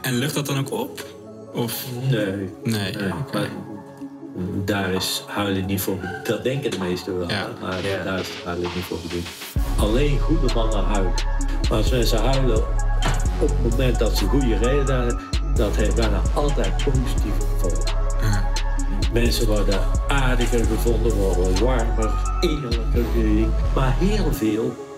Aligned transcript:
En, 0.00 0.12
en 0.12 0.18
lucht 0.18 0.34
dat 0.34 0.46
dan 0.46 0.58
ook 0.58 0.72
op? 0.72 1.06
Of? 1.52 1.84
Nee. 2.10 2.50
Nee. 2.62 2.96
nee. 3.32 3.48
daar 4.64 4.90
is 4.90 5.24
huilen 5.26 5.66
niet 5.66 5.80
voor 5.80 5.96
bedoeld. 5.96 6.26
Dat 6.26 6.42
denken 6.42 6.70
de 6.70 6.78
meesten 6.78 7.18
wel. 7.18 7.28
Ja. 7.28 7.48
Maar 7.60 7.82
daar 8.04 8.20
is 8.20 8.28
huilen 8.44 8.70
niet 8.74 8.84
voor 8.84 8.98
bedoeld. 9.02 9.26
Alleen 9.76 10.18
goede 10.18 10.54
mannen 10.54 10.84
huilen. 10.84 11.12
Maar 11.68 11.78
als 11.78 11.90
mensen 11.90 12.18
huilen 12.18 12.58
op 13.40 13.48
het 13.48 13.70
moment 13.70 13.98
dat 13.98 14.16
ze 14.16 14.24
goede 14.24 14.56
reden 14.56 14.96
hebben, 14.96 15.20
dat 15.54 15.76
heeft 15.76 15.94
bijna 15.94 16.22
altijd 16.34 16.76
positieve 16.76 17.46
gevolgen. 17.54 17.94
Ja. 18.20 18.50
Mensen 19.12 19.46
worden 19.46 19.80
aardiger 20.08 20.64
gevonden, 20.64 21.12
worden 21.14 21.64
warmer, 21.64 22.12
eerlijker. 22.40 23.04
Maar 23.74 23.96
heel 23.98 24.32
veel 24.32 24.91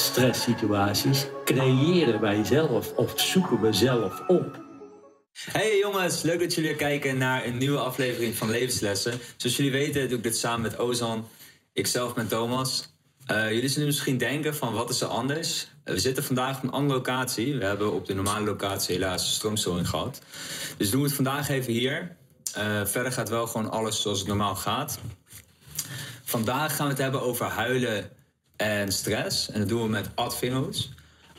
stresssituaties 0.00 1.26
creëren 1.44 2.20
wij 2.20 2.44
zelf 2.44 2.92
of 2.92 3.12
zoeken 3.16 3.60
we 3.60 3.72
zelf 3.72 4.22
op. 4.26 4.60
Hey 5.32 5.78
jongens, 5.78 6.22
leuk 6.22 6.40
dat 6.40 6.54
jullie 6.54 6.70
weer 6.70 6.78
kijken 6.78 7.18
naar 7.18 7.44
een 7.44 7.58
nieuwe 7.58 7.78
aflevering 7.78 8.34
van 8.34 8.50
Levenslessen. 8.50 9.20
Zoals 9.36 9.56
jullie 9.56 9.72
weten 9.72 10.08
doe 10.08 10.16
ik 10.16 10.22
dit 10.22 10.36
samen 10.36 10.60
met 10.60 10.78
Ozan, 10.78 11.28
ikzelf 11.72 12.14
met 12.14 12.28
Thomas. 12.28 12.88
Eh, 13.26 13.52
jullie 13.52 13.68
zullen 13.68 13.86
misschien 13.86 14.18
denken 14.18 14.54
van 14.54 14.72
wat 14.72 14.90
is 14.90 15.00
er 15.00 15.08
anders? 15.08 15.66
Eh, 15.84 15.94
we 15.94 16.00
zitten 16.00 16.24
vandaag 16.24 16.56
op 16.56 16.62
een 16.62 16.70
andere 16.70 16.98
locatie. 16.98 17.56
We 17.56 17.64
hebben 17.64 17.92
op 17.92 18.06
de 18.06 18.14
normale 18.14 18.44
locatie 18.44 18.94
helaas 18.94 19.34
stroomstoring 19.34 19.88
gehad. 19.88 20.20
Dus 20.76 20.90
doen 20.90 21.00
we 21.00 21.06
het 21.06 21.16
vandaag 21.16 21.48
even 21.48 21.72
hier. 21.72 22.16
Eh, 22.54 22.84
verder 22.84 23.12
gaat 23.12 23.28
wel 23.28 23.46
gewoon 23.46 23.70
alles 23.70 24.02
zoals 24.02 24.18
het 24.18 24.28
normaal 24.28 24.56
gaat. 24.56 24.98
Vandaag 26.24 26.76
gaan 26.76 26.86
we 26.86 26.92
het 26.92 27.02
hebben 27.02 27.22
over 27.22 27.46
huilen 27.46 28.10
en 28.60 28.92
stress. 28.92 29.50
En 29.50 29.58
dat 29.60 29.68
doen 29.68 29.82
we 29.82 29.88
met 29.88 30.08
Ad 30.14 30.36
Vinghoots. 30.36 30.90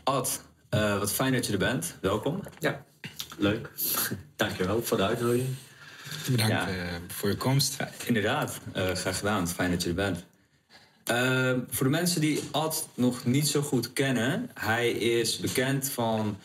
Ad, 0.04 0.42
eh, 0.70 0.98
wat 1.00 1.14
fijn 1.14 1.34
dat 1.34 1.46
je 1.46 1.52
er 1.52 1.58
bent. 1.58 1.96
Welkom. 2.02 2.44
Ja, 2.60 2.84
leuk. 3.38 3.70
Dankjewel 4.36 4.84
voor 4.84 4.98
de 4.98 5.04
uitnodiging. 5.04 5.56
Bedankt 6.30 6.52
Ja. 6.52 6.68
eh, 6.70 6.76
voor 7.08 7.30
je 7.30 7.38
komst. 7.38 7.76
Ja, 7.78 7.90
inderdaad, 8.06 8.60
Eh, 8.74 8.92
graag 8.92 9.18
gedaan. 9.18 9.48
Fijn 9.48 9.72
dat 9.72 9.84
je 9.84 9.90
er 9.90 9.96
bent. 9.96 10.24
Voor 11.70 11.86
de 11.86 11.92
mensen 11.92 12.22
die 12.22 12.44
Ad 12.52 12.88
nog 12.94 13.26
niet 13.26 13.48
zo 13.48 13.62
goed 13.62 13.94
kennen, 13.94 14.50
hij 14.54 14.92
is 14.92 15.38
bekend 15.40 15.90
van 15.90 16.38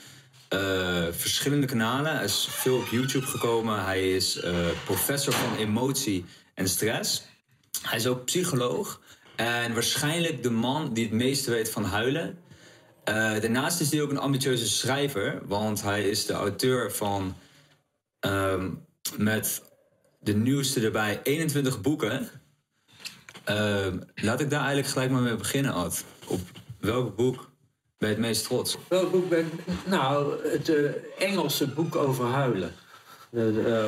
eh, 0.48 1.04
verschillende 1.10 1.66
kanalen. 1.66 2.14
Hij 2.16 2.24
is 2.24 2.48
veel 2.50 2.76
op 2.76 2.86
YouTube 2.90 3.26
gekomen. 3.26 3.84
Hij 3.84 4.10
is 4.14 4.36
eh, 4.40 4.54
professor 4.84 5.32
van 5.32 5.56
emotie 5.56 6.24
en 6.54 6.68
stress. 6.68 7.22
Hij 7.82 7.98
is 7.98 8.06
ook 8.06 8.24
psycholoog 8.24 9.00
en 9.36 9.74
waarschijnlijk 9.74 10.42
de 10.42 10.50
man 10.50 10.92
die 10.92 11.04
het 11.04 11.12
meeste 11.12 11.50
weet 11.50 11.70
van 11.70 11.84
huilen. 11.84 12.38
Eh, 13.04 13.14
daarnaast 13.14 13.80
is 13.80 13.90
hij 13.90 14.02
ook 14.02 14.10
een 14.10 14.18
ambitieuze 14.18 14.68
schrijver, 14.68 15.40
want 15.44 15.82
hij 15.82 16.08
is 16.08 16.26
de 16.26 16.32
auteur 16.32 16.92
van 16.92 17.36
ehm, 18.20 18.70
met 19.16 19.62
de 20.20 20.34
nieuwste 20.34 20.80
erbij 20.80 21.20
21 21.22 21.80
boeken. 21.80 22.28
Ehm, 23.44 23.98
laat 24.14 24.40
ik 24.40 24.50
daar 24.50 24.58
eigenlijk 24.58 24.88
gelijk 24.88 25.10
maar 25.10 25.22
mee 25.22 25.36
beginnen, 25.36 25.72
Ad. 25.72 26.04
Op 26.26 26.40
welk 26.80 27.16
boek 27.16 27.50
ben 27.98 28.08
je 28.08 28.14
het 28.14 28.24
meest 28.24 28.44
trots? 28.44 28.76
Welk 28.88 29.10
boek 29.10 29.28
ben? 29.28 29.50
Nou, 29.86 30.48
het 30.48 30.68
eh, 30.68 30.90
Engelse 31.18 31.68
boek 31.68 31.96
over 31.96 32.24
huilen. 32.24 32.72
Eh, 33.32 33.42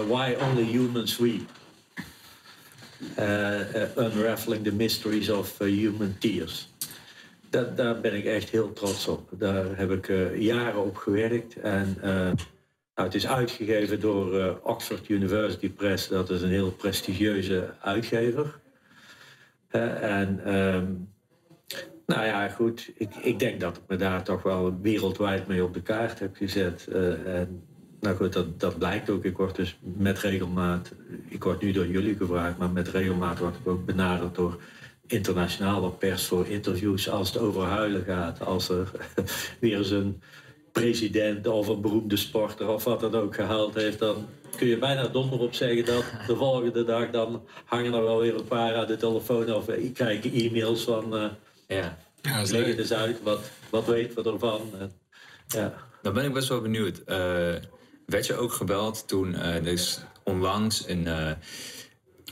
Why 0.08 0.36
Only 0.40 0.64
Humans 0.64 1.18
Weep. 1.18 1.50
Eh, 3.14 3.82
eh, 3.82 3.88
unraveling 3.96 4.64
the 4.64 4.74
Mysteries 4.74 5.28
of 5.28 5.60
eh, 5.60 5.66
Human 5.66 6.16
Tears. 6.18 6.68
Daar 7.50 8.00
ben 8.00 8.14
ik 8.14 8.24
echt 8.24 8.50
heel 8.50 8.72
trots 8.72 9.08
op. 9.08 9.28
Daar 9.30 9.78
heb 9.78 9.90
ik 9.90 10.06
jaren 10.38 10.84
op 10.84 10.96
gewerkt. 10.96 11.56
En 11.56 11.96
nou, 12.00 13.08
het 13.10 13.14
is 13.14 13.26
uitgegeven 13.26 14.00
door 14.00 14.60
Oxford 14.62 15.08
University 15.08 15.70
Press. 15.70 16.08
Dat 16.08 16.30
is 16.30 16.42
een 16.42 16.50
heel 16.50 16.70
prestigieuze 16.70 17.74
uitgever. 17.80 18.60
En 19.68 20.40
ehm, 20.44 20.92
nou 22.06 22.26
ja, 22.26 22.48
goed. 22.48 22.90
Ik, 22.94 23.14
ik 23.16 23.38
denk 23.38 23.60
dat 23.60 23.76
ik 23.76 23.82
me 23.86 23.96
daar 23.96 24.24
toch 24.24 24.42
wel 24.42 24.80
wereldwijd 24.80 25.46
mee 25.46 25.64
op 25.64 25.74
de 25.74 25.82
kaart 25.82 26.18
heb 26.18 26.36
gezet. 26.36 26.86
En 27.24 27.67
nou 28.00 28.16
goed, 28.16 28.32
dat, 28.32 28.60
dat 28.60 28.78
blijkt 28.78 29.10
ook. 29.10 29.24
Ik 29.24 29.36
word 29.36 29.56
dus 29.56 29.78
met 29.80 30.18
regelmaat, 30.18 30.92
ik 31.28 31.44
word 31.44 31.62
nu 31.62 31.72
door 31.72 31.86
jullie 31.86 32.16
gevraagd, 32.16 32.58
maar 32.58 32.70
met 32.70 32.88
regelmaat 32.88 33.38
word 33.38 33.56
ik 33.56 33.68
ook 33.68 33.86
benaderd 33.86 34.34
door 34.34 34.60
internationale 35.06 35.90
pers 35.90 36.26
voor 36.26 36.46
interviews 36.46 37.08
als 37.08 37.32
het 37.32 37.42
over 37.42 37.62
huilen 37.62 38.04
gaat. 38.04 38.44
Als 38.44 38.68
er 38.68 38.90
weer 39.60 39.76
eens 39.76 39.90
een 39.90 40.22
president 40.72 41.46
of 41.46 41.68
een 41.68 41.80
beroemde 41.80 42.16
sporter 42.16 42.68
of 42.68 42.84
wat 42.84 43.00
dan 43.00 43.14
ook 43.14 43.34
gehaald 43.34 43.74
heeft, 43.74 43.98
dan 43.98 44.26
kun 44.56 44.66
je 44.66 44.78
bijna 44.78 45.06
donder 45.06 45.38
op 45.38 45.54
zeggen 45.54 45.84
dat 45.84 46.04
de 46.26 46.36
volgende 46.36 46.84
dag 46.84 47.10
dan 47.10 47.42
hangen 47.64 47.94
er 47.94 48.02
wel 48.02 48.20
weer 48.20 48.34
een 48.34 48.44
paar 48.44 48.74
aan 48.74 48.86
de 48.86 48.96
telefoon 48.96 49.54
of 49.54 49.68
ik 49.68 49.94
krijg 49.94 50.24
e-mails 50.24 50.84
van 50.84 51.16
eh, 51.16 51.30
Ja. 51.66 51.98
Leg 52.22 52.66
het 52.66 52.78
eens 52.78 52.92
uit, 52.92 53.22
wat, 53.22 53.50
wat 53.70 53.86
weten 53.86 54.22
we 54.22 54.30
ervan? 54.30 54.60
En, 54.78 54.92
ja. 55.46 55.74
Dan 56.02 56.12
ben 56.12 56.24
ik 56.24 56.32
best 56.32 56.48
wel 56.48 56.60
benieuwd. 56.60 56.98
Eh, 56.98 57.54
werd 58.08 58.26
je 58.26 58.36
ook 58.36 58.52
gebeld 58.52 59.08
toen 59.08 59.34
eh, 59.34 59.54
er 59.54 59.66
is 59.66 60.00
onlangs 60.22 60.88
een 60.88 61.06
eh 61.06 61.30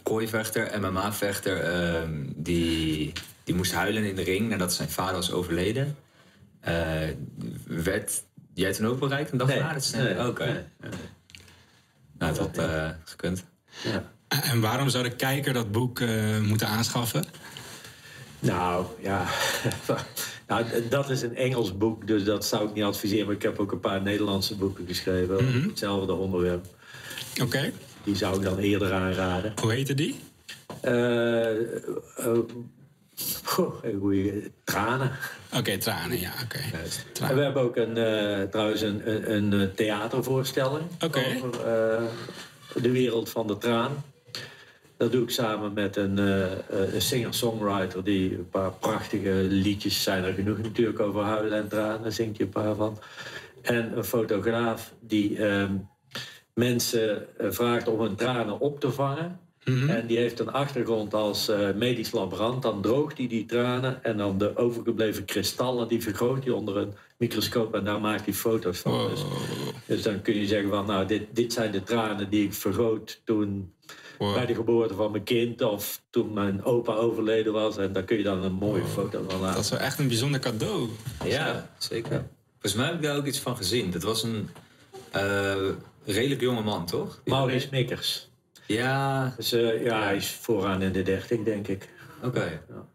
kooivechter, 0.03 0.81
MMA-vechter, 0.81 1.61
ehm, 1.61 2.25
die, 2.35 3.13
die 3.45 3.55
moest 3.55 3.73
huilen 3.73 4.05
in 4.05 4.15
de 4.15 4.23
ring 4.23 4.49
nadat 4.49 4.75
zijn 4.75 4.91
vader 4.91 5.15
was 5.15 5.33
overleden. 5.33 5.97
Eh, 6.61 7.09
werd 7.67 8.23
jij 8.55 8.73
toen 8.73 8.87
ook 8.87 8.99
bereikt 8.99 9.33
een 9.33 9.39
dag 9.39 9.49
Nee, 9.49 9.61
na? 9.61 9.73
Dat 9.73 9.83
is- 9.83 9.91
nee, 9.91 10.27
Oké. 10.27 10.45
nee. 10.45 10.91
Nou, 12.19 12.35
dat 12.35 12.57
had 12.57 12.95
gekund. 13.05 13.45
Ja. 13.85 14.11
En 14.29 14.61
waarom 14.61 14.89
zou 14.89 15.05
de 15.05 15.17
kijker 15.17 15.53
dat 15.53 15.73
boek 15.73 16.01
eh, 16.01 16.41
moeten 16.41 16.67
aanschaffen? 16.69 17.25
Nou, 18.39 18.87
ja. 19.01 19.25
nou, 20.47 20.65
dat 20.89 21.11
is 21.11 21.23
een 21.23 21.37
Engels 21.37 21.77
boek, 21.77 22.07
dus 22.07 22.25
dat 22.25 22.45
zou 22.45 22.69
ik 22.69 22.75
niet 22.75 22.85
adviseren. 22.85 23.27
Maar 23.27 23.35
ik 23.35 23.43
heb 23.43 23.59
ook 23.59 23.73
een 23.73 23.81
paar 23.81 24.03
Nederlandse 24.03 24.57
boeken 24.57 24.87
geschreven 24.87 25.35
over 25.35 25.47
Mhm. 25.47 25.69
hetzelfde 25.69 26.13
onderwerp. 26.13 26.67
Oké, 27.43 27.73
Die 28.05 28.17
zou 28.17 28.37
ik 28.37 28.43
dan 28.43 28.59
eerder 28.59 28.93
aanraden. 28.93 29.53
hoe 29.61 29.73
heette 29.73 29.95
die? 29.95 30.19
Eh 30.81 31.51
eh, 31.51 32.39
goh, 33.45 33.75
goeie 34.01 34.53
tranen. 34.65 35.11
Oké, 35.57 35.79
tranen, 35.79 36.21
ja, 36.21 36.33
oké. 36.45 36.59
En 37.29 37.37
we 37.37 37.43
hebben 37.43 37.63
ook 37.63 37.77
een, 37.77 37.97
eh, 37.97 38.43
trouwens 38.43 38.81
een, 38.81 39.33
een, 39.35 39.53
een 39.53 39.75
theatervoorstelling 39.75 40.85
over 41.01 42.83
de 42.83 42.91
wereld 42.91 43.31
van 43.31 43.47
de 43.47 43.59
traan. 43.59 44.05
Dat 44.97 45.13
doe 45.13 45.23
ik 45.23 45.31
samen 45.31 45.73
met 45.73 45.97
een, 45.97 46.19
eh, 46.19 46.53
eh, 46.53 46.95
een 46.95 47.03
singer-songwriter 47.03 48.05
die 48.05 48.35
een 48.35 48.49
paar 48.49 48.73
prachtige 48.73 49.47
liedjes 49.49 50.03
zijn 50.03 50.25
er 50.25 50.33
genoeg 50.33 50.59
natuurlijk 50.59 51.01
over 51.01 51.23
huilen 51.23 51.59
en 51.59 51.69
tranen, 51.69 52.03
daar 52.03 52.13
zingt 52.13 52.37
hij 52.37 52.47
een 52.47 52.53
paar 52.53 52.75
van. 52.75 52.99
En 53.63 53.97
een 53.97 54.05
fotograaf 54.05 54.93
die 55.01 55.47
ehm, 55.47 55.75
mensen 56.55 57.39
eh, 57.39 57.51
vraagt 57.51 57.89
om 57.89 58.01
hun 58.01 58.15
tranen 58.15 58.61
op 58.61 58.81
te 58.81 58.93
vangen. 58.93 59.41
Mhm. 59.65 59.89
En 59.89 60.07
die 60.07 60.19
heeft 60.19 60.39
een 60.39 60.53
achtergrond 60.53 61.15
als 61.15 61.51
medisch 61.75 62.13
laborant. 62.13 62.63
Dan 62.63 62.83
droogt 62.83 63.19
hij 63.19 63.27
die 63.27 63.45
tranen 63.45 64.05
en 64.05 64.17
dan 64.17 64.39
de 64.39 64.57
overgebleven 64.57 65.25
kristallen... 65.25 65.89
die 65.89 66.03
vergroot 66.03 66.45
hij 66.45 66.53
onder 66.53 66.77
een 66.77 66.95
microscoop 67.17 67.75
en 67.75 67.85
daar 67.85 68.01
maakt 68.01 68.25
hij 68.25 68.35
foto's 68.35 68.79
van. 68.79 68.93
Wow. 68.93 69.11
Dus, 69.11 69.25
dus 69.87 70.03
dan 70.03 70.23
kun 70.23 70.35
je 70.35 70.47
zeggen 70.47 70.71
van, 70.71 70.87
nou, 70.87 71.07
dit, 71.07 71.23
dit 71.33 71.53
zijn 71.53 71.73
de 71.73 71.83
tranen 71.83 72.31
die 72.31 72.45
ik 72.45 72.55
vergroot 72.55 73.21
toen... 73.25 73.75
Wow. 74.19 74.35
bij 74.35 74.47
de 74.47 74.55
geboorte 74.55 74.95
van 74.95 75.11
mijn 75.11 75.23
kind 75.25 75.63
of 75.63 76.03
toen 76.11 76.33
mijn 76.33 76.65
opa 76.65 76.93
overleden 76.93 77.53
was. 77.53 77.77
En 77.77 77.93
daar 77.93 78.03
kun 78.03 78.17
je 78.17 78.23
dan 78.23 78.43
een 78.43 78.53
mooie 78.53 78.85
foto 78.85 79.19
van 79.19 79.29
Dat 79.29 79.41
laten. 79.41 79.61
is 79.61 79.71
wel 79.71 79.79
echt 79.79 79.99
een 79.99 80.09
bijzonder 80.09 80.41
cadeau. 80.41 80.89
Ja, 81.25 81.71
zeker. 81.79 82.25
Volgens 82.53 82.75
mij 82.75 82.87
heb 82.87 82.95
ik 82.95 83.03
daar 83.03 83.17
ook 83.17 83.27
iets 83.27 83.39
van 83.41 83.57
gezien. 83.57 83.91
Dat 83.91 84.03
was 84.03 84.23
een 84.23 84.49
eh, 85.11 85.55
redelijk 86.05 86.41
jonge 86.41 86.63
man, 86.63 86.87
toch? 86.87 87.21
Die- 87.25 87.35
Maurice 87.35 87.69
Mikkers. 87.71 88.29
Ja, 88.67 89.33
Dus 89.37 89.53
eh, 89.53 89.85
ja, 89.85 90.03
hij 90.03 90.17
is 90.17 90.31
vooraan 90.31 90.83
in 90.83 90.93
de 90.93 91.03
dertig, 91.03 91.43
denk 91.43 91.69
ik. 91.69 91.89
oké. 92.23 92.61
Ja. 92.69 92.87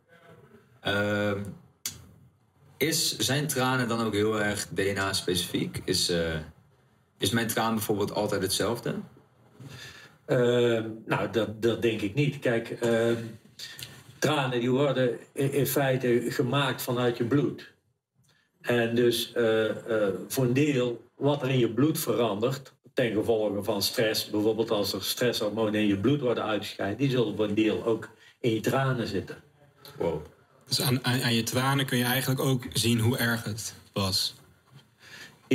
Ehm, 0.81 1.39
is 2.77 3.18
zijn 3.18 3.47
tranen 3.47 3.88
dan 3.88 4.06
ook 4.06 4.13
heel 4.13 4.41
erg 4.41 4.68
DNA-specifiek? 4.68 5.81
Is, 5.85 6.09
eh, 6.09 6.33
is 7.18 7.29
mijn 7.29 7.47
traan 7.47 7.73
bijvoorbeeld 7.75 8.13
altijd 8.13 8.41
hetzelfde? 8.41 8.95
Ehm, 10.31 10.89
nou, 11.06 11.31
dat, 11.31 11.62
dat 11.62 11.81
denk 11.81 12.01
ik 12.01 12.13
niet. 12.13 12.39
Kijk, 12.39 12.69
ehm, 12.69 13.16
tranen 14.19 14.60
die 14.60 14.72
worden 14.72 15.19
in, 15.33 15.54
in 15.54 15.68
feite 15.68 16.25
gemaakt 16.28 16.81
vanuit 16.81 17.18
je 17.18 17.25
bloed. 17.25 17.74
En 18.62 18.95
dus 18.95 19.33
eh, 19.33 19.69
eh, 19.69 20.13
voor 20.28 20.44
een 20.44 20.54
deel 20.54 21.01
wat 21.16 21.42
er 21.42 21.50
in 21.50 21.60
je 21.60 21.69
bloed 21.69 22.00
verandert, 22.00 22.74
ten 22.94 23.12
gevolge 23.12 23.63
van 23.63 23.81
stress, 23.81 24.30
bijvoorbeeld 24.30 24.72
als 24.72 24.94
er 24.94 25.04
stresshormonen 25.04 25.80
in 25.80 25.88
je 25.88 25.98
bloed 25.98 26.22
worden 26.22 26.44
uitgescheiden, 26.44 26.98
die 26.98 27.10
zullen 27.10 27.36
voor 27.36 27.45
een 27.45 27.56
deel 27.56 27.86
ook 27.86 28.10
in 28.39 28.54
je 28.54 28.60
tranen 28.60 29.07
zitten. 29.07 29.38
Wow. 29.98 30.25
Dus 30.68 30.81
aan, 30.81 31.06
aan, 31.06 31.22
aan 31.22 31.33
je 31.33 31.44
tranen 31.44 31.86
kun 31.86 31.98
je 31.98 32.04
eigenlijk 32.04 32.42
ook 32.42 32.63
zien 32.74 33.00
hoe 33.00 33.18
erg 33.18 33.44
het 33.44 33.74
was. 33.94 34.36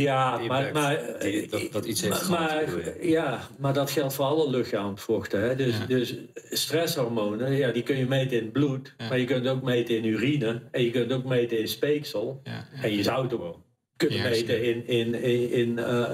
Ja, 0.03 0.39
maar, 0.39 0.73
maar, 0.73 1.01
die- 1.21 1.49
dat- 1.49 1.73
dat 1.73 1.85
iets 1.85 2.01
heeft 2.01 2.29
maar, 2.29 2.65
ja, 3.01 3.41
maar 3.59 3.73
dat 3.73 3.91
geldt 3.91 4.15
voor 4.15 4.25
alle 4.25 4.51
lichaamsvochten. 4.51 5.41
Hè? 5.43 5.57
Dus, 5.57 5.77
Ja. 5.79 5.87
dus 5.87 6.15
stresshormonen, 6.51 7.53
ja, 7.57 7.71
die 7.71 7.83
kun 7.83 7.97
je 7.97 8.07
meten 8.07 8.37
in 8.37 8.43
het 8.43 8.53
bloed, 8.53 8.95
Ja. 8.99 9.09
maar 9.09 9.19
je 9.19 9.25
kunt 9.25 9.47
ook 9.49 9.63
meten 9.63 9.97
in 9.97 10.05
urine 10.05 10.63
en 10.71 10.83
je 10.85 10.91
kunt 10.91 11.13
ook 11.13 11.25
meten 11.25 11.59
in 11.59 11.69
speeksel. 11.69 12.41
Ja. 12.45 12.67
En 12.83 12.93
je 12.97 13.03
zou 13.03 13.23
het 13.23 13.33
ook 13.33 13.59
kunnen 13.97 14.23
meten 14.23 14.65
in, 14.65 14.87
in, 14.87 15.15
in, 15.23 15.51
in 15.53 15.79
eh, 15.79 16.11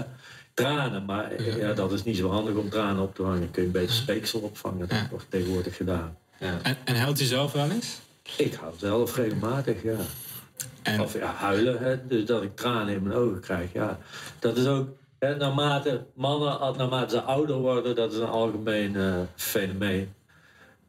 tranen. 0.55 1.05
Maar 1.05 1.31
eh, 1.33 1.57
Ja. 1.59 1.73
dat 1.73 1.93
is 1.93 2.05
niet 2.05 2.17
zo 2.17 2.29
handig 2.31 2.55
om 2.55 2.69
tranen 2.71 3.03
op 3.03 3.15
te 3.15 3.23
hangen. 3.23 3.51
Kun 3.51 3.63
je 3.63 3.69
beter 3.69 3.95
speeksel 3.95 4.41
opvangen. 4.41 4.89
Dat 4.89 5.09
wordt 5.11 5.27
tegenwoordig 5.29 5.77
gedaan. 5.77 6.17
Ja. 6.41 6.59
En, 6.63 6.77
en 6.85 6.95
huilt 6.97 7.21
u 7.21 7.25
zelf 7.25 7.53
wel 7.53 7.71
eens? 7.71 7.99
Ik 8.37 8.55
hou 8.55 8.73
zelf 8.79 9.17
regelmatig, 9.17 9.83
ja. 9.83 9.97
En, 10.83 11.01
Of 11.01 11.13
ja, 11.13 11.27
huilen, 11.27 11.79
hè, 11.79 12.07
dus 12.07 12.25
dat 12.25 12.43
ik 12.43 12.57
tranen 12.57 12.95
in 12.95 13.03
mijn 13.03 13.15
ogen 13.17 13.41
krijg. 13.41 13.73
Ja. 13.73 13.99
Dat 14.39 14.57
is 14.57 14.67
ook, 14.67 14.89
hè, 15.19 15.37
naarmate 15.37 16.07
mannen, 16.15 16.77
naarmate 16.77 17.15
ze 17.15 17.23
ouder 17.23 17.57
worden, 17.57 17.95
dat 17.95 18.13
is 18.13 18.19
een 18.19 18.29
algemeen 18.29 18.97
eh, 18.97 19.15
fenomeen. 19.35 20.13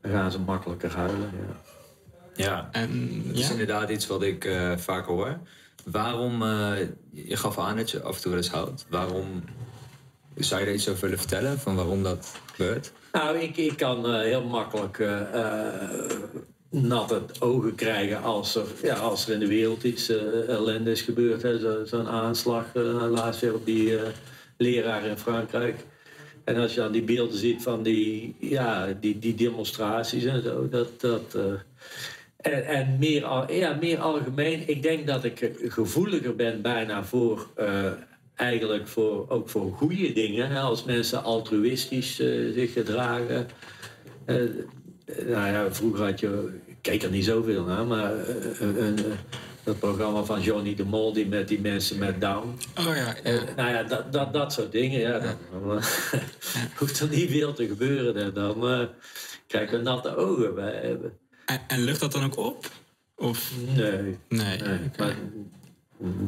Dan 0.02 0.12
gaan 0.12 0.31
ze 0.31 0.40
makkelijker 0.40 0.96
huilen. 0.96 1.31
Ja. 2.36 2.46
ja. 2.46 2.70
en 2.72 3.22
Dat 3.28 3.38
is 3.38 3.46
ja? 3.46 3.52
inderdaad 3.52 3.90
iets 3.90 4.08
wat 4.08 4.24
ik 4.24 4.46
eh 4.46 4.78
vaak 4.78 5.06
hoor. 5.06 5.40
Waarom, 5.84 6.44
eh, 6.44 6.88
je 7.12 7.36
gaf 7.38 7.60
aan 7.60 7.78
dat 7.78 7.92
je 7.92 8.02
af 8.02 8.16
en 8.16 8.22
toe 8.22 8.31
wel 8.31 8.40
eens 8.40 8.52
houdt. 8.52 8.86
Waarom, 8.90 9.44
zou 10.36 10.62
je 10.62 10.68
er 10.68 10.74
iets 10.74 10.90
over 10.90 11.02
willen 11.02 11.18
vertellen? 11.18 11.60
Van 11.60 11.75
waarom 11.75 12.04
dat 12.04 12.40
gebeurt? 12.52 12.92
Nou, 13.14 13.38
ik, 13.38 13.58
ik 13.58 13.78
kan 13.78 14.06
eh, 14.06 14.22
heel 14.22 14.44
makkelijk 14.44 15.00
eh, 15.00 15.22
eh, 15.22 16.10
natte 16.74 17.22
ogen 17.40 17.75
krijgen 17.75 18.22
als 18.22 18.56
er, 18.56 18.66
ja, 18.81 18.96
als 18.96 19.28
er 19.28 19.34
in 19.34 19.40
de 19.40 19.48
wereld 19.48 19.84
iets 19.84 20.10
eh, 20.10 20.48
ellende 20.48 20.92
is 20.92 21.02
gebeurd. 21.02 21.62
Zo'n 21.90 22.08
aanslag 22.08 22.66
eh, 22.75 23.12
laatst 23.12 23.42
weer 23.42 23.54
op 23.54 23.66
die 23.66 23.98
eh, 23.98 24.08
leraar 24.58 25.06
in 25.06 25.18
Frankrijk. 25.18 25.75
En 26.44 26.56
als 26.56 26.74
je 26.74 26.80
dan 26.80 26.92
die 26.92 27.04
beelden 27.04 27.38
ziet 27.38 27.62
van 27.62 27.84
die, 27.84 28.36
ja, 28.40 28.98
die, 29.00 29.20
die 29.20 29.36
demonstraties 29.36 30.24
en 30.24 30.44
zo, 30.44 30.70
dat. 30.70 31.02
dat 31.02 31.38
en 32.38 32.66
en 32.66 32.98
meer, 33.00 33.25
al- 33.25 33.52
ja, 33.52 33.78
meer 33.81 34.00
algemeen, 34.00 34.70
ik 34.70 34.84
denk 34.84 35.08
dat 35.08 35.24
ik 35.24 35.52
gevoeliger 35.68 36.36
ben 36.36 36.62
bijna 36.62 37.04
voor. 37.04 37.48
eigenlijk 38.36 38.88
voor, 38.88 39.25
ook 39.30 39.50
voor 39.50 39.72
goede 39.72 40.14
dingen. 40.14 40.58
Als 40.58 40.84
mensen 40.84 41.24
altruïstisch 41.24 42.16
zich 42.54 42.74
gedragen. 42.74 43.48
Nou 45.05 45.51
ja, 45.51 45.73
vroeger 45.73 46.05
had 46.05 46.19
je, 46.19 46.59
ik 46.65 46.75
keek 46.81 47.03
er 47.03 47.09
niet 47.09 47.25
zoveel 47.25 47.63
naar, 47.63 47.85
maar 47.85 48.19
eh, 48.19 48.61
eh, 48.61 48.88
eh, 48.88 49.05
dat 49.63 49.79
programma 49.79 50.23
van 50.23 50.41
Johnny 50.41 50.75
de 50.75 50.83
Mol, 50.83 51.13
die 51.13 51.27
met 51.27 51.47
die 51.47 51.61
mensen 51.61 51.97
met 51.97 52.21
Down. 52.21 52.57
Oh 52.77 52.95
ja, 52.95 53.15
ja. 53.23 53.44
nou 53.55 53.71
ja, 53.71 53.83
dat, 53.83 54.13
dat, 54.13 54.33
dat 54.33 54.53
soort 54.53 54.71
dingen, 54.71 55.00
ja, 55.00 55.19
dan, 55.19 55.38
hoeft 56.77 57.00
er 57.00 57.09
niet 57.09 57.29
veel 57.29 57.53
te 57.53 57.67
gebeuren. 57.67 58.23
En 58.23 58.33
dan 58.33 58.69
eh, 58.69 58.85
krijgen 59.47 59.77
we 59.77 59.83
natte 59.83 60.15
ogen 60.15 60.55
bij 60.55 60.81
hebben. 60.81 61.17
En, 61.45 61.61
en 61.67 61.79
lucht 61.79 62.00
dat 62.00 62.11
dan 62.11 62.23
ook 62.23 62.38
op? 62.38 62.69
Of 63.15 63.51
Nee, 63.75 63.91
nee? 63.91 64.17
nee 64.27 64.57
oké. 64.57 64.91
maar 64.97 65.15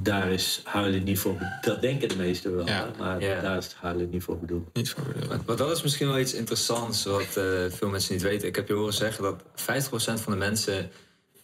daar 0.01 0.31
is 0.31 0.61
huilen 0.63 1.03
niet 1.03 1.19
voor 1.19 1.33
bedoeld. 1.33 1.63
Dat 1.63 1.81
denken 1.81 2.09
de 2.09 2.15
meesten 2.15 2.55
wel, 2.55 2.65
Ja. 2.67 2.91
maar 2.97 3.21
Ja. 3.21 3.41
daar 3.41 3.57
is 3.57 3.65
het 3.65 3.73
huilen 3.75 4.09
niet 4.09 4.23
voor 4.23 4.39
bedoeld. 4.39 4.73
Niet 4.73 4.89
voor 4.89 5.03
bedoeld. 5.03 5.27
Maar, 5.27 5.39
maar 5.45 5.55
dat 5.55 5.71
is 5.71 5.81
misschien 5.83 6.07
wel 6.07 6.19
iets 6.19 6.33
interessants 6.33 7.03
wat 7.05 7.37
eh, 7.37 7.65
veel 7.69 7.89
mensen 7.89 8.13
niet 8.13 8.23
weten. 8.23 8.47
Ik 8.47 8.55
heb 8.55 8.67
je 8.67 8.73
horen 8.73 8.93
zeggen 8.93 9.23
dat 9.23 9.43
50% 9.55 10.21
van 10.21 10.31
de 10.33 10.39
mensen 10.39 10.89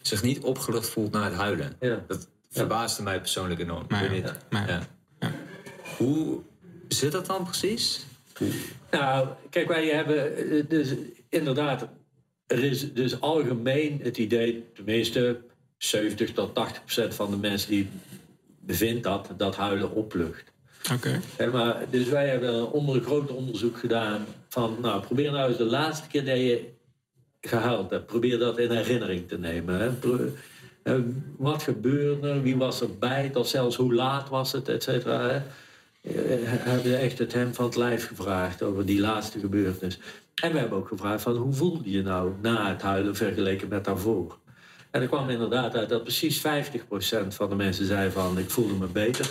zich 0.00 0.22
niet 0.22 0.40
opgelucht 0.42 0.88
voelt 0.88 1.12
na 1.12 1.24
het 1.24 1.34
huilen. 1.34 1.72
Ja. 1.80 2.04
Dat 2.06 2.28
verbaasde 2.50 3.02
mij 3.02 3.18
persoonlijk 3.20 3.60
enorm. 3.60 3.84
Maar 3.88 4.04
Ik 4.04 4.10
weet 4.10 4.24
ja, 4.24 4.32
niet. 4.32 4.40
maar 4.50 4.68
Ja. 4.68 4.82
ja. 5.20 5.32
Hoe 5.96 6.40
zit 6.88 7.12
dat 7.12 7.26
dan 7.26 7.44
precies? 7.44 8.04
Nou, 8.90 9.28
kijk, 9.50 9.68
wij 9.68 9.86
hebben 9.88 10.36
eh, 10.36 10.62
dus 10.68 10.94
inderdaad, 11.28 11.88
er 12.46 12.64
is 12.64 12.92
dus 12.92 13.20
algemeen 13.20 14.00
het 14.02 14.18
idee, 14.18 14.70
tenminste 14.74 15.40
70 15.84 16.32
tot 16.32 16.54
80 16.54 16.84
procent 16.84 17.14
van 17.14 17.30
de 17.30 17.36
mensen 17.36 17.70
die 17.70 17.88
bevindt 18.60 19.02
dat, 19.02 19.28
dat 19.36 19.56
huilen 19.56 19.90
oplucht. 19.90 20.52
Oké. 20.92 21.20
Maar, 21.52 21.84
dus 21.90 22.08
wij 22.08 22.28
hebben 22.28 22.54
een 22.54 22.64
onder 22.64 22.94
een 22.94 23.02
groot 23.02 23.30
onderzoek 23.30 23.78
gedaan 23.78 24.24
van, 24.48 24.76
nou, 24.80 25.02
probeer 25.02 25.32
nou 25.32 25.48
eens 25.48 25.58
de 25.58 25.64
laatste 25.64 26.08
keer 26.08 26.24
dat 26.24 26.36
je 26.36 26.68
gehuild 27.40 27.90
hebt, 27.90 28.06
probeer 28.06 28.38
dat 28.38 28.58
in 28.58 28.70
herinnering 28.70 29.28
te 29.28 29.38
nemen. 29.38 29.80
Hè. 29.80 31.00
Wat 31.36 31.62
gebeurde 31.62 32.28
er, 32.28 32.42
wie 32.42 32.56
was 32.56 32.80
erbij, 32.80 33.28
tot 33.28 33.48
zelfs 33.48 33.76
hoe 33.76 33.94
laat 33.94 34.28
was 34.28 34.52
het, 34.52 34.68
et 34.68 34.82
cetera. 34.82 35.28
hè. 35.28 35.40
Eh, 36.02 36.12
hebben 36.42 36.90
ze 36.90 36.96
echt 36.96 37.18
het 37.18 37.32
hem 37.32 37.54
van 37.54 37.64
het 37.64 37.76
lijf 37.76 38.06
gevraagd 38.06 38.62
over 38.62 38.86
die 38.86 39.00
laatste 39.00 39.38
gebeurtenis. 39.38 39.98
En 40.34 40.52
we 40.52 40.58
hebben 40.58 40.78
ook 40.78 40.88
gevraagd 40.88 41.22
van 41.22 41.36
hoe 41.36 41.52
voelde 41.52 41.90
je 41.90 42.02
nou 42.02 42.32
na 42.40 42.68
het 42.68 42.82
huilen 42.82 43.16
vergeleken 43.16 43.68
met 43.68 43.84
daarvoor. 43.84 44.38
En 44.92 45.02
er 45.02 45.08
kwam 45.08 45.28
inderdaad 45.28 45.76
uit 45.76 45.88
dat 45.88 46.02
precies 46.02 46.38
50% 46.38 46.42
van 47.28 47.48
de 47.48 47.54
mensen 47.54 47.86
zei 47.86 48.10
van 48.10 48.38
ik 48.38 48.50
voelde 48.50 48.74
me 48.74 48.86
beter. 48.86 49.28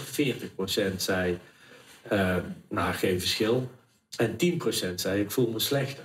40% 0.93 0.95
zei 0.95 1.39
eh, 2.01 2.37
nou 2.69 2.93
geen 2.93 3.19
verschil. 3.19 3.69
En 4.17 4.31
10% 4.31 4.93
zei 4.95 5.21
ik 5.21 5.31
voel 5.31 5.51
me 5.51 5.59
slechter. 5.59 6.03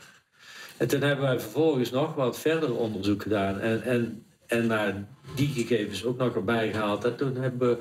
En 0.76 0.88
toen 0.88 1.00
hebben 1.00 1.24
wij 1.24 1.40
vervolgens 1.40 1.90
nog 1.90 2.14
wat 2.14 2.38
verder 2.38 2.76
onderzoek 2.76 3.22
gedaan. 3.22 3.60
En, 3.60 3.82
en, 3.82 4.26
en 4.46 4.66
naar 4.66 5.04
die 5.34 5.48
gegevens 5.48 6.04
ook 6.04 6.18
nog 6.18 6.34
erbij 6.34 6.72
gehaald. 6.72 7.04
En 7.04 7.16
toen 7.16 7.36
hebben 7.36 7.68
we 7.68 7.78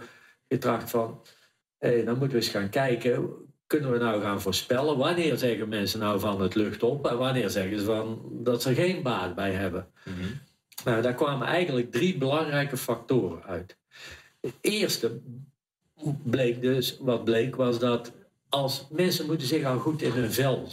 getracht 0.47 0.89
van... 0.89 1.21
Dan 1.79 2.17
moeten 2.17 2.29
we 2.29 2.35
eens 2.35 2.47
gaan 2.47 2.69
kijken... 2.69 3.29
Kunnen 3.67 3.91
we 3.91 3.97
nou 3.97 4.21
gaan 4.21 4.41
voorspellen? 4.41 4.97
Wanneer 4.97 5.37
zeggen 5.37 5.69
mensen 5.69 5.99
nou 5.99 6.19
van 6.19 6.41
het 6.41 6.55
lucht 6.55 6.83
op? 6.83 7.07
En 7.07 7.17
wanneer 7.17 7.49
zeggen 7.49 7.79
ze 7.79 7.85
van 7.85 8.21
dat 8.31 8.61
ze 8.61 8.73
geen 8.73 9.01
baat 9.03 9.35
bij 9.35 9.51
hebben? 9.51 9.87
Nou, 10.83 11.01
daar 11.01 11.13
kwamen 11.13 11.47
eigenlijk 11.47 11.91
drie 11.91 12.17
belangrijke 12.17 12.77
factoren 12.77 13.43
uit. 13.43 13.77
Het 14.41 14.53
eerste 14.61 15.19
bleek 16.23 16.61
dus, 16.61 16.97
wat 16.99 17.23
bleek, 17.23 17.55
was 17.55 17.79
dat 17.79 18.11
als 18.49 18.87
mensen 18.91 19.25
moeten 19.25 19.47
zich 19.47 19.63
al 19.63 19.79
goed 19.79 20.01
in 20.01 20.11
hun 20.11 20.31
vel 20.31 20.67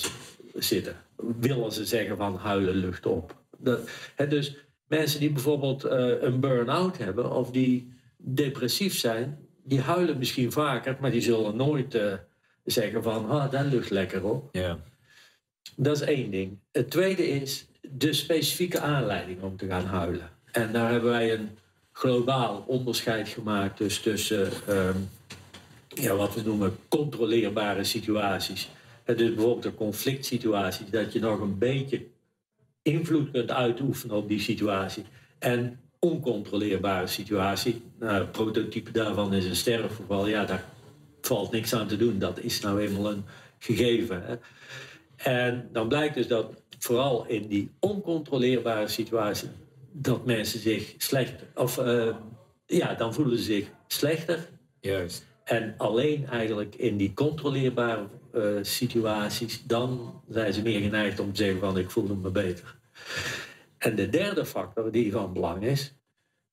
zitten, 0.55 0.97
willen 1.17 1.73
ze 1.73 1.85
zeggen 1.85 2.17
van 2.17 2.37
huilen 2.37 2.75
lucht 2.75 3.07
op. 3.07 3.37
Dat, 3.59 3.91
hè, 4.17 4.29
dus 4.29 4.57
mensen 4.87 5.21
die 5.21 5.31
bijvoorbeeld 5.31 5.85
eh, 5.85 6.23
een 6.23 6.41
burn-out 6.41 6.99
hebben 6.99 7.33
of 7.33 7.51
die 7.51 7.93
depressief 8.17 8.99
zijn, 8.99 9.39
die 9.65 9.81
huilen 9.81 10.19
misschien 10.19 10.53
vaker, 10.53 10.97
maar 11.01 11.11
die 11.11 11.21
zullen 11.21 11.57
nooit 11.57 11.95
eh, 11.95 12.15
zeggen 12.65 13.03
van 13.03 13.29
ah, 13.29 13.51
dat 13.51 13.67
lucht 13.67 13.91
lekker 13.91 14.25
op. 14.25 14.49
Ja. 14.53 14.79
Dat 15.77 15.97
is 15.97 16.03
één 16.03 16.31
ding. 16.31 16.59
Het 16.73 16.91
tweede 16.91 17.29
is 17.29 17.67
de 17.99 18.13
specifieke 18.13 18.81
aanleiding 18.81 19.43
om 19.43 19.57
te 19.57 19.67
gaan 19.67 19.85
huilen. 19.85 20.31
En 20.53 20.73
daar 20.73 20.91
hebben 20.91 21.11
wij 21.11 21.33
een 21.33 21.49
globaal 21.93 22.65
onderscheid 22.67 23.29
gemaakt 23.29 23.79
dus 23.79 24.01
tussen 24.01 24.51
ehm, 24.67 24.97
ja, 25.89 26.15
wat 26.15 26.35
we 26.35 26.43
noemen 26.43 26.77
controleerbare 26.89 27.85
situaties. 27.85 28.71
En 29.05 29.17
dus 29.17 29.35
bijvoorbeeld 29.35 29.65
een 29.65 29.75
conflict 29.75 30.27
situatie, 30.27 30.91
dat 30.91 31.13
je 31.13 31.21
nog 31.21 31.41
een 31.41 31.59
beetje 31.59 32.07
invloed 32.83 33.31
kunt 33.31 33.51
uitoefenen 33.51 34.17
op 34.17 34.29
die 34.29 34.41
situatie. 34.41 35.05
En 35.39 35.81
oncontroleerbare 35.99 37.07
situatie, 37.07 37.83
nou, 37.99 38.15
het 38.15 38.33
prototype 38.33 38.91
daarvan 38.91 39.35
is 39.35 39.45
een 39.45 39.57
sterfgeval. 39.57 40.27
Ja, 40.27 40.45
daar 40.45 40.65
valt 41.21 41.51
niks 41.51 41.75
aan 41.75 41.87
te 41.87 41.97
doen. 41.97 42.19
Dat 42.19 42.39
is 42.39 42.61
nou 42.61 42.81
eenmaal 42.81 43.11
een 43.11 43.25
gegeven. 43.59 44.23
Hè. 44.27 44.35
En 45.23 45.69
dan 45.73 45.89
blijkt 45.89 46.15
dus 46.15 46.27
dat 46.27 46.63
vooral 46.79 47.27
in 47.27 47.47
die 47.47 47.71
oncontroleerbare 47.79 48.89
situatie 48.89 49.49
dat 49.93 50.25
mensen 50.25 50.61
zich 50.61 50.95
slechter, 50.99 51.47
of 51.55 51.79
eh, 51.79 52.17
ja, 52.67 52.95
dan 52.95 53.15
voelen 53.15 53.39
ze 53.39 53.43
zich 53.43 53.71
slechter. 53.87 54.49
Juist. 54.81 55.25
En 55.45 55.75
alleen 55.77 56.27
eigenlijk 56.27 56.75
in 56.75 56.97
die 56.97 57.15
controleerbare 57.15 58.07
eh, 58.33 58.43
situaties, 58.63 59.63
dan 59.67 60.21
zijn 60.29 60.53
ze 60.53 60.63
meer 60.63 60.81
geneigd 60.81 61.21
om 61.21 61.33
te 61.33 61.43
zeggen 61.43 61.61
van 61.61 61.79
ik 61.79 61.91
voelde 61.91 62.15
me 62.15 62.31
beter. 62.31 62.77
En 63.79 63.95
de 63.95 64.09
derde 64.09 64.45
factor 64.45 64.93
die 64.93 65.13
van 65.13 65.33
belang 65.33 65.63
is, 65.65 65.95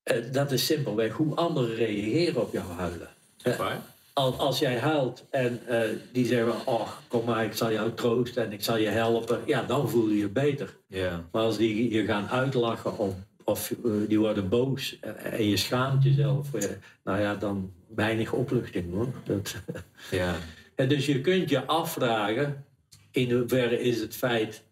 eh, 0.04 0.32
dat 0.32 0.52
is 0.52 0.66
simpelweg 0.66 1.14
hoe 1.14 1.36
anderen 1.36 1.76
reageren 1.76 2.42
op 2.42 2.54
jouw 2.54 2.70
huilen. 2.70 3.10
Waar? 3.44 3.82
Als, 4.20 4.38
als 4.38 4.60
jij 4.60 4.80
huilt 4.80 5.26
en 5.30 5.60
eh, 5.68 5.90
die 6.12 6.26
zeggen, 6.26 6.54
oh, 6.66 6.90
kom 7.08 7.26
maar, 7.26 7.46
ik 7.46 7.54
zal 7.54 7.72
jou 7.72 7.94
troosten 7.94 8.46
en 8.46 8.52
ik 8.52 8.64
zal 8.64 8.78
je 8.78 8.88
helpen, 8.88 9.40
ja, 9.46 9.64
dan 9.64 9.90
voel 9.90 10.10
je 10.10 10.18
je 10.18 10.30
beter. 10.30 10.78
Ja. 10.88 11.28
Maar 11.32 11.42
als 11.42 11.58
die 11.58 11.92
je 11.92 12.06
gaan 12.06 12.28
uitlachen 12.28 12.98
of, 12.98 13.14
of 13.44 13.72
eh, 13.72 13.92
die 14.08 14.20
worden 14.20 14.50
boos 14.50 14.98
en, 15.02 15.18
en 15.18 15.50
je 15.50 15.58
schaamt 15.58 16.04
jezelf, 16.04 16.54
eh, 16.54 16.70
nou 17.04 17.20
ja, 17.20 17.36
dan 17.36 17.72
weinig 17.96 18.32
opluchting 18.32 18.94
hoor. 18.94 19.08
Dat, 19.24 19.56
Ja. 20.12 20.36
en 20.76 20.90
dus 20.90 21.06
je 21.06 21.22
kunt 21.22 21.50
je 21.50 21.66
afvragen, 21.66 22.66
in 23.12 23.32
hoeverre 23.32 23.82
is 23.82 24.00
het 24.00 24.16
feit 24.16 24.64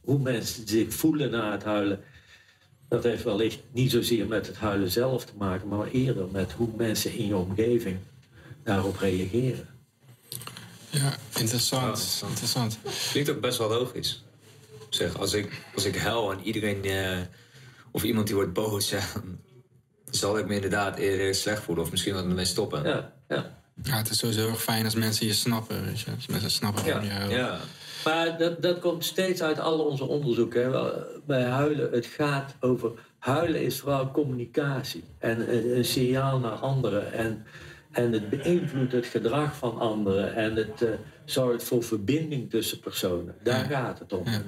hoe 0.00 0.18
mensen 0.18 0.68
zich 0.68 0.94
voelen 0.94 1.30
na 1.30 1.52
het 1.52 1.64
huilen, 1.64 2.00
dat 2.88 3.04
heeft 3.04 3.22
wellicht 3.22 3.60
niet 3.72 3.90
zozeer 3.90 4.26
met 4.26 4.46
het 4.46 4.56
huilen 4.56 4.90
zelf 4.90 5.24
te 5.24 5.32
maken, 5.38 5.68
maar 5.68 5.88
eerder 5.90 6.26
met 6.32 6.52
hoe 6.52 6.68
mensen 6.76 7.14
in 7.14 7.26
je 7.26 7.36
omgeving 7.36 7.96
daarop 8.64 8.96
reageren. 8.96 9.68
Ja, 10.90 11.14
interessant. 11.38 11.82
Ja, 11.82 11.88
interessant. 11.88 12.30
interessant. 12.30 12.78
Klinkt 13.10 13.30
ook 13.30 13.40
best 13.40 13.58
wel 13.58 13.68
logisch. 13.68 14.24
Zeg, 14.88 15.18
als 15.18 15.32
ik, 15.32 15.62
als 15.74 15.84
ik 15.84 15.96
huil 15.96 16.32
en 16.32 16.40
iedereen, 16.42 16.84
eh, 16.84 17.18
of 17.90 18.02
iemand 18.02 18.26
die 18.26 18.34
wordt 18.34 18.52
boos, 18.52 18.90
ja, 18.90 19.02
zal 20.10 20.38
ik 20.38 20.46
me 20.46 20.54
inderdaad 20.54 20.98
eerder 20.98 21.34
slecht 21.34 21.62
voelen 21.62 21.84
of 21.84 21.90
misschien 21.90 22.14
wat 22.14 22.24
ermee 22.24 22.44
stoppen. 22.44 22.82
Ja, 22.84 23.12
ja. 23.28 23.58
Ja, 23.82 23.96
het 23.96 24.10
is 24.10 24.18
sowieso 24.18 24.48
erg 24.48 24.62
fijn 24.62 24.84
als 24.84 24.94
mensen 24.94 25.26
je 25.26 25.32
snappen. 25.32 25.84
Weet 25.84 26.00
je? 26.00 26.10
Als 26.14 26.26
mensen 26.26 26.50
snappen 26.50 26.84
je 26.84 27.10
huilt. 27.10 27.32
Ja. 27.32 27.60
Maar 28.04 28.38
dat, 28.38 28.62
dat 28.62 28.78
komt 28.78 29.04
steeds 29.04 29.42
uit 29.42 29.60
al 29.60 29.78
onze 29.78 30.04
onderzoeken. 30.04 30.62
Hè. 30.62 30.70
Wel, 30.70 31.04
Bij 31.26 31.42
huilen, 31.42 31.92
het 31.92 32.06
gaat 32.06 32.54
over... 32.60 32.90
Huilen 33.18 33.62
is 33.62 33.78
vooral 33.78 34.10
communicatie. 34.10 35.04
En 35.18 35.54
een, 35.56 35.76
een 35.76 35.84
signaal 35.84 36.38
naar 36.38 36.52
anderen. 36.52 37.12
En, 37.12 37.46
en 37.90 38.12
het 38.12 38.30
beïnvloedt 38.30 38.92
het 38.92 39.06
gedrag 39.06 39.56
van 39.56 39.78
anderen. 39.78 40.34
En 40.34 40.54
het 40.56 40.82
eh, 40.82 40.88
zorgt 41.24 41.64
voor 41.64 41.82
verbinding 41.82 42.50
tussen 42.50 42.80
personen. 42.80 43.34
Daar 43.42 43.64
gaat 43.64 43.98
het 43.98 44.12
om. 44.12 44.26
Ja. 44.26 44.42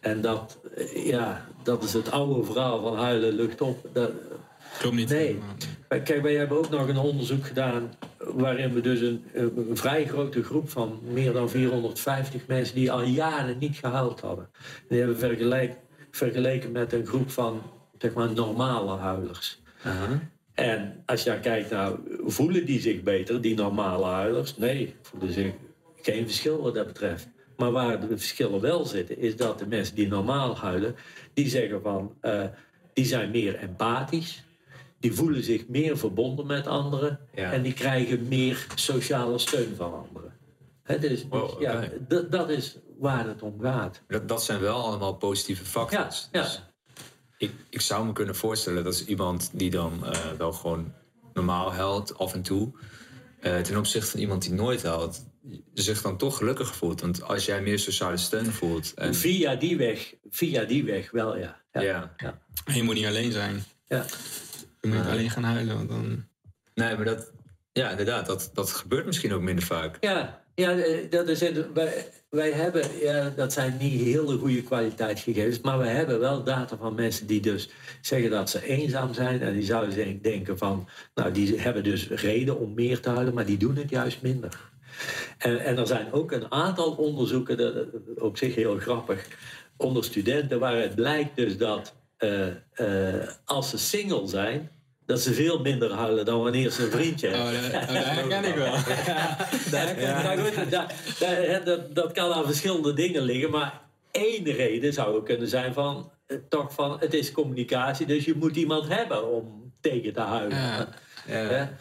En 0.00 0.20
dat, 0.20 0.58
eh, 0.74 1.06
ja, 1.06 1.46
dat 1.62 1.82
is 1.82 1.92
het 1.92 2.10
oude 2.10 2.44
verhaal 2.44 2.82
van 2.82 2.96
huilen 2.96 3.34
lucht 3.34 3.60
op. 3.60 3.88
Dat, 3.92 4.10
Klopt 4.78 4.96
niet. 4.96 5.08
Nee. 5.08 5.38
Kijk, 5.88 6.22
wij 6.22 6.34
hebben 6.34 6.58
ook 6.58 6.70
nog 6.70 6.88
een 6.88 6.98
onderzoek 6.98 7.46
gedaan 7.46 7.94
waarin 8.18 8.72
we 8.72 8.80
dus 8.80 9.00
een, 9.00 9.24
een 9.32 9.76
vrij 9.76 10.06
grote 10.06 10.42
groep 10.42 10.70
van 10.70 10.98
meer 11.02 11.32
dan 11.32 11.50
450 11.50 12.46
mensen 12.46 12.74
die 12.74 12.92
al 12.92 13.02
jaren 13.02 13.58
niet 13.58 13.76
gehuild 13.76 14.20
hadden. 14.20 14.48
Die 14.88 14.98
hebben 14.98 15.16
we 15.16 15.74
vergeleken 16.10 16.72
met 16.72 16.92
een 16.92 17.06
groep 17.06 17.30
van 17.30 17.62
zeg 17.98 18.12
maar 18.14 18.32
normale 18.32 18.96
huilers. 18.96 19.62
Aha. 19.82 20.20
En 20.56 21.02
als 21.06 21.22
je 21.22 21.30
dan 21.30 21.40
kijkt 21.40 21.70
naar, 21.70 21.92
voelen 22.26 22.66
die 22.66 22.80
zich 22.80 23.02
beter, 23.02 23.40
die 23.40 23.54
normale 23.54 24.04
huilers? 24.04 24.56
Nee, 24.56 24.94
voelen 25.02 25.32
zich 25.32 25.52
geen 26.02 26.24
verschil 26.26 26.62
wat 26.62 26.74
dat 26.74 26.86
betreft. 26.86 27.28
Maar 27.56 27.70
waar 27.72 28.00
de 28.00 28.06
verschillen 28.18 28.60
wel 28.60 28.84
zitten, 28.84 29.18
is 29.18 29.36
dat 29.36 29.58
de 29.58 29.66
mensen 29.66 29.94
die 29.94 30.08
normaal 30.08 30.56
huilen, 30.56 30.96
die 31.34 31.48
zeggen 31.48 31.82
van, 31.82 32.14
eh, 32.20 32.44
die 32.92 33.04
zijn 33.04 33.30
meer 33.30 33.54
empathisch. 33.58 34.44
Die 35.00 35.12
voelen 35.12 35.44
zich 35.44 35.68
meer 35.68 35.98
verbonden 35.98 36.46
met 36.46 36.66
anderen. 36.66 37.18
Ja. 37.34 37.52
En 37.52 37.62
die 37.62 37.72
krijgen 37.72 38.28
meer 38.28 38.66
sociale 38.74 39.38
steun 39.38 39.74
van 39.76 39.94
anderen. 39.94 40.32
Dus, 40.86 40.98
dus 41.00 41.26
Wow, 41.28 41.60
ja, 41.60 41.84
dat- 42.30 42.50
is 42.50 42.78
waar 42.98 43.26
het 43.26 43.42
om 43.42 43.60
gaat. 43.60 44.02
Dat, 44.08 44.28
dat 44.28 44.44
zijn 44.44 44.60
wel 44.60 44.76
allemaal 44.84 45.14
positieve 45.14 45.64
factors. 45.64 46.28
Ja, 46.32 46.40
ja. 46.40 46.48
Ik, 47.38 47.52
ik 47.70 47.80
zou 47.80 48.06
me 48.06 48.12
kunnen 48.12 48.34
voorstellen 48.36 48.84
dat 48.84 48.94
is 48.94 49.04
iemand 49.04 49.50
die 49.52 49.70
dan 49.70 50.06
eh, 50.06 50.30
wel 50.38 50.52
gewoon 50.52 50.92
normaal 51.32 51.72
huilt 51.72 52.18
af 52.18 52.34
en 52.34 52.42
toe. 52.42 52.72
eh, 53.40 53.58
ten 53.60 53.76
opzichte 53.76 54.10
van 54.10 54.20
iemand 54.20 54.42
die 54.42 54.52
nooit 54.52 54.82
huilt, 54.82 55.24
zich 55.74 56.02
dan 56.02 56.16
toch 56.16 56.36
gelukkig 56.36 56.76
voelt. 56.76 57.00
Want 57.00 57.22
als 57.22 57.44
jij 57.44 57.62
meer 57.62 57.78
sociale 57.78 58.16
steun 58.16 58.52
voelt. 58.52 58.94
En, 58.94 59.14
Via 59.14 59.54
die 59.54 59.76
weg, 59.76 60.14
via 60.30 60.64
die 60.64 60.84
weg 60.84 61.10
wel, 61.10 61.36
ja. 61.36 61.62
ja. 61.72 61.80
ja. 61.80 62.14
ja. 62.16 62.38
En 62.64 62.74
je 62.74 62.82
moet 62.82 62.94
niet 62.94 63.06
alleen 63.06 63.32
zijn. 63.32 63.64
ja. 63.86 64.04
Je 64.80 64.88
moet 64.88 64.96
niet 64.96 65.06
alleen 65.06 65.30
gaan 65.30 65.44
huilen. 65.44 65.76
Want 65.76 65.88
dan... 65.88 66.26
Nee, 66.74 66.96
maar 66.96 67.04
dat, 67.04 67.32
ja, 67.72 67.90
inderdaad, 67.90 68.26
dat, 68.26 68.50
dat 68.54 68.70
gebeurt 68.70 69.06
misschien 69.06 69.32
ook 69.32 69.42
minder 69.42 69.64
vaak. 69.64 69.96
Ja, 70.00 70.42
ja 70.54 70.70
eh, 70.78 71.10
dat 71.10 71.28
is 71.28 71.40
het. 71.40 71.66
Wij, 72.28 72.50
hebben, 72.50 72.98
ja, 73.00 73.30
dat 73.36 73.52
zijn 73.52 73.76
niet 73.80 74.00
hele 74.00 74.38
goede 74.38 74.62
kwaliteitsgegevens, 74.62 75.60
maar 75.60 75.78
we 75.78 75.86
hebben 75.86 76.20
wel 76.20 76.42
data 76.42 76.76
van 76.76 76.94
mensen 76.94 77.26
die 77.26 77.40
dus 77.40 77.68
zeggen 78.00 78.30
dat 78.30 78.50
ze 78.50 78.66
eenzaam 78.66 79.14
zijn. 79.14 79.40
En 79.40 79.52
die 79.52 79.62
zouden 79.62 79.94
denk- 79.94 80.22
denken 80.22 80.58
van, 80.58 80.88
nou, 81.14 81.32
die 81.32 81.60
hebben 81.60 81.84
dus 81.84 82.08
reden 82.08 82.58
om 82.58 82.74
meer 82.74 83.00
te 83.00 83.08
huilen, 83.08 83.34
maar 83.34 83.46
die 83.46 83.56
doen 83.56 83.76
het 83.76 83.90
juist 83.90 84.22
minder. 84.22 84.70
En, 85.38 85.58
en 85.58 85.78
er 85.78 85.86
zijn 85.86 86.12
ook 86.12 86.32
een 86.32 86.52
aantal 86.52 86.92
onderzoeken, 86.92 87.56
dat, 87.56 87.86
op 88.16 88.36
zich 88.36 88.54
heel 88.54 88.78
grappig, 88.78 89.28
onder 89.76 90.04
studenten, 90.04 90.58
waaruit 90.58 90.94
blijkt 90.94 91.36
dus 91.36 91.56
dat 91.56 91.94
eh, 92.16 92.46
eh, 92.72 93.28
als 93.44 93.70
ze 93.70 93.78
single 93.78 94.26
zijn, 94.26 94.70
dat 95.06 95.20
ze 95.20 95.34
veel 95.34 95.60
minder 95.60 95.92
huilen 95.92 96.24
dan 96.24 96.42
wanneer 96.42 96.70
ze 96.70 96.84
een 96.84 96.90
vriendje 96.90 97.28
hebben. 97.28 97.64
Oh, 97.64 97.72
dat, 97.72 97.82
oh, 97.82 97.94
dat 97.94 98.04
herken 98.04 98.44
ik 98.44 98.54
wel. 98.54 98.72
Dat, 100.70 100.92
dat, 101.18 101.64
dat, 101.64 101.94
dat 101.94 102.12
kan 102.12 102.32
aan 102.32 102.44
verschillende 102.44 102.92
dingen 102.92 103.22
liggen, 103.22 103.50
maar 103.50 103.80
één 104.10 104.44
reden 104.44 104.92
zou 104.92 105.16
ook 105.16 105.24
kunnen 105.24 105.48
zijn 105.48 105.72
van, 105.72 106.10
eh, 106.26 106.36
toch 106.48 106.72
van, 106.72 106.96
het 107.00 107.14
is 107.14 107.32
communicatie, 107.32 108.06
dus 108.06 108.24
je 108.24 108.34
moet 108.34 108.56
iemand 108.56 108.88
hebben 108.88 109.32
om 109.32 109.72
tegen 109.80 110.12
te 110.12 110.20
huilen. 110.20 110.88
Ja. 111.26 111.76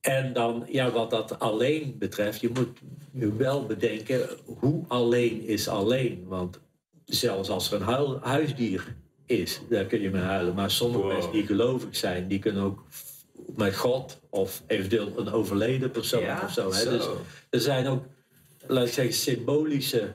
En 0.00 0.32
dan, 0.32 0.66
ja, 0.68 0.90
wat 0.90 1.10
dat 1.10 1.38
alleen 1.38 1.96
betreft, 1.98 2.40
je 2.40 2.50
moet 2.54 2.78
je 3.12 3.36
wel 3.36 3.66
bedenken, 3.66 4.28
hoe 4.44 4.84
alleen 4.88 5.46
is 5.46 5.68
alleen? 5.68 6.24
Want 6.28 6.60
zelfs 7.04 7.48
als 7.48 7.72
er 7.72 7.88
een 7.88 8.18
huisdier 8.22 8.96
is, 9.26 9.60
daar 9.68 9.84
kun 9.84 10.00
je 10.00 10.10
mee 10.10 10.22
huilen. 10.22 10.54
Maar 10.54 10.70
sommige 10.70 11.02
Wow. 11.02 11.12
mensen 11.12 11.32
die 11.32 11.46
gelovig 11.46 11.96
zijn, 11.96 12.28
die 12.28 12.38
kunnen 12.38 12.62
ook 12.62 12.84
met 13.56 13.76
God 13.76 14.20
of 14.30 14.62
eventueel 14.66 15.12
een 15.18 15.28
overleden 15.30 15.90
persoon 15.90 16.22
Ja, 16.22 16.40
of 16.44 16.52
zo. 16.52 16.72
Hè? 16.72 16.80
zo. 16.80 16.90
Dus 16.90 17.06
er 17.50 17.60
zijn 17.60 17.86
ook, 17.86 18.04
laat 18.66 18.86
ik 18.86 18.92
zeggen, 18.92 19.14
symbolische, 19.14 20.14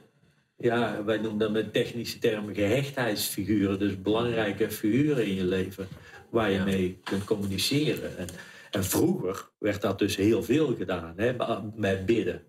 ja, 0.57 1.03
wij 1.03 1.17
noemen 1.17 1.39
dat 1.39 1.51
met 1.51 1.73
technische 1.73 2.19
termen 2.19 2.55
gehechtheidsfiguren. 2.55 3.79
Dus 3.79 4.01
belangrijke 4.01 4.71
figuren 4.71 5.25
in 5.25 5.35
je 5.35 5.43
leven 5.45 5.87
waar 6.29 6.49
je 6.51 6.57
Ja. 6.57 6.63
mee 6.63 6.99
kunt 7.03 7.23
communiceren. 7.23 8.17
En, 8.17 8.27
en 8.71 8.83
vroeger 8.83 9.49
werd 9.59 9.81
dat 9.81 9.99
dus 9.99 10.15
heel 10.15 10.43
veel 10.43 10.75
gedaan, 10.75 11.13
hè? 11.15 11.33
met 11.75 12.05
bidden. 12.05 12.41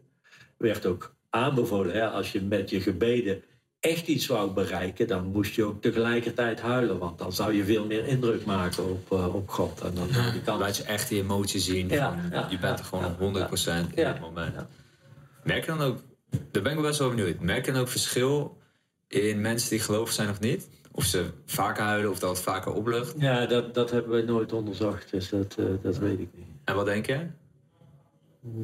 Werd 0.57 0.87
ook 0.87 1.14
aanbevolen, 1.31 1.95
hè? 1.95 2.09
als 2.09 2.33
je 2.33 2.40
met 2.43 2.71
je 2.71 2.81
gebeden 2.81 3.43
echt 3.80 4.06
iets 4.06 4.26
wou 4.26 4.50
bereiken, 4.50 5.06
dan 5.06 5.26
moest 5.26 5.54
je 5.54 5.64
ook 5.64 5.82
tegelijkertijd 5.82 6.60
huilen. 6.60 6.99
Want 6.99 7.18
dan 7.18 7.32
zou 7.32 7.52
je 7.54 7.64
veel 7.64 7.87
meer 7.87 8.06
indruk 8.06 8.44
maken 8.44 8.90
op, 8.90 9.12
eh, 9.12 9.34
op 9.34 9.49
God. 9.49 9.80
En 9.80 9.94
dan 9.94 10.06
die 10.32 10.42
kans 10.42 10.60
laat 10.60 10.76
je 10.76 10.82
echt 10.82 11.08
die 11.08 11.20
emotie 11.22 11.60
zien. 11.60 11.88
Ja, 11.88 12.12
van, 12.20 12.30
ja, 12.30 12.46
je 12.50 12.58
bent 12.58 12.78
ja, 12.78 12.84
er 12.84 12.84
gewoon 12.84 13.04
ja, 13.04 13.49
100% 13.49 13.94
in 13.94 14.02
ja, 14.02 14.12
het 14.12 14.20
moment. 14.20 14.54
ja. 14.54 14.68
Merk 15.44 15.64
je 15.64 15.70
dan 15.70 15.80
ook, 15.80 15.99
daar 16.50 16.62
ben 16.62 16.76
ik 16.76 16.82
best 16.82 16.99
wel 16.99 17.08
benieuwd. 17.08 17.40
Merk 17.40 17.66
je 17.66 17.72
dan 17.72 17.80
ook 17.80 17.88
verschil 17.88 18.58
in 19.08 19.40
mensen 19.40 19.70
die 19.70 19.80
gelovig 19.80 20.12
zijn 20.14 20.28
of 20.30 20.40
niet? 20.40 20.68
Of 20.92 21.04
ze 21.04 21.25
vaker 21.46 21.82
huilen 21.82 22.10
of 22.10 22.18
dat 22.18 22.30
het 22.30 22.40
vaker 22.40 22.72
oplucht? 22.72 23.14
Ja, 23.18 23.46
dat, 23.46 23.75
dat 23.75 23.90
hebben 23.90 24.16
we 24.16 24.22
nooit 24.22 24.52
onderzocht, 24.52 25.10
dus 25.10 25.28
dat, 25.28 25.56
eh, 25.58 25.64
dat 25.82 25.99
weet 25.99 26.18
ik 26.18 26.28
niet. 26.34 26.46
En 26.64 26.75
wat 26.75 26.84
denk 26.87 27.06
je? 27.06 27.26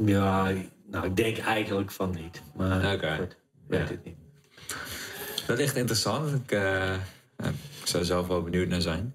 Ja, 0.04 0.52
nou, 0.90 1.06
ik 1.06 1.16
denk 1.16 1.38
eigenlijk 1.38 1.90
van 1.90 2.10
niet. 2.10 2.42
Maar 2.56 2.94
Oké. 2.94 3.16
goed, 3.16 3.36
weet 3.66 3.80
Ja. 3.80 3.86
het 3.94 4.04
niet. 4.04 4.16
Dat 5.46 5.58
is 5.58 5.64
echt 5.64 5.76
interessant. 5.76 6.34
Ik, 6.34 6.52
eh, 6.52 6.94
ik 7.80 7.86
zou 7.86 8.04
zelf 8.04 8.26
wel 8.26 8.42
benieuwd 8.42 8.68
naar 8.68 8.80
zijn. 8.80 9.14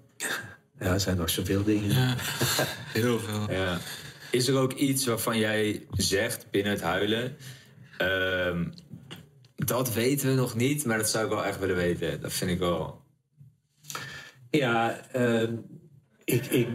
Ja, 0.78 0.92
er 0.92 1.00
zijn 1.00 1.16
nog 1.16 1.30
zoveel 1.30 1.64
dingen. 1.64 1.90
Ja, 1.90 2.14
heel 2.92 3.18
veel. 3.18 3.50
Ja. 3.58 3.78
Is 4.30 4.48
er 4.48 4.56
ook 4.56 4.72
iets 4.72 5.06
waarvan 5.06 5.38
jij 5.38 5.86
zegt 5.92 6.50
binnen 6.50 6.72
het 6.72 6.82
huilen... 6.82 7.36
ehm, 7.96 8.64
dat 9.56 9.92
weten 9.92 10.28
we 10.28 10.34
nog 10.34 10.54
niet, 10.54 10.84
maar 10.84 10.98
dat 10.98 11.10
zou 11.10 11.24
ik 11.24 11.30
wel 11.30 11.44
echt 11.44 11.58
willen 11.58 11.76
weten. 11.76 12.20
Dat 12.20 12.32
vind 12.32 12.50
ik 12.50 12.58
wel... 12.58 13.02
Ja, 14.50 15.00
ehm, 15.12 15.54
ik, 16.24 16.46
ik 16.46 16.68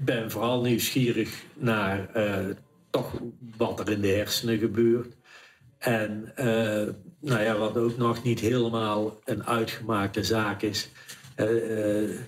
ben 0.00 0.30
vooral 0.30 0.60
nieuwsgierig 0.60 1.44
naar 1.54 2.10
eh, 2.14 2.46
toch 2.90 3.12
wat 3.56 3.80
er 3.80 3.90
in 3.90 4.00
de 4.00 4.08
hersenen 4.08 4.58
gebeurt. 4.58 5.14
En 5.78 6.32
eh, 6.36 6.88
nou 7.24 7.42
ja, 7.42 7.56
wat 7.56 7.76
ook 7.76 7.96
nog 7.96 8.22
niet 8.22 8.40
helemaal 8.40 9.18
een 9.24 9.46
uitgemaakte 9.46 10.24
zaak 10.24 10.62
is. 10.62 10.88
eh, 11.34 11.46
hu- 11.46 12.18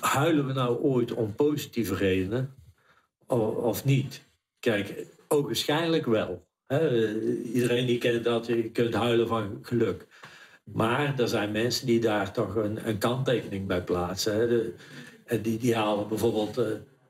huilen 0.00 0.46
we 0.46 0.52
nou 0.52 0.78
ooit 0.78 1.12
om 1.12 1.34
positieve 1.34 1.94
redenen 1.94 2.54
o- 3.26 3.36
of 3.48 3.84
niet? 3.84 4.22
Kijk, 4.60 5.06
ogenschijnlijk 5.28 6.06
wel. 6.06 6.46
Hè? 6.66 6.78
Eh, 6.88 7.54
Iedereen 7.54 7.86
die 7.86 7.98
kent 7.98 8.24
dat, 8.24 8.46
je 8.46 8.70
kunt 8.70 8.94
huilen 8.94 9.28
van 9.28 9.58
geluk. 9.62 10.06
Maar 10.64 11.18
er 11.18 11.28
zijn 11.28 11.52
mensen 11.52 11.86
die 11.86 12.00
daar 12.00 12.32
toch 12.32 12.54
een, 12.54 12.88
een 12.88 12.98
kanttekening 12.98 13.66
bij 13.66 13.82
plaatsen. 13.82 14.34
Hè. 14.34 14.48
De, 14.48 14.74
die, 15.42 15.58
die 15.58 15.74
halen 15.74 16.08
bijvoorbeeld 16.08 16.58
eh, 16.58 16.66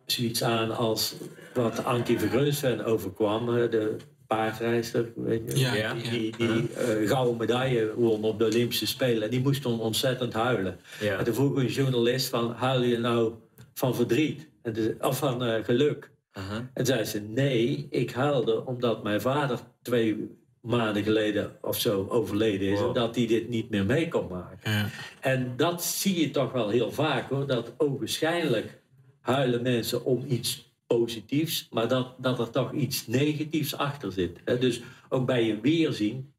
zoiets 0.07 0.43
aan 0.43 0.77
als 0.77 1.15
wat 1.55 1.85
Ankie 1.85 2.19
Vergreusven 2.19 2.85
overkwam. 2.85 3.47
de 3.47 3.97
paardrijster, 4.37 5.13
weet 5.17 5.53
je. 5.53 5.59
Ja, 5.59 5.75
Ja. 5.75 5.95
ja. 5.95 6.11
Die, 6.11 6.37
die 6.37 6.73
eh, 6.73 7.09
gouden 7.09 7.37
medaille 7.37 7.95
won 7.95 8.25
op 8.25 8.39
de 8.39 8.45
Olympische 8.45 8.87
Spelen. 8.87 9.23
En 9.23 9.31
die 9.31 9.41
moest 9.41 9.63
toen 9.63 9.81
ontzettend 9.81 10.33
huilen. 10.33 10.81
Ja. 11.01 11.19
En 11.19 11.25
toen 11.25 11.35
vroeg 11.35 11.57
een 11.57 11.67
journalist 11.67 12.29
van, 12.29 12.53
huil 12.53 12.83
je 12.83 12.99
nou 12.99 13.33
van 13.75 13.95
verdriet? 13.95 14.49
En 14.63 14.97
of 15.01 15.19
van 15.19 15.45
eh, 15.45 15.65
geluk? 15.65 16.11
Aha. 16.33 16.71
En 16.75 16.87
zei 16.87 17.05
ze, 17.05 17.21
nee, 17.21 17.87
ik 17.91 18.11
huilde 18.13 18.67
omdat 18.67 19.03
mijn 19.03 19.21
vader 19.21 19.59
twee 19.83 20.39
maanden 20.61 21.03
geleden 21.03 21.57
of 21.61 21.81
zo 21.81 22.07
overleden 22.09 22.69
is. 22.69 22.79
Wow. 22.79 22.89
En 22.89 22.95
dat 22.95 23.15
hij 23.17 23.27
dit 23.27 23.49
niet 23.49 23.71
meer 23.71 23.85
mee 23.85 24.09
kon 24.09 24.27
maken. 24.29 24.71
Ja. 24.73 24.89
En 25.21 25.53
dat 25.57 25.85
zie 25.85 26.21
je 26.21 26.31
toch 26.31 26.53
wel 26.53 26.69
heel 26.69 26.93
vaak 26.93 27.29
hoor. 27.31 27.47
Dat 27.47 27.73
ogenschijnlijk 27.77 28.79
huilen 29.21 29.63
mensen 29.63 30.05
om 30.05 30.25
iets 30.29 30.70
positiefs, 30.97 31.69
maar 31.71 31.89
dat, 31.89 32.15
dat 32.19 32.39
er 32.39 32.51
toch 32.51 32.73
iets 32.73 33.07
negatiefs 33.07 33.77
achter 33.77 34.13
zit. 34.13 34.39
Hè? 34.45 34.59
Dus 34.59 34.81
ook 35.09 35.27
bij 35.27 35.45
je 35.45 35.61
weerzien. 35.61 36.33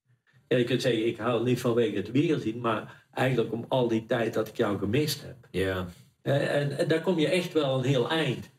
Ja, 0.47 0.57
je 0.57 0.63
kunt 0.63 0.81
zeggen, 0.81 1.07
ik 1.07 1.17
hou 1.17 1.43
niet 1.43 1.59
vanwege 1.59 1.95
het 1.95 2.11
weerzien, 2.11 2.59
maar 2.59 3.05
eigenlijk 3.13 3.53
om 3.53 3.65
al 3.67 3.87
die 3.87 4.05
tijd 4.05 4.33
dat 4.33 4.47
ik 4.47 4.57
jou 4.57 4.77
gemist 4.77 5.21
heb. 5.21 5.35
Ja. 5.51 5.87
En, 6.21 6.77
en 6.77 6.87
daar 6.87 7.01
kom 7.01 7.19
je 7.19 7.27
echt 7.27 7.53
wel 7.53 7.77
een 7.77 7.83
heel 7.83 8.09
eind. 8.09 8.49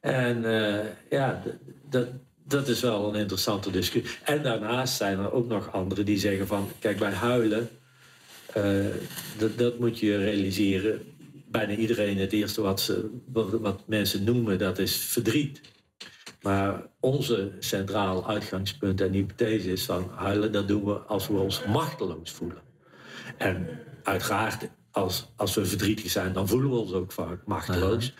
En 0.00 0.44
eh, 0.44 0.84
ja, 1.10 1.42
dat, 1.90 2.08
dat 2.44 2.68
is 2.68 2.80
wel 2.80 3.08
een 3.08 3.20
interessante 3.20 3.70
discussie. 3.70 4.18
En 4.24 4.42
daarnaast 4.42 4.96
zijn 4.96 5.18
er 5.18 5.32
ook 5.32 5.48
nog 5.48 5.72
anderen 5.72 6.04
die 6.04 6.18
zeggen 6.18 6.46
van... 6.46 6.68
Kijk, 6.78 6.98
bij 6.98 7.12
huilen, 7.12 7.68
eh, 8.52 8.86
dat, 9.38 9.58
dat 9.58 9.78
moet 9.78 9.98
je 9.98 10.16
realiseren. 10.16 11.15
Bijna 11.48 11.74
iedereen, 11.74 12.18
het 12.18 12.32
eerste 12.32 12.60
wat, 12.60 12.80
ze, 12.80 13.10
wat, 13.32 13.82
mensen 13.86 14.24
noemen, 14.24 14.58
dat 14.58 14.78
is 14.78 14.96
verdriet. 14.96 15.60
Maar 16.42 16.86
onze 17.00 17.52
centraal 17.58 18.28
uitgangspunt 18.28 19.00
en 19.00 19.12
hypothese 19.12 19.72
is 19.72 19.84
van... 19.84 20.10
Huilen, 20.14 20.52
dat 20.52 20.68
doen 20.68 20.84
we 20.84 20.92
als 20.92 21.28
we 21.28 21.36
ons 21.36 21.64
machteloos 21.64 22.30
voelen. 22.30 22.62
En 23.36 23.68
uiteraard, 24.02 24.68
als, 24.90 25.32
als 25.36 25.54
we 25.54 25.64
verdrietig 25.66 26.10
zijn, 26.10 26.32
dan 26.32 26.48
voelen 26.48 26.70
we 26.70 26.76
ons 26.76 26.92
ook 26.92 27.12
vaak 27.12 27.46
machteloos. 27.46 28.14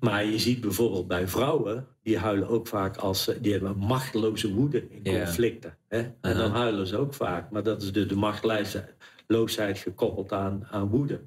Maar 0.00 0.24
je 0.24 0.38
ziet 0.38 0.60
bijvoorbeeld 0.60 1.08
bij 1.08 1.28
vrouwen, 1.28 1.86
die 2.02 2.18
huilen 2.18 2.48
ook 2.48 2.66
vaak 2.66 2.96
als 2.96 3.22
ze, 3.22 3.40
die 3.40 3.52
hebben 3.52 3.70
een 3.70 3.78
machteloze 3.86 4.52
woede 4.52 4.88
in 4.88 5.12
Ja. 5.12 5.24
conflicten. 5.24 5.76
Hè? 5.88 5.98
En 6.20 6.36
dan 6.36 6.50
huilen 6.50 6.86
ze 6.86 6.96
ook 6.96 7.14
vaak. 7.14 7.50
Maar 7.50 7.62
dat 7.62 7.82
is 7.82 7.92
dus 7.92 8.08
de 8.08 8.16
machteloosheid 8.16 9.78
gekoppeld 9.78 10.32
aan, 10.32 10.66
aan 10.70 10.88
woede. 10.88 11.20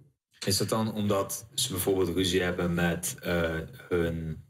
Is 0.45 0.57
dat 0.57 0.69
dan 0.69 0.93
omdat 0.93 1.47
ze 1.53 1.69
bijvoorbeeld 1.71 2.15
ruzie 2.15 2.41
hebben 2.41 2.73
met 2.73 3.15
eh, 3.21 3.55
hun 3.89 4.43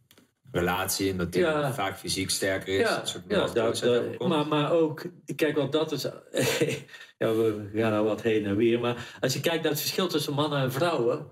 relatie 0.51 1.11
en 1.11 1.17
dat 1.17 1.31
die 1.31 1.41
Ja. 1.41 1.73
vaak 1.73 1.97
fysiek 1.97 2.29
sterker 2.29 2.73
is? 2.79 2.79
Ja, 2.89 3.03
ja 3.27 3.47
dat, 3.47 3.79
dat- 3.79 4.27
maar, 4.27 4.47
maar 4.47 4.71
ook, 4.71 5.05
kijk, 5.35 5.55
want 5.55 5.71
dat 5.71 5.91
is. 5.91 6.01
ja, 7.17 7.33
we 7.33 7.69
gaan 7.73 7.91
nou 7.91 8.05
wat 8.05 8.21
heen 8.21 8.45
en 8.45 8.55
weer. 8.55 8.79
Maar 8.79 9.17
als 9.19 9.33
je 9.33 9.39
kijkt 9.39 9.61
naar 9.61 9.71
het 9.71 9.81
verschil 9.81 10.07
tussen 10.07 10.33
mannen 10.33 10.59
en 10.59 10.71
vrouwen. 10.71 11.27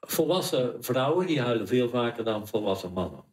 Volwassen 0.00 0.76
vrouwen 0.84 1.26
die 1.26 1.40
huilen 1.40 1.66
veel 1.66 1.88
vaker 1.88 2.24
dan 2.24 2.48
volwassen 2.48 2.92
mannen. 2.92 3.24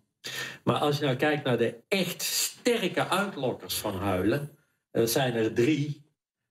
Maar 0.63 0.75
als 0.75 0.97
je 0.97 1.03
nou 1.05 1.15
kijkt 1.15 1.43
naar 1.43 1.57
de 1.57 1.75
echt 1.87 2.21
sterke 2.21 3.07
uitlokkers 3.07 3.75
van 3.77 3.95
huilen. 3.95 4.57
Dat 4.91 5.09
zijn 5.09 5.33
er 5.33 5.53
drie. 5.53 6.03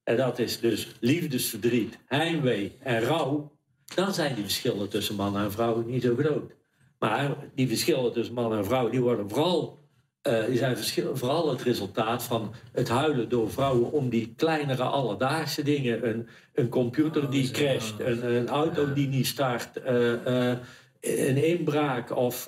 En 0.02 0.16
dat 0.16 0.38
is 0.38 0.60
dus 0.60 0.88
liefdesverdriet, 1.00 1.98
heimwee 2.06 2.76
en 2.80 3.00
rouw. 3.00 3.53
Dan 3.94 4.14
zijn 4.14 4.34
die 4.34 4.44
verschillen 4.44 4.88
tussen 4.88 5.14
mannen 5.14 5.42
en 5.42 5.52
vrouwen 5.52 5.86
niet 5.86 6.02
zo 6.02 6.16
groot. 6.16 6.52
Maar 6.98 7.36
die 7.54 7.68
verschillen 7.68 8.12
tussen 8.12 8.34
mannen 8.34 8.58
en 8.58 8.64
vrouwen, 8.64 8.92
die 8.92 9.00
worden 9.00 9.30
vooral, 9.30 9.78
eh, 10.22 10.44
die 10.46 10.56
zijn 10.56 10.76
vooral 11.14 11.50
het 11.50 11.62
resultaat 11.62 12.22
van 12.22 12.54
het 12.72 12.88
huilen 12.88 13.28
door 13.28 13.50
vrouwen 13.50 13.92
om 13.92 14.08
die 14.08 14.32
kleinere 14.36 14.82
alledaagse 14.82 15.62
dingen. 15.62 16.08
Een, 16.08 16.28
een 16.54 16.68
computer 16.68 17.30
die 17.30 17.50
crasht, 17.50 18.00
een, 18.00 18.34
een 18.34 18.48
auto 18.48 18.92
die 18.92 19.08
niet 19.08 19.26
start, 19.26 19.76
eh, 19.76 20.50
eh, 20.50 20.58
een 21.00 21.44
inbraak 21.44 22.16
of 22.16 22.46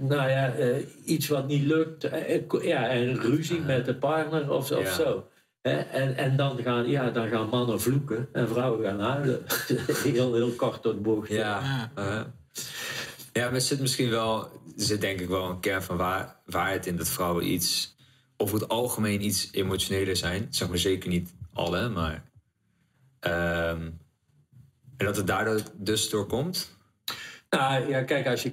nou 0.00 0.30
ja, 0.30 0.52
iets 1.04 1.28
wat 1.28 1.46
niet 1.46 1.64
lukt. 1.64 2.08
Ja, 2.62 2.88
en 2.88 3.20
ruzie 3.20 3.60
met 3.60 3.84
de 3.84 3.94
partner 3.94 4.52
of, 4.52 4.70
of 4.70 4.88
zo. 4.88 5.28
En 5.64 6.16
en 6.16 6.36
dan, 6.36 6.62
gaan, 6.62 6.88
ja, 6.88 7.10
dan 7.10 7.28
gaan 7.28 7.48
mannen 7.48 7.80
vloeken 7.80 8.28
en 8.32 8.48
vrouwen 8.48 8.84
gaan 8.84 9.00
huilen. 9.00 9.42
heel, 10.12 10.34
heel 10.34 10.50
kort 10.50 10.82
de 10.82 10.94
bocht. 10.94 11.28
Ja, 11.28 11.90
uh-huh. 11.96 12.24
ja, 13.32 13.44
maar 13.44 13.54
er 13.54 13.60
zit 13.60 13.80
misschien 13.80 14.10
wel, 14.10 14.48
zit 14.76 15.00
denk 15.00 15.20
ik 15.20 15.28
wel 15.28 15.50
een 15.50 15.60
kern 15.60 15.82
van 15.82 15.96
waar, 15.96 16.36
waarheid 16.46 16.86
in 16.86 16.96
dat 16.96 17.08
vrouwen 17.08 17.52
iets, 17.52 17.96
over 18.36 18.60
het 18.60 18.68
algemeen 18.68 19.24
iets 19.24 19.48
emotioneler 19.52 20.16
zijn. 20.16 20.46
Zeg 20.50 20.68
maar 20.68 20.78
zeker 20.78 21.08
niet 21.08 21.34
alle, 21.52 21.88
maar. 21.88 22.24
ehm, 23.20 23.90
en 24.96 25.06
dat 25.06 25.16
het 25.16 25.26
daardoor 25.26 25.60
dus 25.74 26.10
doorkomt. 26.10 26.76
Nou 27.50 27.88
ja, 27.88 28.02
kijk, 28.02 28.26
als 28.26 28.42
je 28.42 28.52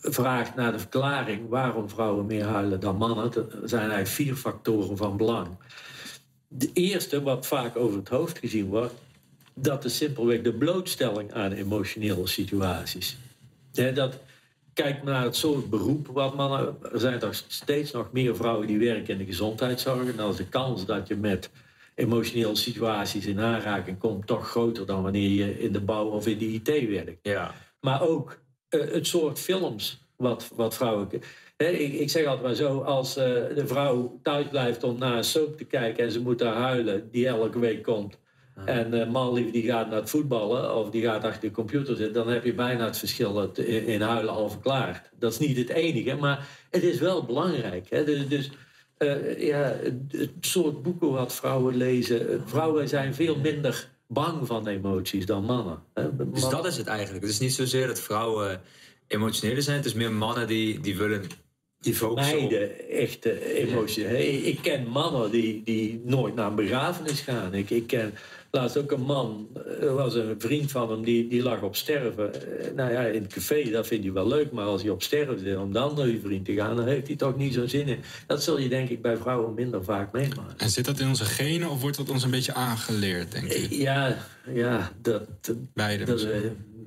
vraagt 0.00 0.54
naar 0.54 0.72
de 0.72 0.78
verklaring 0.78 1.48
waarom 1.48 1.88
vrouwen 1.88 2.26
meer 2.26 2.44
huilen 2.44 2.80
dan 2.80 2.96
mannen, 2.96 3.34
er 3.34 3.68
zijn 3.68 3.80
eigenlijk 3.80 4.08
vier 4.08 4.34
factoren 4.34 4.96
van 4.96 5.16
belang. 5.16 5.48
De 6.54 6.70
eerste, 6.72 7.22
wat 7.22 7.46
vaak 7.46 7.76
over 7.76 7.98
het 7.98 8.08
hoofd 8.08 8.38
gezien 8.38 8.66
wordt, 8.66 8.94
dat 9.54 9.84
is 9.84 9.96
simpelweg 9.96 10.42
de 10.42 10.52
blootstelling 10.52 11.32
aan 11.32 11.52
emotionele 11.52 12.26
situaties. 12.26 13.16
Dat, 13.94 14.18
kijk 14.72 15.02
naar 15.02 15.24
het 15.24 15.36
soort 15.36 15.70
beroep 15.70 16.06
wat 16.06 16.34
mannen. 16.34 16.76
Er 16.92 17.00
zijn 17.00 17.18
toch 17.18 17.34
steeds 17.48 17.90
nog 17.90 18.12
meer 18.12 18.36
vrouwen 18.36 18.66
die 18.66 18.78
werken 18.78 19.12
in 19.12 19.18
de 19.18 19.24
gezondheidszorg. 19.24 20.08
En 20.08 20.16
dan 20.16 20.30
is 20.30 20.36
de 20.36 20.48
kans 20.48 20.86
dat 20.86 21.08
je 21.08 21.16
met 21.16 21.50
emotionele 21.94 22.56
situaties 22.56 23.26
in 23.26 23.40
aanraking 23.40 23.98
komt 23.98 24.26
toch 24.26 24.48
groter 24.48 24.86
dan 24.86 25.02
wanneer 25.02 25.30
je 25.30 25.60
in 25.60 25.72
de 25.72 25.80
bouw 25.80 26.06
of 26.06 26.26
in 26.26 26.38
de 26.38 26.52
IT 26.52 26.88
werkt. 26.88 27.18
Ja. 27.22 27.54
Maar 27.80 28.02
ook 28.02 28.38
eh, 28.68 28.80
het 28.80 29.06
soort 29.06 29.38
films 29.38 30.02
wat, 30.16 30.50
wat 30.54 30.74
vrouwen. 30.74 31.08
Ik, 31.56 31.92
ik 31.92 32.10
zeg 32.10 32.26
altijd 32.26 32.46
maar 32.46 32.54
zo: 32.54 32.80
als 32.80 33.16
eh, 33.16 33.24
de 33.54 33.66
vrouw 33.66 34.18
thuis 34.22 34.48
blijft 34.48 34.84
om 34.84 34.98
naar 34.98 35.16
een 35.16 35.24
soap 35.24 35.56
te 35.56 35.64
kijken 35.64 36.04
en 36.04 36.12
ze 36.12 36.20
moet 36.20 36.38
daar 36.38 36.54
huilen, 36.54 37.08
die 37.10 37.26
elke 37.26 37.58
week 37.58 37.82
komt. 37.82 38.20
En 38.64 38.94
uh, 38.94 39.10
man 39.10 39.32
lief 39.32 39.50
die 39.50 39.62
gaat 39.62 39.88
naar 39.90 40.00
het 40.00 40.10
voetballen 40.10 40.76
of 40.76 40.90
die 40.90 41.02
gaat 41.02 41.24
achter 41.24 41.48
de 41.48 41.50
computer 41.50 41.96
zitten, 41.96 42.14
dan 42.14 42.28
heb 42.28 42.44
je 42.44 42.54
bijna 42.54 42.84
het 42.84 42.98
verschil 42.98 43.50
in, 43.54 43.86
in 43.86 44.00
huilen 44.00 44.34
al 44.34 44.50
verklaard. 44.50 45.10
Dat 45.18 45.32
is 45.32 45.38
niet 45.38 45.56
het 45.56 45.68
enige, 45.68 46.14
maar 46.14 46.48
het 46.70 46.82
is 46.82 46.98
wel 46.98 47.24
belangrijk. 47.24 47.90
Hè? 47.90 48.04
Dus, 48.04 48.28
dus 48.28 48.50
uh, 48.98 49.40
ja, 49.40 49.76
het, 49.82 49.94
het 50.08 50.30
soort 50.40 50.82
boeken 50.82 51.10
wat 51.10 51.34
vrouwen 51.34 51.76
lezen, 51.76 52.42
vrouwen 52.46 52.88
zijn 52.88 53.14
veel 53.14 53.36
minder 53.36 53.88
bang 54.06 54.46
van 54.46 54.66
emoties 54.66 55.26
dan 55.26 55.44
mannen. 55.44 55.82
Hè? 55.94 56.30
Dus 56.30 56.48
dat 56.48 56.66
is 56.66 56.76
het 56.76 56.86
eigenlijk. 56.86 57.22
Het 57.22 57.32
is 57.32 57.40
niet 57.40 57.54
zozeer 57.54 57.86
dat 57.86 58.00
vrouwen 58.00 58.60
emotioneler 59.06 59.62
zijn, 59.62 59.76
het 59.76 59.86
is 59.86 59.94
meer 59.94 60.12
mannen 60.12 60.46
die, 60.46 60.80
die 60.80 60.96
willen. 60.96 61.22
Die 61.82 61.96
vermijden 61.96 62.88
echte 62.88 63.54
emoties. 63.54 64.04
Ik 64.42 64.58
ken 64.62 64.86
mannen 64.86 65.30
die, 65.30 65.62
die 65.64 66.02
nooit 66.04 66.34
naar 66.34 66.46
een 66.46 66.54
begrafenis 66.54 67.20
gaan. 67.20 67.54
Ik, 67.54 67.70
ik 67.70 67.86
ken 67.86 68.14
laatst 68.52 68.76
ook 68.76 68.90
een 68.90 69.02
man, 69.02 69.48
er 69.80 69.94
was 69.94 70.14
een 70.14 70.34
vriend 70.38 70.70
van 70.70 70.90
hem, 70.90 71.04
die, 71.04 71.28
die 71.28 71.42
lag 71.42 71.62
op 71.62 71.76
sterven. 71.76 72.30
Nou 72.76 72.92
ja, 72.92 73.00
in 73.00 73.22
het 73.22 73.32
café, 73.32 73.70
dat 73.70 73.86
vindt 73.86 74.04
hij 74.04 74.12
wel 74.12 74.28
leuk, 74.28 74.52
maar 74.52 74.64
als 74.64 74.82
hij 74.82 74.90
op 74.90 75.02
sterven 75.02 75.38
zit 75.38 75.56
om 75.56 75.72
dan 75.72 75.94
naar 75.96 76.06
uw 76.06 76.20
vriend 76.20 76.44
te 76.44 76.54
gaan, 76.54 76.76
dan 76.76 76.86
heeft 76.86 77.06
hij 77.06 77.16
toch 77.16 77.36
niet 77.36 77.54
zo'n 77.54 77.68
zin 77.68 77.88
in. 77.88 77.98
Dat 78.26 78.42
zul 78.42 78.58
je 78.58 78.68
denk 78.68 78.88
ik 78.88 79.02
bij 79.02 79.16
vrouwen 79.16 79.54
minder 79.54 79.84
vaak 79.84 80.12
meemaken. 80.12 80.58
En 80.58 80.70
zit 80.70 80.84
dat 80.84 81.00
in 81.00 81.08
onze 81.08 81.24
genen 81.24 81.70
of 81.70 81.80
wordt 81.80 81.96
dat 81.96 82.10
ons 82.10 82.24
een 82.24 82.30
beetje 82.30 82.54
aangeleerd, 82.54 83.32
denk 83.32 83.52
ik? 83.52 83.70
Ja, 83.70 84.16
ja 84.52 84.92
dat, 85.02 85.22
dat, 85.40 85.56
Beide. 85.74 86.04
dat, 86.04 86.26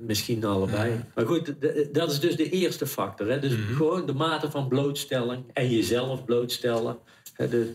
Misschien 0.06 0.44
allebei. 0.44 0.90
Ja. 0.90 1.06
Maar 1.14 1.26
goed, 1.26 1.54
dat 1.92 2.10
is 2.10 2.20
dus 2.20 2.36
de 2.36 2.50
eerste 2.50 2.86
factor. 2.86 3.28
Hè? 3.28 3.38
Dus 3.38 3.56
mm 3.56 3.66
-hmm. 3.66 3.76
gewoon 3.76 4.06
de 4.06 4.12
mate 4.12 4.50
van 4.50 4.68
blootstelling 4.68 5.44
en 5.52 5.70
jezelf 5.70 6.24
blootstellen 6.24 6.98
hè, 7.32 7.48
dus 7.48 7.66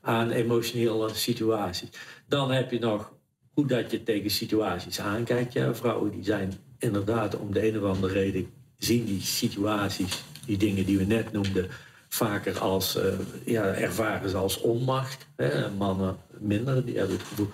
aan 0.00 0.30
emotionele 0.30 1.14
situaties. 1.14 1.88
Dan 2.28 2.50
heb 2.50 2.70
je 2.70 2.78
nog 2.78 3.12
hoe 3.52 3.66
dat 3.66 3.90
je 3.90 4.02
tegen 4.02 4.30
situaties 4.30 5.00
aankijkt. 5.00 5.52
Ja, 5.52 5.74
vrouwen 5.74 6.10
die 6.10 6.24
zijn 6.24 6.52
inderdaad 6.78 7.36
om 7.36 7.52
de 7.52 7.68
een 7.68 7.82
of 7.82 7.94
andere 7.94 8.12
reden 8.12 8.46
zien 8.78 9.04
die 9.04 9.20
situaties, 9.20 10.24
die 10.46 10.56
dingen 10.56 10.84
die 10.84 10.98
we 10.98 11.04
net 11.04 11.32
noemden, 11.32 11.68
vaker 12.08 12.58
als, 12.58 12.96
uh, 12.96 13.02
ja, 13.44 13.64
ervaren 13.64 14.30
ze 14.30 14.36
als 14.36 14.60
onmacht. 14.60 15.26
Hè? 15.36 15.70
Mannen 15.70 16.16
minder, 16.38 16.84
die 16.84 16.98
hebben 16.98 17.16
het 17.16 17.26
gevoel, 17.26 17.48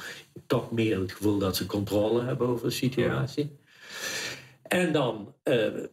toch 0.46 0.70
meer 0.70 1.00
het 1.00 1.12
gevoel 1.12 1.38
dat 1.38 1.56
ze 1.56 1.66
controle 1.66 2.24
hebben 2.24 2.46
over 2.46 2.66
een 2.66 2.72
situatie. 2.72 3.44
Ja. 3.44 3.68
En 4.70 4.92
dan 4.92 5.34
uh, 5.44 5.84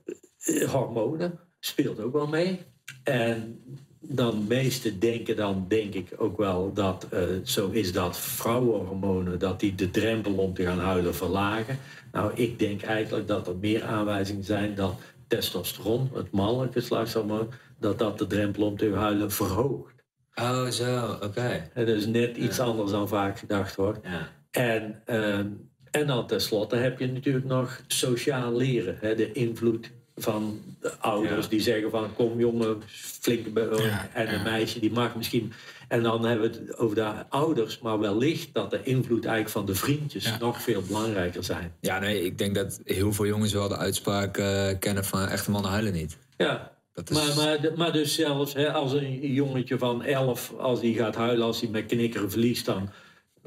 hormonen 0.68 1.40
speelt 1.60 2.00
ook 2.00 2.14
wel 2.14 2.28
mee. 2.28 2.60
En 3.04 3.64
dan 4.00 4.48
meesten 4.48 5.00
denken 5.00 5.36
dan, 5.36 5.66
denk 5.68 5.94
ik 5.94 6.14
ook 6.18 6.38
wel, 6.38 6.74
dat 6.74 7.08
uh, 7.14 7.20
zo 7.44 7.70
is 7.70 7.92
dat 7.92 8.20
vrouwenhormonen, 8.20 9.40
dat 9.40 9.60
die 9.60 9.76
de 9.76 9.92
drempel 9.92 10.34
om 10.34 10.54
te 10.54 10.64
gaan 10.64 10.80
huilen 10.80 11.16
verlagen. 11.16 11.78
Nou, 12.12 12.32
ik 12.34 12.60
denk 12.60 12.82
eigenlijk 12.82 13.28
dat 13.28 13.48
er 13.48 13.56
meer 13.56 13.84
aanwijzingen 13.84 14.44
zijn 14.44 14.76
dan 14.76 14.96
testosteron, 15.28 16.10
het 16.14 16.32
mannelijke 16.32 16.80
geslachtshormoon, 16.80 17.50
dat 17.80 18.00
dat 18.00 18.18
de 18.18 18.28
drempel 18.28 18.64
om 18.64 18.78
te 18.78 18.94
huilen 18.94 19.32
verhoogt. 19.32 19.94
Oh, 20.36 20.68
zo, 20.68 21.12
oké. 21.12 21.26
Okay. 21.26 21.70
Dat 21.74 21.88
is 21.88 22.06
net 22.06 22.38
iets 22.38 22.58
ja. 22.58 22.64
anders 22.64 22.92
dan 22.92 23.08
vaak 23.08 23.40
gedacht 23.40 23.76
wordt. 23.76 24.00
Ja. 24.04 24.30
En, 24.52 25.02
uh, 25.06 25.46
en 25.92 26.08
dan 26.08 26.28
tenslotte 26.28 26.76
heb 26.76 27.00
je 27.00 27.08
natuurlijk 27.08 27.46
nog 27.46 27.82
sociaal 27.88 28.56
leren. 28.56 28.98
Hè, 29.02 29.16
de 29.16 29.32
invloed 29.32 29.92
van 30.18 30.62
de 30.80 30.98
ouders 31.00 31.44
ja. 31.44 31.50
die 31.50 31.62
zeggen 31.62 31.90
van 31.90 32.14
kom 32.14 32.40
jongen, 32.40 32.82
flink 33.22 33.58
ja, 33.58 34.10
en 34.14 34.34
een 34.34 34.44
meisje 34.44 34.80
die 34.80 34.92
mag 34.92 35.16
misschien. 35.16 35.54
En 35.88 36.04
dan 36.04 36.26
hebben 36.26 36.52
we 36.52 36.58
het 36.58 36.78
over 36.78 36.96
de 36.96 37.30
ouders, 37.30 37.80
maar 37.80 38.00
wellicht 38.00 38.54
dat 38.54 38.72
de 38.72 38.84
invloed 38.84 39.26
eigenlijk 39.26 39.50
van 39.50 39.66
de 39.66 39.76
vriendjes 39.76 40.38
nog 40.40 40.62
veel 40.62 40.82
belangrijker 40.82 41.44
zijn. 41.44 41.74
Ja, 41.82 42.00
nee, 42.00 42.26
ik 42.26 42.38
denk 42.38 42.56
dat 42.56 42.82
heel 42.84 43.14
veel 43.14 43.26
jongens 43.26 43.54
wel 43.54 43.68
de 43.68 43.78
uitspraak 43.78 44.38
uh, 44.38 44.70
kennen 44.80 45.06
van 45.06 45.28
echte 45.28 45.52
mannen 45.52 45.72
huilen 45.72 45.94
niet. 45.94 46.18
Ja, 46.38 46.72
Dat 46.94 47.10
is... 47.10 47.18
Maar, 47.18 47.36
maar, 47.36 47.72
maar 47.76 47.92
dus 47.92 48.16
zelfs 48.16 48.54
hè, 48.54 48.72
als 48.74 48.94
een 48.94 49.34
jongetje 49.34 49.78
van 49.78 50.04
11, 50.04 50.54
als 50.58 50.80
die 50.80 50.96
gaat 50.96 51.16
huilen, 51.16 51.46
als 51.46 51.62
hij 51.62 51.70
met 51.70 51.86
knikkeren 51.86 52.32
verliest, 52.32 52.66
dan 52.66 52.90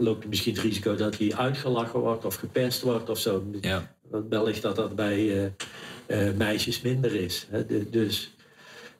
loopt 0.01 0.27
misschien 0.27 0.55
het 0.55 0.63
risico 0.63 0.95
dat 0.95 1.19
hij 1.19 1.35
uitgelachen 1.35 2.01
wordt 2.01 2.25
of 2.25 2.35
gepest 2.35 2.83
wordt 2.83 3.09
of 3.11 3.19
zo. 3.19 3.45
ja. 3.61 3.95
Wellicht 4.29 4.63
dat 4.63 4.77
dat 4.77 4.95
bij 4.95 5.17
eh, 6.07 6.29
eh, 6.29 6.37
meisjes 6.37 6.81
minder 6.81 7.15
is. 7.15 7.47
Hè. 7.51 7.67
De- 7.67 7.91
dus, 7.91 8.35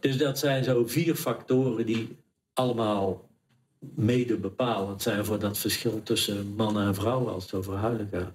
dus 0.01 0.17
dat 0.17 0.39
zijn 0.39 0.65
zo 0.65 0.87
vier 0.87 1.15
factoren 1.15 1.87
die 1.87 2.17
allemaal 2.53 3.29
mede 3.79 4.37
bepalend 4.37 5.03
zijn 5.03 5.25
voor 5.25 5.39
dat 5.39 5.59
verschil 5.59 6.03
tussen 6.03 6.55
mannen 6.55 6.87
en 6.87 6.95
vrouwen 6.95 7.33
als 7.33 7.43
het 7.45 7.55
over 7.55 7.75
huilen 7.75 8.09
gaat. 8.13 8.33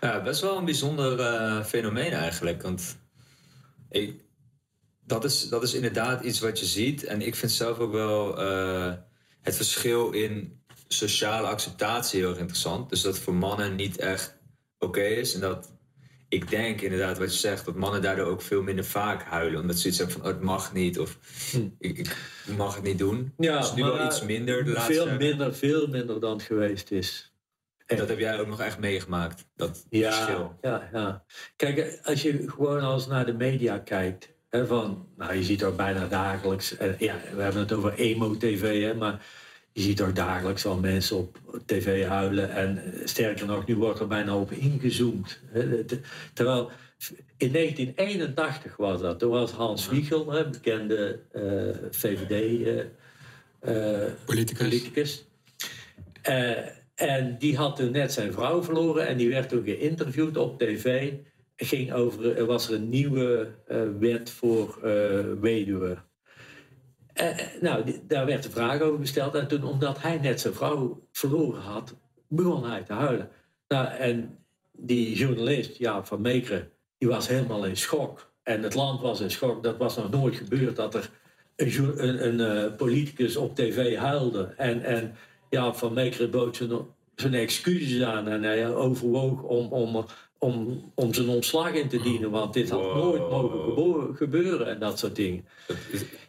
Ja, 0.00 0.22
best 0.22 0.40
wel 0.40 0.56
een 0.58 0.64
bijzonder 0.64 1.20
eh, 1.20 1.64
fenomeen 1.64 2.12
eigenlijk. 2.12 2.62
Want 2.62 2.96
ik, 3.90 4.20
dat, 5.04 5.24
is, 5.24 5.48
dat 5.48 5.62
is 5.62 5.74
inderdaad 5.74 6.24
iets 6.24 6.40
wat 6.40 6.58
je 6.58 6.66
ziet. 6.66 7.04
En 7.04 7.22
ik 7.22 7.34
vind 7.34 7.52
zelf 7.52 7.78
ook 7.78 7.92
wel 7.92 8.36
het 9.40 9.56
verschil 9.56 10.10
in 10.10 10.59
sociale 10.94 11.46
acceptatie 11.46 12.20
heel 12.20 12.28
erg 12.28 12.38
interessant. 12.38 12.90
Dus 12.90 13.02
dat 13.02 13.18
voor 13.18 13.34
mannen 13.34 13.74
niet 13.74 13.98
echt 13.98 14.36
oké 14.78 15.02
is. 15.02 15.34
En 15.34 15.40
dat 15.40 15.72
ik 16.28 16.50
denk 16.50 16.80
inderdaad 16.80 17.18
wat 17.18 17.32
je 17.32 17.38
zegt, 17.38 17.64
dat 17.64 17.74
mannen 17.74 18.02
daardoor 18.02 18.26
ook 18.26 18.42
veel 18.42 18.62
minder 18.62 18.84
vaak 18.84 19.22
huilen. 19.22 19.60
Omdat 19.60 19.78
ze 19.78 19.88
iets 19.88 19.98
hebben 19.98 20.16
van, 20.16 20.24
oh, 20.24 20.32
het 20.32 20.42
mag 20.42 20.72
niet. 20.72 20.98
Of 20.98 21.18
ik, 21.78 21.98
ik 21.98 22.56
mag 22.56 22.74
het 22.74 22.84
niet 22.84 22.98
doen. 22.98 23.32
Ja, 23.36 23.58
dus 23.58 23.74
nu 23.74 23.82
wel 23.82 24.04
iets 24.06 24.22
minder 24.22 24.64
de 24.64 24.70
laatste 24.70 24.92
Veel 24.92 25.16
minder, 25.16 25.54
veel 25.54 25.86
minder 25.86 26.20
dan 26.20 26.32
het 26.32 26.42
geweest 26.42 26.90
is. 26.90 27.34
Dat 27.86 28.08
heb 28.08 28.18
jij 28.18 28.40
ook 28.40 28.46
nog 28.46 28.60
echt 28.60 28.78
meegemaakt. 28.78 29.46
Dat 29.56 29.86
Ja, 29.88 30.12
verschil. 30.12 30.58
ja, 30.60 30.88
ja. 30.92 31.24
Kijk, 31.56 32.00
als 32.02 32.22
je 32.22 32.44
gewoon 32.46 32.80
als 32.80 33.06
naar 33.06 33.26
de 33.26 33.34
media 33.34 33.78
kijkt, 33.78 34.28
hè, 34.48 34.66
van, 34.66 35.08
nou, 35.16 35.34
je 35.34 35.44
ziet 35.44 35.62
er 35.62 35.74
bijna 35.74 36.06
dagelijks, 36.06 36.76
eh, 36.76 36.98
ja, 36.98 37.16
we 37.34 37.42
hebben 37.42 37.60
het 37.60 37.72
over 37.72 37.94
emo-tv, 37.94 38.82
hè, 38.82 38.94
maar 38.94 39.26
je 39.72 39.80
ziet 39.80 40.00
er 40.00 40.14
dagelijks 40.14 40.66
al 40.66 40.78
mensen 40.78 41.16
op 41.16 41.38
tv 41.66 42.06
huilen. 42.06 42.50
En 42.50 42.82
eh, 42.84 43.00
sterker 43.04 43.46
nog, 43.46 43.66
nu 43.66 43.76
wordt 43.76 44.00
er 44.00 44.06
bijna 44.06 44.36
op 44.36 44.52
ingezoomd. 44.52 45.40
Terwijl 46.32 46.70
in 47.36 47.52
1981 47.52 48.76
was 48.76 49.00
dat. 49.00 49.18
Toen 49.18 49.30
was 49.30 49.50
Hans 49.50 49.88
Wiegel, 49.88 50.30
hè, 50.32 50.50
bekende 50.50 51.20
eh, 51.32 51.88
VVD. 51.90 52.66
eh, 56.22 56.58
en 56.94 57.36
die 57.38 57.56
had 57.56 57.76
toen 57.76 57.90
net 57.90 58.12
zijn 58.12 58.32
vrouw 58.32 58.62
verloren 58.62 59.06
en 59.06 59.16
die 59.16 59.28
werd 59.28 59.48
toen 59.48 59.64
geïnterviewd 59.64 60.36
op 60.36 60.58
tv. 60.58 61.12
Ging 61.56 61.92
over, 61.92 62.36
er 62.36 62.46
was 62.46 62.68
er 62.68 62.74
een 62.74 62.88
nieuwe 62.88 63.48
wet 63.98 64.30
voor 64.30 64.78
weduwen. 65.40 66.09
Eh, 67.20 67.36
nou, 67.60 67.84
die- 67.84 68.06
daar 68.06 68.26
werd 68.26 68.42
de 68.42 68.50
vraag 68.50 68.80
over 68.80 69.00
gesteld. 69.00 69.34
En 69.34 69.48
toen, 69.48 69.64
omdat 69.64 70.02
hij 70.02 70.18
net 70.18 70.40
zijn 70.40 70.54
vrouw 70.54 71.06
verloren 71.12 71.60
had, 71.62 71.96
begon 72.28 72.64
hij 72.70 72.82
te 72.82 72.92
huilen. 72.92 73.28
Nou, 73.68 73.86
en 73.88 74.38
die 74.72 75.14
journalist, 75.16 75.76
Jaap 75.76 76.06
van 76.06 76.20
Meekeren, 76.20 76.70
die 76.98 77.08
was 77.08 77.28
helemaal 77.28 77.64
in 77.64 77.76
schok. 77.76 78.32
En 78.42 78.62
het 78.62 78.74
land 78.74 79.00
was 79.00 79.20
in 79.20 79.30
schok. 79.30 79.62
Dat 79.62 79.76
was 79.76 79.96
nog 79.96 80.10
nooit 80.10 80.34
gebeurd 80.34 80.76
dat 80.76 80.94
er 80.94 81.10
een, 81.56 82.26
een 82.26 82.40
eh, 82.40 82.76
politicus 82.76 83.36
op 83.36 83.54
tv 83.54 83.96
huilde. 83.96 84.54
En, 84.56 84.82
en 84.82 85.14
Jaap 85.50 85.76
van 85.76 85.92
Meekeren 85.92 86.30
bood 86.30 86.56
zijn, 86.56 86.70
zijn 87.14 87.34
excuses 87.34 88.02
aan. 88.02 88.28
En 88.28 88.42
hij 88.42 88.74
overwoog 88.74 89.42
om, 89.42 89.72
om, 89.72 90.04
om, 90.40 90.84
om 90.94 91.14
zijn 91.14 91.28
ontslag 91.28 91.72
in 91.72 91.88
te 91.88 92.02
dienen. 92.02 92.30
Want 92.30 92.52
dit 92.52 92.70
had 92.70 92.80
Wow. 92.80 92.96
nooit 92.96 93.30
mogen 93.76 94.16
gebeuren 94.16 94.66
en 94.66 94.78
dat 94.80 94.98
soort 94.98 95.16
dingen. 95.16 95.44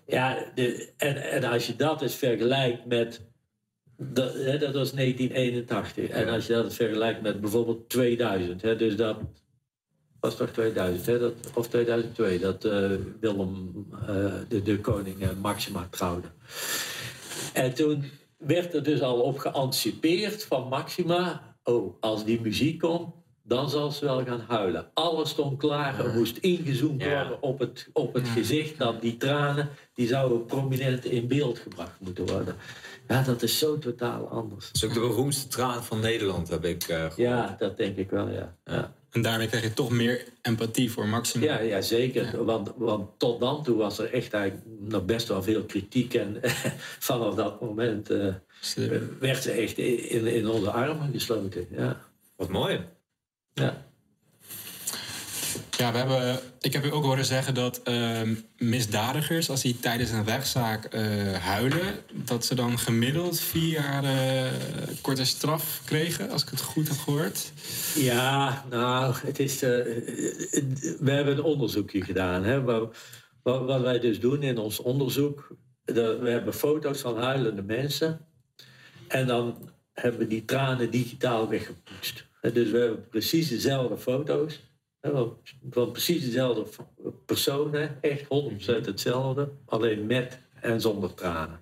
Ja, 0.07 0.51
de, 0.55 0.89
en, 0.97 1.15
en 1.31 1.43
als 1.43 1.67
je 1.67 1.75
dat 1.75 2.01
eens 2.01 2.15
vergelijkt 2.15 2.85
met. 2.85 3.21
Dat, 3.97 4.33
hè, 4.33 4.57
dat 4.57 4.73
was 4.73 4.91
1981. 4.91 6.09
En 6.09 6.29
als 6.29 6.47
je 6.47 6.53
dat 6.53 6.63
eens 6.63 6.75
vergelijkt 6.75 7.21
met 7.21 7.41
bijvoorbeeld 7.41 7.89
2000. 7.89 8.61
Hè, 8.61 8.75
dus 8.75 8.95
dat 8.95 9.17
was 10.19 10.35
toch 10.35 10.49
2000, 10.49 11.05
hè, 11.05 11.19
dat, 11.19 11.33
of 11.53 11.67
2002, 11.67 12.39
dat 12.39 12.65
eh, 12.65 12.91
Willem, 13.19 13.85
eh, 14.07 14.33
de, 14.47 14.61
de 14.61 14.79
koning, 14.79 15.21
eh, 15.21 15.29
Maxima 15.41 15.87
trouwde. 15.89 16.27
En 17.53 17.73
toen 17.73 18.03
werd 18.37 18.73
er 18.73 18.83
dus 18.83 19.01
al 19.01 19.21
op 19.21 19.37
geanticipeerd 19.37 20.43
van 20.45 20.67
Maxima. 20.67 21.49
Oh, 21.63 21.95
als 21.99 22.25
die 22.25 22.41
muziek 22.41 22.79
komt, 22.79 23.13
dan 23.43 23.69
zal 23.69 23.91
ze 23.91 24.05
wel 24.05 24.25
gaan 24.25 24.43
huilen. 24.47 24.87
Alles 24.93 25.29
stond 25.29 25.57
klaar, 25.57 26.05
er 26.05 26.13
moest 26.13 26.37
ingezoomd 26.37 27.01
Ja. 27.01 27.21
worden 27.21 27.41
op 27.41 27.59
het, 27.59 27.89
op 27.93 28.13
het 28.13 28.27
gezicht. 28.27 28.77
Dat 28.77 29.01
die 29.01 29.17
tranen, 29.17 29.69
die 29.93 30.07
zouden 30.07 30.45
prominent 30.45 31.05
in 31.05 31.27
beeld 31.27 31.59
gebracht 31.59 31.99
moeten 31.99 32.25
worden. 32.27 32.55
Ja, 33.07 33.21
dat 33.21 33.41
is 33.41 33.57
zo 33.57 33.77
totaal 33.79 34.27
anders. 34.27 34.65
Dat 34.65 34.75
is 34.75 34.83
ook 34.83 34.93
de 34.93 34.99
beroemdste 34.99 35.47
traan 35.47 35.83
van 35.83 35.99
Nederland, 35.99 36.49
heb 36.49 36.65
ik 36.65 36.83
eh 36.83 36.95
gehoord. 36.97 37.15
Ja, 37.15 37.55
dat 37.59 37.77
denk 37.77 37.97
ik 37.97 38.09
wel, 38.09 38.29
ja. 38.29 38.55
ja. 38.65 38.93
En 39.11 39.21
daarmee 39.21 39.47
krijg 39.47 39.63
je 39.63 39.73
toch 39.73 39.89
meer 39.89 40.23
empathie 40.41 40.91
voor 40.91 41.07
Maxima. 41.07 41.45
Ja, 41.45 41.59
ja 41.59 41.81
zeker. 41.81 42.45
Want, 42.45 42.71
want 42.77 43.09
tot 43.19 43.39
dan 43.39 43.63
toe 43.63 43.77
was 43.77 43.99
er 43.99 44.13
echt 44.13 44.33
eigenlijk 44.33 44.65
nog 44.79 45.05
best 45.05 45.27
wel 45.27 45.43
veel 45.43 45.63
kritiek. 45.63 46.13
En 46.13 46.37
vanaf 47.09 47.35
dat 47.35 47.61
moment 47.61 48.09
eh, 48.09 48.33
werd 49.19 49.43
ze 49.43 49.51
echt 49.51 49.77
in, 49.77 50.27
in 50.27 50.47
onze 50.47 50.71
armen 50.71 51.11
gesloten. 51.11 51.67
Ja. 51.71 52.01
Wat 52.35 52.49
mooi. 52.49 52.79
Ja. 53.53 53.85
Ja, 55.77 55.91
we 55.91 55.97
hebben, 55.97 56.39
ik 56.59 56.73
heb 56.73 56.85
u 56.85 56.91
ook 56.93 57.03
horen 57.03 57.25
zeggen 57.25 57.53
dat 57.53 57.81
ehm, 57.83 58.35
misdadigers, 58.57 59.49
als 59.49 59.61
die 59.61 59.79
tijdens 59.79 60.09
een 60.11 60.25
rechtszaak 60.25 60.85
eh, 60.85 61.33
huilen, 61.33 61.93
dat 62.13 62.45
ze 62.45 62.55
dan 62.55 62.79
gemiddeld 62.79 63.39
vier 63.39 63.69
jaar 63.71 64.03
eh, 64.03 64.51
korte 65.01 65.25
straf 65.25 65.81
kregen, 65.85 66.29
als 66.29 66.41
ik 66.43 66.49
het 66.49 66.61
goed 66.61 66.87
heb 66.87 66.97
gehoord. 66.97 67.51
Ja, 67.95 68.65
nou, 68.69 69.15
het 69.25 69.39
is. 69.39 69.61
eh, 69.61 69.69
we 70.99 71.11
hebben 71.11 71.37
een 71.37 71.43
onderzoekje 71.43 72.03
gedaan. 72.03 72.43
Hè, 72.43 72.61
waar- 72.61 72.87
wat, 73.43 73.65
wat 73.65 73.81
wij 73.81 73.99
dus 73.99 74.19
doen 74.19 74.43
in 74.43 74.57
ons 74.57 74.79
onderzoek. 74.79 75.55
de- 75.85 76.17
we 76.21 76.29
hebben 76.29 76.53
foto's 76.53 76.99
van 77.01 77.17
huilende 77.17 77.61
mensen. 77.63 78.25
En 79.07 79.27
dan 79.27 79.69
hebben 79.93 80.19
we 80.19 80.27
die 80.27 80.45
tranen 80.45 80.91
digitaal 80.91 81.49
weggepoetst. 81.49 82.25
Hè, 82.41 82.51
Dus 82.51 82.71
we 82.71 82.77
hebben 82.77 83.07
precies 83.09 83.49
dezelfde 83.49 83.97
foto's. 83.97 84.69
Van, 85.01 85.37
van 85.69 85.91
precies 85.91 86.25
dezelfde 86.25 86.65
personen. 87.25 87.97
Echt 88.01 88.23
100% 88.23 88.27
hetzelfde. 88.85 89.49
Alleen 89.65 90.05
met 90.05 90.39
en 90.61 90.81
zonder 90.81 91.13
tranen. 91.13 91.59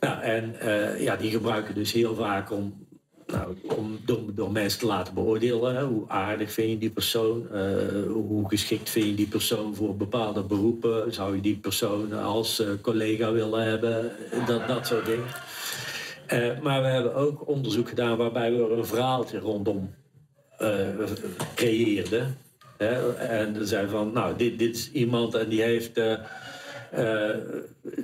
Nou, 0.00 0.22
en 0.22 0.60
eh, 0.60 1.02
ja, 1.02 1.16
die 1.16 1.30
gebruiken 1.30 1.74
dus 1.74 1.92
heel 1.92 2.14
vaak 2.14 2.50
om, 2.50 2.86
nou, 3.26 3.56
om 3.76 4.00
door, 4.34 4.52
mensen 4.52 4.78
te 4.78 4.86
laten 4.86 5.14
beoordelen. 5.14 5.86
Hoe 5.86 6.08
aardig 6.08 6.52
vind 6.52 6.70
je 6.70 6.78
die 6.78 6.90
persoon? 6.90 7.50
Eh, 7.52 8.02
hoe 8.12 8.48
geschikt 8.48 8.90
vind 8.90 9.06
je 9.06 9.14
die 9.14 9.28
persoon 9.28 9.74
voor 9.74 9.96
bepaalde 9.96 10.42
beroepen? 10.42 11.14
Zou 11.14 11.34
je 11.34 11.40
die 11.40 11.56
persoon 11.56 12.12
als 12.12 12.60
eh, 12.60 12.68
collega 12.80 13.32
willen 13.32 13.62
hebben? 13.62 14.12
Dat, 14.46 14.68
dat 14.68 14.86
soort 14.86 15.06
dingen. 15.06 15.28
Eh, 16.30 16.60
maar 16.62 16.82
we 16.82 16.88
hebben 16.88 17.14
ook 17.14 17.48
onderzoek 17.48 17.88
gedaan 17.88 18.16
waarbij 18.16 18.52
we 18.52 18.62
er 18.62 18.72
een 18.72 18.86
verhaaltje 18.86 19.38
rondom 19.38 19.94
eh, 20.58 20.70
creëerden. 21.54 22.36
En 23.18 23.56
er 23.56 23.66
zijn 23.66 23.88
van, 23.88 24.12
nou, 24.12 24.36
dit, 24.36 24.58
dit 24.58 24.76
is 24.76 24.90
iemand 24.92 25.34
en 25.34 25.48
die 25.48 25.62
heeft 25.62 25.98
eh, 25.98 26.14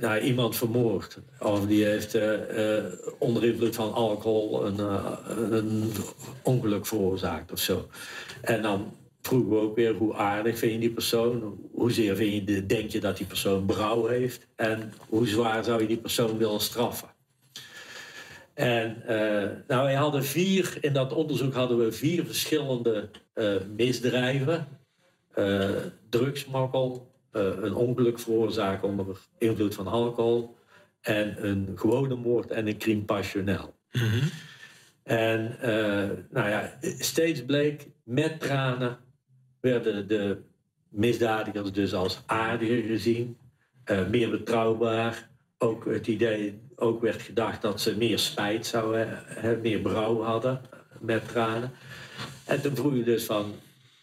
nou, 0.00 0.20
iemand 0.20 0.56
vermoord. 0.56 1.18
Of 1.40 1.66
die 1.66 1.84
heeft 1.84 2.18
onder 3.18 3.44
invloed 3.44 3.74
van 3.74 3.92
alcohol 3.92 4.66
een, 4.66 4.78
een 5.52 5.92
ongeluk 6.42 6.86
veroorzaakt 6.86 7.52
of 7.52 7.58
zo. 7.58 7.88
En 8.42 8.62
dan 8.62 8.92
vroegen 9.22 9.50
we 9.50 9.56
ook 9.56 9.76
weer 9.76 9.94
hoe 9.94 10.14
aardig 10.14 10.58
vind 10.58 10.72
je 10.72 10.78
die 10.78 10.90
persoon? 10.90 11.58
Hoezeer 11.72 12.16
vind 12.16 12.32
je, 12.32 12.44
de- 12.44 12.66
denk 12.66 12.90
je 12.90 13.00
dat 13.00 13.16
die 13.16 13.26
persoon 13.26 13.66
berouw 13.66 14.06
heeft? 14.06 14.46
En 14.56 14.92
hoe 15.08 15.26
zwaar 15.26 15.64
zou 15.64 15.80
je 15.80 15.86
die 15.88 15.96
persoon 15.96 16.38
willen 16.38 16.60
straffen? 16.60 17.08
En 18.56 19.02
eh, 19.06 19.50
nou, 19.66 19.84
wij 19.84 19.94
hadden 19.94 20.24
vier, 20.24 20.78
in 20.80 20.92
dat 20.92 21.12
onderzoek 21.12 21.54
hadden 21.54 21.78
we 21.78 21.92
vier 21.92 22.24
verschillende 22.24 23.10
eh, 23.32 23.54
misdrijven. 23.76 24.68
Eh 25.32 25.70
drugsmokkel, 26.08 27.14
een 27.30 27.74
ongeluk 27.74 28.18
veroorzaken 28.18 28.88
onder 28.88 29.18
invloed 29.38 29.74
van 29.74 29.86
alcohol 29.86 30.56
en 31.00 31.46
een 31.46 31.72
gewone 31.74 32.14
moord 32.14 32.50
en 32.50 32.66
een 32.66 32.78
crime 32.78 33.02
passionnel. 33.02 33.74
En 35.02 35.60
eh, 35.60 36.10
nou 36.30 36.48
ja, 36.48 36.78
steeds 36.80 37.44
bleek 37.44 37.88
met 38.04 38.40
tranen 38.40 38.98
werden 39.60 40.08
de 40.08 40.42
misdadigers 40.88 41.72
dus 41.72 41.94
als 41.94 42.22
aardiger 42.26 42.82
gezien, 42.82 43.36
meer 44.10 44.30
betrouwbaar. 44.30 45.30
Ook 45.58 45.84
het 45.84 46.06
idee, 46.06 46.60
ook 46.76 47.00
werd 47.00 47.22
gedacht 47.22 47.62
dat 47.62 47.80
ze 47.80 47.96
meer 47.96 48.18
spijt 48.18 48.66
zouden 48.66 49.22
hebben, 49.26 49.60
meer 49.60 49.82
berouw 49.82 50.22
hadden 50.22 50.60
met 51.00 51.28
tranen. 51.28 51.72
En 52.44 52.60
toen 52.62 52.76
vroeg 52.76 52.94
je 52.94 53.02
dus 53.02 53.24
van, 53.24 53.54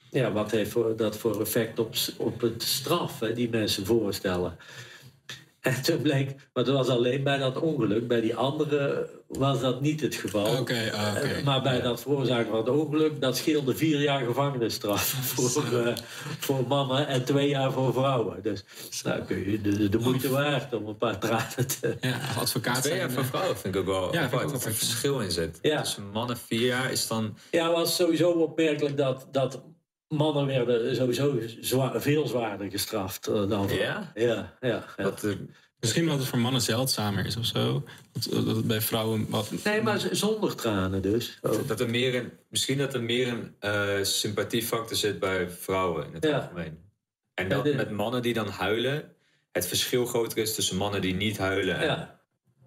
ja, 0.10 0.32
wat 0.32 0.52
heeft 0.52 0.98
dat 0.98 1.18
voor 1.18 1.42
effect 1.42 1.80
op, 1.80 1.96
op 2.18 2.42
het 2.42 2.64
straf 2.64 3.20
hè, 3.20 3.34
die 3.34 3.50
mensen 3.50 3.86
voorstellen. 3.86 4.58
En 5.64 5.82
toen 5.82 6.02
bleek, 6.02 6.36
maar 6.54 6.64
dat 6.64 6.76
was 6.76 6.88
alleen 6.88 7.24
bij 7.24 7.38
dat 7.38 7.60
ongeluk. 7.60 8.08
Bij 8.08 8.22
die 8.22 8.36
andere 8.36 9.10
was 9.28 9.62
dat 9.62 9.82
niet 9.82 10.02
het 10.02 10.16
geval. 10.16 10.58
Oké, 10.58 10.92
ah, 10.94 11.16
oké. 11.18 11.28
Eh, 11.28 11.44
Maar 11.44 11.62
bij 11.62 11.82
dat 11.82 12.02
veroorzaken 12.02 12.48
van 12.48 12.58
het 12.58 12.70
ongeluk, 12.70 13.22
dat 13.22 13.38
scheelde 13.38 13.76
vier 13.76 14.02
jaar 14.02 14.26
gevangenisstraf 14.26 15.02
voor, 15.34 15.80
eh, 15.80 15.96
voor 16.40 16.68
mannen 16.68 17.08
en 17.08 17.26
twee 17.26 17.50
jaar 17.50 17.72
voor 17.72 17.94
vrouwen. 17.94 18.44
Dus 18.44 18.64
nou 19.04 19.22
kun 19.22 19.52
je 19.52 19.62
de, 19.62 19.90
de 19.90 20.00
moeite 20.00 20.30
waard 20.30 20.74
om 20.74 20.88
een 20.88 20.98
paar 20.98 21.20
tranen 21.20 21.68
te. 21.80 21.98
Ja, 22.02 22.20
advocaat 22.40 22.84
Twee 22.84 22.98
jaar 22.98 23.12
voor 23.12 23.26
vrouwen 23.26 23.58
vind 23.58 23.76
ik 23.76 23.82
ook 23.82 23.88
wel 23.88 24.14
Ja, 24.14 24.22
apart 24.22 24.44
ook 24.44 24.52
dat 24.52 24.66
er 24.66 24.74
verschil 24.74 25.20
in 25.20 25.32
zit. 25.32 25.60
Ja. 25.62 25.82
Tussen 25.82 26.10
mannen 26.12 26.38
vier 26.38 26.68
jaar 26.68 26.92
is 26.92 27.08
dan... 27.08 27.38
Ja, 27.52 27.68
het 27.68 27.76
was 27.76 27.96
sowieso 27.96 28.32
opmerkelijk 28.32 28.98
dat, 28.98 29.28
dat 29.32 29.62
mannen 30.14 30.46
werden 30.46 30.96
sowieso 30.96 31.40
zwaar, 31.62 32.02
veel 32.02 32.28
zwaarder 32.28 32.72
gestraft 32.72 33.28
eh, 33.28 33.34
dan 33.34 33.70
vrouwen. 33.70 33.78
Ja? 33.78 34.12
Ja, 34.16 34.54
ja. 34.62 34.86
ja. 34.98 35.04
Dat, 35.04 35.24
er- 35.24 35.38
Misschien 35.80 36.04
omdat 36.04 36.20
het 36.20 36.28
voor 36.28 36.40
mannen 36.40 36.62
zeldzamer 36.62 37.26
is 37.26 37.38
of 37.38 37.46
zo. 37.46 37.84
Dat, 38.12 38.46
dat 38.46 38.56
het 38.56 38.68
bij 38.68 38.82
vrouwen 38.82 39.26
wat. 39.30 39.52
Nee, 39.64 39.82
maar 39.82 40.00
zonder 40.12 40.56
tranen 40.56 41.02
dus. 41.02 41.38
Oh. 41.42 41.68
dat 41.68 41.80
er 41.80 41.90
meer 41.90 42.16
een, 42.16 42.32
misschien 42.50 42.78
dat 42.78 42.94
er 42.94 43.04
meer 43.04 43.28
een 43.28 43.56
eh, 43.60 44.04
sympathiefactor 44.04 44.98
zit 44.98 45.20
bij 45.20 45.50
vrouwen 45.50 46.08
in 46.08 46.14
het 46.14 46.24
Ja. 46.24 46.38
algemeen. 46.38 46.78
En 47.34 47.44
Ja, 47.50 47.56
dat 47.56 47.64
de- 47.64 47.74
met 47.76 47.92
mannen 47.92 48.22
die 48.22 48.34
dan 48.34 48.48
huilen, 48.48 49.12
het 49.52 49.68
verschil 49.68 50.06
groter 50.06 50.38
is 50.38 50.56
tussen 50.56 50.78
mannen 50.78 51.02
die 51.02 51.14
niet 51.16 51.38
huilen 51.38 51.76
en 51.78 51.86
Ja, 51.86 52.20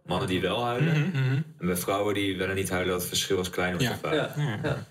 mannen 0.04 0.28
die 0.28 0.40
wel 0.40 0.64
huilen. 0.64 1.00
Mhm, 1.00 1.22
mhm. 1.22 1.34
En 1.58 1.66
bij 1.66 1.76
vrouwen 1.76 2.14
die 2.14 2.36
wel 2.36 2.54
niet 2.54 2.70
huilen, 2.70 2.90
dat 2.92 3.00
het 3.00 3.08
verschil 3.08 3.36
was 3.36 3.50
kleiner 3.50 3.80
Ja. 3.82 3.98
ja, 4.02 4.12
Ja. 4.36 4.60
ja, 4.62 4.86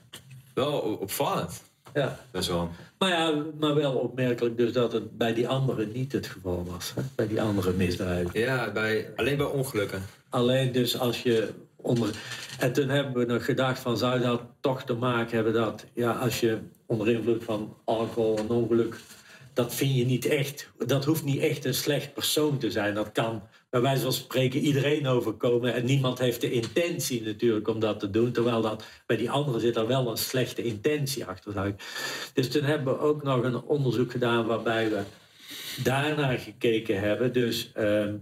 Wel 0.53 0.71
opvallend. 0.79 1.63
Ja. 1.95 2.19
Best 2.31 2.47
wel. 2.47 2.69
Maar 2.97 3.09
ja, 3.09 3.43
maar 3.59 3.75
wel 3.75 3.93
opmerkelijk 3.93 4.57
dus 4.57 4.73
dat 4.73 4.93
het 4.93 5.17
bij 5.17 5.33
die 5.33 5.47
anderen 5.47 5.91
niet 5.91 6.11
het 6.11 6.27
geval 6.27 6.65
was. 6.71 6.93
Hè? 6.95 7.01
Bij 7.15 7.27
die 7.27 7.41
andere 7.41 7.73
misdrijven. 7.73 8.39
Ja, 8.39 8.71
bij, 8.71 9.09
alleen 9.15 9.37
bij 9.37 9.45
ongelukken. 9.45 10.01
Alleen 10.29 10.71
dus 10.71 10.99
als 10.99 11.23
je 11.23 11.49
onder... 11.75 12.09
En 12.59 12.73
toen 12.73 12.89
hebben 12.89 13.27
we 13.27 13.33
nog 13.33 13.45
gedacht 13.45 13.79
van 13.79 13.97
zou 13.97 14.19
dat 14.19 14.41
toch 14.59 14.83
te 14.83 14.93
maken 14.93 15.35
hebben 15.35 15.53
dat... 15.53 15.85
Ja, 15.93 16.11
als 16.11 16.39
je 16.39 16.57
onder 16.85 17.09
invloed 17.09 17.43
van 17.43 17.75
alcohol 17.83 18.39
een 18.39 18.49
ongeluk... 18.49 18.95
Dat 19.55 19.75
vind 19.75 19.95
je 19.95 20.05
niet 20.05 20.25
echt... 20.25 20.71
Dat 20.85 21.05
hoeft 21.05 21.23
niet 21.23 21.39
echt 21.41 21.65
een 21.65 21.73
slecht 21.73 22.13
persoon 22.13 22.57
te 22.57 22.71
zijn. 22.71 22.93
Dat 22.93 23.11
kan 23.11 23.43
bij 23.69 23.81
wijze 23.81 24.01
van 24.03 24.13
spreken 24.13 24.59
iedereen 24.59 25.07
overkomen. 25.07 25.73
En 25.73 25.85
niemand 25.85 26.19
heeft 26.19 26.41
de 26.41 26.51
intentie 26.51 27.21
natuurlijk 27.23 27.67
om 27.67 27.79
dat 27.79 27.99
te 27.99 28.09
doen. 28.09 28.31
Terwijl 28.31 28.61
dat 28.61 28.83
bij 29.05 29.17
die 29.17 29.29
anderen 29.31 29.61
zit 29.61 29.75
er 29.75 29.87
wel 29.87 30.09
een 30.11 30.17
slechte 30.17 30.63
intentie 30.63 31.25
achter. 31.25 31.65
ik- 31.67 31.83
Dus 32.33 32.49
toen 32.49 32.63
hebben 32.63 32.93
we 32.93 32.99
ook 32.99 33.23
nog 33.23 33.43
een 33.43 33.61
onderzoek 33.61 34.11
gedaan 34.11 34.45
waarbij 34.45 34.89
we 34.89 35.01
daarnaar 35.83 36.37
gekeken 36.37 36.99
hebben. 36.99 37.33
Dus... 37.33 37.71
ehm, 37.73 38.13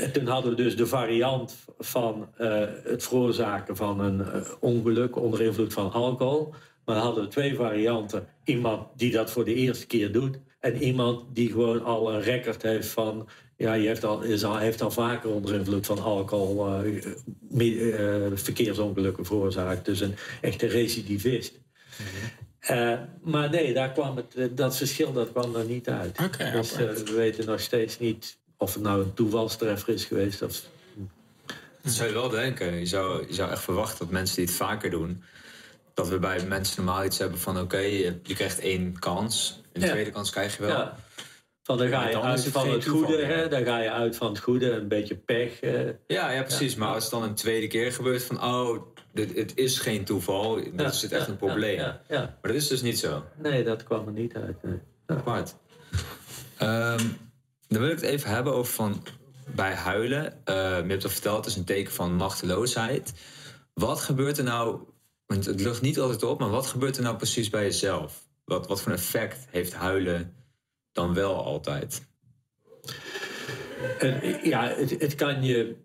en 0.00 0.12
toen 0.12 0.26
hadden 0.26 0.50
we 0.50 0.56
dus 0.62 0.76
de 0.76 0.86
variant 0.86 1.56
van 1.78 2.28
eh, 2.36 2.64
het 2.84 3.02
veroorzaken 3.02 3.76
van 3.76 4.00
een 4.00 4.20
eh, 4.20 4.40
ongeluk 4.60 5.16
onder 5.16 5.42
invloed 5.42 5.72
van 5.72 5.92
alcohol. 5.92 6.54
Maar 6.86 6.94
dan 6.94 7.04
hadden 7.04 7.24
we 7.24 7.30
twee 7.30 7.54
varianten. 7.54 8.28
Iemand 8.44 8.86
die 8.96 9.12
dat 9.12 9.30
voor 9.30 9.44
de 9.44 9.54
eerste 9.54 9.86
keer 9.86 10.12
doet. 10.12 10.38
En 10.60 10.82
iemand 10.82 11.24
die 11.34 11.50
gewoon 11.50 11.84
al 11.84 12.12
een 12.14 12.22
record 12.22 12.62
heeft 12.62 12.88
van... 12.88 13.28
Ja, 13.56 13.74
je 13.74 13.86
heeft 13.86 14.04
al, 14.04 14.22
is 14.22 14.44
al, 14.44 14.58
heeft 14.58 14.82
al 14.82 14.90
vaker 14.90 15.30
onder 15.30 15.54
invloed 15.54 15.86
van 15.86 16.02
alcohol 16.02 16.66
eh, 16.66 17.04
me- 17.48 17.90
eh, 18.30 18.36
verkeersongelukken 18.38 19.24
veroorzaakt. 19.24 19.84
Dus 19.84 20.00
een 20.00 20.14
echte 20.40 20.66
recidivist. 20.66 21.60
Eh, 22.58 22.92
maar 23.22 23.50
nee, 23.50 23.74
daar 23.74 23.92
kwam 23.92 24.16
het, 24.16 24.34
eh, 24.34 24.46
dat 24.52 24.76
verschil 24.76 25.12
dat 25.12 25.32
kwam 25.32 25.56
er 25.56 25.64
niet 25.64 25.88
uit. 25.88 26.18
Dus 26.52 26.72
eh, 26.72 26.78
we 26.78 27.12
weten 27.16 27.46
nog 27.46 27.60
steeds 27.60 27.98
niet 27.98 28.38
of 28.56 28.74
het 28.74 28.82
nou 28.82 29.02
een 29.02 29.14
toevalstreffer 29.14 29.94
is 29.94 30.04
geweest. 30.04 30.42
Of, 30.42 30.62
Dat 31.82 31.92
zou 31.92 32.08
je 32.08 32.14
wel 32.14 32.28
denken. 32.28 32.78
Je 32.78 32.86
zou, 32.86 33.26
je 33.26 33.34
zou 33.34 33.50
echt 33.50 33.62
verwachten 33.62 33.98
dat 33.98 34.10
mensen 34.10 34.36
die 34.36 34.44
het 34.44 34.54
vaker 34.54 34.90
doen... 34.90 35.22
dat 35.96 36.08
we 36.08 36.18
bij 36.18 36.46
mensen 36.46 36.84
normaal 36.84 37.04
iets 37.04 37.18
hebben 37.18 37.38
van... 37.38 37.60
oké, 37.60 37.78
je, 37.78 38.18
je 38.22 38.34
krijgt 38.34 38.58
één 38.60 38.98
kans. 38.98 39.60
Een 39.72 39.80
Ja. 39.82 39.88
tweede 39.88 40.10
kans 40.10 40.30
krijg 40.30 40.56
je 40.56 40.62
wel. 40.62 40.70
ja. 40.78 40.96
Van 41.62 41.78
dan 41.78 41.88
ga 41.88 42.06
je 42.06 42.12
dan 42.12 42.22
uit 42.22 42.44
het 42.44 42.52
van 42.52 42.70
het 42.70 42.86
goede, 42.86 43.24
hè? 43.24 43.48
dan 43.48 43.64
ga 43.64 43.78
je 43.78 43.90
uit 43.90 44.16
van 44.16 44.28
het 44.28 44.38
goede, 44.38 44.70
een 44.70 44.88
beetje 44.88 45.16
pech. 45.16 45.60
eh. 45.60 45.88
Ja, 46.06 46.30
ja, 46.30 46.42
precies. 46.42 46.74
Maar 46.74 46.94
als 46.94 47.02
het 47.02 47.12
dan 47.12 47.22
een 47.22 47.34
tweede 47.34 47.66
keer 47.66 47.92
gebeurt 47.92 48.22
van... 48.24 48.42
oh, 48.44 48.86
dit, 49.12 49.36
het 49.36 49.52
is 49.56 49.78
geen 49.78 50.04
toeval, 50.04 50.54
dan 50.54 50.72
Ja, 50.76 50.84
is 50.86 51.02
het 51.02 51.12
echt 51.12 51.24
ja, 51.26 51.30
een 51.30 51.36
probleem. 51.36 51.76
Ja, 51.78 52.00
ja, 52.08 52.16
ja. 52.16 52.20
Maar 52.20 52.52
dat 52.52 52.54
is 52.62 52.68
dus 52.68 52.82
niet 52.82 52.98
zo. 52.98 53.24
Nee, 53.42 53.64
dat 53.64 53.82
kwam 53.84 54.06
er 54.06 54.12
niet 54.12 54.34
uit. 54.34 54.62
nee. 54.62 54.78
Apart. 55.06 55.54
Ehm, 56.58 57.04
dan 57.68 57.80
wil 57.80 57.88
ik 57.90 58.00
het 58.00 58.04
even 58.10 58.30
hebben 58.30 58.54
over 58.54 58.72
van... 58.72 59.02
bij 59.54 59.74
huilen. 59.74 60.32
Eh, 60.44 60.54
je 60.54 60.84
hebt 60.88 61.04
al 61.04 61.10
verteld, 61.10 61.36
het 61.36 61.46
is 61.46 61.56
een 61.56 61.64
teken 61.64 61.92
van 61.92 62.14
machteloosheid. 62.14 63.12
Wat 63.74 64.00
gebeurt 64.00 64.38
er 64.38 64.44
nou... 64.44 64.78
want 65.26 65.46
het 65.46 65.60
lucht 65.60 65.82
niet 65.82 65.98
altijd 65.98 66.22
op, 66.22 66.38
maar 66.38 66.50
wat 66.50 66.66
gebeurt 66.66 66.96
er 66.96 67.02
nou 67.02 67.16
precies 67.16 67.50
bij 67.50 67.62
jezelf? 67.62 68.28
Wat, 68.44 68.66
wat 68.66 68.82
voor 68.82 68.92
effect 68.92 69.46
heeft 69.50 69.74
huilen 69.74 70.34
dan 70.92 71.14
wel 71.14 71.44
altijd? 71.44 72.06
Ja, 74.42 74.68
het, 74.68 74.90
het, 75.00 75.14
kan 75.14 75.42
je, 75.42 75.76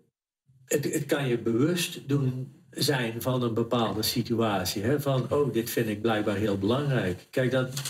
het, 0.64 0.92
het 0.92 1.06
kan 1.06 1.28
je 1.28 1.38
bewust 1.38 2.08
doen 2.08 2.60
zijn 2.70 3.22
van 3.22 3.42
een 3.42 3.54
bepaalde 3.54 4.02
situatie. 4.02 4.82
Hè? 4.82 5.00
Van, 5.00 5.32
oh, 5.32 5.52
dit 5.52 5.70
vind 5.70 5.88
ik 5.88 6.02
blijkbaar 6.02 6.36
heel 6.36 6.58
belangrijk. 6.58 7.26
Kijk, 7.30 7.50
dat, 7.50 7.82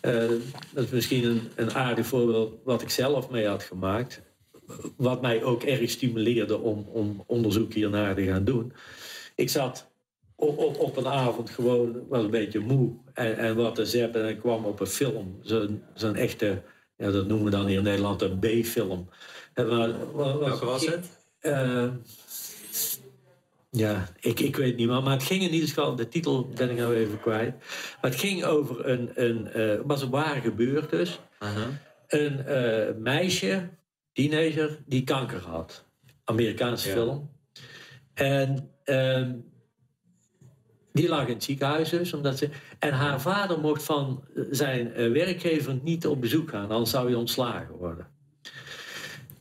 eh, 0.00 0.28
dat 0.72 0.84
is 0.84 0.90
misschien 0.90 1.24
een, 1.24 1.40
een 1.54 1.74
aardig 1.74 2.06
voorbeeld 2.06 2.54
wat 2.64 2.82
ik 2.82 2.90
zelf 2.90 3.30
mee 3.30 3.46
had 3.46 3.62
gemaakt. 3.62 4.20
Wat 4.96 5.20
mij 5.20 5.42
ook 5.42 5.62
erg 5.62 5.90
stimuleerde 5.90 6.58
om, 6.58 6.86
om 6.92 7.24
onderzoek 7.26 7.72
hiernaar 7.72 8.14
te 8.14 8.24
gaan 8.24 8.44
doen. 8.44 8.72
Ik 9.34 9.50
zat 9.50 9.87
op, 10.40 10.58
op, 10.58 10.78
op 10.78 10.96
een 10.96 11.06
avond 11.06 11.50
gewoon, 11.50 12.08
was 12.08 12.22
een 12.24 12.30
beetje 12.30 12.58
moe 12.58 12.92
en, 13.14 13.36
en 13.38 13.56
wat 13.56 13.74
te 13.74 13.86
zeppen. 13.86 14.22
En 14.22 14.28
ik 14.28 14.38
kwam 14.38 14.64
op 14.64 14.80
een 14.80 14.86
film, 14.86 15.38
zo'n 15.42 15.82
zo'n 15.94 16.14
echte, 16.14 16.62
ja, 16.96 17.10
dat 17.10 17.26
noemen 17.26 17.44
we 17.44 17.50
dan 17.50 17.66
hier 17.66 17.78
in 17.78 17.82
Nederland 17.84 18.22
een 18.22 18.38
B-film. 18.38 19.08
En 19.54 19.68
maar- 19.68 20.12
wa- 20.12 20.38
Welke 20.38 20.64
was 20.64 20.86
het? 20.86 21.06
eh, 21.38 21.88
ja, 23.70 24.08
ik, 24.20 24.40
ik 24.40 24.56
weet 24.56 24.76
niet 24.76 24.86
meer. 24.88 25.02
Maar 25.02 25.12
het 25.12 25.22
ging 25.22 25.42
in 25.42 25.52
ieder 25.52 25.68
geval, 25.68 25.94
de 25.96 26.08
titel 26.08 26.48
ben 26.48 26.70
ik 26.70 26.76
nou 26.76 26.94
even 26.94 27.20
kwijt. 27.20 27.54
Maar 28.00 28.10
het 28.10 28.20
ging 28.20 28.44
over 28.44 28.86
een, 28.88 29.10
een 29.14 29.46
eh, 29.52 29.68
het 29.68 29.80
was 29.84 30.02
een 30.02 30.10
waar 30.10 30.40
gebeurd 30.40 30.90
dus. 30.90 31.20
Uh-huh. 31.42 31.66
Een 32.08 32.44
eh, 32.46 32.94
meisje, 32.96 33.68
teenager, 34.12 34.78
die 34.86 35.04
kanker 35.04 35.40
had. 35.40 35.84
Amerikaanse 36.24 36.88
Ja. 36.88 36.94
film. 36.94 37.30
En 38.14 38.70
ehm, 38.84 39.32
die 41.00 41.08
lag 41.08 41.26
in 41.26 41.34
het 41.34 41.44
ziekenhuis 41.44 41.88
dus. 41.88 42.12
Omdat 42.12 42.38
ze, 42.38 42.48
en 42.78 42.92
haar 42.92 43.20
vader 43.20 43.58
mocht 43.60 43.82
van 43.82 44.24
zijn 44.50 44.92
eh, 44.92 45.10
werkgever 45.12 45.78
niet 45.82 46.06
op 46.06 46.20
bezoek 46.20 46.50
gaan. 46.50 46.70
Anders 46.70 46.90
zou 46.90 47.06
hij 47.06 47.14
ontslagen 47.14 47.74
worden. 47.74 48.06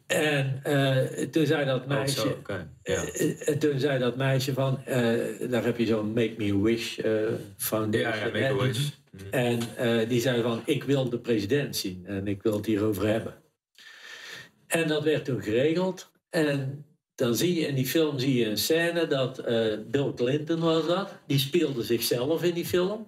En 0.07 0.59
eh, 0.63 1.25
toen 1.27 1.45
zei 1.45 1.65
dat 1.65 1.81
Oh, 1.81 1.87
meisje... 1.87 2.19
zo, 2.19 2.27
oké. 2.27 2.69
Ja. 2.83 3.03
Eh, 3.03 3.47
En 3.49 3.59
toen 3.59 3.79
zei 3.79 3.99
dat 3.99 4.15
meisje 4.17 4.53
van, 4.53 4.83
eh, 4.85 5.49
daar 5.49 5.63
heb 5.63 5.77
je 5.77 5.85
zo'n 5.85 6.13
Make 6.13 6.33
Me 6.37 6.61
Wish 6.61 6.97
eh, 6.97 7.11
Foundation. 7.57 8.09
Ja, 8.17 8.25
ja, 8.37 8.49
make 8.49 8.63
a 8.63 8.65
wish. 8.67 8.89
En 9.31 9.59
eh, 9.77 10.09
die 10.09 10.21
zei 10.21 10.41
van, 10.41 10.61
ik 10.65 10.83
wil 10.83 11.09
de 11.09 11.19
president 11.19 11.75
zien 11.75 12.05
en 12.05 12.27
ik 12.27 12.43
wil 12.43 12.53
het 12.55 12.65
hierover 12.65 13.07
hebben. 13.07 13.33
En 14.67 14.87
dat 14.87 15.03
werd 15.03 15.25
toen 15.25 15.41
geregeld. 15.41 16.11
En 16.29 16.85
dan 17.17 17.35
zie 17.35 17.59
je 17.59 17.67
in 17.67 17.75
die 17.75 17.85
film 17.87 18.19
zie 18.19 18.35
je 18.35 18.45
een 18.45 18.57
scène 18.57 19.07
dat 19.07 19.37
eh, 19.39 19.65
Bill 19.87 20.13
Clinton 20.15 20.59
was 20.59 20.87
dat. 20.87 21.09
Die 21.27 21.39
speelde 21.39 21.83
zichzelf 21.83 22.43
in 22.43 22.53
die 22.53 22.65
film. 22.65 23.07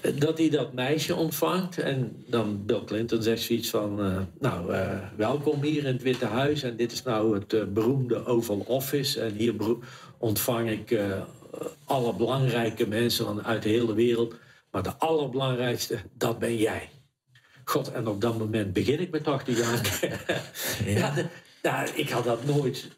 Eh, 0.00 0.12
Dat 0.18 0.38
hij 0.38 0.48
dat 0.50 0.72
meisje 0.72 1.14
ontvangt. 1.14 1.78
En 1.78 2.24
dan 2.26 2.66
Bill 2.66 2.84
Clinton 2.84 3.22
zegt 3.22 3.42
zoiets 3.42 3.70
van... 3.70 4.00
eh, 4.04 4.20
nou, 4.40 4.72
welkom 5.16 5.62
hier 5.62 5.78
in 5.84 5.92
het 5.92 6.02
Witte 6.02 6.26
Huis. 6.26 6.62
En 6.62 6.76
dit 6.76 6.92
is 6.92 7.02
nou 7.02 7.34
het 7.38 7.74
beroemde 7.74 8.26
Oval 8.26 8.64
Office. 8.66 9.20
En 9.20 9.32
hier 9.34 9.54
ontvang 10.18 10.70
ik 10.70 10.98
alle 11.84 12.14
belangrijke 12.14 12.86
mensen 12.88 13.24
van 13.24 13.44
uit 13.44 13.62
de 13.62 13.68
hele 13.68 13.94
wereld. 13.94 14.34
Maar 14.70 14.82
de 14.82 14.96
allerbelangrijkste, 14.98 15.98
dat 16.12 16.38
ben 16.38 16.56
jij. 16.56 16.88
God, 17.64 17.92
en 17.92 18.06
op 18.08 18.20
dat 18.20 18.38
moment 18.38 18.72
begin 18.72 19.00
ik 19.00 19.10
met 19.10 19.24
80 19.24 19.58
jaar. 19.62 20.00
ja, 20.86 21.10
de- 21.14 21.26
nou, 21.64 21.88
ik 21.94 22.08
had 22.10 22.24
dat 22.24 22.44
nooit 22.44 22.88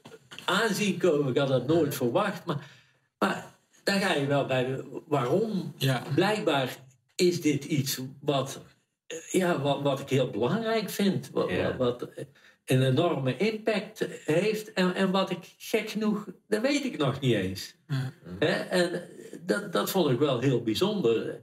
aanzien 0.45 0.99
komen. 0.99 1.29
Ik 1.31 1.39
had 1.39 1.49
dat 1.49 1.67
nooit 1.67 1.95
verwacht. 1.95 2.45
Maar, 2.45 2.71
maar 3.19 3.55
daar 3.85 4.01
ga 4.01 4.15
je 4.15 4.27
wel 4.27 4.47
bij. 4.47 4.85
Waarom? 5.07 5.75
Ja. 5.77 6.03
Blijkbaar 6.15 6.77
is 7.15 7.41
dit 7.41 7.65
iets 7.65 8.01
wat, 8.21 8.63
eh, 9.07 9.19
ja, 9.31 9.61
wat, 9.61 9.83
wat 9.83 10.01
ik 10.01 10.09
heel 10.09 10.31
belangrijk 10.31 10.91
vind. 10.91 11.31
Wat, 11.33 11.51
Ja. 11.51 11.77
wat, 11.77 12.01
wat 12.01 12.11
een 12.65 12.83
enorme 12.83 13.37
impact 13.37 14.07
heeft. 14.25 14.73
En, 14.73 14.95
en 14.95 15.11
wat 15.11 15.31
ik 15.31 15.55
gek 15.59 15.91
genoeg, 15.91 16.27
dat 16.49 16.61
weet 16.61 16.85
ik 16.85 16.97
nog 16.99 17.21
niet 17.21 17.35
eens. 17.35 17.75
Hè? 18.39 18.53
En 18.53 19.03
dat, 19.41 19.73
dat 19.73 19.91
vond 19.91 20.11
ik 20.11 20.19
wel 20.19 20.41
heel 20.41 20.63
bijzonder. 20.63 21.43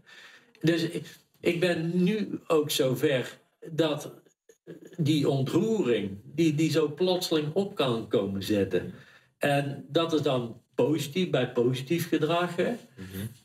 dus 0.62 0.82
ik, 0.84 1.06
ik 1.40 1.60
ben 1.60 2.04
nu 2.04 2.40
ook 2.48 2.72
zover 2.72 3.38
dat 3.72 4.12
die 4.98 5.30
ontroering, 5.30 6.18
die, 6.24 6.56
die 6.56 6.72
zo 6.72 6.94
plotseling 6.94 7.54
op 7.54 7.76
kan 7.76 8.08
komen 8.08 8.44
zetten. 8.44 8.94
En 9.38 9.86
dat 9.88 10.14
is 10.14 10.22
dan 10.22 10.62
positief, 10.76 11.30
bij 11.30 11.52
positief 11.52 12.08
gedrag. 12.08 12.56
Hè? 12.56 12.74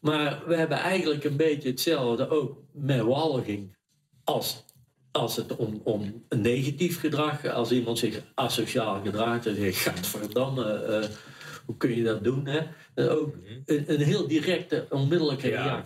Maar 0.00 0.42
we 0.46 0.56
hebben 0.56 0.78
eigenlijk 0.78 1.24
een 1.24 1.36
beetje 1.36 1.68
hetzelfde 1.68 2.28
ook 2.28 2.62
met 2.72 3.00
walging. 3.00 3.76
Als, 4.24 4.64
als 5.10 5.36
het 5.36 5.56
om, 5.56 5.80
om 5.84 6.24
een 6.28 6.40
negatief 6.40 7.00
gedrag, 7.00 7.46
als 7.46 7.70
iemand 7.70 7.98
zich 7.98 8.22
asociaal 8.34 9.00
gedraagt, 9.04 9.44
dan 9.44 9.54
zeg 9.54 9.64
je, 9.64 9.90
gadverdamme, 9.90 10.72
eh 10.72 11.08
hoe 11.68 11.76
kun 11.76 11.96
je 11.96 12.02
dat 12.02 12.24
doen? 12.24 12.46
Hè? 12.46 12.60
Dat 12.94 13.10
is 13.10 13.16
ook 13.16 13.36
een, 13.64 13.92
een 13.92 14.00
heel 14.00 14.26
directe, 14.28 14.86
onmiddellijke 14.90 15.48
Ja. 15.48 15.84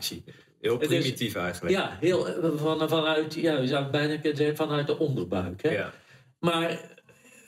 Heel 0.62 0.80
is- 0.80 0.86
primitief 0.86 1.34
eigenlijk. 1.34 1.74
Ja, 1.74 1.96
heel, 2.00 2.26
van, 2.56 2.88
vanuit, 2.88 3.34
ja, 3.34 3.58
je 3.58 3.66
zou 3.66 3.90
bijna 3.90 4.16
kunnen 4.16 4.36
zeggen, 4.36 4.56
vanuit 4.56 4.86
de 4.86 4.98
onderbuik. 4.98 5.62
Hè? 5.62 5.70
Ja. 5.70 5.92
Maar 6.38 6.80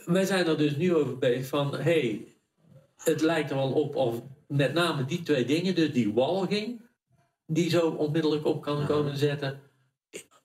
wij 0.04 0.24
zijn 0.24 0.46
er 0.46 0.58
dus 0.58 0.76
nu 0.76 0.94
over 0.94 1.18
bezig 1.18 1.46
van, 1.46 1.76
hé, 1.76 1.82
hey, 1.82 2.24
het 2.96 3.20
lijkt 3.20 3.50
er 3.50 3.56
wel 3.56 3.72
op 3.72 3.96
of 3.96 4.22
met 4.48 4.72
name 4.72 5.04
die 5.04 5.22
twee 5.22 5.44
dingen, 5.44 5.74
dus 5.74 5.92
die 5.92 6.12
walging, 6.12 6.80
die 7.46 7.70
zo 7.70 7.88
onmiddellijk 7.90 8.46
op 8.46 8.62
kan 8.62 8.86
komen 8.86 9.16
zetten 9.16 9.60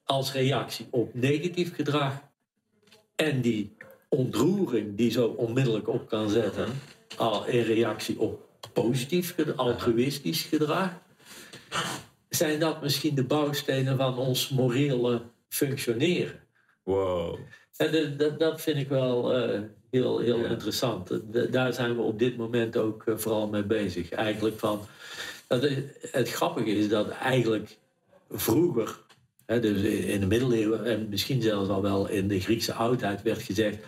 als 0.04 0.32
reactie 0.32 0.86
op 0.90 1.14
negatief 1.14 1.74
gedrag 1.74 2.22
en 3.16 3.40
die 3.40 3.76
ontroering 4.08 4.96
die 4.96 5.10
zo 5.10 5.26
onmiddellijk 5.26 5.88
op 5.88 6.08
kan 6.08 6.28
zetten 6.30 6.68
al 7.16 7.46
in 7.46 7.62
reactie 7.62 8.20
op 8.20 8.48
positief, 8.72 9.34
gedrag, 9.34 9.56
altruïstisch 9.56 10.42
gedrag, 10.42 10.98
zijn 12.30 12.60
dat 12.60 12.82
misschien 12.82 13.14
de 13.14 13.24
bouwstenen 13.24 13.96
van 13.96 14.18
ons 14.18 14.48
morele 14.48 15.22
functioneren. 15.48 16.40
Wow. 16.82 17.38
En 17.76 18.16
dat, 18.16 18.38
dat 18.38 18.60
vind 18.60 18.76
ik 18.76 18.88
wel 18.88 19.32
eh, 19.34 19.60
heel, 19.90 20.18
heel 20.18 20.38
Ja. 20.38 20.48
interessant. 20.48 21.10
Daar 21.52 21.72
zijn 21.72 21.96
we 21.96 22.02
op 22.02 22.18
dit 22.18 22.36
moment 22.36 22.76
ook 22.76 23.02
eh, 23.06 23.16
vooral 23.16 23.48
mee 23.48 23.64
bezig. 23.64 24.10
Eigenlijk 24.10 24.58
van, 24.58 24.80
dat 25.46 25.64
is- 25.64 25.78
het 26.10 26.30
grappige 26.30 26.70
is 26.70 26.88
dat 26.88 27.08
eigenlijk 27.08 27.76
vroeger, 28.30 28.98
hè, 29.46 29.60
dus 29.60 29.82
in 29.82 30.20
de 30.20 30.26
middeleeuwen 30.26 30.84
en 30.84 31.08
misschien 31.08 31.42
zelfs 31.42 31.68
al 31.68 31.82
wel 31.82 32.08
in 32.08 32.28
de 32.28 32.40
Griekse 32.40 32.72
oudheid, 32.72 33.22
werd 33.22 33.42
gezegd: 33.42 33.78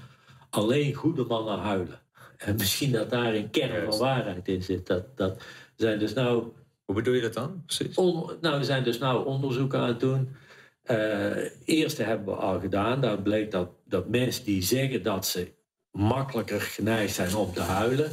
alleen 0.51 0.95
goede 0.95 1.25
mannen 1.25 1.59
huilen. 1.59 2.01
En 2.37 2.55
misschien 2.57 2.93
dat 2.93 3.11
daar 3.11 3.35
een 3.35 3.51
kern 3.51 3.91
van 3.91 3.99
waarheid 3.99 4.49
in 4.49 4.63
zit. 4.63 4.87
Dat, 4.87 5.17
dat 5.17 5.43
zijn 5.77 5.99
dus 5.99 6.13
nou 6.13 6.45
Hoe 6.85 6.95
bedoel 6.95 7.15
je 7.15 7.21
dat 7.21 7.35
dan? 7.35 7.63
Precies. 7.67 7.97
On- 7.97 8.31
nou, 8.41 8.59
we 8.59 8.65
zijn 8.65 8.85
dus 8.85 8.99
nou 8.99 9.27
onderzoek 9.27 9.75
aan 9.75 9.89
het 9.89 10.01
doen. 10.01 10.37
Eh 10.83 11.45
eerste 11.65 12.03
hebben 12.03 12.35
we 12.35 12.41
al 12.41 12.61
gedaan. 12.61 13.01
Daar 13.01 13.23
bleek 13.23 13.51
dat, 13.51 13.69
dat 13.85 14.09
mensen 14.09 14.45
die 14.45 14.63
zeggen 14.63 15.03
dat 15.03 15.27
ze 15.27 15.53
makkelijker 15.91 16.61
geneigd 16.61 17.15
zijn 17.15 17.35
om 17.35 17.53
te 17.53 17.61
huilen, 17.61 18.11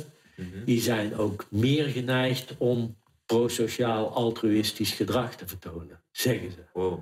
die 0.66 0.82
zijn 0.82 1.16
ook 1.16 1.46
meer 1.50 1.86
geneigd 1.86 2.56
om 2.58 2.98
prosociaal 3.26 4.14
altruïstisch 4.14 4.92
gedrag 4.92 5.36
te 5.36 5.48
vertonen, 5.48 6.02
zeggen 6.12 6.52
ze. 6.52 6.64
Wow. 6.74 7.00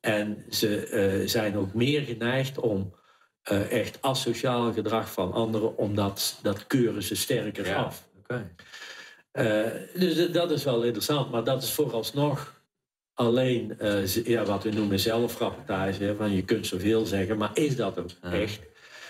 En 0.00 0.44
ze 0.50 0.86
eh, 0.86 1.28
zijn 1.28 1.56
ook 1.56 1.74
meer 1.74 2.00
geneigd 2.02 2.58
om 2.58 2.94
eh, 3.42 3.70
echt 3.72 4.02
asociaal 4.02 4.72
gedrag 4.72 5.12
van 5.12 5.32
anderen, 5.32 5.76
omdat 5.78 6.38
dat 6.42 6.66
keuren 6.66 7.02
ze 7.02 7.16
sterker 7.16 7.66
Ja. 7.66 7.76
af. 7.82 8.08
Eh, 9.36 9.60
dus 9.94 10.30
dat 10.32 10.50
is 10.50 10.64
wel 10.64 10.82
interessant, 10.82 11.30
maar 11.30 11.44
dat 11.44 11.62
is 11.62 11.72
vooralsnog 11.72 12.60
alleen 13.14 13.78
eh, 13.78 14.06
ja, 14.06 14.44
wat 14.44 14.62
we 14.62 14.70
noemen 14.70 14.98
zelfrapportage. 15.00 16.04
hè, 16.04 16.14
Van 16.16 16.32
je 16.32 16.42
kunt 16.44 16.66
zoveel 16.66 17.06
zeggen, 17.06 17.36
maar 17.38 17.50
is 17.54 17.76
dat 17.76 17.98
ook 17.98 18.08
Ja. 18.22 18.32
echt? 18.32 18.60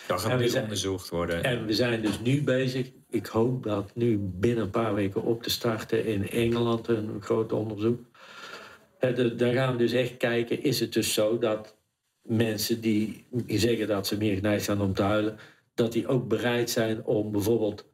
Dat 0.06 0.20
gaat 0.20 0.30
En 0.30 0.36
we 0.36 0.42
nu 0.42 0.48
zijn- 0.48 0.62
onderzocht 0.62 1.08
worden. 1.08 1.42
En 1.44 1.66
we 1.66 1.72
zijn 1.74 2.02
dus 2.02 2.20
nu 2.20 2.42
bezig. 2.42 2.90
Ik 3.10 3.26
hoop 3.26 3.62
dat 3.62 3.90
nu 3.94 4.18
binnen 4.20 4.64
een 4.64 4.70
paar 4.70 4.94
weken 4.94 5.22
op 5.22 5.42
te 5.42 5.50
starten 5.50 6.04
in 6.06 6.28
Engeland 6.30 6.88
een 6.88 7.16
groot 7.22 7.52
onderzoek. 7.52 8.00
De- 9.00 9.34
Daar 9.34 9.52
gaan 9.52 9.72
we 9.72 9.78
dus 9.78 9.92
echt 9.92 10.16
kijken, 10.16 10.62
is 10.62 10.80
het 10.80 10.92
dus 10.92 11.12
zo 11.14 11.38
dat 11.38 11.76
mensen 12.22 12.80
die 12.80 13.26
zeggen 13.46 13.86
dat 13.88 14.06
ze 14.06 14.16
meer 14.16 14.34
geneigd 14.34 14.64
zijn 14.64 14.80
om 14.80 14.94
te 14.94 15.02
huilen, 15.02 15.38
dat 15.74 15.92
die 15.92 16.06
ook 16.08 16.28
bereid 16.28 16.70
zijn 16.70 17.04
om 17.04 17.32
bijvoorbeeld 17.32 17.84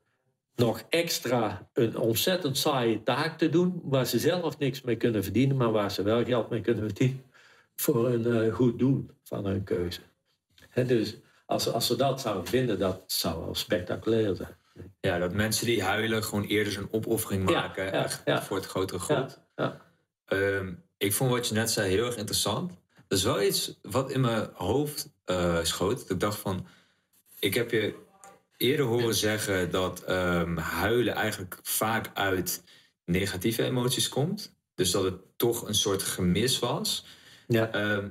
nog 0.56 0.82
extra 0.88 1.68
een 1.72 1.96
ontzettend 1.96 2.58
saaie 2.58 3.02
taak 3.02 3.38
te 3.38 3.48
doen, 3.48 3.80
waar 3.84 4.06
ze 4.06 4.18
zelf 4.18 4.58
niks 4.58 4.82
mee 4.82 4.96
kunnen 4.96 5.22
verdienen, 5.22 5.56
maar 5.56 5.72
waar 5.72 5.90
ze 5.90 6.02
wel 6.02 6.24
geld 6.24 6.50
mee 6.50 6.60
kunnen 6.60 6.84
verdienen 6.84 7.24
voor 7.76 8.08
een 8.08 8.26
eh, 8.26 8.54
goed 8.54 8.78
doel 8.78 9.06
van 9.22 9.44
hun 9.44 9.64
keuze. 9.64 10.00
Dus 10.74 11.16
als, 11.46 11.68
als 11.72 11.86
ze 11.86 11.96
dat 11.96 12.20
zouden 12.20 12.46
vinden, 12.46 12.78
dat 12.78 13.02
zou 13.06 13.44
wel 13.44 13.54
spectaculair 13.54 14.36
zijn. 14.36 14.56
Ja, 15.00 15.18
dat 15.18 15.32
mensen 15.32 15.66
die 15.66 15.82
huilen 15.82 16.24
gewoon 16.24 16.44
eerder 16.44 16.72
zo'n 16.72 16.88
opoffering 16.90 17.44
maken. 17.44 17.84
ja, 17.84 17.90
echt 17.90 18.22
ja. 18.24 18.42
voor 18.42 18.56
het 18.56 18.66
grotere 18.66 18.98
goed. 18.98 19.08
Ja, 19.16 19.36
ja. 19.56 19.80
Ehm, 20.24 20.72
ik 20.96 21.12
vond 21.12 21.30
wat 21.30 21.48
je 21.48 21.54
net 21.54 21.70
zei 21.70 21.90
heel 21.90 22.06
erg 22.06 22.16
interessant. 22.16 22.72
Dat 23.08 23.18
is 23.18 23.24
wel 23.24 23.42
iets 23.42 23.78
wat 23.82 24.10
in 24.10 24.20
mijn 24.20 24.48
hoofd 24.54 25.12
eh, 25.24 25.62
schoot. 25.62 25.98
Dat 25.98 26.10
ik 26.10 26.20
dacht 26.20 26.38
van... 26.38 26.66
Ik 27.38 27.54
heb 27.54 27.70
je 27.70 27.94
eerder 28.62 28.86
horen 28.86 29.14
zeggen 29.14 29.70
dat 29.70 30.02
ehm, 30.04 30.56
huilen 30.56 31.14
eigenlijk 31.14 31.58
vaak 31.62 32.10
uit 32.14 32.62
negatieve 33.04 33.62
emoties 33.64 34.08
komt. 34.08 34.54
Dus 34.74 34.90
dat 34.90 35.04
het 35.04 35.14
toch 35.38 35.68
een 35.68 35.74
soort 35.74 36.02
gemis 36.02 36.58
was. 36.58 37.06
Ja. 37.46 37.70
Ehm, 37.72 38.08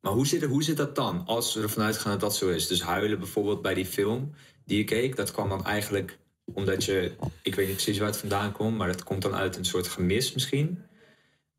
maar 0.00 0.12
hoe 0.12 0.26
zit, 0.26 0.42
hoe 0.44 0.62
zit 0.62 0.76
dat 0.76 0.94
dan? 0.94 1.22
Als 1.26 1.54
we 1.54 1.62
ervan 1.62 1.84
uitgaan 1.84 2.10
dat 2.12 2.20
dat 2.20 2.36
zo 2.36 2.48
is. 2.48 2.66
Dus 2.66 2.82
huilen 2.82 3.18
bijvoorbeeld 3.18 3.62
bij 3.62 3.74
die 3.74 3.86
film 3.86 4.32
die 4.64 4.78
je 4.78 4.84
keek. 4.84 5.16
Dat 5.16 5.30
kwam 5.30 5.48
dan 5.48 5.64
eigenlijk 5.64 6.18
omdat 6.54 6.84
je... 6.84 7.12
Ik 7.42 7.54
weet 7.54 7.66
niet 7.66 7.76
precies 7.76 7.98
waar 7.98 8.08
het 8.08 8.16
vandaan 8.16 8.52
komt. 8.52 8.76
Maar 8.76 8.88
dat 8.88 9.02
komt 9.04 9.22
dan 9.22 9.34
uit 9.34 9.56
een 9.56 9.64
soort 9.64 9.88
gemis 9.88 10.32
misschien. 10.32 10.82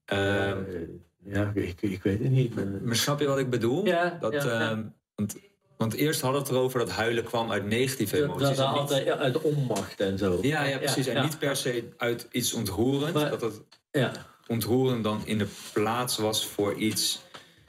Ehm, 0.06 0.64
Eh, 0.64 1.34
ja, 1.34 1.52
ik, 1.56 1.82
ik 1.82 2.04
weet 2.04 2.20
het 2.20 2.32
niet. 2.32 2.56
maar- 2.56 2.68
maar 2.68 2.96
snap 2.96 3.20
je 3.20 3.28
wat 3.28 3.38
ik 3.40 3.50
bedoel? 3.50 3.86
Ja, 3.86 4.18
dat, 4.20 4.34
ja, 4.34 4.44
ja. 4.46 4.94
want, 5.16 5.36
want 5.78 5.94
eerst 5.94 6.22
hadden 6.22 6.42
we 6.42 6.48
het 6.48 6.56
erover 6.58 6.80
dat 6.80 6.90
huilen 6.90 7.24
kwam 7.24 7.52
uit 7.52 7.66
negatieve 7.66 8.24
emoties. 8.24 8.58
dat 8.58 8.70
niet- 8.70 8.80
altijd 8.80 9.06
ja, 9.06 9.16
uit 9.18 9.42
onmacht 9.42 10.00
en 10.00 10.18
zo. 10.18 10.40
ja, 10.42 10.64
ja, 10.64 10.78
precies. 10.78 11.08
en 11.08 11.24
niet 11.24 11.40
per 11.40 11.56
se 11.56 11.90
uit 11.98 12.28
iets 12.32 12.54
ontroerends. 12.54 13.14
Maar- 13.14 13.30
dat 13.30 13.42
het 13.42 13.62
Ja. 13.92 14.12
ontroerend 14.48 15.04
dan 15.04 15.22
in 15.26 15.38
de 15.38 15.48
plaats 15.74 16.18
was 16.18 16.46
voor 16.46 16.74
iets. 16.74 17.22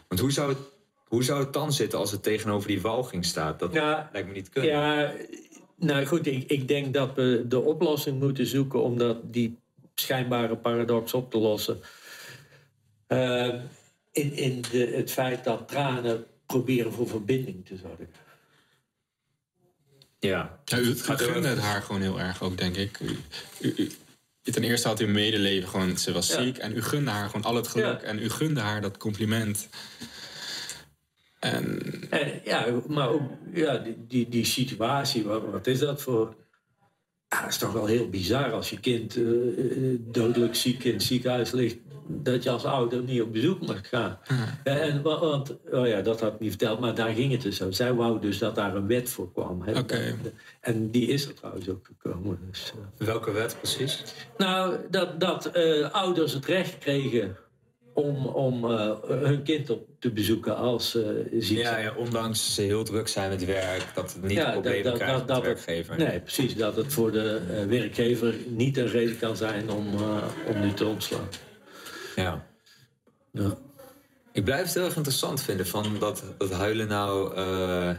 Want 0.09 0.21
hoe 0.21 0.33
zou 0.33 0.49
het, 0.49 0.59
hoe 1.07 1.25
zou 1.25 1.41
het 1.41 1.53
dan 1.53 1.73
zitten 1.73 1.99
als 1.99 2.11
het 2.11 2.23
tegenover 2.23 2.69
die 2.69 2.81
walging 2.81 3.25
staat? 3.25 3.59
Dat 3.59 3.73
lijkt 3.73 4.27
me 4.27 4.33
niet 4.33 4.49
kunnen. 4.49 4.71
Ja, 4.71 5.13
nou 5.77 6.05
goed, 6.05 6.27
ik, 6.27 6.51
ik 6.51 6.69
denk 6.69 6.95
dat 6.95 7.15
we 7.15 7.45
de 7.49 7.61
oplossing 7.61 8.21
moeten 8.21 8.47
zoeken 8.47 8.83
om 8.83 8.99
dat, 8.99 9.17
die 9.33 9.59
schijnbare 9.95 10.57
paradox 10.57 11.15
op 11.15 11.31
te 11.31 11.39
lossen. 11.39 11.81
Eh, 13.07 13.55
in 14.13 14.33
in 14.37 14.61
de, 14.71 14.93
het 14.97 15.11
feit 15.13 15.45
dat 15.45 15.69
tranen 15.69 16.25
proberen 16.53 16.93
voor 16.93 17.09
verbinding 17.09 17.67
te 17.67 17.77
zorgen. 17.77 18.09
Ja. 20.19 20.61
Ja, 20.65 20.79
u, 20.79 20.95
gaat 20.99 21.23
gunde 21.23 21.49
het 21.49 21.59
haar 21.59 21.83
gewoon 21.83 22.01
heel 22.01 22.21
erg 22.21 22.43
ook, 22.43 22.59
denk 22.59 22.77
ik. 22.77 23.01
U, 23.01 23.19
u, 23.61 23.75
u- 23.77 23.91
ten 24.53 24.63
eerste 24.65 24.89
had 24.89 25.01
u 25.01 25.07
medeleven, 25.07 25.69
gewoon, 25.69 25.99
ze 25.99 26.13
was 26.13 26.29
Ja. 26.29 26.43
ziek. 26.43 26.57
En 26.59 26.77
u 26.77 26.83
gunde 26.83 27.11
haar 27.11 27.27
gewoon 27.27 27.45
al 27.45 27.55
het 27.55 27.69
geluk. 27.69 28.01
Ja. 28.01 28.07
En 28.07 28.19
u 28.19 28.29
gunde 28.31 28.61
haar 28.61 28.81
dat 28.81 28.97
compliment. 28.97 29.69
En 31.39 31.81
En, 32.11 32.41
ja, 32.45 32.81
maar 32.87 33.09
ook 33.09 33.23
ja, 33.55 33.77
die, 33.77 34.07
die, 34.07 34.29
die 34.29 34.45
situatie, 34.45 35.25
wat, 35.25 35.43
wat 35.51 35.67
is 35.67 35.79
dat 35.79 36.03
voor... 36.03 36.35
Ja, 37.29 37.41
dat 37.41 37.49
is 37.51 37.59
toch 37.59 37.73
wel 37.73 37.87
heel 37.87 38.09
bizar 38.09 38.53
als 38.53 38.71
je 38.71 38.81
kind 38.81 39.17
eh, 39.17 39.23
eh, 39.23 39.99
dodelijk 40.01 40.55
ziek 40.55 40.85
in 40.85 40.93
het 40.93 41.03
ziekenhuis 41.03 41.51
ligt... 41.51 41.77
dat 42.07 42.43
je 42.43 42.51
als 42.51 42.65
ouder 42.65 43.03
niet 43.03 43.23
op 43.23 43.33
bezoek 43.33 43.67
mag 43.67 43.89
gaan. 43.89 44.19
Ja, 44.65 44.77
En, 44.79 45.03
wa- 45.03 45.19
want, 45.19 45.57
oh 45.73 45.87
ja, 45.87 46.01
dat 46.01 46.21
had 46.21 46.33
ik 46.35 46.41
niet 46.41 46.49
verteld, 46.51 46.81
maar 46.81 46.95
daar 46.95 47.13
ging 47.15 47.33
het 47.33 47.43
dus 47.43 47.57
zo. 47.57 47.71
Zij 47.71 47.93
wou 47.95 48.21
dus 48.21 48.39
dat 48.39 48.55
daar 48.55 48.75
een 48.77 48.87
wet 48.87 49.11
voor 49.11 49.33
kwam. 49.33 49.63
hè. 49.63 49.79
Oké. 49.79 50.17
En 50.61 50.91
die 50.91 51.07
is 51.09 51.27
er 51.27 51.35
trouwens 51.35 51.69
ook 51.69 51.87
gekomen. 52.03 52.39
Dus, 52.51 52.73
eh. 52.99 53.07
Welke 53.07 53.31
wet 53.33 53.57
precies? 53.61 54.03
Nou, 54.39 54.77
dat, 54.91 55.21
dat 55.21 55.47
eh, 55.47 55.91
ouders 55.93 56.33
het 56.33 56.47
recht 56.47 56.79
kregen 56.79 57.37
om, 57.99 58.27
om 58.27 58.65
eh, 58.71 58.97
hun 59.09 59.43
kind 59.43 59.71
op 59.71 59.89
te 59.99 60.11
bezoeken 60.13 60.57
als 60.57 60.91
ze 60.91 61.29
ziek 61.39 61.59
Ja, 61.59 61.79
ja, 61.79 61.95
ondanks 61.95 62.55
ze 62.55 62.63
heel 62.63 62.85
druk 62.85 63.09
zijn 63.09 63.29
met 63.31 63.45
werk, 63.45 63.87
dat 63.95 64.13
het 64.13 64.23
niet 64.23 64.31
Ja, 64.33 64.51
problemen 64.53 64.83
dat- 64.83 64.93
dat- 64.93 65.03
krijgt 65.03 65.19
dat- 65.19 65.29
dat 65.29 65.43
werkgever. 65.45 65.97
Nee, 65.99 66.21
precies. 66.21 66.57
Dat 66.57 66.77
het 66.77 66.93
voor 66.93 67.13
de 67.13 67.41
eh, 67.51 67.65
werkgever 67.67 68.35
niet 68.47 68.77
een 68.77 68.89
reden 68.89 69.19
kan 69.19 69.37
zijn 69.37 69.71
om, 69.71 69.87
eh, 69.95 70.25
om 70.49 70.61
nu 70.61 70.73
te 70.73 70.87
ontslaan. 70.87 71.29
Ja. 72.17 72.47
Ja. 73.33 73.59
Ik 74.33 74.45
blijf 74.45 74.65
het 74.65 74.75
heel 74.75 74.85
erg 74.85 74.97
interessant 74.97 75.43
vinden 75.43 75.67
van 75.67 75.97
dat, 75.99 76.25
dat 76.39 76.51
huilen 76.53 76.89
nou. 76.89 77.35
eh, 77.35 77.91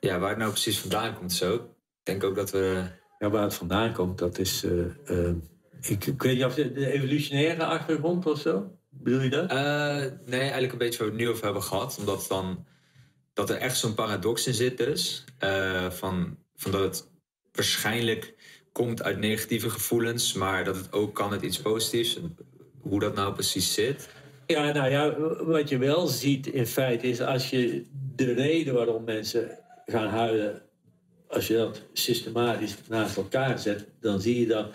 ja, 0.00 0.18
waar 0.18 0.28
het 0.28 0.38
nou 0.38 0.50
precies 0.50 0.78
vandaan 0.78 1.14
komt 1.18 1.32
zo. 1.32 1.54
Ik 1.54 1.60
denk 2.02 2.24
ook 2.24 2.34
dat 2.36 2.50
we. 2.50 2.82
Ja, 3.18 3.30
waar 3.30 3.42
het 3.42 3.54
vandaan 3.54 3.92
komt, 3.92 4.18
dat 4.18 4.38
is. 4.38 4.64
eh, 4.64 5.26
eh, 5.28 5.34
ik, 5.88 6.06
ik 6.06 6.22
weet 6.22 6.34
niet 6.34 6.44
of 6.44 6.54
de, 6.54 6.72
de 6.72 6.92
evolutionaire 6.92 7.64
achtergrond 7.64 8.26
of 8.26 8.40
zo. 8.40 8.76
Bedoel 8.88 9.20
je 9.20 9.30
dat? 9.30 9.50
Eh, 9.50 9.96
nee, 10.26 10.40
eigenlijk 10.40 10.72
een 10.72 10.78
beetje 10.78 10.98
waar 10.98 11.08
we 11.08 11.14
het 11.14 11.22
nu 11.22 11.28
over 11.28 11.44
hebben 11.44 11.62
gehad. 11.62 11.96
Omdat 11.98 12.26
dan, 12.28 12.66
dat 13.32 13.50
er 13.50 13.56
echt 13.56 13.76
zo'n 13.76 13.94
paradox 13.94 14.46
in 14.46 14.54
zit 14.54 14.78
dus. 14.78 15.24
eh, 15.38 15.90
van, 15.90 16.36
van 16.54 16.70
dat 16.70 16.80
het 16.80 17.10
waarschijnlijk 17.52 18.34
komt 18.72 19.02
uit 19.02 19.18
negatieve 19.18 19.70
gevoelens. 19.70 20.32
Maar 20.32 20.64
dat 20.64 20.76
het 20.76 20.92
ook 20.92 21.14
kan 21.14 21.32
uit 21.32 21.42
iets 21.42 21.60
positiefs. 21.60 22.20
Hoe 22.80 23.00
dat 23.00 23.14
nou 23.14 23.32
precies 23.32 23.74
zit. 23.74 24.08
Ja, 24.46 24.72
nou 24.72 24.90
ja, 24.90 25.16
wat 25.44 25.68
je 25.68 25.78
wel 25.78 26.06
ziet 26.06 26.46
in 26.46 26.66
feite 26.66 27.06
is 27.06 27.20
als 27.20 27.50
je 27.50 27.86
de 28.16 28.32
reden 28.32 28.74
waarom 28.74 29.04
mensen 29.04 29.58
gaan 29.86 30.08
huilen, 30.08 30.62
als 31.28 31.46
je 31.46 31.54
dat 31.54 31.82
systematisch 31.92 32.76
naast 32.88 33.16
elkaar 33.16 33.58
zet, 33.58 33.86
dan 34.00 34.20
zie 34.20 34.40
je 34.40 34.46
dat, 34.46 34.74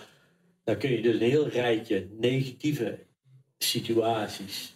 dan 0.68 0.78
kun 0.78 0.92
je 0.92 1.02
dus 1.02 1.14
een 1.14 1.30
heel 1.30 1.48
rijtje 1.48 2.08
negatieve 2.20 3.00
situaties 3.58 4.76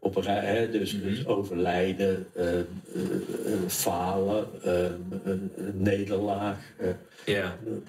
op 0.00 0.16
een 0.16 0.22
rij, 0.22 0.44
hè? 0.44 0.70
Dus, 0.70 1.02
dus 1.02 1.26
overlijden, 1.26 2.26
eh, 2.34 2.60
eh, 2.60 2.64
eh, 2.64 3.68
falen, 3.68 4.48
nederlaag, 5.72 6.58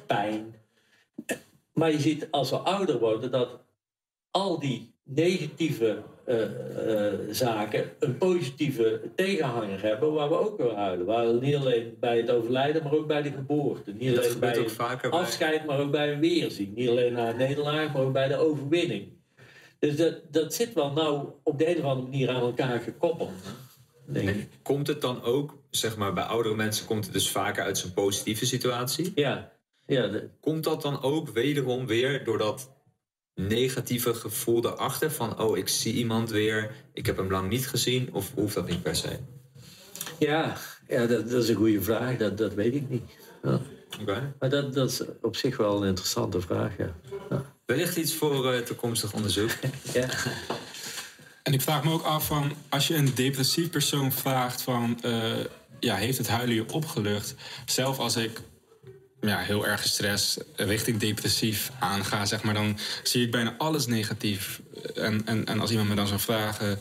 pijn. 0.05 0.55
Maar 1.73 1.91
je 1.91 1.99
ziet 1.99 2.27
als 2.31 2.49
we 2.49 2.57
ouder 2.57 2.99
worden 2.99 3.31
dat 3.31 3.59
al 4.31 4.59
die 4.59 4.93
negatieve 5.03 6.03
eh, 6.25 7.07
eh, 7.07 7.13
zaken 7.31 7.89
een 7.99 8.17
positieve 8.17 9.01
tegenhanger 9.15 9.81
hebben 9.81 10.13
waar 10.13 10.29
we 10.29 10.35
ook 10.39 10.57
weer 10.57 10.75
huilen. 10.75 11.05
Waar 11.05 11.33
niet 11.33 11.55
alleen 11.55 11.97
bij 11.99 12.17
het 12.17 12.29
overlijden, 12.31 12.83
maar 12.83 12.93
ook 12.93 13.07
bij 13.07 13.21
de 13.21 13.31
geboorte. 13.31 13.91
Niet 13.91 14.15
Dat 14.15 14.25
alleen 14.25 14.39
bij 14.39 14.57
het 14.57 14.71
vaker 14.71 15.09
bij... 15.09 15.19
afscheid, 15.19 15.65
maar 15.65 15.79
ook 15.79 15.91
bij 15.91 16.13
een 16.13 16.19
weerzien. 16.19 16.73
Niet 16.75 16.89
alleen 16.89 17.13
na 17.13 17.29
een 17.29 17.37
nederlaag, 17.37 17.93
maar 17.93 18.01
ook 18.01 18.13
bij 18.13 18.27
de 18.27 18.35
overwinning. 18.35 19.11
Dus 19.79 19.95
dat, 19.95 20.21
dat 20.31 20.53
zit 20.53 20.73
wel 20.73 20.91
nou 20.91 21.27
op 21.43 21.57
de 21.59 21.69
een 21.69 21.77
of 21.77 21.83
andere 21.83 22.07
manier 22.09 22.29
aan 22.29 22.41
elkaar 22.41 22.79
gekoppeld. 22.79 23.31
Denk 24.05 24.29
ik. 24.29 24.35
En 24.35 24.49
komt 24.61 24.87
het 24.87 25.01
dan 25.01 25.21
ook, 25.23 25.57
zeg 25.69 25.97
maar, 25.97 26.13
bij 26.13 26.23
oudere 26.23 26.55
mensen 26.55 26.85
komt 26.85 27.03
het 27.03 27.13
dus 27.13 27.29
vaker 27.31 27.63
uit 27.63 27.77
zo'n 27.77 27.93
positieve 27.93 28.45
situatie? 28.45 29.11
Ja, 29.15 29.51
ja 29.85 30.07
de- 30.07 30.29
Komt 30.39 30.63
dat 30.63 30.81
dan 30.81 31.01
ook 31.01 31.29
wederom 31.29 31.87
weer 31.87 32.23
door 32.23 32.37
dat 32.37 32.71
negatieve 33.35 34.13
gevoel 34.13 34.65
erachter? 34.65 35.11
Van, 35.11 35.39
oh, 35.39 35.57
ik 35.57 35.67
zie 35.67 35.93
iemand 35.93 36.29
weer, 36.29 36.71
ik 36.93 37.05
heb 37.05 37.17
hem 37.17 37.31
lang 37.31 37.49
niet 37.49 37.67
gezien. 37.67 38.09
Of 38.13 38.31
hoeft 38.35 38.55
dat 38.55 38.69
niet 38.69 38.83
per 38.83 38.95
se? 38.95 39.19
ja, 40.19 40.57
ja 40.87 41.05
dat, 41.05 41.29
dat 41.29 41.43
is 41.43 41.49
een 41.49 41.55
goede 41.55 41.81
vraag. 41.81 42.17
Dat, 42.17 42.37
dat 42.37 42.53
weet 42.53 42.73
ik 42.73 42.89
niet. 42.89 43.03
Ja. 43.43 43.61
Oké. 44.01 44.33
Maar 44.39 44.49
dat, 44.49 44.73
dat 44.73 44.91
is 44.91 45.01
op 45.21 45.35
zich 45.35 45.57
wel 45.57 45.81
een 45.81 45.87
interessante 45.87 46.41
vraag, 46.41 46.77
ja. 46.77 46.95
ja. 47.29 47.45
Wellicht 47.65 47.95
iets 47.95 48.13
voor 48.13 48.53
eh, 48.53 48.59
toekomstig 48.59 49.13
onderzoek. 49.13 49.49
ja. 49.93 50.07
En 51.43 51.53
ik 51.53 51.61
vraag 51.61 51.83
me 51.83 51.91
ook 51.91 52.03
af 52.03 52.25
van, 52.25 52.53
als 52.69 52.87
je 52.87 52.95
een 52.95 53.15
depressief 53.15 53.69
persoon 53.69 54.11
vraagt 54.11 54.61
van, 54.61 55.01
eh, 55.01 55.45
ja, 55.79 55.95
heeft 55.95 56.17
het 56.17 56.27
huilen 56.27 56.55
je 56.55 56.73
opgelucht? 56.73 57.35
Zelf 57.65 57.99
als 57.99 58.15
ik 58.15 58.41
ja, 59.23 59.37
heel 59.39 59.67
erg 59.67 59.81
gestrest 59.81 60.43
richting 60.55 60.97
depressief 60.99 61.71
aanga, 61.79 62.25
zeg 62.25 62.43
maar, 62.43 62.53
dan 62.53 62.77
zie 63.03 63.25
ik 63.25 63.31
bijna 63.31 63.55
alles 63.57 63.85
negatief. 63.87 64.61
En, 64.95 65.21
en, 65.25 65.45
en 65.45 65.59
als 65.59 65.69
iemand 65.71 65.89
me 65.89 65.95
dan 65.95 66.07
zou 66.07 66.19
vragen, 66.19 66.79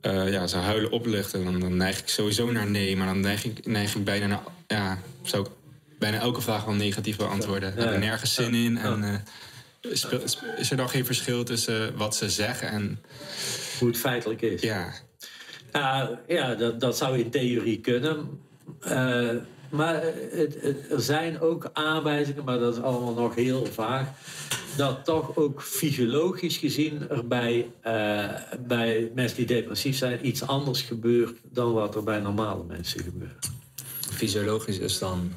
eh, 0.00 0.32
ja, 0.32 0.46
zou 0.46 0.62
huilen 0.64 0.90
opluchten, 0.90 1.44
dan, 1.44 1.60
dan 1.60 1.76
neig 1.76 1.98
ik 1.98 2.08
sowieso 2.08 2.50
naar 2.52 2.70
nee. 2.70 2.96
Maar 2.96 3.06
dan 3.06 3.20
neig 3.20 3.44
ik, 3.44 3.66
neig 3.66 3.94
ik 3.94 4.04
bijna 4.04 4.26
naar, 4.26 4.42
ja, 4.66 4.98
zou 5.22 5.46
ik 5.46 5.50
bijna 5.98 6.18
elke 6.18 6.40
vraag 6.40 6.64
wel 6.64 6.74
negatief 6.74 7.16
beantwoorden. 7.16 7.68
Ik 7.72 7.78
heb 7.78 7.92
er 7.92 7.98
nergens 7.98 8.34
zin 8.34 8.54
in 8.54 8.78
en... 8.78 9.04
eh, 9.04 9.14
speel- 9.92 10.22
is 10.56 10.70
er 10.70 10.76
dan 10.76 10.88
geen 10.88 11.04
verschil 11.06 11.44
tussen 11.44 11.96
wat 11.96 12.16
ze 12.16 12.30
zeggen 12.30 12.68
en 12.68 13.00
Hoe 13.78 13.88
het 13.88 13.96
feitelijk 13.98 14.42
is. 14.42 14.60
ja, 14.60 14.92
Ja, 15.72 16.20
ja 16.28 16.54
dat, 16.54 16.80
dat 16.80 16.96
zou 16.96 17.18
in 17.18 17.30
theorie 17.30 17.80
kunnen. 17.80 18.40
Eh, 18.80 19.28
maar 19.72 20.02
het, 20.30 20.56
het- 20.60 20.90
er 20.90 21.00
zijn 21.00 21.40
ook 21.40 21.70
aanwijzingen, 21.72 22.44
maar 22.44 22.58
dat 22.58 22.76
is 22.76 22.82
allemaal 22.82 23.14
nog 23.14 23.34
heel 23.34 23.66
vaag. 23.66 24.08
Dat 24.76 25.04
toch 25.04 25.36
ook 25.36 25.62
fysiologisch 25.62 26.56
gezien 26.56 27.08
er 27.10 27.26
bij, 27.26 27.70
eh, 27.80 28.28
bij 28.66 29.10
mensen 29.14 29.36
die 29.36 29.46
depressief 29.46 29.96
zijn 29.96 30.26
iets 30.26 30.46
anders 30.46 30.80
gebeurt 30.82 31.38
dan 31.42 31.72
wat 31.72 31.94
er 31.94 32.02
bij 32.02 32.20
normale 32.20 32.64
mensen 32.64 33.00
gebeurt. 33.02 33.50
Fysiologisch 34.10 34.78
is 34.78 34.98
dan... 34.98 35.32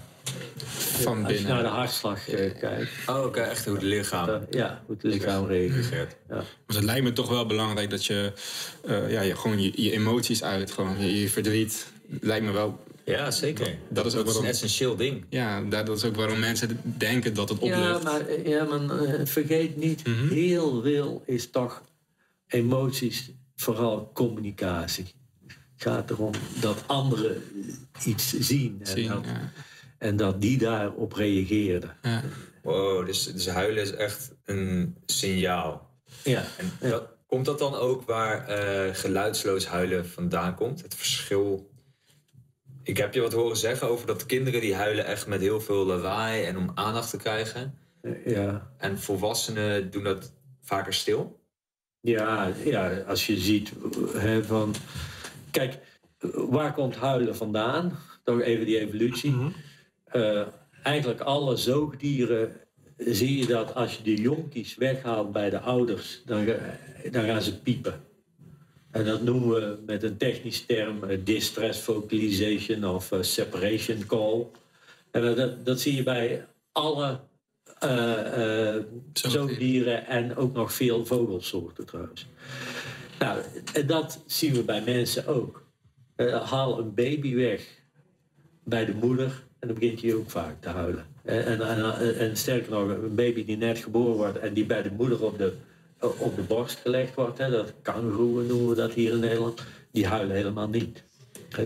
van 0.65 1.17
Als 1.23 1.27
je 1.31 1.33
binnen. 1.37 1.53
naar 1.53 1.63
de 1.63 1.69
hartslag 1.69 2.29
eh, 2.29 2.59
kijkt, 2.59 2.91
Oh, 3.07 3.23
oké, 3.25 3.39
echt 3.39 3.65
hoe 3.65 3.73
het 3.73 3.83
lichaam 3.83 4.29
eh, 4.29 4.35
ja, 4.49 4.81
hoe 4.85 4.95
het 4.95 5.03
lichaam 5.13 5.45
reageert. 5.45 6.15
Ja. 6.29 6.43
Dus 6.67 6.75
het 6.75 6.85
lijkt 6.85 7.03
me 7.03 7.13
toch 7.13 7.29
wel 7.29 7.45
belangrijk 7.45 7.89
dat 7.89 8.05
je, 8.05 8.31
eh, 8.85 9.11
ja, 9.11 9.21
je 9.21 9.35
gewoon 9.35 9.61
je, 9.61 9.71
je 9.83 9.91
emoties 9.91 10.43
uit, 10.43 10.71
gewoon 10.71 10.99
je, 10.99 11.19
je 11.21 11.29
verdriet. 11.29 11.87
Lijkt 12.21 12.45
me 12.45 12.51
wel, 12.51 12.79
Ja, 13.05 13.31
zeker. 13.31 13.77
Dat 13.89 14.05
is 14.05 14.13
ook 14.13 14.19
een 14.19 14.25
waarom- 14.25 14.45
essentieel 14.45 14.95
ding. 14.95 15.25
ja, 15.29 15.61
dat 15.61 15.85
dat 15.85 15.97
is 15.97 16.03
ook 16.03 16.15
waarom 16.15 16.39
mensen 16.39 16.79
denken 16.83 17.33
dat 17.33 17.49
het 17.49 17.61
Ja, 17.61 17.77
oplucht. 17.95 18.03
maar, 18.03 18.47
ja, 18.47 18.63
maar 18.63 18.99
eh, 18.99 19.25
vergeet 19.25 19.75
niet, 19.77 20.07
Mhm. 20.07 20.27
heel 20.27 20.81
veel 20.81 21.23
is 21.25 21.49
toch 21.49 21.83
emoties, 22.47 23.31
vooral 23.55 24.11
communicatie. 24.13 25.05
Het 25.47 25.83
gaat 25.83 26.09
erom 26.09 26.31
dat 26.61 26.83
anderen 26.87 27.41
iets 28.05 28.33
zien 28.39 28.75
en, 28.79 28.87
Zien, 28.87 29.07
dat, 29.07 29.25
ja. 29.25 29.51
en 29.97 30.15
dat 30.15 30.41
die 30.41 30.57
daarop 30.57 31.13
reageerden. 31.13 31.97
Ja. 32.01 32.23
Wow, 32.63 33.05
dus, 33.05 33.23
dus 33.33 33.47
huilen 33.47 33.83
is 33.83 33.91
echt 33.91 34.31
een 34.45 34.95
signaal. 35.05 35.89
Ja, 36.23 36.43
En 36.79 36.89
dat, 36.89 37.03
komt 37.27 37.45
dat 37.45 37.59
dan 37.59 37.75
ook 37.75 38.03
waar 38.07 38.47
eh, 38.47 38.95
geluidsloos 38.95 39.65
huilen 39.67 40.07
vandaan 40.09 40.55
komt? 40.55 40.81
Het 40.81 40.95
verschil. 40.95 41.69
Ik 42.85 42.97
heb 42.97 43.13
je 43.13 43.21
wat 43.21 43.33
horen 43.33 43.57
zeggen 43.57 43.89
over 43.89 44.07
dat 44.07 44.25
kinderen 44.25 44.61
die 44.61 44.75
huilen 44.75 45.05
echt 45.05 45.27
met 45.27 45.41
heel 45.41 45.61
veel 45.61 45.85
lawaai 45.85 46.43
en 46.43 46.57
om 46.57 46.71
aandacht 46.73 47.09
te 47.09 47.17
krijgen. 47.17 47.77
ja, 48.25 48.71
En 48.77 48.99
volwassenen 48.99 49.91
doen 49.91 50.03
dat 50.03 50.33
vaker 50.61 50.93
stil. 50.93 51.39
ja, 51.99 52.51
ja, 52.63 52.97
als 53.07 53.27
je 53.27 53.37
ziet 53.37 53.73
hè, 54.13 54.43
van... 54.43 54.75
Kijk, 55.51 55.77
waar 56.33 56.73
komt 56.73 56.95
huilen 56.95 57.35
vandaan? 57.35 57.99
Toch 58.23 58.41
even 58.41 58.65
die 58.65 58.79
evolutie. 58.79 59.35
Eh, 60.05 60.47
eigenlijk 60.83 61.19
alle 61.21 61.55
zoogdieren 61.55 62.55
zie 62.97 63.37
je 63.37 63.45
dat 63.45 63.75
als 63.75 63.97
je 63.97 64.03
de 64.03 64.21
jonkies 64.21 64.75
weghaalt 64.75 65.31
bij 65.31 65.49
de 65.49 65.59
ouders, 65.59 66.21
dan, 66.25 66.45
dan 67.11 67.25
gaan 67.25 67.41
ze 67.41 67.61
piepen. 67.61 68.03
En 68.95 69.05
dat 69.05 69.21
noemen 69.21 69.49
we 69.49 69.77
met 69.85 70.03
een 70.03 70.17
technisch 70.17 70.65
term 70.65 71.03
eh, 71.03 71.17
distress 71.23 71.79
vocalization 71.81 72.85
of 72.85 73.11
eh, 73.11 73.21
separation 73.21 74.05
call. 74.05 74.45
En 75.11 75.35
dat- 75.35 75.65
dat, 75.65 75.79
zie 75.81 75.95
je 75.95 76.03
bij 76.03 76.45
alle 76.71 77.19
eh, 77.79 78.75
eh, 78.75 78.83
zoogdieren 79.13 80.07
en 80.07 80.35
ook 80.35 80.53
nog 80.53 80.73
veel 80.73 81.05
vogelsoorten 81.05 81.85
trouwens. 81.85 82.27
Nou, 83.19 83.39
en 83.73 83.87
dat 83.87 84.23
zien 84.25 84.53
we 84.53 84.63
bij 84.63 84.81
mensen 84.85 85.27
ook. 85.27 85.63
Haal 86.43 86.79
een 86.79 86.93
baby 86.93 87.35
weg 87.35 87.67
bij 88.63 88.85
de 88.85 88.93
moeder 88.93 89.43
en 89.59 89.67
dan 89.67 89.77
begint 89.79 90.01
hij 90.01 90.13
ook 90.13 90.29
vaak 90.29 90.61
te 90.61 90.69
huilen. 90.69 91.05
En, 91.23 91.45
en, 91.45 91.61
en, 91.61 92.17
en 92.17 92.37
sterker 92.37 92.71
nog, 92.71 92.89
een 92.89 93.15
baby 93.15 93.45
die 93.45 93.57
net 93.57 93.77
geboren 93.77 94.15
wordt 94.15 94.37
en 94.39 94.53
die 94.53 94.65
bij 94.65 94.81
de 94.81 94.91
moeder 94.91 95.23
op 95.23 95.37
de, 95.37 95.53
op 96.09 96.35
de 96.35 96.41
borst 96.41 96.79
gelegd 96.79 97.15
wordt, 97.15 97.37
hè, 97.37 97.49
dat 97.49 97.73
kangoeroe 97.81 98.43
noemen 98.43 98.69
we 98.69 98.75
dat 98.75 98.93
hier 98.93 99.13
in 99.13 99.19
Nederland, 99.19 99.63
die 99.91 100.07
huilen 100.07 100.35
helemaal 100.35 100.69
niet. 100.69 101.03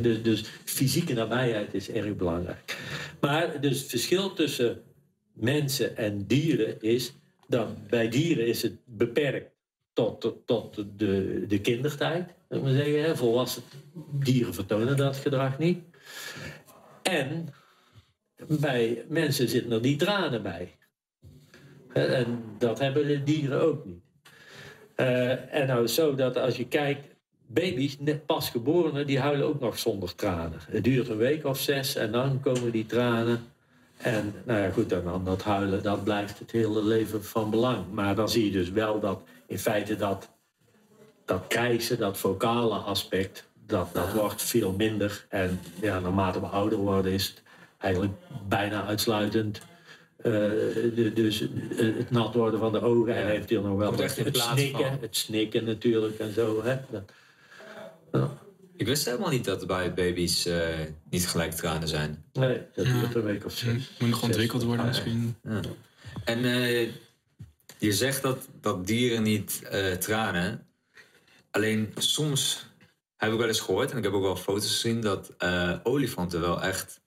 Dus, 0.02 0.24
dus 0.24 0.44
fysieke 0.66 1.14
nabijheid 1.14 1.74
is 1.74 1.90
erg 1.90 2.16
belangrijk. 2.16 2.78
Maar 3.22 3.62
dus 3.62 3.80
het 3.80 3.90
verschil 3.90 4.34
tussen 4.34 4.82
mensen 5.34 5.98
en 5.98 6.26
dieren 6.28 6.82
is 6.82 7.14
dat 7.48 7.88
bij 7.88 8.10
dieren 8.10 8.48
is 8.48 8.62
het 8.62 8.74
beperkt 8.86 9.52
tot, 9.94 10.34
tot, 10.46 10.86
de, 10.96 11.46
de 11.48 11.62
kindertijd. 11.62 12.34
maar 12.50 12.72
zeggen. 12.72 13.04
hè. 13.04 13.16
Volwassen 13.16 13.64
dieren 14.12 14.54
vertonen 14.54 14.98
dat 14.98 15.16
gedrag 15.16 15.58
niet. 15.58 15.80
En 17.02 17.54
bij 18.48 19.06
mensen 19.08 19.50
zitten 19.50 19.72
er 19.72 19.82
die 19.82 19.96
tranen 19.96 20.44
bij. 20.44 20.78
En 21.94 22.44
dat 22.58 22.80
hebben 22.80 23.08
de 23.08 23.24
dieren 23.24 23.62
ook 23.62 23.86
niet. 23.86 24.04
Eh, 25.00 25.54
en 25.54 25.68
nou 25.68 25.84
is 25.84 25.94
zo 25.94 26.16
dat 26.16 26.38
als 26.38 26.58
je 26.58 26.68
kijkt, 26.68 27.02
baby's, 27.48 27.98
net 28.00 28.26
pasgeborenen, 28.26 29.08
die 29.08 29.20
huilen 29.20 29.48
ook 29.48 29.60
nog 29.60 29.80
zonder 29.80 30.16
tranen. 30.16 30.60
Het 30.70 30.84
duurt 30.84 31.10
een 31.10 31.18
week 31.18 31.46
of 31.46 31.60
zes 31.60 31.96
en 31.96 32.12
dan 32.12 32.40
komen 32.42 32.72
die 32.72 32.86
tranen. 32.86 33.40
En 33.98 34.34
nou 34.44 34.60
ja, 34.60 34.70
goed, 34.70 34.90
dan 34.90 35.24
dat 35.24 35.44
huilen, 35.44 35.84
dat 35.84 36.04
blijft 36.04 36.40
het 36.40 36.52
hele 36.52 36.84
leven 36.84 37.24
van 37.24 37.50
belang. 37.50 37.92
Maar 37.92 38.16
dan 38.16 38.30
zie 38.30 38.46
je 38.46 38.52
dus 38.52 38.70
wel 38.70 39.00
dat 39.00 39.22
in 39.48 39.60
feite 39.60 39.96
dat, 39.96 40.30
dat 41.26 41.48
krijsen, 41.48 41.98
dat 41.98 42.18
vocale 42.18 42.76
aspect, 42.76 43.48
dat, 43.66 43.90
dat 43.94 44.14
wordt 44.14 44.42
veel 44.42 44.72
minder. 44.72 45.26
En 45.30 45.60
ja, 45.82 46.00
naarmate 46.00 46.40
we 46.40 46.46
ouder 46.46 46.78
worden 46.78 47.12
is 47.12 47.28
het 47.28 47.42
eigenlijk 47.78 48.14
bijna 48.48 48.86
uitsluitend 48.86 49.62
Eh, 50.24 50.32
de- 50.96 51.12
dus 51.16 51.42
eh, 51.42 51.48
het 51.98 52.12
nat 52.12 52.34
worden 52.34 52.60
van 52.60 52.72
de 52.72 52.82
ogen. 52.82 53.16
En 53.16 53.26
hij 53.26 53.46
nog 53.50 53.78
wel 53.78 54.04
echt 54.04 54.18
in 54.18 54.24
het 54.24 54.34
plaats 54.34 54.62
snikken. 54.62 54.86
van. 54.86 54.98
Het 55.02 55.16
snikken 55.16 55.64
natuurlijk 55.64 56.20
en 56.20 56.34
zo. 56.34 56.64
Hè? 56.64 56.78
Dat- 56.90 57.12
ja. 58.12 58.38
Ik 58.76 58.86
wist 58.86 59.06
helemaal 59.06 59.30
niet 59.30 59.46
dat 59.46 59.68
bij 59.68 59.94
baby's 59.94 60.46
eh, 60.46 60.68
niet 61.10 61.28
gelijk 61.28 61.52
tranen 61.52 61.88
zijn. 61.88 62.24
Nee, 62.34 62.62
dat 62.76 62.86
Ja. 62.86 63.00
duurt 63.00 63.16
een 63.16 63.24
week 63.24 63.46
of 63.46 63.52
zes. 63.58 63.70
Hm, 63.72 63.78
Moet 64.04 64.10
nog 64.10 64.24
ontwikkeld 64.24 64.64
worden 64.64 64.86
misschien. 64.86 65.36
Ja. 65.44 65.60
En 66.26 66.46
eh, 66.46 66.90
je 67.78 67.92
zegt 67.94 68.22
dat, 68.22 68.48
dat 68.62 68.88
dieren 68.88 69.24
niet 69.24 69.62
eh, 69.70 69.92
tranen. 69.94 70.68
Alleen 71.52 71.94
soms 71.98 72.66
heb 73.16 73.32
ik 73.32 73.38
wel 73.38 73.48
eens 73.48 73.60
gehoord, 73.60 73.92
en 73.92 73.98
ik 73.98 74.04
heb 74.04 74.14
ook 74.14 74.22
wel 74.22 74.36
foto's 74.36 74.68
gezien, 74.72 75.02
dat 75.02 75.34
eh, 75.38 75.76
olifanten 75.84 76.42
wel 76.42 76.62
echt. 76.62 76.99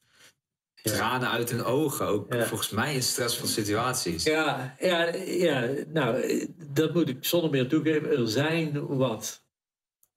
Tranen 0.82 1.30
uit 1.30 1.50
hun 1.50 1.64
ogen. 1.64 2.06
Ook 2.06 2.32
Ja. 2.34 2.44
volgens 2.44 2.70
mij 2.70 2.94
in 2.94 3.02
stressvolle 3.02 3.50
situaties. 3.50 4.22
Ja, 4.24 4.76
ja, 4.80 5.14
ja, 5.26 5.68
nou, 5.88 6.24
dat 6.72 6.94
moet 6.94 7.08
ik 7.08 7.24
zonder 7.24 7.50
meer 7.50 7.68
toegeven. 7.68 8.10
Er 8.10 8.28
zijn 8.28 8.86
wat 8.96 9.44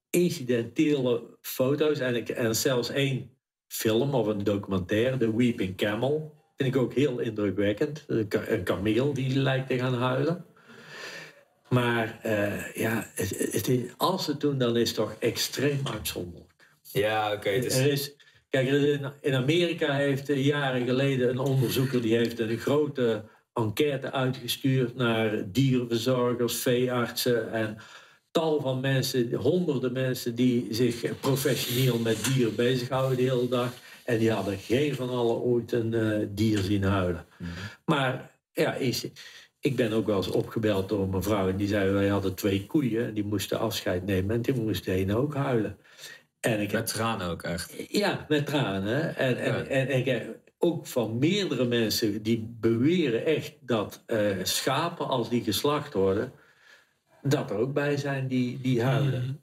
incidentele 0.10 1.38
foto's 1.42 2.00
en, 2.00 2.16
ik, 2.16 2.30
en 2.30 2.56
zelfs 2.56 2.90
één 2.90 3.30
film 3.68 4.14
of 4.14 4.28
een 4.28 4.44
documentaire, 4.44 5.18
The 5.18 5.36
Weeping 5.36 5.78
Camel. 5.78 6.34
Vind 6.58 6.76
ik 6.76 6.82
ook 6.82 6.94
heel 6.94 7.20
indrukwekkend. 7.20 8.04
Een 8.08 8.28
ka- 8.28 8.48
Een 8.48 8.64
kameel 8.64 9.14
die 9.14 9.40
lijkt 9.40 9.68
te 9.68 9.78
gaan 9.78 9.94
huilen. 9.94 10.46
Maar 11.70 12.20
eh, 12.22 12.74
ja, 12.74 13.08
het, 13.16 13.94
als 13.98 14.26
ze 14.26 14.32
het 14.32 14.40
doen, 14.40 14.58
dan 14.58 14.78
is 14.78 14.88
het 14.88 14.98
toch 14.98 15.16
extreem 15.20 15.80
uitzonderlijk. 15.94 16.54
Ja, 16.92 17.34
oké. 17.34 17.60
dus, 17.60 17.78
Er 17.78 17.92
is, 17.92 18.16
kijk, 18.64 19.12
in, 19.22 19.34
Amerika 19.34 19.94
heeft 19.94 20.30
eh, 20.30 20.46
jaren 20.46 20.86
geleden 20.86 21.30
een 21.30 21.40
onderzoeker 21.40 22.02
die 22.02 22.16
heeft 22.16 22.40
een 22.40 22.58
grote 22.58 23.24
enquête 23.54 24.12
uitgestuurd 24.12 24.96
naar 24.96 25.52
dierenverzorgers, 25.52 26.56
veeartsen 26.56 27.52
en 27.52 27.78
tal 28.32 28.62
van 28.62 28.80
mensen, 28.80 29.34
honderden 29.34 29.92
mensen 29.92 30.36
die 30.36 30.68
zich 30.70 31.20
professioneel 31.20 32.00
met 32.00 32.24
dieren 32.34 32.56
bezighouden 32.56 33.18
de 33.18 33.24
hele 33.24 33.48
dag. 33.48 33.74
En 34.04 34.18
die 34.18 34.32
hadden 34.32 34.58
geen 34.58 34.96
van 34.96 35.10
allen 35.10 35.42
ooit 35.42 35.72
een 35.72 35.94
eh, 35.94 36.28
dier 36.30 36.58
zien 36.58 36.84
huilen. 36.84 37.26
Maar 37.86 38.32
ja, 38.52 38.74
is, 38.74 39.08
ik 39.60 39.76
ben 39.76 39.92
ook 39.92 40.06
wel 40.06 40.18
eens 40.18 40.32
opgebeld 40.32 40.90
door 40.90 41.02
een 41.02 41.10
mevrouw 41.10 41.50
en 41.50 41.58
die 41.58 41.68
zei: 41.68 41.92
wij 41.92 42.08
hadden 42.08 42.36
twee 42.36 42.66
koeien 42.66 43.06
en 43.06 43.14
die 43.14 43.26
moesten 43.26 43.60
afscheid 43.60 44.06
nemen 44.06 44.36
en 44.36 44.42
die 44.42 44.54
moest 44.54 44.86
de 44.86 44.92
ene 44.92 45.16
ook 45.16 45.36
huilen. 45.36 45.78
En 46.46 46.60
ik 46.62 46.72
heb 46.72 46.80
met 46.82 46.90
tranen 46.94 47.28
ook 47.30 47.44
echt. 47.44 47.74
ja, 47.90 48.26
met 48.28 48.46
tranen. 48.46 49.16
En, 49.16 49.38
en, 49.38 49.54
Ja. 49.54 49.64
en, 49.64 49.88
en 49.88 49.98
ik 49.98 50.06
heb 50.06 50.38
ook 50.58 50.88
van 50.88 51.18
meerdere 51.20 51.66
mensen 51.66 52.24
die 52.24 52.56
beweren 52.60 53.26
echt 53.26 53.54
dat 53.60 54.04
eh, 54.06 54.20
schapen, 54.44 55.08
als 55.08 55.30
die 55.30 55.44
geslacht 55.44 55.94
worden, 55.94 56.32
dat 57.24 57.50
er 57.50 57.58
ook 57.58 57.74
bij 57.74 57.98
zijn 57.98 58.28
die, 58.28 58.60
die 58.62 58.82
huilen. 58.84 59.42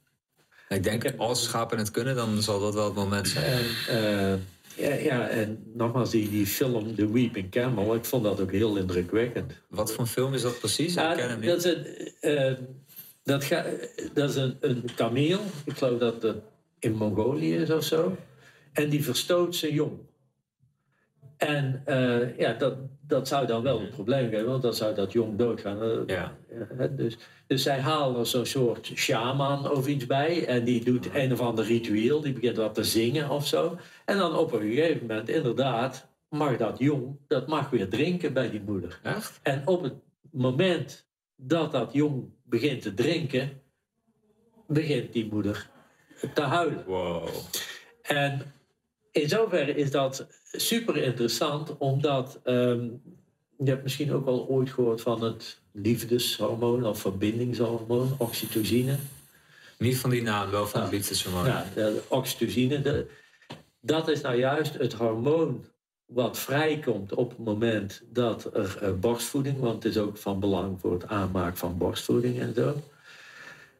Ik 0.68 0.82
denk, 0.82 0.96
Ik 0.96 1.02
heb- 1.10 1.20
als 1.20 1.42
schapen 1.42 1.78
het 1.78 1.90
kunnen, 1.90 2.14
dan 2.16 2.42
zal 2.42 2.60
dat 2.60 2.74
wel 2.74 2.84
het 2.84 2.94
moment 2.94 3.28
zijn. 3.28 3.44
En, 3.44 3.64
eh, 3.88 4.38
ja, 4.76 4.94
ja, 4.94 5.28
en 5.28 5.62
nogmaals, 5.74 6.10
die, 6.10 6.30
die 6.30 6.46
film 6.46 6.94
The 6.94 7.12
Weeping 7.12 7.50
Camel, 7.50 7.94
ik 7.94 8.04
vond 8.04 8.24
dat 8.24 8.40
ook 8.40 8.50
heel 8.52 8.76
indrukwekkend. 8.76 9.52
Wat 9.68 9.92
voor 9.92 10.06
film 10.06 10.34
is 10.34 10.42
dat 10.42 10.58
precies? 10.58 10.94
Ja, 10.94 11.10
ik 11.10 11.16
ken 11.18 11.28
hem 11.28 11.40
niet. 11.40 11.48
dat 11.48 11.64
is, 11.64 11.72
een, 11.74 11.86
eh, 12.20 12.52
dat 13.24 13.44
ga, 13.44 13.64
dat 14.12 14.30
is 14.30 14.36
een, 14.36 14.56
een 14.60 14.84
kameel. 14.96 15.40
Ik 15.64 15.76
geloof 15.76 15.98
dat 15.98 16.20
dat 16.20 16.36
in 16.82 16.92
Mongolië 16.96 17.54
is 17.54 17.70
of 17.70 17.84
zo. 17.84 18.16
En 18.72 18.88
die 18.88 19.04
verstoot 19.04 19.54
zijn 19.56 19.72
jong. 19.72 19.98
En 21.36 21.82
eh, 21.84 22.38
ja, 22.38 22.52
dat, 22.52 22.76
dat 23.06 23.28
zou 23.28 23.46
dan 23.46 23.62
wel 23.62 23.80
een 23.80 23.88
probleem 23.88 24.30
geven, 24.30 24.46
want 24.46 24.62
dan 24.62 24.74
zou 24.74 24.94
dat 24.94 25.12
jong 25.12 25.38
doodgaan. 25.38 25.82
Eh, 25.82 25.98
Ja. 26.06 26.36
dus, 26.90 27.18
dus 27.46 27.62
zij 27.62 27.80
halen 27.80 28.18
er 28.20 28.26
zo'n 28.26 28.46
soort 28.46 28.86
shaman 28.94 29.70
of 29.70 29.86
iets 29.86 30.06
bij. 30.06 30.46
En 30.46 30.64
die 30.64 30.84
doet 30.84 31.14
een 31.14 31.32
of 31.32 31.40
ander 31.40 31.64
ritueel. 31.64 32.20
Die 32.20 32.32
begint 32.32 32.56
wat 32.56 32.74
te 32.74 32.84
zingen 32.84 33.30
of 33.30 33.46
zo. 33.46 33.78
En 34.04 34.16
dan 34.18 34.36
op 34.36 34.52
een 34.52 34.60
gegeven 34.60 35.06
moment, 35.06 35.28
inderdaad, 35.28 36.08
mag 36.28 36.56
dat 36.56 36.78
jong, 36.78 37.16
dat 37.28 37.46
mag 37.46 37.70
weer 37.70 37.88
drinken 37.88 38.32
bij 38.32 38.50
die 38.50 38.62
moeder. 38.62 39.00
Echt? 39.02 39.40
En 39.42 39.66
op 39.66 39.82
het 39.82 39.94
moment 40.30 41.06
dat 41.36 41.72
dat 41.72 41.92
jong 41.92 42.24
begint 42.44 42.82
te 42.82 42.94
drinken, 42.94 43.60
begint 44.66 45.12
die 45.12 45.28
moeder 45.32 45.70
te 46.34 46.40
huilen. 46.40 46.84
Wow. 46.86 47.28
En 48.02 48.52
in 49.10 49.28
zoverre 49.28 49.74
is 49.74 49.90
dat 49.90 50.26
super 50.52 50.96
interessant, 50.96 51.76
omdat 51.78 52.40
ehm, 52.44 52.88
je 53.58 53.70
hebt 53.70 53.82
misschien 53.82 54.12
ook 54.12 54.26
al 54.26 54.48
ooit 54.48 54.70
gehoord 54.70 55.00
van 55.00 55.22
het 55.22 55.60
liefdeshormoon 55.72 56.84
of 56.86 57.00
verbindingshormoon, 57.00 58.14
oxytocine. 58.18 58.96
Niet 59.78 59.96
van 59.98 60.10
die 60.10 60.22
naam, 60.22 60.50
wel 60.50 60.66
van 60.66 60.80
het 60.82 60.90
liefdeshormoon. 60.90 61.46
Ja, 61.46 61.66
de 61.74 62.02
oxytocine, 62.08 62.80
de- 62.80 63.06
dat 63.80 64.08
is 64.08 64.20
nou 64.20 64.36
juist 64.38 64.74
het 64.78 64.92
hormoon 64.92 65.64
wat 66.06 66.38
vrijkomt 66.38 67.14
op 67.14 67.30
het 67.30 67.38
moment 67.38 68.02
dat 68.10 68.56
er 68.56 68.78
eh, 68.82 68.92
borstvoeding, 68.92 69.58
want 69.58 69.82
het 69.82 69.92
is 69.94 70.00
ook 70.00 70.16
van 70.18 70.40
belang 70.40 70.80
voor 70.80 70.92
het 70.92 71.06
aanmaken 71.06 71.56
van 71.56 71.78
borstvoeding 71.78 72.40
en 72.40 72.54
zo, 72.54 72.74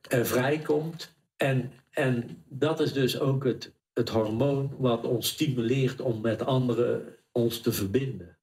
vrijkomt. 0.09 1.12
En, 1.36 1.72
en 1.93 2.45
dat 2.49 2.80
is 2.80 2.93
dus 2.93 3.20
ook 3.20 3.45
het, 3.45 3.72
het 3.93 4.09
hormoon 4.09 4.74
wat 4.78 5.05
ons 5.05 5.28
stimuleert 5.28 6.01
om 6.01 6.20
met 6.20 6.45
anderen 6.45 7.16
ons 7.32 7.61
te 7.61 7.72
verbinden. 7.72 8.36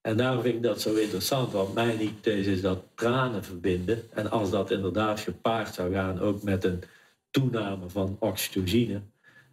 En 0.00 0.16
daarom 0.16 0.42
vind 0.42 0.54
ik 0.54 0.62
dat 0.62 0.80
zo 0.80 0.94
interessant, 0.94 1.52
want 1.52 1.74
mijn 1.74 1.98
hypothese 1.98 2.52
is 2.52 2.60
dat 2.60 2.84
tranen 2.94 3.44
verbinden. 3.44 4.12
En 4.12 4.30
als 4.30 4.50
dat 4.50 4.70
inderdaad 4.70 5.20
gepaard 5.20 5.74
zou 5.74 5.92
gaan 5.92 6.20
ook 6.20 6.42
met 6.42 6.64
een 6.64 6.82
toename 7.30 7.88
van 7.88 8.16
oxytocine, 8.20 9.00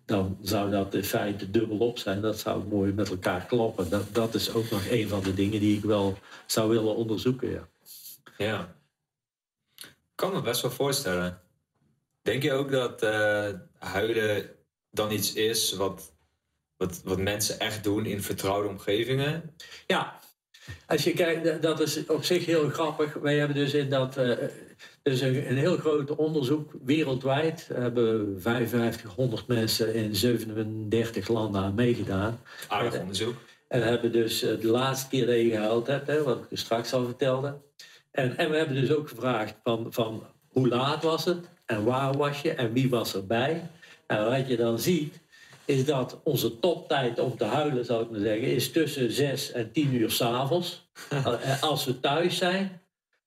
dan 0.06 0.38
zou 0.42 0.72
dat 0.72 0.94
in 0.94 1.04
feite 1.04 1.52
dubbelop 1.52 1.98
zijn. 1.98 2.22
Dat 2.22 2.40
zou 2.40 2.68
mooi 2.68 2.94
met 2.94 3.10
elkaar 3.10 3.46
kloppen. 3.46 3.90
Dat, 3.90 4.14
dat 4.14 4.34
is 4.34 4.54
ook 4.54 4.70
nog 4.70 4.88
een 4.90 5.08
van 5.08 5.24
de 5.24 5.34
dingen 5.34 5.60
die 5.60 5.78
ik 5.78 5.84
wel 5.84 6.18
zou 6.46 6.70
willen 6.70 6.96
onderzoeken. 6.96 7.50
Ja. 7.50 7.68
Ja. 8.38 8.76
Ik 9.76 10.22
kan 10.22 10.34
me 10.34 10.42
best 10.42 10.62
wel 10.62 10.72
voorstellen. 10.72 11.42
Denk 12.26 12.44
je 12.44 12.54
ook 12.54 12.72
dat 12.72 13.02
eh, 13.02 13.48
huilen 13.78 14.50
dan 14.92 15.12
iets 15.12 15.34
is 15.34 15.74
wat, 15.74 16.14
wat, 16.78 17.02
wat 17.04 17.20
mensen 17.20 17.60
echt 17.60 17.84
doen 17.84 18.06
in 18.06 18.22
vertrouwde 18.22 18.68
omgevingen? 18.68 19.56
Ja, 19.88 20.20
als 20.86 21.04
je 21.04 21.14
kijkt, 21.14 21.62
dat 21.62 21.80
is 21.80 22.06
op 22.08 22.24
zich 22.24 22.46
heel 22.46 22.70
grappig. 22.70 23.14
Wij 23.14 23.38
hebben 23.38 23.56
dus 23.56 23.74
in 23.74 23.90
dat. 23.90 24.14
dus 25.02 25.22
een, 25.22 25.50
een 25.50 25.58
heel 25.58 25.78
groot 25.78 26.16
onderzoek 26.16 26.72
wereldwijd. 26.84 27.68
We 27.68 27.74
hebben 27.74 28.42
5500 28.42 29.48
mensen 29.48 29.94
in 29.94 30.16
37 30.16 31.28
landen 31.28 31.62
aan 31.62 31.76
meegedaan. 31.76 32.40
Aardig 32.68 33.00
onderzoek. 33.00 33.36
En 33.68 33.82
hebben 33.82 34.12
dus 34.12 34.42
eh, 34.42 34.60
de 34.60 34.68
laatste 34.68 35.10
keer 35.10 35.26
dat 35.26 35.36
je 35.36 35.50
gehuild 35.50 35.88
hebt, 35.88 36.08
hè, 36.08 36.24
wat 36.24 36.46
ik 36.50 36.58
straks 36.58 36.94
al 36.94 37.06
vertelde. 37.06 37.62
En, 38.12 38.38
en 38.38 38.50
we 38.50 38.58
hebben 38.58 38.76
dus 38.76 38.92
ook 38.92 39.10
gevraagd 39.10 39.56
van, 39.64 39.94
van 39.94 40.24
hoe 40.48 40.68
laat 40.68 41.04
was 41.04 41.26
het 41.26 41.54
en 41.66 41.84
waar 41.84 42.18
was 42.18 42.42
je 42.42 42.52
en 42.54 42.74
wie 42.74 42.90
was 42.90 43.16
erbij. 43.16 43.70
En 44.08 44.30
wat 44.30 44.48
je 44.48 44.56
dan 44.56 44.80
ziet, 44.80 45.20
is 45.66 45.86
dat 45.86 46.20
onze 46.24 46.60
toptijd 46.60 47.20
om 47.20 47.38
te 47.38 47.46
huilen, 47.46 47.86
zal 47.86 48.02
ik 48.02 48.10
maar 48.10 48.20
zeggen, 48.20 48.48
is 48.48 48.72
tussen 48.72 49.12
6 49.12 49.52
en 49.52 49.72
10 49.72 49.94
uur 49.94 50.12
s'avonds. 50.12 50.90
Als 51.62 51.86
we 51.86 52.00
thuis 52.00 52.38
zijn, 52.38 52.82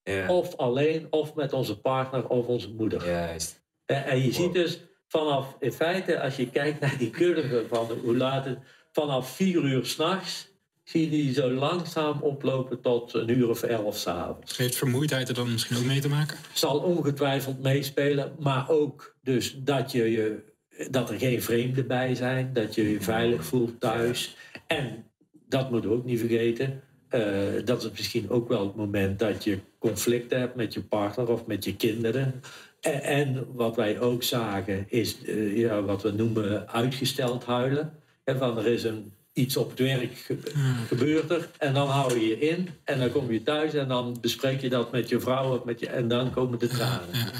Ja. 0.05 0.29
of 0.29 0.57
alleen, 0.57 1.07
of 1.11 1.35
met 1.35 1.53
onze 1.53 1.81
partner 1.81 2.29
of 2.29 2.47
onze 2.47 2.71
moeder. 2.71 3.07
Juist. 3.07 3.63
En, 3.85 4.05
en 4.05 4.23
je 4.23 4.33
ziet 4.33 4.53
dus 4.53 4.79
vanaf, 5.09 5.57
in 5.61 5.73
feite, 5.73 6.21
als 6.21 6.37
je 6.37 6.51
kijkt 6.51 6.81
naar 6.81 6.99
die 6.99 7.11
curve 7.11 7.65
van 7.69 7.91
hoe 8.03 8.17
laat 8.17 8.45
het, 8.45 8.59
vanaf 8.93 9.31
vier 9.31 9.63
uur 9.65 9.87
s'nachts, 9.87 10.48
zie 10.89 11.03
je 11.03 11.11
die 11.11 11.33
zo 11.33 11.51
langzaam 11.51 12.21
oplopen 12.21 12.81
tot 12.81 13.15
een 13.15 13.29
uur 13.29 13.49
of 13.49 13.63
elf 13.63 13.97
s'avonds. 13.97 14.57
Heeft 14.57 14.77
vermoeidheid 14.77 15.29
er 15.29 15.35
dan 15.35 15.53
misschien 15.53 15.77
ook 15.77 15.85
mee 15.85 16.01
te 16.01 16.09
maken? 16.09 16.37
Zal 16.53 16.79
ongetwijfeld 16.79 17.63
meespelen, 17.63 18.33
maar 18.39 18.69
ook 18.69 19.17
dus 19.23 19.59
dat, 19.59 19.93
je, 19.93 20.11
je, 20.11 20.43
dat 20.91 21.11
er 21.11 21.19
geen 21.19 21.43
vreemden 21.43 21.87
bij 21.87 22.15
zijn, 22.15 22.53
dat 22.53 22.75
je 22.75 22.91
je 22.91 23.01
veilig 23.01 23.45
voelt 23.45 23.81
thuis. 23.81 24.37
En 24.67 25.05
dat 25.49 25.71
moeten 25.71 25.91
we 25.91 25.97
ook 25.97 26.05
niet 26.05 26.19
vergeten. 26.19 26.83
eh, 27.09 27.21
dat 27.65 27.85
is 27.85 27.91
misschien 27.91 28.31
ook 28.31 28.49
wel 28.49 28.67
het 28.67 28.77
moment 28.77 29.19
dat 29.19 29.45
je 29.45 29.59
conflicten 29.79 30.41
hebt 30.41 30.57
met 30.57 30.75
je 30.75 30.83
partner 30.83 31.29
of 31.29 31.47
met 31.47 31.65
je 31.65 31.77
kinderen. 31.77 32.41
En, 32.81 33.03
en 33.03 33.47
wat 33.53 33.77
wij 33.77 34.01
ook 34.01 34.23
zagen 34.23 34.85
is 34.89 35.25
eh, 35.25 35.57
ja, 35.57 35.83
wat 35.83 36.03
we 36.03 36.11
noemen 36.11 36.69
uitgesteld 36.69 37.45
huilen. 37.45 37.93
En 38.25 38.39
van 38.39 38.59
er 38.59 38.67
is 38.67 38.85
een, 38.85 39.13
iets 39.39 39.57
op 39.57 39.71
het 39.71 39.79
werk 39.79 40.17
ge- 40.17 40.39
gebeurt 40.87 41.31
er 41.31 41.49
en 41.59 41.75
dan 41.75 41.89
hou 41.89 42.19
je 42.21 42.27
je 42.27 42.39
in 42.39 42.69
en 42.85 42.99
dan 42.99 43.11
kom 43.11 43.33
je 43.33 43.43
thuis 43.43 43.75
en 43.75 43.89
dan 43.89 44.19
bespreek 44.21 44.61
je 44.61 44.69
dat 44.69 44.93
met 44.93 45.09
je 45.09 45.21
vrouw 45.21 45.57
of 45.59 45.65
met 45.65 45.81
je, 45.81 45.89
en 45.89 46.09
dan 46.09 46.31
komen 46.31 46.59
de 46.59 46.69
tranen. 46.69 47.33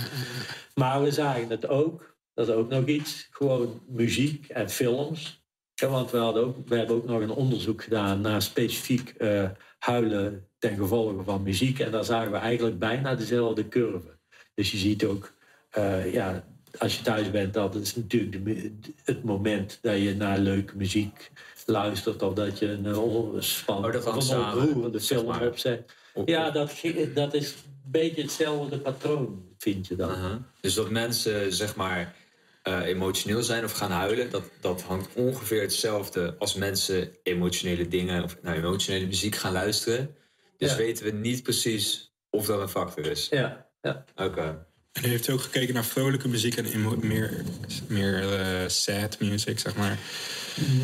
Maar 0.75 1.03
we 1.03 1.11
zagen 1.11 1.51
het 1.51 1.69
ook, 1.69 2.17
dat 2.35 2.49
is 2.49 2.55
ook 2.55 2.69
nog 2.69 2.87
iets, 2.87 3.29
gewoon 3.31 3.81
muziek 3.89 4.49
en 4.49 4.71
films. 4.71 5.43
Ja, 5.75 5.89
want 5.89 6.11
we, 6.11 6.19
hadden 6.19 6.45
ook, 6.45 6.69
we 6.69 6.77
hebben 6.77 6.97
ook 6.97 7.07
nog 7.07 7.21
een 7.21 7.31
onderzoek 7.31 7.83
gedaan 7.83 8.21
naar 8.21 8.43
specifiek 8.43 9.09
eh, 9.11 9.51
huilen 9.79 10.47
ten 10.59 10.77
gevolge 10.77 11.23
van 11.25 11.43
muziek. 11.43 11.79
En 11.79 11.91
daar 11.91 12.05
zagen 12.05 12.31
we 12.33 12.37
eigenlijk 12.39 12.79
bijna 12.79 13.15
dezelfde 13.15 13.69
curve. 13.69 14.19
Dus 14.55 14.71
je 14.71 14.77
ziet 14.77 15.05
ook, 15.05 15.33
eh, 15.71 16.13
ja, 16.13 16.45
als 16.79 16.97
je 16.97 17.03
thuis 17.03 17.31
bent, 17.31 17.55
dat 17.55 17.75
is 17.75 17.97
natuurlijk 17.97 18.45
de 18.45 18.73
het 19.05 19.25
moment 19.25 19.79
dat 19.83 19.99
je 19.99 20.15
naar 20.15 20.39
leuke 20.39 20.77
muziek 20.77 21.31
luistert. 21.69 22.23
Of 22.23 22.35
dat 22.35 22.59
je 22.59 22.67
een 22.67 23.43
spannende 23.43 23.89
Oh, 23.99 24.05
dat 24.05 24.05
hangt 24.05 24.19
of 24.19 24.31
een 24.37 24.41
samen, 24.45 24.63
ontroerende 24.63 24.99
zeg 24.99 25.19
film 25.19 25.43
opzet. 25.43 25.93
Op- 26.15 26.29
Ja, 26.29 26.51
dat, 26.51 26.73
ge- 26.73 27.11
dat 27.15 27.35
is 27.35 27.51
een 27.53 27.91
beetje 27.91 28.23
hetzelfde 28.23 28.79
patroon, 28.79 29.43
vind 29.59 29.87
je 29.87 29.97
dan. 29.97 30.11
Uh-huh. 30.11 30.37
Dus 30.61 30.75
dat 30.75 30.91
mensen 30.91 31.53
zeg 31.53 31.77
maar 31.77 32.15
eh, 32.63 32.87
emotioneel 32.87 33.43
zijn 33.43 33.65
of 33.65 33.73
gaan 33.73 33.91
huilen, 33.91 34.31
dat, 34.31 34.43
dat 34.61 34.83
hangt 34.83 35.15
ongeveer 35.15 35.61
hetzelfde 35.61 36.35
als 36.39 36.55
mensen 36.55 37.11
emotionele 37.23 37.89
dingen 37.89 38.23
of 38.25 38.37
naar 38.43 38.57
emotionele 38.57 39.07
muziek 39.07 39.37
gaan 39.37 39.53
luisteren. 39.53 40.17
Dus 40.57 40.71
Ja. 40.71 40.77
weten 40.77 41.05
we 41.05 41.11
niet 41.11 41.43
precies 41.43 42.13
of 42.31 42.47
dat 42.47 42.61
een 42.61 42.69
factor 42.69 43.07
is. 43.07 43.29
Ja, 43.31 43.67
ja. 43.83 44.05
Oké. 44.17 44.67
En 45.03 45.05
u 45.05 45.09
heeft 45.09 45.31
ook 45.31 45.41
gekeken 45.41 45.75
naar 45.75 45.85
vrolijke 45.85 46.29
muziek 46.29 46.57
en 46.57 46.67
meer, 47.01 47.43
meer 47.89 48.33
eh, 48.33 48.69
sad 48.69 49.21
music, 49.21 49.59
zeg 49.59 49.77
maar. 49.77 49.99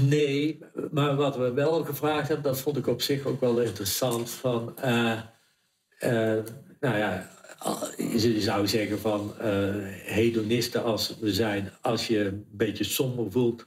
Nee, 0.03 0.59
maar 0.91 1.17
wat 1.17 1.37
we 1.37 1.53
wel 1.53 1.85
gevraagd 1.85 2.29
hebben, 2.29 2.53
dat 2.53 2.61
vond 2.61 2.77
ik 2.77 2.87
op 2.87 3.03
zich 3.03 3.25
ook 3.25 3.41
wel 3.41 3.61
interessant. 3.61 4.31
Van, 4.31 4.79
eh, 4.79 5.19
eh, 5.99 6.45
nou 6.81 6.99
ja, 6.99 7.31
je 7.97 8.41
zou 8.41 8.67
zeggen 8.67 8.99
van 8.99 9.35
hedonisten 10.05 10.85
als 10.85 11.17
we 11.21 11.33
zijn, 11.33 11.73
als 11.81 12.07
je 12.07 12.19
een 12.19 12.47
beetje 12.51 12.85
somber 12.85 13.31
voelt 13.31 13.67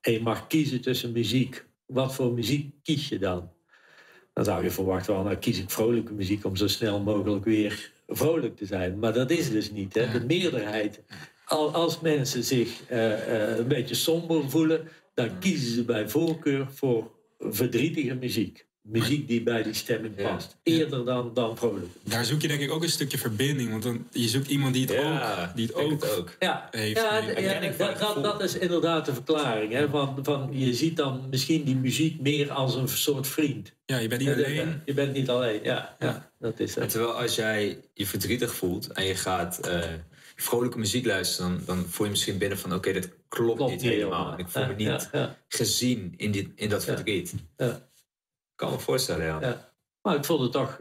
en 0.00 0.12
je 0.12 0.20
mag 0.20 0.46
kiezen 0.46 0.80
tussen 0.80 1.12
muziek, 1.12 1.64
wat 1.86 2.14
voor 2.14 2.32
muziek 2.32 2.74
kies 2.82 3.08
je 3.08 3.18
dan? 3.18 3.52
Dan 4.32 4.44
zou 4.44 4.62
je 4.62 4.70
verwachten, 4.70 5.14
van, 5.14 5.24
nou 5.24 5.36
kies 5.36 5.58
ik 5.58 5.70
vrolijke 5.70 6.12
muziek 6.12 6.44
om 6.44 6.56
zo 6.56 6.66
snel 6.66 7.00
mogelijk 7.00 7.44
weer 7.44 7.92
vrolijk 8.16 8.56
te 8.56 8.66
zijn. 8.66 8.98
Maar 8.98 9.12
dat 9.12 9.30
is 9.30 9.50
dus 9.50 9.70
niet. 9.70 9.94
Hè? 9.94 10.10
De 10.18 10.24
meerderheid, 10.26 11.02
al- 11.44 11.72
als 11.72 12.00
mensen 12.00 12.44
zich 12.44 12.86
eh, 12.88 13.12
eh, 13.52 13.58
een 13.58 13.68
beetje 13.68 13.94
somber 13.94 14.50
voelen, 14.50 14.88
dan 15.14 15.38
kiezen 15.38 15.72
ze 15.74 15.84
bij 15.84 16.08
voorkeur 16.08 16.66
voor 16.70 17.10
verdrietige 17.38 18.14
muziek. 18.14 18.66
Muziek 18.82 19.28
die 19.28 19.42
bij 19.42 19.62
die 19.62 19.74
stemming 19.74 20.14
Ja. 20.16 20.32
past. 20.32 20.56
Eerder 20.62 21.04
dan, 21.04 21.30
dan 21.34 21.56
vrolijk. 21.56 21.86
Daar 22.02 22.24
zoek 22.24 22.40
je 22.42 22.48
denk 22.48 22.60
ik 22.60 22.70
ook 22.70 22.82
een 22.82 22.88
stukje 22.88 23.18
verbinding. 23.18 23.70
Want 23.70 23.82
dan, 23.82 24.06
je 24.10 24.28
zoekt 24.28 24.48
iemand 24.48 24.74
die 24.74 24.82
het 24.86 24.92
Ja, 24.94 25.42
ook, 25.48 25.56
die 25.56 25.66
het 25.66 25.74
ook, 25.74 25.90
het 25.90 26.16
ook. 26.16 26.36
Ja, 26.38 26.68
Heeft 26.70 26.96
ja, 27.00 27.20
dat, 28.00 28.22
dat, 28.22 28.42
is 28.42 28.54
inderdaad 28.58 29.06
de 29.06 29.14
verklaring. 29.14 29.72
Hè? 29.72 29.88
Van, 29.88 30.18
van, 30.22 30.48
je 30.52 30.74
ziet 30.74 30.96
dan 30.96 31.26
misschien 31.30 31.64
die 31.64 31.76
muziek 31.76 32.20
meer 32.20 32.50
als 32.50 32.74
een 32.74 32.88
soort 32.88 33.26
vriend. 33.26 33.72
Ja, 33.86 33.96
je 33.98 34.08
bent 34.08 34.20
niet 34.20 34.30
alleen. 34.30 34.82
Je 34.84 34.94
bent 34.94 35.12
niet 35.12 35.28
alleen, 35.28 35.60
ja. 35.62 35.96
ja 35.98 36.30
dat 36.38 36.60
is 36.60 36.74
En 36.76 36.82
het. 36.82 36.90
terwijl 36.90 37.12
als 37.12 37.34
jij 37.34 37.80
je 37.94 38.06
verdrietig 38.06 38.54
voelt 38.54 38.86
en 38.92 39.04
je 39.04 39.14
gaat 39.14 39.58
eh, 39.68 39.80
vrolijke 40.36 40.78
muziek 40.78 41.06
luisteren, 41.06 41.50
dan, 41.50 41.76
dan 41.76 41.86
voel 41.88 42.04
je 42.06 42.12
misschien 42.12 42.38
binnen 42.38 42.58
van 42.58 42.74
oké, 42.74 42.92
dat 42.92 43.08
klopt, 43.28 43.56
Klopt 43.56 43.70
niet 43.72 43.82
helemaal. 43.82 44.38
ik 44.38 44.48
voel 44.48 44.66
me 44.66 44.74
niet 44.74 44.86
ja, 44.86 45.08
ja. 45.12 45.36
gezien 45.48 46.14
in, 46.16 46.30
dit, 46.30 46.48
in 46.54 46.68
dat 46.68 46.84
Ja. 46.84 46.94
verdriet. 46.94 47.34
Ja. 47.56 47.90
Ik 48.62 48.68
kan 48.68 48.76
me 48.76 48.82
voorstellen, 48.84 49.26
ja. 49.26 49.40
Ja. 49.40 49.72
Maar 50.02 50.16
ik 50.16 50.24
vond 50.24 50.40
het 50.40 50.52
toch, 50.52 50.78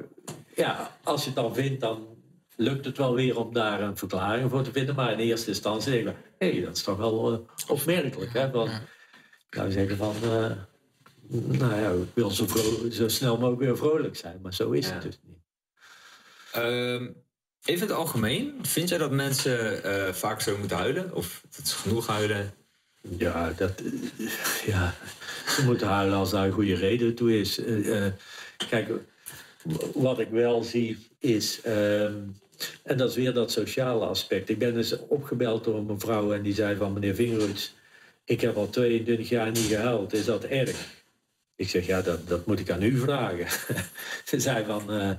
ja, 0.56 0.98
als 1.04 1.22
je 1.22 1.26
het 1.26 1.36
dan 1.36 1.54
vindt, 1.54 1.82
dan 1.82 2.08
lukt 2.56 2.86
het 2.86 2.98
wel 2.98 3.16
weer 3.16 3.38
om 3.38 3.54
daar 3.54 3.82
een 3.82 3.98
verklaring 3.98 4.50
voor 4.50 4.64
te 4.64 4.72
vinden. 4.72 4.96
Maar 4.96 5.12
in 5.12 5.20
eerste 5.20 5.50
instantie 5.50 5.92
denk 5.92 6.08
ik, 6.08 6.16
hé, 6.38 6.52
hey, 6.52 6.62
dat 6.66 6.76
is 6.76 6.84
toch 6.84 6.98
wel 6.98 7.34
eh, 7.34 7.40
opmerkelijk. 7.68 8.34
Hè? 8.34 8.52
Want, 8.52 8.70
ik 9.50 9.56
zou 9.56 9.72
zeggen 9.72 9.98
van, 9.98 10.16
eh, 10.24 10.52
nou 11.30 11.76
ja, 11.76 11.90
ik 11.92 12.10
wil 12.14 12.30
zo, 12.30 12.46
zo 12.92 13.08
snel 13.08 13.38
mogelijk 13.38 13.62
weer 13.62 13.78
vrolijk 13.78 14.16
zijn. 14.16 14.40
Maar 14.42 14.54
zo 14.54 14.72
is 14.72 14.88
Ja. 14.88 14.94
het 14.94 15.02
dus 15.02 15.20
niet. 15.24 15.40
Ehm, 16.52 17.10
even 17.64 17.88
het 17.88 17.96
algemeen, 17.96 18.60
vind 18.62 18.90
jij 18.90 18.98
dat 18.98 19.12
mensen 19.12 19.84
eh, 19.84 20.14
vaak 20.14 20.42
zo 20.42 20.58
moeten 20.58 20.78
huilen? 20.78 21.14
Of 21.14 21.44
dat 21.56 21.68
ze 21.68 21.76
genoeg 21.76 22.08
huilen? 22.08 22.54
Ja, 23.18 23.54
dat, 23.58 23.82
ja, 24.66 24.94
ze 25.48 25.66
moeten 25.66 25.88
huilen 25.88 26.18
als 26.18 26.32
daar 26.32 26.46
een 26.46 26.52
goede 26.52 26.76
reden 26.76 27.16
toe 27.16 27.40
is. 27.40 27.58
Eh, 27.64 28.06
eh, 28.06 28.14
kijk, 28.70 28.90
wat 29.94 30.20
ik 30.20 30.30
wel 30.30 30.64
zie 30.64 30.98
is, 31.20 31.62
ehm, 31.62 32.14
en 32.84 32.98
dat 32.98 33.10
is 33.10 33.16
weer 33.16 33.34
dat 33.34 33.52
sociale 33.52 34.06
aspect. 34.06 34.50
Ik 34.50 34.60
ben 34.60 34.74
dus 34.74 34.98
opgebeld 35.08 35.64
door 35.64 35.76
een 35.76 35.86
mevrouw 35.86 36.34
en 36.34 36.42
die 36.42 36.54
zei 36.54 36.76
van 36.76 36.94
meneer 36.94 37.16
Vingeroods, 37.16 37.74
ik 38.26 38.42
heb 38.42 38.56
al 38.56 38.70
22 38.70 39.30
jaar 39.30 39.52
niet 39.52 39.66
gehuild, 39.66 40.14
is 40.14 40.26
dat 40.26 40.44
erg? 40.44 41.00
Ik 41.56 41.70
zeg, 41.70 41.86
ja, 41.86 42.02
dat, 42.02 42.28
dat 42.28 42.46
moet 42.46 42.60
ik 42.60 42.70
aan 42.70 42.84
u 42.84 42.98
vragen. 42.98 43.48
ze 44.30 44.40
zei 44.40 44.66
van, 44.66 44.92
eh, 44.92 45.12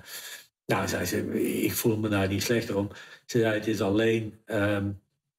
nou, 0.66 0.89
zei 0.89 1.05
ze, 1.05 1.43
ik 1.62 1.73
voel 1.73 1.97
me 1.97 2.09
daar 2.09 2.29
niet 2.29 2.43
slechter 2.43 2.77
om. 2.77 2.91
Ze 3.27 3.39
zei, 3.39 3.55
het 3.55 3.66
is 3.66 3.81
alleen, 3.81 4.39
ehm, 4.45 4.91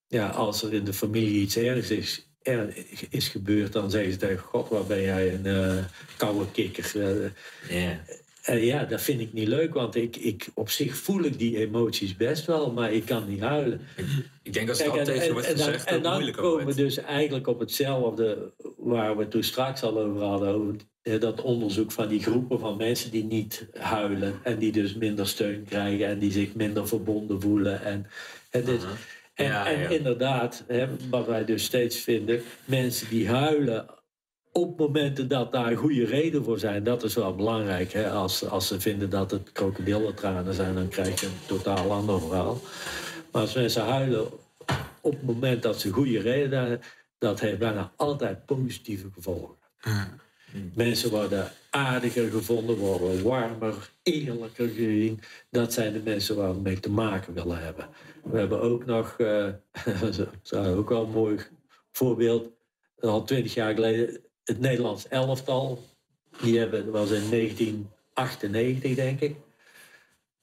ja, 0.08 0.30
als 0.30 0.64
er 0.64 0.74
in 0.74 0.84
de 0.84 0.94
familie 0.94 1.42
iets 1.42 1.58
ergs 1.58 1.90
is, 1.90 2.28
er 2.44 2.74
is 3.10 3.28
gebeurd, 3.28 3.74
dan 3.74 3.92
zeggen 3.92 4.12
ze 4.12 4.18
tegen 4.18 4.40
God, 4.40 4.70
waar 4.70 4.86
ben 4.86 5.02
jij 5.02 5.34
een 5.34 5.46
eh, 5.46 5.84
koude 6.18 6.52
kikker. 6.52 6.92
Eh, 6.96 7.84
Ja. 7.84 8.00
en 8.44 8.66
ja, 8.66 8.86
dat 8.86 9.02
vind 9.02 9.20
ik 9.22 9.34
niet 9.34 9.48
leuk, 9.48 9.74
want 9.74 9.96
ik, 9.96 10.16
ik, 10.16 10.48
op 10.54 10.70
zich 10.70 10.96
voel 10.96 11.24
ik 11.24 11.40
die 11.40 11.58
emoties 11.58 12.18
best 12.18 12.46
wel, 12.46 12.72
maar 12.72 12.94
ik 12.94 13.06
kan 13.06 13.30
niet 13.30 13.42
huilen. 13.42 13.82
Ik 14.44 14.54
denk 14.54 14.70
als 14.70 14.80
het 14.80 14.90
al 14.90 14.98
en, 14.98 15.06
tegen 15.06 15.32
wordt 15.34 15.48
gezegd, 15.48 15.86
en 15.86 16.02
dan 16.02 16.32
komen 16.32 16.66
we 16.66 16.76
dus 16.76 16.98
eigenlijk 16.98 17.48
op 17.48 17.60
hetzelfde 17.60 18.52
waar 18.78 19.18
we 19.18 19.28
toen 19.28 19.44
straks 19.44 19.84
al 19.84 20.00
over 20.00 20.22
hadden. 20.22 20.54
Over 20.54 20.76
eh, 21.04 21.20
dat 21.20 21.42
onderzoek 21.42 21.92
van 21.92 22.08
die 22.08 22.22
groepen 22.24 22.60
van 22.60 22.78
mensen 22.78 23.12
die 23.12 23.24
niet 23.24 23.68
huilen. 23.74 24.40
En 24.44 24.58
die 24.60 24.72
dus 24.72 24.94
minder 24.94 25.28
steun 25.28 25.66
krijgen 25.70 26.08
en 26.08 26.20
die 26.20 26.32
zich 26.32 26.54
minder 26.54 26.88
verbonden 26.88 27.42
voelen. 27.42 27.82
En, 27.84 28.08
en. 28.50 28.66
En, 29.34 29.46
Ja, 29.46 29.68
en 29.68 29.80
ja. 29.80 29.90
inderdaad, 29.90 30.64
hè, 30.68 30.88
wat 31.10 31.28
wij 31.28 31.46
dus 31.46 31.64
steeds 31.64 31.98
vinden, 31.98 32.42
mensen 32.66 33.10
die 33.10 33.30
huilen 33.30 33.86
op 34.52 34.80
momenten 34.80 35.28
dat 35.28 35.52
daar 35.52 35.78
goede 35.78 36.06
reden 36.06 36.44
voor 36.44 36.60
zijn, 36.60 36.84
dat 36.84 37.04
is 37.04 37.14
wel 37.16 37.36
belangrijk. 37.36 37.94
Hè? 37.94 38.10
Als, 38.10 38.50
als 38.50 38.68
ze 38.68 38.80
vinden 38.80 39.10
dat 39.10 39.32
het 39.32 39.52
krokodillentranen 39.52 40.54
zijn, 40.54 40.76
dan 40.76 40.88
krijg 40.88 41.20
je 41.20 41.26
een 41.26 41.34
totaal 41.46 41.92
ander 41.92 42.20
verhaal. 42.20 42.62
Maar 43.32 43.42
als 43.42 43.54
mensen 43.54 43.84
huilen 43.84 44.28
op 45.02 45.12
het 45.12 45.24
moment 45.24 45.64
dat 45.64 45.80
ze 45.80 45.90
goede 45.90 46.20
reden 46.20 46.60
hebben, 46.60 46.82
dat 47.18 47.40
heeft 47.40 47.60
bijna 47.60 47.92
altijd 47.96 48.46
positieve 48.46 49.10
gevolgen. 49.14 49.56
Ja. 49.80 50.16
Mensen 50.74 51.10
worden 51.10 51.52
aardiger 51.70 52.30
gevonden, 52.30 52.78
worden 52.78 53.24
warmer, 53.24 53.90
eerlijker 54.04 54.68
gezien. 54.68 55.20
Dat 55.50 55.74
zijn 55.74 55.94
de 55.94 56.02
mensen 56.04 56.36
waar 56.36 56.54
we 56.54 56.62
mee 56.62 56.80
te 56.80 56.90
maken 56.90 57.34
willen 57.34 57.64
hebben. 57.64 57.88
We 58.24 58.38
hebben 58.38 58.62
ook 58.62 58.86
nog, 58.86 59.16
eh, 59.18 59.48
dat 60.02 60.28
is 60.44 60.54
ook 60.54 60.90
wel 60.90 61.04
een 61.04 61.12
mooi 61.12 61.38
voorbeeld, 61.92 62.50
al 63.00 63.24
twintig 63.24 63.54
jaar 63.54 63.74
geleden, 63.74 64.20
het 64.44 64.60
Nederlands 64.60 65.08
elftal. 65.08 65.84
Die 66.42 66.60
hebben, 66.60 66.92
was 66.92 67.12
in 67.12 67.30
1998, 67.30 68.96
denk 68.96 69.20
ik. 69.20 69.36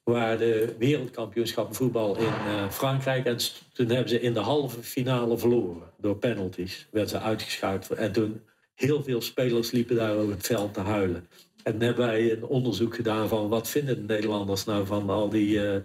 Waar 0.02 0.38
de 0.38 0.74
wereldkampioenschap 0.78 1.74
voetbal 1.74 2.16
in 2.16 2.24
eh, 2.24 2.70
Frankrijk. 2.70 3.24
En 3.26 3.36
toen 3.72 3.88
hebben 3.88 4.08
ze 4.08 4.20
in 4.20 4.32
de 4.34 4.40
halve 4.40 4.82
finale 4.82 5.38
verloren. 5.38 5.90
Door 5.98 6.16
penalties. 6.16 6.86
Werden 6.90 7.11
ze 7.11 7.20
uitgeschakeld. 7.20 7.90
En 7.90 8.12
toen 8.12 8.40
heel 8.80 9.02
veel 9.02 9.20
spelers 9.20 9.70
liepen 9.70 9.96
daar 9.96 10.14
over 10.14 10.34
het 10.34 10.46
veld 10.46 10.74
te 10.74 10.80
huilen. 10.80 11.28
En 11.62 11.72
toen 11.72 11.80
hebben 11.80 12.06
wij 12.06 12.32
een 12.32 12.44
onderzoek 12.44 12.94
gedaan 12.94 13.28
van 13.28 13.48
wat 13.48 13.68
vinden 13.68 14.06
de 14.06 14.14
Nederlanders 14.14 14.64
nou 14.64 14.86
van 14.86 15.10
al 15.10 15.28
die, 15.28 15.68
eh, 15.68 15.80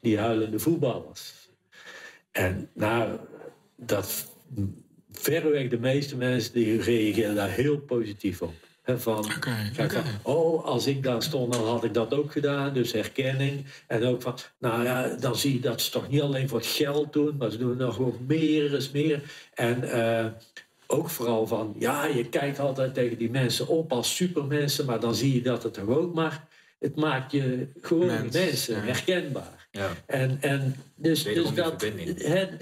die 0.00 0.18
huilende 0.18 0.58
voetballers. 0.58 1.34
En 2.32 2.70
nou, 2.74 3.18
dat 3.76 4.26
verreweg 5.12 5.68
de 5.68 5.78
meeste 5.78 6.16
mensen 6.16 6.52
die 6.52 6.82
reageren 6.82 7.34
daar 7.34 7.50
heel 7.50 7.78
positief 7.78 8.42
op. 8.42 8.54
Van, 8.84 9.24
oh, 10.22 10.64
als 10.64 10.86
ik 10.86 11.02
daar 11.02 11.22
stond, 11.22 11.52
dan 11.52 11.66
had 11.66 11.84
ik 11.84 11.94
dat 11.94 12.14
ook 12.14 12.32
gedaan. 12.32 12.74
Dus 12.74 12.92
herkenning. 12.92 13.66
En 13.86 14.04
ook 14.04 14.22
van, 14.22 14.34
nou 14.58 14.84
ja, 14.84 15.16
dan 15.16 15.36
zie 15.36 15.52
je 15.52 15.60
dat 15.60 15.80
ze 15.80 15.90
toch 15.90 16.08
niet 16.08 16.20
alleen 16.20 16.48
voor 16.48 16.58
het 16.58 16.66
geld 16.66 17.12
doen, 17.12 17.36
maar 17.36 17.50
ze 17.50 17.58
doen 17.58 17.76
nog 17.76 17.96
wel 17.96 18.16
meer 18.26 18.72
is 18.72 18.90
meer. 18.90 19.22
En 19.54 19.90
eh, 19.90 20.26
ook 20.90 21.10
vooral 21.10 21.46
van, 21.46 21.74
ja, 21.78 22.04
je 22.04 22.28
kijkt 22.28 22.58
altijd 22.58 22.94
tegen 22.94 23.18
die 23.18 23.30
mensen 23.30 23.68
op 23.68 23.92
als 23.92 24.16
supermensen, 24.16 24.86
maar 24.86 25.00
dan 25.00 25.14
zie 25.14 25.34
je 25.34 25.42
dat 25.42 25.62
het 25.62 25.74
toch 25.74 25.88
ook 25.88 26.14
maar, 26.14 26.48
het 26.78 26.96
maakt 26.96 27.32
je 27.32 27.66
gewoon 27.80 28.06
Mens, 28.06 28.34
mensen 28.34 28.74
ja. 28.74 28.82
herkenbaar. 28.82 29.68
Ja. 29.70 29.90
En, 30.06 30.38
en 30.40 30.74
dus, 30.94 31.22
dus 31.22 31.54
dat, 31.54 31.86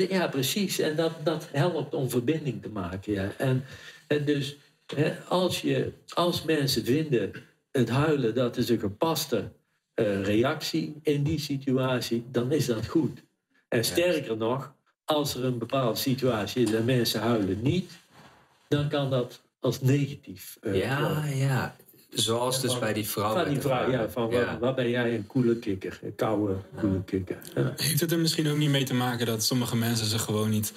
ja, 0.08 0.28
precies. 0.28 0.78
En 0.78 0.96
dat, 0.96 1.12
dat 1.24 1.48
helpt 1.52 1.94
om 1.94 2.10
verbinding 2.10 2.62
te 2.62 2.68
maken. 2.68 3.12
Ja. 3.12 3.32
En, 3.36 3.64
en 4.06 4.24
dus 4.24 4.56
als, 5.28 5.60
je, 5.60 5.92
als 6.14 6.42
mensen 6.42 6.84
vinden 6.84 7.32
het 7.70 7.88
huilen 7.88 8.34
dat 8.34 8.56
is 8.56 8.68
een 8.68 8.78
gepaste 8.78 9.50
eh, 9.94 10.22
reactie 10.22 10.96
in 11.02 11.22
die 11.22 11.40
situatie, 11.40 12.24
dan 12.30 12.52
is 12.52 12.66
dat 12.66 12.86
goed. 12.86 13.22
En 13.68 13.84
sterker 13.84 14.36
nog, 14.36 14.74
als 15.04 15.34
er 15.34 15.44
een 15.44 15.58
bepaalde 15.58 15.98
situatie 15.98 16.62
is 16.62 16.72
en 16.72 16.84
mensen 16.84 17.20
huilen 17.20 17.62
niet, 17.62 17.92
dan 18.68 18.88
kan 18.88 19.10
dat 19.10 19.40
als 19.60 19.80
negatief. 19.80 20.56
eh, 20.60 20.78
Ja, 20.78 21.24
ja. 21.24 21.76
Zoals 22.10 22.60
dus 22.60 22.70
Van- 22.70 22.80
bij 22.80 22.92
die 22.92 23.06
vrouw. 23.08 23.34
Van 23.34 23.48
die 23.48 23.60
vrouw, 23.60 23.90
ja, 23.90 24.08
van 24.08 24.30
Ja. 24.30 24.44
Waar, 24.44 24.58
waar 24.58 24.74
ben 24.74 24.88
jij 24.90 25.14
een 25.14 25.26
koele 25.26 25.56
kikker? 25.56 25.98
Een 26.02 26.14
koude 26.14 26.54
koele 26.80 27.02
kikker. 27.04 27.38
Ja. 27.54 27.72
Heeft 27.76 28.00
het 28.00 28.12
er 28.12 28.18
misschien 28.18 28.48
ook 28.48 28.56
niet 28.56 28.70
mee 28.70 28.84
te 28.84 28.94
maken 28.94 29.26
dat 29.26 29.44
sommige 29.44 29.76
mensen 29.76 30.06
zich 30.06 30.22
gewoon 30.22 30.50
niet 30.50 30.72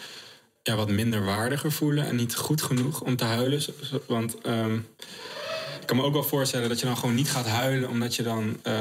ja, 0.63 0.75
wat 0.75 0.89
minder 0.89 1.25
waardiger 1.25 1.71
voelen 1.71 2.05
en 2.05 2.15
niet 2.15 2.35
goed 2.35 2.61
genoeg 2.61 3.01
om 3.01 3.15
te 3.15 3.23
huilen? 3.23 3.61
Want 4.07 4.41
ehm, 4.41 4.75
ik 5.81 5.85
kan 5.87 5.97
me 5.97 6.03
ook 6.03 6.13
wel 6.13 6.23
voorstellen 6.23 6.69
dat 6.69 6.79
je 6.79 6.85
dan 6.85 6.97
gewoon 6.97 7.15
niet 7.15 7.29
gaat 7.29 7.47
huilen 7.47 7.89
omdat 7.89 8.15
je 8.15 8.23
dan 8.23 8.57
eh, 8.63 8.73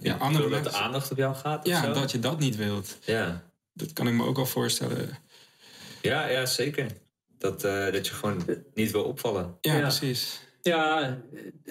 ja, 0.00 0.14
andere 0.16 0.42
Doordat 0.42 0.58
de 0.58 0.64
mensen. 0.70 0.80
aandacht 0.84 1.10
op 1.10 1.16
jou 1.16 1.34
gaat? 1.34 1.58
of 1.64 1.66
Ja, 1.70 1.82
zo? 1.84 1.92
dat 1.92 2.10
je 2.10 2.18
dat 2.18 2.38
niet 2.38 2.56
wilt. 2.56 2.98
Ja. 3.04 3.42
Dat 3.72 3.92
kan 3.92 4.06
ik 4.08 4.14
me 4.14 4.24
ook 4.24 4.36
wel 4.36 4.46
voorstellen. 4.46 5.18
Ja, 6.02 6.28
ja, 6.28 6.46
zeker. 6.46 6.86
Dat, 7.38 7.64
eh, 7.64 7.92
dat 7.92 8.06
je 8.06 8.14
gewoon 8.14 8.44
niet 8.74 8.90
wil 8.90 9.02
opvallen. 9.04 9.56
Ja, 9.60 9.74
Ja. 9.74 9.80
precies. 9.80 10.40
Ja, 10.62 11.18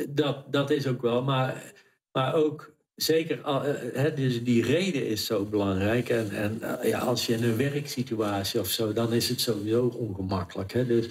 dat, 0.10 0.52
dat 0.52 0.70
is 0.72 0.88
ook 0.88 1.02
wel. 1.02 1.24
Maar, 1.24 1.74
maar 2.12 2.34
ook 2.36 2.74
zeker, 2.96 3.42
al- 3.42 3.64
eh, 3.64 3.74
hè, 4.02 4.14
dus 4.14 4.44
die 4.44 4.64
reden 4.64 5.08
is 5.08 5.26
zo 5.26 5.44
belangrijk. 5.46 6.10
En, 6.10 6.32
en 6.32 6.80
eh, 6.82 6.90
ja, 6.90 7.00
als 7.00 7.26
je 7.26 7.34
in 7.34 7.44
een 7.44 7.58
werksituatie 7.58 8.60
of 8.60 8.68
zo, 8.70 8.94
dan 8.94 9.14
is 9.14 9.30
het 9.30 9.42
sowieso 9.42 9.86
ongemakkelijk. 9.86 10.74
Hè? 10.74 10.86
Dus, 10.86 11.06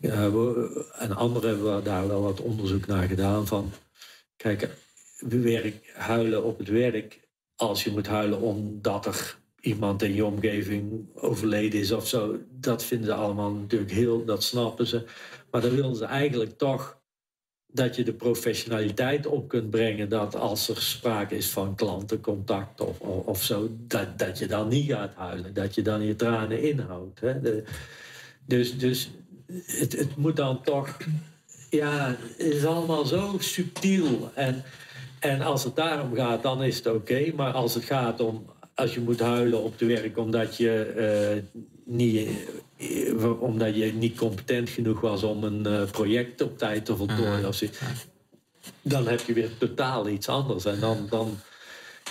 eh, 0.00 0.32
we- 0.32 0.86
en 0.98 1.12
anderen 1.16 1.48
hebben 1.50 1.84
daar 1.84 2.08
wel 2.08 2.22
wat 2.22 2.40
onderzoek 2.40 2.86
naar 2.86 3.08
gedaan. 3.08 3.46
Van, 3.46 3.72
kijk, 4.36 4.68
werk, 5.18 5.92
huilen 5.94 6.44
op 6.44 6.58
het 6.58 6.68
werk. 6.68 7.20
Als 7.56 7.84
je 7.84 7.90
moet 7.90 8.06
huilen 8.06 8.40
omdat 8.40 9.06
er 9.06 9.36
iemand 9.66 10.02
in 10.02 10.14
je 10.14 10.24
omgeving 10.24 11.06
overleden 11.14 11.80
is 11.80 11.92
of 11.92 12.08
zo. 12.08 12.38
Dat 12.50 12.84
vinden 12.84 13.06
ze 13.06 13.14
allemaal 13.14 13.50
natuurlijk 13.50 13.90
heel, 13.90 14.24
dat 14.24 14.44
snappen 14.44 14.86
ze. 14.86 15.04
Maar 15.50 15.60
dan 15.60 15.74
willen 15.74 15.96
ze 15.96 16.04
eigenlijk 16.04 16.58
toch 16.58 16.98
dat 17.66 17.96
je 17.96 18.02
de 18.02 18.12
professionaliteit 18.12 19.26
op 19.26 19.48
kunt 19.48 19.70
brengen. 19.70 20.08
Dat 20.08 20.36
als 20.36 20.68
er 20.68 20.82
sprake 20.82 21.36
is 21.36 21.50
van 21.50 21.74
klantencontact 21.74 22.80
of, 22.80 23.00
of, 23.00 23.42
zo, 23.42 23.68
dat, 23.78 24.18
dat 24.18 24.38
je 24.38 24.46
dan 24.46 24.68
niet 24.68 24.90
gaat 24.90 25.14
huilen. 25.14 25.54
Dat 25.54 25.74
je 25.74 25.82
dan 25.82 26.02
je 26.02 26.16
tranen 26.16 26.62
inhoudt. 26.62 27.20
Hè? 27.20 27.62
Dus 28.46 28.78
dus 28.78 29.10
het, 29.66 29.92
het 29.98 30.16
moet 30.16 30.36
dan 30.36 30.62
toch. 30.62 30.96
Ja, 31.70 32.16
het 32.36 32.54
is 32.54 32.64
allemaal 32.64 33.04
zo 33.04 33.36
subtiel. 33.38 34.30
En, 34.34 34.64
en 35.20 35.40
als 35.40 35.64
het 35.64 35.76
daarom 35.76 36.14
gaat, 36.14 36.42
dan 36.42 36.62
is 36.62 36.76
het 36.76 36.86
oké. 36.86 37.32
Maar 37.34 37.52
als 37.52 37.74
het 37.74 37.84
gaat 37.84 38.20
om. 38.20 38.54
Als 38.76 38.94
je 38.94 39.00
moet 39.00 39.20
huilen 39.20 39.62
op 39.62 39.78
het 39.78 39.88
werk 39.88 40.18
omdat 40.18 40.56
je, 40.56 40.82
eh, 40.82 41.60
niet, 41.84 42.28
eh, 42.76 43.42
omdat 43.42 43.76
je 43.76 43.92
niet 43.92 44.16
competent 44.16 44.68
genoeg 44.68 45.00
was 45.00 45.22
om 45.22 45.44
een 45.44 45.66
eh, 45.66 45.90
project 45.90 46.40
op 46.40 46.58
tijd 46.58 46.84
te 46.84 46.96
voltooien. 46.96 47.48
Of 47.48 47.54
zo, 47.54 47.66
dan 48.82 49.06
heb 49.08 49.20
je 49.20 49.32
weer 49.32 49.58
totaal 49.58 50.08
iets 50.08 50.28
anders. 50.28 50.64
En 50.64 50.80
dan, 50.80 51.06
dan 51.10 51.38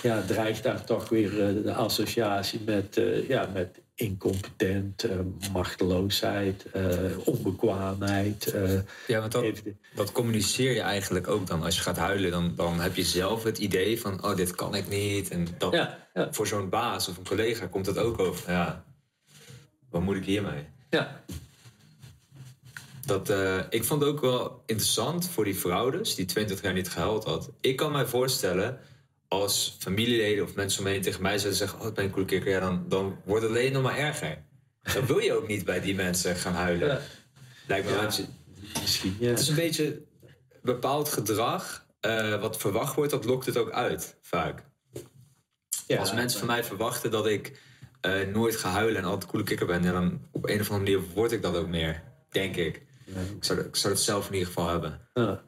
ja, 0.02 0.22
dreigt 0.22 0.62
daar 0.62 0.84
toch 0.84 1.08
weer 1.08 1.30
de 1.62 1.74
associatie 1.74 2.60
met, 2.64 3.00
ja, 3.28 3.50
met 3.52 3.80
incompetent, 3.96 5.06
machteloosheid, 5.52 6.70
eh, 6.70 6.82
onbekwaamheid. 7.24 8.46
eh, 8.46 8.78
Ja, 9.06 9.20
want 9.20 9.32
dat, 9.32 9.62
dat 9.94 10.12
communiceer 10.12 10.72
je 10.74 10.80
eigenlijk 10.80 11.28
ook 11.28 11.46
dan. 11.46 11.62
Als 11.62 11.76
je 11.76 11.82
gaat 11.82 11.96
huilen, 11.96 12.30
dan, 12.30 12.52
dan 12.56 12.80
heb 12.80 12.96
je 12.96 13.02
zelf 13.04 13.42
het 13.42 13.58
idee 13.58 14.00
van... 14.00 14.24
oh, 14.24 14.36
dit 14.36 14.54
kan 14.54 14.74
ik 14.74 14.88
niet. 14.88 15.30
En 15.30 15.46
dat, 15.58 15.72
ja, 15.72 16.08
ja, 16.14 16.32
voor 16.32 16.46
zo'n 16.46 16.68
baas 16.68 17.08
of 17.08 17.16
een 17.16 17.26
collega 17.26 17.66
komt 17.66 17.84
dat 17.84 17.98
ook 17.98 18.18
over. 18.18 18.50
Ja, 18.50 18.84
wat 19.90 20.02
moet 20.02 20.16
ik 20.16 20.24
hiermee? 20.24 20.64
ja, 20.90 21.22
Dat, 23.06 23.30
eh, 23.30 23.58
ik 23.70 23.84
vond 23.84 24.00
het 24.00 24.10
ook 24.10 24.20
wel 24.20 24.62
interessant 24.66 25.28
voor 25.28 25.44
die 25.44 25.56
vrouw 25.58 25.90
dus, 25.90 26.14
die 26.14 26.24
20 26.24 26.62
jaar 26.62 26.72
niet 26.72 26.88
gehuild 26.90 27.24
had. 27.24 27.50
Ik 27.60 27.76
kan 27.76 27.92
mij 27.92 28.06
voorstellen, 28.06 28.78
als 29.28 29.76
familieleden 29.78 30.44
of 30.44 30.54
mensen 30.54 30.78
om 30.78 30.84
me 30.84 30.90
heen 30.90 31.02
tegen 31.02 31.22
mij 31.22 31.38
zouden 31.38 31.58
zeggen... 31.58 31.80
oh, 31.80 31.86
ik 31.86 31.94
ben 31.94 32.04
een 32.04 32.10
coole 32.10 32.26
kikker, 32.26 32.50
ja, 32.50 32.60
dan, 32.60 32.84
dan 32.88 33.18
wordt 33.24 33.42
het 33.42 33.50
alleen 33.50 33.72
nog 33.72 33.82
maar 33.82 33.98
erger. 33.98 34.44
Dan 34.94 35.06
wil 35.06 35.18
je 35.18 35.32
ook 35.32 35.48
niet 35.48 35.64
bij 35.64 35.80
die 35.80 35.94
mensen 35.94 36.36
gaan 36.36 36.54
huilen. 36.54 36.88
ja. 36.88 37.00
Lijkt 37.66 37.86
me 37.86 37.92
Ja. 37.92 38.10
Misschien, 38.80 39.16
ja. 39.20 39.28
Het 39.28 39.38
is 39.38 39.48
een 39.48 39.54
beetje 39.54 40.02
bepaald 40.62 41.08
gedrag 41.08 41.86
eh, 42.00 42.40
wat 42.40 42.56
verwacht 42.56 42.94
wordt, 42.94 43.10
dat 43.10 43.24
lokt 43.24 43.46
het 43.46 43.56
ook 43.56 43.70
uit, 43.70 44.16
vaak. 44.20 44.62
ja. 45.86 45.98
Als 45.98 46.12
mensen 46.12 46.38
van 46.38 46.48
mij 46.48 46.64
verwachten 46.64 47.10
dat 47.10 47.26
ik 47.26 47.60
eh, 48.00 48.26
nooit 48.32 48.56
ga 48.56 48.70
huilen 48.70 48.96
en 48.96 49.04
altijd 49.04 49.22
een 49.22 49.28
coole 49.28 49.44
kikker 49.44 49.66
ben... 49.66 49.82
dan 49.82 50.20
op 50.30 50.48
een 50.48 50.60
of 50.60 50.70
andere 50.70 50.96
manier 50.96 51.14
word 51.14 51.32
ik 51.32 51.42
dat 51.42 51.56
ook 51.56 51.68
meer, 51.68 52.02
denk 52.30 52.56
ik. 52.56 52.82
Ik 53.06 53.44
zou, 53.44 53.60
ik 53.60 53.76
zou 53.76 53.92
het 53.92 54.02
zelf 54.02 54.26
in 54.26 54.32
ieder 54.32 54.48
geval 54.48 54.68
hebben. 54.68 55.08
Ja. 55.14 55.44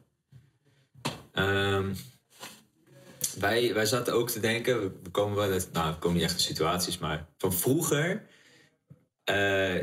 Ehm, 3.41 3.49
wij, 3.51 3.73
wij 3.73 3.85
zaten 3.85 4.13
ook 4.13 4.29
te 4.29 4.39
denken, 4.39 4.81
we- 4.81 5.09
komen 5.11 5.35
wel 5.37 5.51
uit, 5.51 5.69
nou, 5.73 5.93
we 5.93 5.99
komen 5.99 6.17
niet 6.17 6.25
echt 6.25 6.33
in 6.33 6.39
situaties, 6.39 6.97
maar 6.97 7.27
van 7.37 7.53
vroeger 7.53 8.25
eh, 9.23 9.75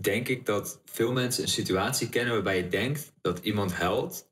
denk 0.00 0.28
ik 0.28 0.46
dat 0.46 0.80
veel 0.84 1.12
mensen 1.12 1.42
een 1.42 1.48
situatie 1.48 2.08
kennen 2.08 2.34
waarbij 2.34 2.56
je 2.56 2.68
denkt 2.68 3.12
dat 3.20 3.38
iemand 3.38 3.72
huilt, 3.72 4.28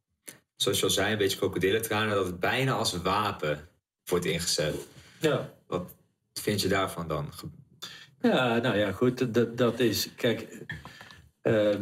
zoals 0.56 0.78
je 0.78 0.84
al 0.84 0.90
zei, 0.90 1.12
een 1.12 1.18
beetje 1.18 1.38
krokodillentranen, 1.38 2.14
dat 2.14 2.26
het 2.26 2.40
bijna 2.40 2.72
als 2.72 2.92
wapen 3.02 3.68
wordt 4.04 4.24
ingezet. 4.24 4.74
ja. 5.20 5.52
Wat 5.66 5.94
vind 6.32 6.60
je 6.60 6.68
daarvan 6.68 7.08
dan? 7.08 7.32
Ja, 8.20 8.56
nou 8.58 8.76
ja, 8.76 8.92
goed. 8.92 9.34
Dat, 9.34 9.56
dat 9.56 9.80
is, 9.80 10.14
kijk, 10.14 10.48
eh, 11.40 11.74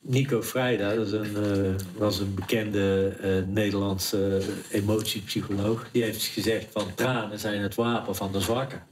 Nico 0.00 0.42
Vrijda, 0.42 0.94
dat 0.94 1.06
is 1.06 1.12
een, 1.12 1.36
eh, 1.36 1.74
was 1.96 2.18
een 2.18 2.34
bekende 2.34 3.16
eh, 3.20 3.30
Nederlandse 3.46 4.42
emotiepsycholoog. 4.70 5.86
Die 5.92 6.02
heeft 6.02 6.24
gezegd 6.24 6.66
van 6.72 6.94
tranen 6.94 7.38
zijn 7.38 7.60
het 7.62 7.74
wapen 7.74 8.16
van 8.16 8.32
de 8.32 8.40
zwakken. 8.40 8.82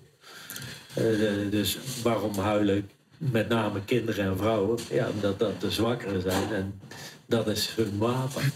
Eh, 0.95 1.43
eh, 1.45 1.51
dus 1.51 1.79
waarom 2.03 2.35
huilen 2.39 2.91
met 3.19 3.49
name 3.49 3.85
kinderen 3.85 4.25
en 4.25 4.37
vrouwen? 4.37 4.79
Ja, 4.91 5.09
omdat 5.09 5.39
dat 5.39 5.61
de 5.61 5.71
zwakkeren 5.71 6.23
zijn 6.23 6.53
en 6.53 6.81
dat 7.27 7.49
is 7.49 7.73
hun 7.77 7.99
wapen. 7.99 8.53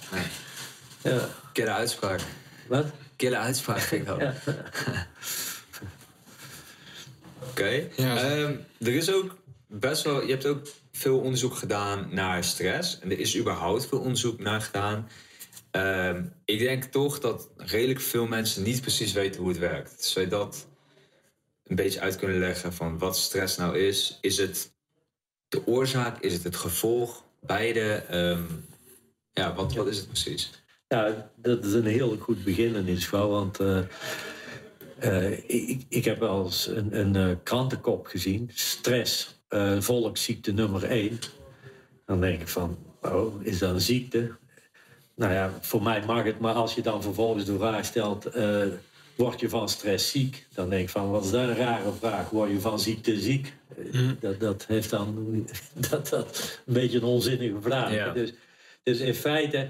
Ja, 1.02 1.28
Kille 1.52 1.70
uitspraak. 1.70 2.20
wat? 2.68 2.86
Kille 3.16 3.36
uitspraak 3.36 3.78
vind 3.80 4.00
ik 4.00 4.06
dat. 4.06 4.18
Ja. 4.20 4.34
Oké. 7.48 7.88
Ja. 7.96 8.16
Ehm, 8.16 8.54
er 8.78 8.94
is 8.94 9.12
ook 9.12 9.36
best 9.66 10.02
wel. 10.02 10.22
Je 10.22 10.30
hebt 10.30 10.46
ook 10.46 10.66
veel 11.02 11.18
onderzoek 11.18 11.54
gedaan 11.54 12.08
naar 12.10 12.44
stress. 12.44 12.98
En 12.98 13.10
er 13.10 13.18
is 13.18 13.38
überhaupt 13.38 13.86
veel 13.86 13.98
onderzoek 13.98 14.40
naar 14.40 14.60
gedaan. 14.60 15.08
Ehm, 15.70 16.24
ik 16.44 16.58
denk 16.58 16.84
toch 16.84 17.20
dat 17.20 17.50
redelijk 17.56 18.00
veel 18.00 18.26
mensen 18.26 18.62
niet 18.62 18.80
precies 18.80 19.12
weten 19.12 19.40
hoe 19.40 19.48
het 19.50 19.58
werkt. 19.58 20.04
Zou 20.04 20.24
je 20.24 20.30
dat 20.30 20.66
een 21.64 21.76
beetje 21.76 22.00
uit 22.00 22.16
kunnen 22.16 22.38
leggen 22.38 22.72
van 22.72 22.98
wat 22.98 23.16
stress 23.16 23.56
nou 23.56 23.78
is? 23.78 24.18
Is 24.20 24.36
het 24.36 24.74
de 25.48 25.66
oorzaak? 25.66 26.20
Is 26.20 26.32
het 26.32 26.44
het 26.44 26.56
gevolg? 26.56 27.24
Beide? 27.40 27.92
Ehm, 27.94 28.42
ja, 29.32 29.54
wat, 29.54 29.74
wat 29.74 29.86
is 29.86 29.96
het 29.96 30.06
precies? 30.06 30.50
Ja, 30.88 31.30
dat 31.36 31.64
is 31.64 31.72
een 31.72 31.86
heel 31.86 32.16
goed 32.16 32.44
begin 32.44 32.74
in 32.74 32.86
ieder 32.86 33.02
geval. 33.02 33.28
Want 33.28 33.60
eh, 33.60 33.78
eh, 34.98 35.32
ik, 35.46 35.84
ik 35.88 36.04
heb 36.04 36.18
wel 36.18 36.44
eens 36.44 36.66
een, 36.66 36.98
een 36.98 37.16
eh, 37.16 37.36
krantenkop 37.42 38.06
gezien. 38.06 38.50
Stress, 38.54 39.41
eh, 39.52 39.80
volksziekte 39.80 40.52
nummer 40.52 40.84
één. 40.84 41.18
Dan 42.06 42.20
denk 42.20 42.40
ik 42.40 42.48
van, 42.48 42.78
oh, 43.02 43.44
is 43.44 43.58
dat 43.58 43.70
een 43.74 43.80
ziekte? 43.80 44.30
Nou 45.14 45.32
ja, 45.32 45.50
voor 45.60 45.82
mij 45.82 46.02
mag 46.06 46.24
het. 46.24 46.38
Maar 46.38 46.54
als 46.54 46.74
je 46.74 46.82
dan 46.82 47.02
vervolgens 47.02 47.44
de 47.44 47.56
vraag 47.58 47.84
stelt... 47.84 48.26
eh, 48.26 48.66
word 49.14 49.40
je 49.40 49.48
van 49.48 49.68
stress 49.68 50.10
ziek? 50.10 50.46
Dan 50.54 50.68
denk 50.68 50.82
ik 50.82 50.88
van, 50.90 51.10
wat 51.10 51.24
is 51.24 51.30
dat 51.30 51.40
een 51.48 51.56
rare 51.56 51.92
vraag? 51.92 52.30
Word 52.30 52.50
je 52.50 52.60
van 52.60 52.80
ziekte 52.80 53.20
ziek? 53.20 53.52
Eh, 53.92 54.08
Dat, 54.20 54.40
dat 54.40 54.64
heeft 54.68 54.90
dan 54.90 55.46
dat, 55.90 56.08
dat 56.08 56.58
een 56.66 56.72
beetje 56.72 56.98
een 56.98 57.04
onzinnige 57.04 57.60
vraag. 57.60 57.94
Ja. 57.94 58.12
Dus, 58.12 58.32
dus 58.82 58.98
in 58.98 59.14
feite... 59.14 59.68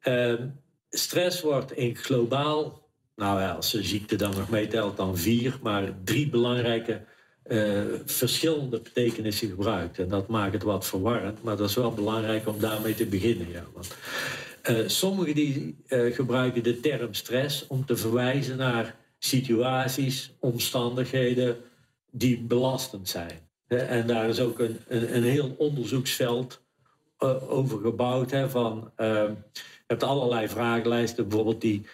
Ehm, 0.00 0.46
stress 0.90 1.40
wordt 1.40 1.72
in 1.72 1.96
globaal, 1.96 2.88
nou 3.16 3.40
ja, 3.40 3.52
als 3.52 3.70
de 3.70 3.82
ziekte 3.82 4.16
dan 4.16 4.30
nog 4.30 4.48
meetelt, 4.50 4.96
dan 4.96 5.16
vier, 5.18 5.58
maar 5.62 5.92
drie 6.04 6.28
belangrijke 6.28 7.04
eh, 7.52 7.82
verschillende 8.04 8.80
betekenissen 8.80 9.48
gebruikt. 9.48 9.98
En 9.98 10.08
dat 10.08 10.28
maakt 10.28 10.52
het 10.52 10.62
wat 10.62 10.86
verwarrend, 10.86 11.42
maar 11.42 11.56
dat 11.56 11.68
is 11.68 11.74
wel 11.74 11.92
belangrijk 11.92 12.48
om 12.48 12.58
daarmee 12.60 12.94
te 12.94 13.06
beginnen. 13.06 13.50
Ja. 13.50 13.64
Want, 13.74 13.96
eh, 14.62 14.76
sommigen 14.86 15.34
die, 15.34 15.76
eh, 15.86 16.14
gebruiken 16.14 16.62
de 16.62 16.80
term 16.80 17.14
stress 17.14 17.66
om 17.66 17.86
te 17.86 17.96
verwijzen 17.96 18.56
naar 18.56 18.96
situaties, 19.18 20.34
omstandigheden 20.40 21.56
die 22.10 22.40
belastend 22.40 23.08
zijn. 23.08 23.48
En 23.66 24.06
daar 24.06 24.28
is 24.28 24.40
ook 24.40 24.58
een, 24.58 24.78
een, 24.88 25.16
een 25.16 25.24
heel 25.24 25.54
onderzoeksveld 25.58 26.60
over 27.48 27.78
gebouwd. 27.80 28.30
Hè, 28.30 28.50
van, 28.50 28.92
je 28.96 29.34
hebt 29.86 30.02
allerlei 30.02 30.48
vragenlijsten, 30.48 31.28
bijvoorbeeld 31.28 31.60
die 31.60 31.86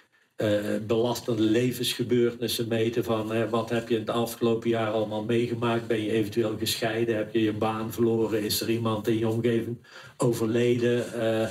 belastende 0.86 1.42
levensgebeurtenissen 1.42 2.68
meten 2.68 3.04
van 3.04 3.48
wat 3.50 3.70
heb 3.70 3.88
je 3.88 3.98
het 3.98 4.10
afgelopen 4.10 4.68
jaar 4.70 4.90
allemaal 4.90 5.24
meegemaakt? 5.24 5.86
Ben 5.86 6.02
je 6.02 6.10
eventueel 6.10 6.56
gescheiden? 6.58 7.16
Heb 7.16 7.32
je 7.32 7.42
je 7.42 7.52
baan 7.52 7.92
verloren? 7.92 8.42
Is 8.42 8.60
er 8.60 8.70
iemand 8.70 9.08
in 9.08 9.18
je 9.18 9.28
omgeving 9.28 9.76
overleden? 10.16 11.12
Eh, 11.12 11.42
eh, 11.42 11.50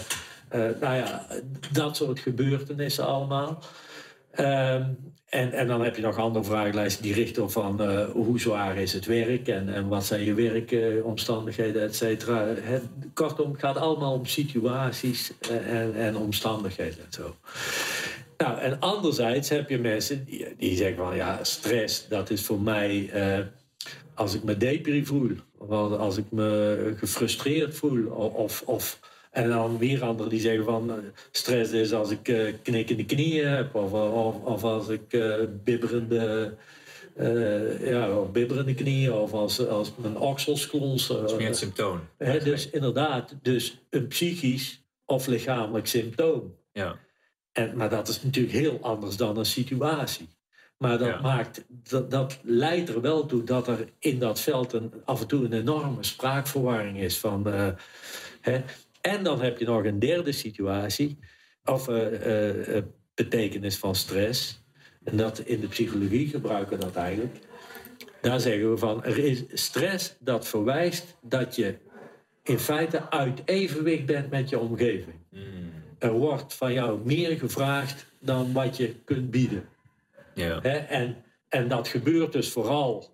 nou 0.81 0.95
ja, 0.95 1.27
dat 1.71 1.95
soort 1.95 2.19
gebeurtenissen 2.19 3.05
allemaal. 3.05 3.63
Ehm, 4.31 4.83
en, 5.29 5.51
en 5.51 5.67
dan 5.67 5.81
heb 5.83 5.95
je 5.95 6.01
nog 6.01 6.17
andere 6.17 6.45
vragenlijsten 6.45 7.03
die 7.03 7.13
richten 7.13 7.51
van 7.51 7.81
eh, 7.81 8.05
hoe 8.09 8.39
zwaar 8.39 8.77
is 8.77 8.93
het 8.93 9.05
werk 9.05 9.47
en, 9.47 9.73
en 9.73 9.87
wat 9.87 10.05
zijn 10.05 10.23
je 10.23 10.33
werkomstandigheden, 10.33 11.81
et 11.81 11.95
cetera. 11.95 12.45
Het- 12.45 12.83
Kortom, 13.13 13.51
het 13.51 13.59
gaat 13.59 13.77
allemaal 13.77 14.13
om 14.13 14.25
situaties 14.25 15.31
eh, 15.39 15.81
en, 15.81 15.95
en 15.95 16.17
omstandigheden 16.17 16.99
en 16.99 17.11
zo. 17.13 17.35
Nou, 18.37 18.59
en 18.59 18.79
anderzijds 18.79 19.49
heb 19.49 19.69
je 19.69 19.77
mensen 19.77 20.25
die, 20.25 20.55
die 20.57 20.75
zeggen 20.75 20.97
van 20.97 21.15
ja, 21.15 21.43
stress, 21.43 22.07
dat 22.07 22.29
is 22.29 22.45
voor 22.45 22.61
mij 22.61 23.09
eh, 23.09 23.39
als 24.13 24.33
ik 24.33 24.43
me 24.43 24.57
depri 24.57 25.05
voel, 25.05 25.31
of 25.57 25.69
als- 25.91 26.17
ik 26.17 26.31
me 26.31 26.93
gefrustreerd 26.97 27.75
voel, 27.75 28.05
of, 28.11 28.61
of 28.65 28.99
en 29.31 29.49
dan 29.49 29.77
weer 29.77 30.03
anderen 30.03 30.31
die 30.31 30.39
zeggen 30.41 30.63
van 30.63 30.89
eh, 30.91 30.95
stress 31.31 31.71
is 31.71 31.93
als 31.93 32.09
ik 32.11 32.27
eh 32.27 32.53
knikkende 32.61 33.05
knieën 33.05 33.47
heb, 33.47 33.75
of, 33.75 33.93
of, 33.93 34.35
of 34.43 34.63
als 34.63 34.87
ik 34.87 35.17
bibberende, 35.63 36.53
eh, 37.15 37.89
ja, 37.89 38.19
of 38.19 38.31
bibberende 38.31 38.73
knieën, 38.73 39.11
of 39.13 39.33
als, 39.33 39.67
als 39.67 39.91
mijn 39.95 40.17
oksels 40.17 40.67
klonsen. 40.67 41.15
Dat 41.21 41.31
is 41.31 41.37
meer 41.37 41.47
het 41.47 41.57
symptoom. 41.57 41.99
Hè, 42.17 42.39
dus 42.39 42.69
inderdaad, 42.69 43.35
dus 43.41 43.77
een 43.89 44.07
psychisch 44.07 44.81
of 45.05 45.27
lichamelijk 45.27 45.87
symptoom. 45.87 46.55
Ja. 46.71 46.99
En, 47.57 47.77
maar 47.77 47.89
dat 47.89 48.07
is 48.07 48.23
natuurlijk 48.23 48.55
heel 48.55 48.79
anders 48.81 49.17
dan 49.17 49.37
een 49.37 49.45
situatie. 49.45 50.29
Maar 50.77 50.97
dat, 50.97 51.07
Ja. 51.07 51.21
maakt, 51.21 51.65
dat, 51.67 52.11
dat 52.11 52.39
leidt 52.43 52.89
er 52.89 53.01
wel 53.01 53.25
toe 53.25 53.43
dat 53.43 53.67
er 53.67 53.89
in 53.99 54.19
dat 54.19 54.39
veld 54.39 54.73
een, 54.73 54.93
af 55.05 55.21
en 55.21 55.27
toe 55.27 55.45
een 55.45 55.53
enorme 55.53 56.03
spraakverwarring 56.03 56.99
is. 56.99 57.17
Van, 57.17 57.49
eh, 57.49 57.67
hè. 58.41 58.61
En 59.01 59.23
dan 59.23 59.41
heb 59.41 59.57
je 59.59 59.65
nog 59.65 59.83
een 59.83 59.99
derde 59.99 60.31
situatie, 60.31 61.19
of 61.65 61.87
eh, 61.87 62.77
eh, 62.77 62.83
betekenis 63.13 63.77
van 63.77 63.95
stress. 63.95 64.63
En 65.03 65.17
dat 65.17 65.39
in 65.39 65.59
de 65.59 65.67
psychologie 65.67 66.27
gebruiken 66.27 66.77
we 66.77 66.83
dat 66.83 66.95
eigenlijk. 66.95 67.35
Daar 68.21 68.39
zeggen 68.39 68.71
we 68.71 68.77
van, 68.77 69.03
er 69.03 69.17
is 69.17 69.43
stress 69.53 70.15
dat 70.19 70.47
verwijst 70.47 71.17
dat 71.21 71.55
je 71.55 71.77
in 72.43 72.59
feite 72.59 73.09
uit 73.09 73.41
evenwicht 73.45 74.05
bent 74.05 74.29
met 74.29 74.49
je 74.49 74.59
omgeving. 74.59 75.15
Er 75.97 76.11
wordt 76.11 76.53
van 76.53 76.73
jou 76.73 76.99
meer 77.05 77.37
gevraagd 77.37 78.05
dan 78.19 78.53
wat 78.53 78.77
je 78.77 78.95
kunt 79.05 79.31
bieden. 79.31 79.69
Ja. 80.33 80.61
En, 80.61 81.23
en 81.49 81.67
dat 81.67 81.87
gebeurt 81.87 82.31
dus 82.31 82.49
vooral 82.49 83.09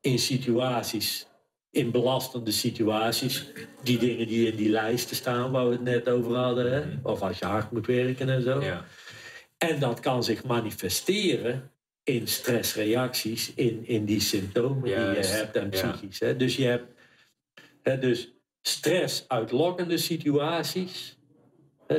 in 0.00 0.18
situaties, 0.18 1.26
in 1.70 1.90
belastende 1.90 2.50
situaties. 2.50 3.46
Die 3.82 3.98
dingen 3.98 4.26
die 4.26 4.50
in 4.50 4.56
die 4.56 4.68
lijsten 4.68 5.16
staan, 5.16 5.50
waar 5.50 5.66
we 5.66 5.72
het 5.72 5.82
net 5.82 6.08
over 6.08 6.36
hadden. 6.36 6.72
Hè? 6.72 6.82
Of 7.02 7.22
als 7.22 7.38
je 7.38 7.44
hard 7.44 7.70
moet 7.70 7.86
werken 7.86 8.28
en 8.28 8.42
zo. 8.42 8.60
Ja. 8.60 8.84
En 9.58 9.78
dat 9.80 10.00
kan 10.00 10.24
zich 10.24 10.44
manifesteren 10.44 11.70
in 12.04 12.28
stressreacties, 12.28 13.54
in, 13.54 13.86
in 13.86 14.04
die 14.04 14.20
symptomen 14.20 14.82
die 14.82 14.92
je 14.92 15.26
hebt 15.26 15.56
en 15.56 15.70
ja. 15.70 15.90
psychisch. 15.90 16.18
Dus 16.36 16.56
je 16.56 16.64
hebt 16.64 16.86
hè, 17.82 17.98
dus 17.98 18.32
stress 18.62 19.24
uitlokkende 19.28 19.98
situaties. 19.98 21.16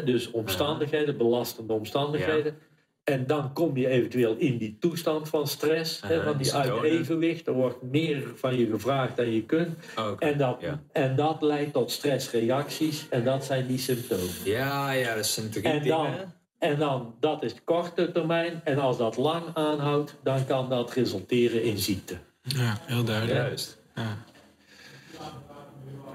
Dus 0.01 0.31
omstandigheden, 0.31 1.17
belastende 1.17 1.73
omstandigheden. 1.73 2.57
En 3.03 3.27
dan 3.27 3.53
kom 3.53 3.77
je 3.77 3.87
eventueel 3.87 4.35
in 4.35 4.57
die 4.57 4.77
toestand 4.79 5.29
van 5.29 5.47
stress, 5.47 6.01
hè, 6.01 6.15
Aha, 6.15 6.23
van 6.23 6.37
die 6.37 6.53
uit 6.53 6.83
evenwicht. 6.83 7.47
Er 7.47 7.53
wordt 7.53 7.81
meer 7.81 8.23
van 8.35 8.57
je 8.57 8.67
gevraagd 8.67 9.17
dan 9.17 9.31
je 9.31 9.43
kunt. 9.45 9.77
Oh. 9.97 10.11
En 10.19 10.37
dat, 10.37 10.57
Ja. 10.61 10.81
en 10.91 11.15
dat 11.15 11.41
leidt 11.41 11.73
tot 11.73 11.91
stressreacties 11.91 13.05
en 13.09 13.23
dat 13.23 13.45
zijn 13.45 13.67
die 13.67 13.77
symptomen. 13.77 14.29
Ja, 14.43 14.91
ja, 14.91 15.15
dat 15.15 15.25
zijn 15.25 15.49
drie 15.49 15.63
En 15.63 15.87
dan, 15.87 16.05
dingen. 16.05 16.33
en 16.59 16.79
dan, 16.79 17.15
dat 17.19 17.43
is 17.43 17.55
korte 17.63 18.11
termijn. 18.11 18.61
En 18.63 18.77
als 18.79 18.97
dat 18.97 19.17
lang 19.17 19.43
aanhoudt, 19.53 20.15
dan 20.23 20.45
kan 20.45 20.69
dat 20.69 20.93
resulteren 20.93 21.63
in 21.63 21.77
ziekte. 21.77 22.17
Ja, 22.41 22.77
heel 22.85 23.03
duidelijk. 23.03 23.37
Juist. 23.37 23.81
Ja. 23.95 24.17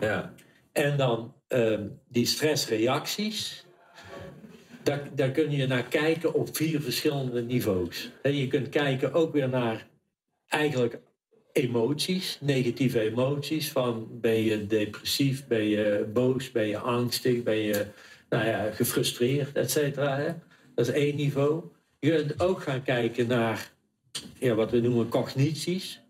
Ja. 0.01 0.33
En 0.72 0.97
dan 0.97 1.35
ehm, 1.49 1.87
die 2.09 2.26
stressreacties. 2.26 3.64
Daar, 4.89 5.09
daar 5.14 5.30
kun 5.30 5.51
je 5.51 5.66
naar 5.66 5.89
kijken 5.89 6.34
op 6.34 6.57
vier 6.57 6.80
verschillende 6.80 7.43
niveaus. 7.43 8.11
Je 8.22 8.47
kunt 8.47 8.68
kijken 8.68 9.12
ook 9.12 9.32
weer 9.32 9.49
naar 9.49 9.86
eigenlijk 10.49 10.99
emoties, 11.53 12.39
negatieve 12.41 13.01
emoties. 13.01 13.70
Van 13.70 14.09
ben 14.20 14.43
je 14.43 14.66
depressief, 14.66 15.47
ben 15.47 15.64
je 15.64 16.09
boos, 16.12 16.51
ben 16.51 16.66
je 16.66 16.78
angstig, 16.78 17.43
ben 17.43 17.57
je 17.57 17.86
nou 18.28 18.47
ja, 18.47 18.70
gefrustreerd, 18.70 19.57
et 19.57 19.70
cetera. 19.70 20.43
Dat 20.74 20.89
is 20.89 20.95
één 20.95 21.16
niveau. 21.16 21.62
Je 21.99 22.11
kunt 22.11 22.41
ook 22.41 22.62
gaan 22.62 22.82
kijken 22.82 23.26
naar 23.26 23.72
ja, 24.39 24.55
wat 24.55 24.70
we 24.70 24.80
noemen 24.80 25.09
cognities. 25.09 26.01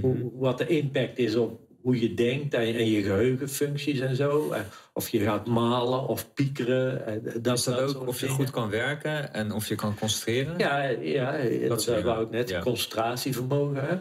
Hoe, 0.00 0.30
wat 0.34 0.58
de 0.58 0.66
impact 0.66 1.18
is 1.18 1.34
op 1.34 1.60
hoe 1.86 2.00
je 2.00 2.14
denkt 2.14 2.54
en, 2.54 2.60
en 2.74 2.90
je 2.90 3.02
geheugenfuncties 3.02 3.98
en 4.00 4.16
zo. 4.16 4.50
En 4.50 4.64
Of 4.92 5.08
je 5.08 5.20
gaat 5.20 5.46
malen 5.46 6.06
of 6.08 6.32
piekeren. 6.34 7.06
en 7.06 7.42
Dat, 7.42 7.58
Is 7.58 7.64
dat 7.64 7.78
dat 7.78 7.96
ook 7.96 8.06
of 8.06 8.14
je 8.20 8.20
dingen. 8.26 8.36
goed 8.40 8.50
kan 8.50 8.70
werken 8.70 9.34
en 9.34 9.52
of 9.52 9.68
je 9.68 9.74
kan 9.74 9.94
concentreren? 9.98 10.58
Ja, 10.58 10.82
ja 10.88 11.38
dat 11.68 11.82
soort 11.82 12.02
wou 12.02 12.24
ik 12.24 12.30
net. 12.30 12.48
Ja. 12.48 12.60
Concentratievermogen. 12.60 13.86
Hè? 13.86 13.96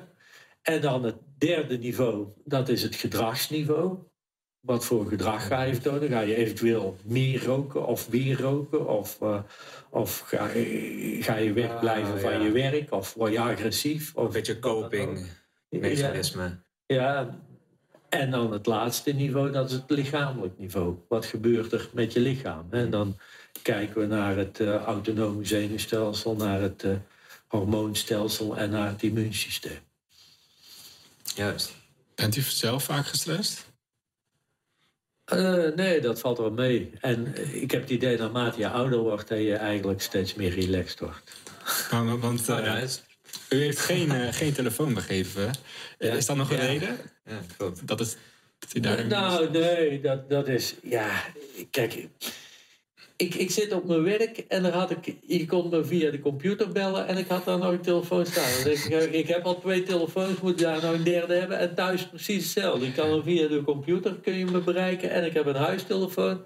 En 0.62 0.82
dan 0.82 1.04
het 1.04 1.16
derde 1.38 1.78
niveau, 1.78 2.28
dat 2.46 2.70
is 2.70 2.82
het 2.84 2.96
gedragsniveau. 2.96 3.98
Wat 4.60 4.86
voor 4.86 5.06
gedrag 5.08 5.48
ga 5.48 5.62
je 5.64 5.74
vertonen? 5.74 6.10
Ga 6.10 6.20
je 6.20 6.36
eventueel 6.36 6.98
meer 7.04 7.44
roken 7.46 7.86
of 7.88 8.08
weer 8.08 8.42
roken? 8.42 8.88
Of, 8.88 9.18
eh, 9.22 9.40
of 9.90 10.20
ga, 10.20 10.48
ga 11.20 11.36
je 11.36 11.54
wegblijven 11.54 12.14
Ah, 12.14 12.20
van 12.20 12.32
ja. 12.32 12.40
je 12.46 12.52
werk? 12.52 12.92
Of 12.92 13.14
word 13.14 13.32
je 13.32 13.40
agressief? 13.40 14.16
Of 14.16 14.26
Een 14.26 14.32
beetje 14.32 14.60
coping 14.60 15.28
mechanisme. 15.70 16.64
Ja, 16.86 17.40
en 18.10 18.32
dan 18.32 18.52
het 18.52 18.66
laatste 18.66 19.12
niveau, 19.12 19.52
dat 19.52 19.70
is 19.70 19.76
het 19.76 19.90
lichamelijk 19.90 20.58
niveau. 20.58 20.98
Wat 21.08 21.26
gebeurt 21.26 21.72
er 21.72 21.90
met 21.94 22.14
je 22.14 22.20
lichaam? 22.20 22.68
En 22.70 22.90
dan 22.90 23.18
kijken 23.62 24.02
we 24.02 24.08
naar 24.08 24.38
het 24.38 24.60
eh, 24.60 24.76
autonome 24.76 25.46
zenuwstelsel, 25.46 26.36
naar 26.36 26.62
het 26.62 26.84
eh, 26.84 26.92
hormoonstelsel 27.48 28.58
en 28.58 28.70
naar 28.70 28.88
het 28.88 29.04
immuunsysteem. 29.04 29.80
Juist. 31.36 31.74
Bent 32.16 32.36
u 32.36 32.42
zelf 32.42 32.84
vaak 32.84 33.06
gestrest? 33.06 33.74
Eh, 35.26 35.68
nee, 35.76 36.02
dat 36.02 36.20
valt 36.20 36.38
wel 36.38 36.52
mee. 36.52 36.92
En 37.02 37.34
ik 37.62 37.72
heb 37.72 37.82
het 37.82 37.90
idee 37.90 38.18
naarmate 38.18 38.60
je 38.60 38.70
ouder 38.70 39.00
wordt, 39.00 39.28
dat 39.28 39.38
je 39.38 39.56
eigenlijk 39.56 40.02
steeds 40.02 40.34
meer 40.34 40.54
relaxed 40.54 41.00
wordt. 41.00 41.34
Want, 41.92 42.22
want, 42.22 42.50
Oh, 42.50 42.58
eh. 42.58 42.88
U 43.56 43.62
heeft 43.62 43.80
geen, 43.80 44.12
eh, 44.12 44.34
geen 44.34 44.54
telefoon 44.54 44.94
begeven. 44.94 45.52
Eh, 45.98 46.14
Is 46.16 46.26
dat 46.26 46.36
nog 46.36 46.50
een 46.52 46.58
Ja. 46.58 46.66
reden? 46.66 46.98
Ja, 47.26 47.40
klopt. 47.58 47.88
Dat 47.88 48.00
is 48.00 48.16
dat 48.60 48.84
daar 48.84 49.08
Nou, 49.08 49.52
nee, 49.52 50.02
dat, 50.02 50.30
dat 50.30 50.48
is. 50.48 50.76
Ja, 50.84 51.24
kijk. 51.72 52.08
Ik, 53.18 53.36
ik 53.36 53.52
zit 53.52 53.72
op 53.72 53.86
mijn 53.88 54.04
werk 54.04 54.38
en 54.38 54.64
dan 54.64 54.72
had 54.72 54.92
ik. 54.92 55.16
Je 55.22 55.46
kon 55.46 55.70
me 55.70 55.86
via 55.86 56.12
de 56.12 56.20
computer 56.20 56.72
bellen 56.72 57.08
en 57.08 57.18
ik 57.18 57.28
had 57.28 57.46
daar 57.46 57.58
nog 57.58 57.72
een 57.72 57.82
telefoon 57.82 58.26
staan. 58.26 58.64
Denk 58.64 58.78
ik, 58.78 59.12
ik 59.14 59.28
heb 59.28 59.44
al 59.46 59.60
twee 59.60 59.84
telefoons, 59.84 60.40
moet 60.42 60.60
daar 60.60 60.82
nog 60.82 60.94
een 60.94 61.04
derde 61.04 61.34
hebben. 61.34 61.58
En 61.60 61.76
thuis 61.76 62.08
precies 62.08 62.44
hetzelfde. 62.44 62.86
Ik 62.86 62.94
kan 62.94 63.12
hem 63.12 63.24
via 63.24 63.48
de 63.48 63.62
computer 63.64 64.16
kun 64.16 64.38
je 64.38 64.46
me 64.46 64.60
bereiken 64.60 65.10
en 65.12 65.26
ik 65.26 65.34
heb 65.34 65.46
een 65.46 65.56
huistelefoon. 65.56 66.46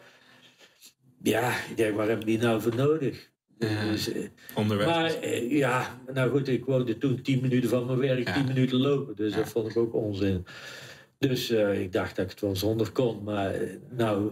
Ja, 1.24 1.50
ik 1.70 1.78
denk, 1.78 1.96
waar 1.96 2.08
heb 2.10 2.20
ik 2.20 2.26
die 2.26 2.38
nou 2.38 2.62
voor 2.62 2.76
nodig? 2.76 3.30
Ja. 3.60 3.92
Dus, 3.92 4.12
eh, 4.12 4.22
onderweg. 4.56 4.88
maar 4.88 5.14
eh, 5.14 5.52
ja, 5.52 6.00
nou 6.14 6.30
goed, 6.32 6.48
ik 6.48 6.66
woonde 6.66 6.98
toen 6.98 7.22
10 7.22 7.42
minuten 7.42 7.70
van 7.70 7.86
mijn 7.86 7.98
werk, 8.00 8.28
Ja. 8.28 8.34
10 8.34 8.46
minuten 8.46 8.78
lopen. 8.78 9.16
Dus 9.16 9.32
Ja. 9.32 9.38
dat 9.38 9.50
vond 9.50 9.70
ik 9.70 9.78
ook 9.78 9.94
onzin. 9.94 10.46
Dus 11.18 11.50
eh, 11.50 11.82
ik 11.82 11.92
dacht 11.92 12.16
dat 12.16 12.26
ik 12.26 12.32
het 12.32 12.40
wel 12.42 12.56
zonder 12.56 12.92
kon. 12.92 13.24
Maar 13.24 13.54
eh, 13.54 13.70
nou, 13.90 14.30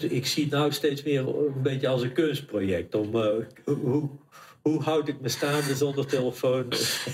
ik 0.00 0.26
zie 0.26 0.42
het 0.42 0.52
nou 0.52 0.72
steeds 0.72 1.02
meer 1.02 1.20
een 1.28 1.62
beetje 1.62 1.88
als 1.88 2.02
een 2.02 2.12
kunstproject. 2.12 2.94
Om, 2.94 3.14
eh, 3.16 3.28
hoe, 3.64 4.08
hoe 4.62 4.82
houd 4.82 5.08
ik 5.08 5.20
me 5.20 5.28
staande 5.28 5.74
zonder 5.76 6.06
telefoon? 6.06 6.66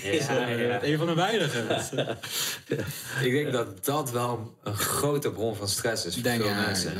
Ja, 0.03 0.11
ja. 0.57 0.83
Een 0.83 0.97
van 0.97 1.07
de 1.07 1.13
weinigen. 1.15 1.67
Ik 3.25 3.31
denk 3.31 3.51
dat 3.51 3.85
dat 3.85 4.11
wel 4.11 4.55
een 4.63 4.75
grote 4.75 5.31
bron 5.31 5.55
van 5.55 5.67
stress 5.67 6.05
is 6.05 6.13
voor 6.13 6.23
Denk 6.23 6.41
veel 6.41 6.49
ja, 6.49 6.65
mensen. 6.65 6.91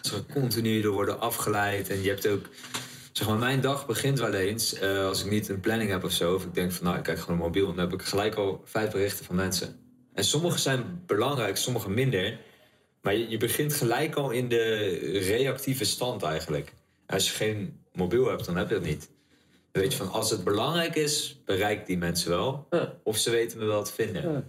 ze 0.00 0.24
continu 0.32 0.80
door 0.80 0.92
worden 0.92 1.20
afgeleid. 1.20 1.88
En 1.90 2.02
je 2.02 2.08
hebt 2.08 2.28
ook... 2.28 2.46
Zeg 3.12 3.28
maar, 3.28 3.38
mijn 3.38 3.60
dag 3.60 3.86
begint 3.86 4.18
wel 4.18 4.32
eens 4.32 4.74
eh, 4.74 5.06
als 5.06 5.24
ik 5.24 5.30
niet 5.30 5.48
een 5.48 5.60
planning 5.60 5.90
heb 5.90 6.04
of 6.04 6.12
zo. 6.12 6.34
Of 6.34 6.44
ik 6.44 6.54
denk 6.54 6.72
van, 6.72 6.84
nou, 6.84 6.96
ik 6.96 7.02
kijk 7.02 7.18
gewoon 7.18 7.36
een 7.36 7.44
mobiel. 7.44 7.66
Dan 7.66 7.78
heb 7.78 7.92
ik 7.92 8.02
gelijk 8.02 8.34
al 8.34 8.62
vijf 8.64 8.90
berichten 8.90 9.24
van 9.24 9.36
mensen. 9.36 9.76
En 10.14 10.24
sommige 10.24 10.58
zijn 10.58 11.02
belangrijk, 11.06 11.56
sommige 11.56 11.90
minder. 11.90 12.38
Maar 13.02 13.14
je, 13.14 13.28
je 13.28 13.36
begint 13.36 13.74
gelijk 13.74 14.14
al 14.14 14.30
in 14.30 14.48
de 14.48 14.88
reactieve 15.26 15.84
stand 15.84 16.22
eigenlijk. 16.22 16.72
Als 17.06 17.30
je 17.30 17.36
geen 17.36 17.80
mobiel 17.92 18.28
hebt, 18.28 18.44
dan 18.44 18.56
heb 18.56 18.68
je 18.68 18.74
dat 18.74 18.84
niet. 18.84 19.10
Weet 19.72 19.92
je, 19.92 19.98
van 19.98 20.10
als 20.10 20.30
het 20.30 20.44
belangrijk 20.44 20.94
is, 20.94 21.40
bereikt 21.44 21.86
die 21.86 21.98
mensen 21.98 22.30
wel. 22.30 22.66
Ja. 22.70 22.94
Of 23.02 23.16
ze 23.16 23.30
weten 23.30 23.58
me 23.58 23.64
wel 23.64 23.84
te 23.84 23.92
vinden. 23.92 24.32
Ja. 24.32 24.44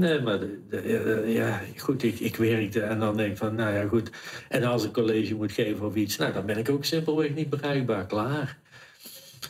Nee, 0.00 0.20
maar 0.20 0.40
de- 0.40 0.58
de- 0.70 0.78
eh, 1.24 1.34
ja, 1.34 1.60
goed, 1.76 2.02
ik, 2.02 2.20
ik 2.20 2.36
werkte 2.36 2.80
en 2.80 2.98
dan 2.98 3.16
denk 3.16 3.30
ik 3.30 3.36
van, 3.36 3.54
nou 3.54 3.74
ja, 3.74 3.86
goed. 3.88 4.10
En 4.48 4.64
als 4.64 4.84
ik 4.84 4.92
college 4.92 5.34
moet 5.34 5.52
geven 5.52 5.86
of 5.86 5.94
iets, 5.94 6.16
nou, 6.16 6.32
dan 6.32 6.46
ben 6.46 6.56
ik 6.58 6.68
ook 6.70 6.84
simpelweg 6.84 7.34
niet 7.34 7.50
bereikbaar. 7.50 8.06
Klaar. 8.06 8.58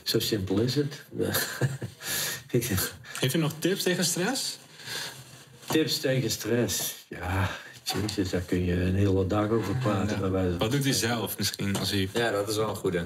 Zo 0.03 0.18
simpel 0.18 0.61
is 0.61 0.74
het. 0.74 1.03
Heeft 3.20 3.34
u 3.34 3.38
nog 3.38 3.53
tips 3.59 3.82
tegen 3.82 4.05
stress? 4.05 4.59
Tips 5.66 5.98
tegen 6.01 6.30
stress. 6.30 7.05
Ja, 7.09 7.51
jezus, 7.84 8.30
daar 8.30 8.40
kun 8.40 8.64
je 8.64 8.72
een 8.72 8.94
hele 8.94 9.26
dag 9.26 9.48
over 9.48 9.76
praten. 9.76 10.59
Wat 10.59 10.70
doet 10.70 10.86
u 10.86 10.92
zelf 10.92 11.38
misschien 11.38 11.76
als 11.76 11.92
u... 11.92 12.09
Ja, 12.12 12.30
dat 12.30 12.48
is 12.48 12.57
wel 12.57 12.68
een 12.68 12.76
goede. 12.76 13.05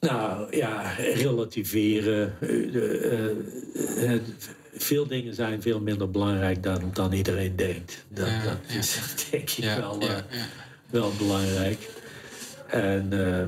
Nou 0.00 0.56
ja, 0.56 0.90
relativeren. 1.14 2.36
Eh, 2.40 2.48
de, 2.72 2.98
eh, 3.96 4.12
eh, 4.14 4.20
veel 4.78 5.06
dingen 5.06 5.34
zijn 5.34 5.62
veel 5.62 5.80
minder 5.80 6.10
belangrijk 6.10 6.62
dan, 6.62 6.90
dan 6.92 7.12
iedereen 7.12 7.56
denkt. 7.56 8.04
Dat, 8.08 8.28
Ja, 8.28 8.42
dat 8.42 8.58
ja. 8.66 8.78
is 8.78 8.98
denk 9.30 9.50
ik 9.50 9.64
Ja, 9.64 9.76
wel, 9.80 10.00
ja, 10.02 10.06
eh, 10.08 10.38
ja. 10.38 10.46
wel 10.90 11.12
belangrijk. 11.18 11.88
En 12.66 13.26
eh, 13.40 13.46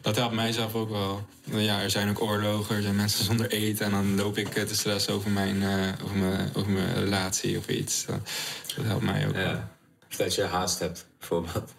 Dat 0.00 0.16
helpt 0.16 0.34
mij 0.34 0.52
zelf 0.52 0.74
ook 0.74 0.90
wel. 0.90 1.26
Ja, 1.44 1.80
er 1.82 1.90
zijn 1.90 2.08
ook 2.08 2.20
oorlogen, 2.22 2.76
er 2.76 2.82
zijn 2.82 2.96
mensen 2.96 3.24
zonder 3.24 3.50
eten. 3.50 3.84
En 3.86 3.90
dan 3.90 4.16
loop 4.16 4.36
ik 4.38 4.54
eh, 4.54 4.64
te 4.64 4.74
stressen 4.74 5.14
over 5.14 5.30
mijn, 5.30 5.62
eh, 5.62 6.04
over 6.04 6.16
mijn, 6.16 6.50
over 6.54 6.70
mijn 6.70 6.94
relatie 6.94 7.58
of 7.58 7.68
iets. 7.68 8.04
Dat, 8.06 8.30
dat 8.76 8.84
helpt 8.84 9.04
mij 9.04 9.26
ook 9.26 9.34
wel. 9.34 9.42
Ja. 9.42 9.70
Of 10.10 10.16
dat 10.16 10.34
je 10.34 10.42
haast 10.42 10.78
hebt, 10.78 11.06
bijvoorbeeld. 11.18 11.72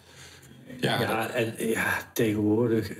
Ja, 0.80 1.00
ja, 1.00 1.28
en 1.30 1.54
ja, 1.58 2.10
tegenwoordig. 2.12 2.90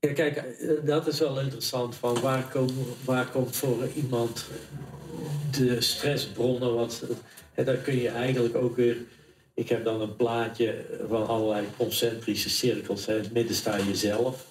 Eh, 0.00 0.08
ja, 0.08 0.14
kijk, 0.14 0.36
eh, 0.36 0.68
dat 0.84 1.06
is 1.06 1.18
wel 1.18 1.40
interessant. 1.40 1.94
Van 1.94 2.20
waar, 2.20 2.48
komen, 2.48 2.86
waar 3.04 3.26
komt 3.30 3.56
voor 3.56 3.88
iemand 3.94 4.46
de 5.50 5.80
stressbronnen? 5.80 6.74
Wat, 6.74 7.04
en 7.54 7.64
dan 7.64 7.82
kun 7.82 7.96
je 7.96 8.08
eigenlijk 8.08 8.56
ook 8.56 8.76
weer. 8.76 8.96
Ik 9.54 9.68
heb 9.68 9.84
dan 9.84 10.00
een 10.00 10.16
plaatje 10.16 10.84
van 11.08 11.26
allerlei 11.26 11.66
concentrische 11.76 12.50
cirkels. 12.50 13.08
In 13.08 13.14
het 13.14 13.32
midden 13.32 13.54
sta 13.54 13.76
je 13.76 13.96
zelf. 13.96 14.46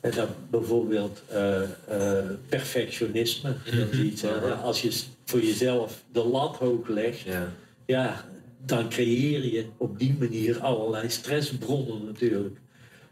En 0.00 0.10
dan 0.10 0.28
bijvoorbeeld 0.50 1.22
eh, 1.28 1.62
eh, 1.62 2.24
perfectionisme. 2.48 3.54
Dat 3.64 3.92
is 3.92 3.98
iets, 3.98 4.22
hè. 4.22 4.54
Als 4.54 4.82
je 4.82 5.02
voor 5.24 5.40
jezelf 5.40 6.02
de 6.12 6.24
lat 6.24 6.56
hoog 6.56 6.88
legt, 6.88 7.20
Ja. 7.20 7.52
ja, 7.86 8.24
dan 8.66 8.88
creëer 8.88 9.44
je 9.44 9.64
op 9.76 9.98
die 9.98 10.16
manier 10.18 10.60
allerlei 10.60 11.10
stressbronnen 11.10 12.04
natuurlijk. 12.04 12.58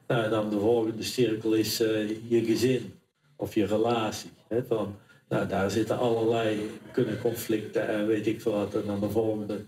Nou, 0.08 0.30
dan 0.30 0.50
de 0.50 0.58
volgende 0.58 1.02
cirkel 1.02 1.54
is 1.54 1.80
eh, 1.80 2.08
je 2.30 2.44
gezin 2.44 2.92
of 3.36 3.54
je 3.54 3.66
relatie. 3.66 4.30
Hè, 4.48 4.64
van, 4.64 4.96
nou, 5.28 5.48
daar 5.48 5.70
zitten 5.70 5.98
allerlei, 5.98 6.70
kunnen 6.92 7.20
conflicten 7.20 7.88
en 7.88 8.06
weet 8.06 8.26
ik 8.26 8.40
wat. 8.40 8.74
En 8.74 8.82
dan 8.86 9.00
de 9.00 9.10
volgende 9.10 9.60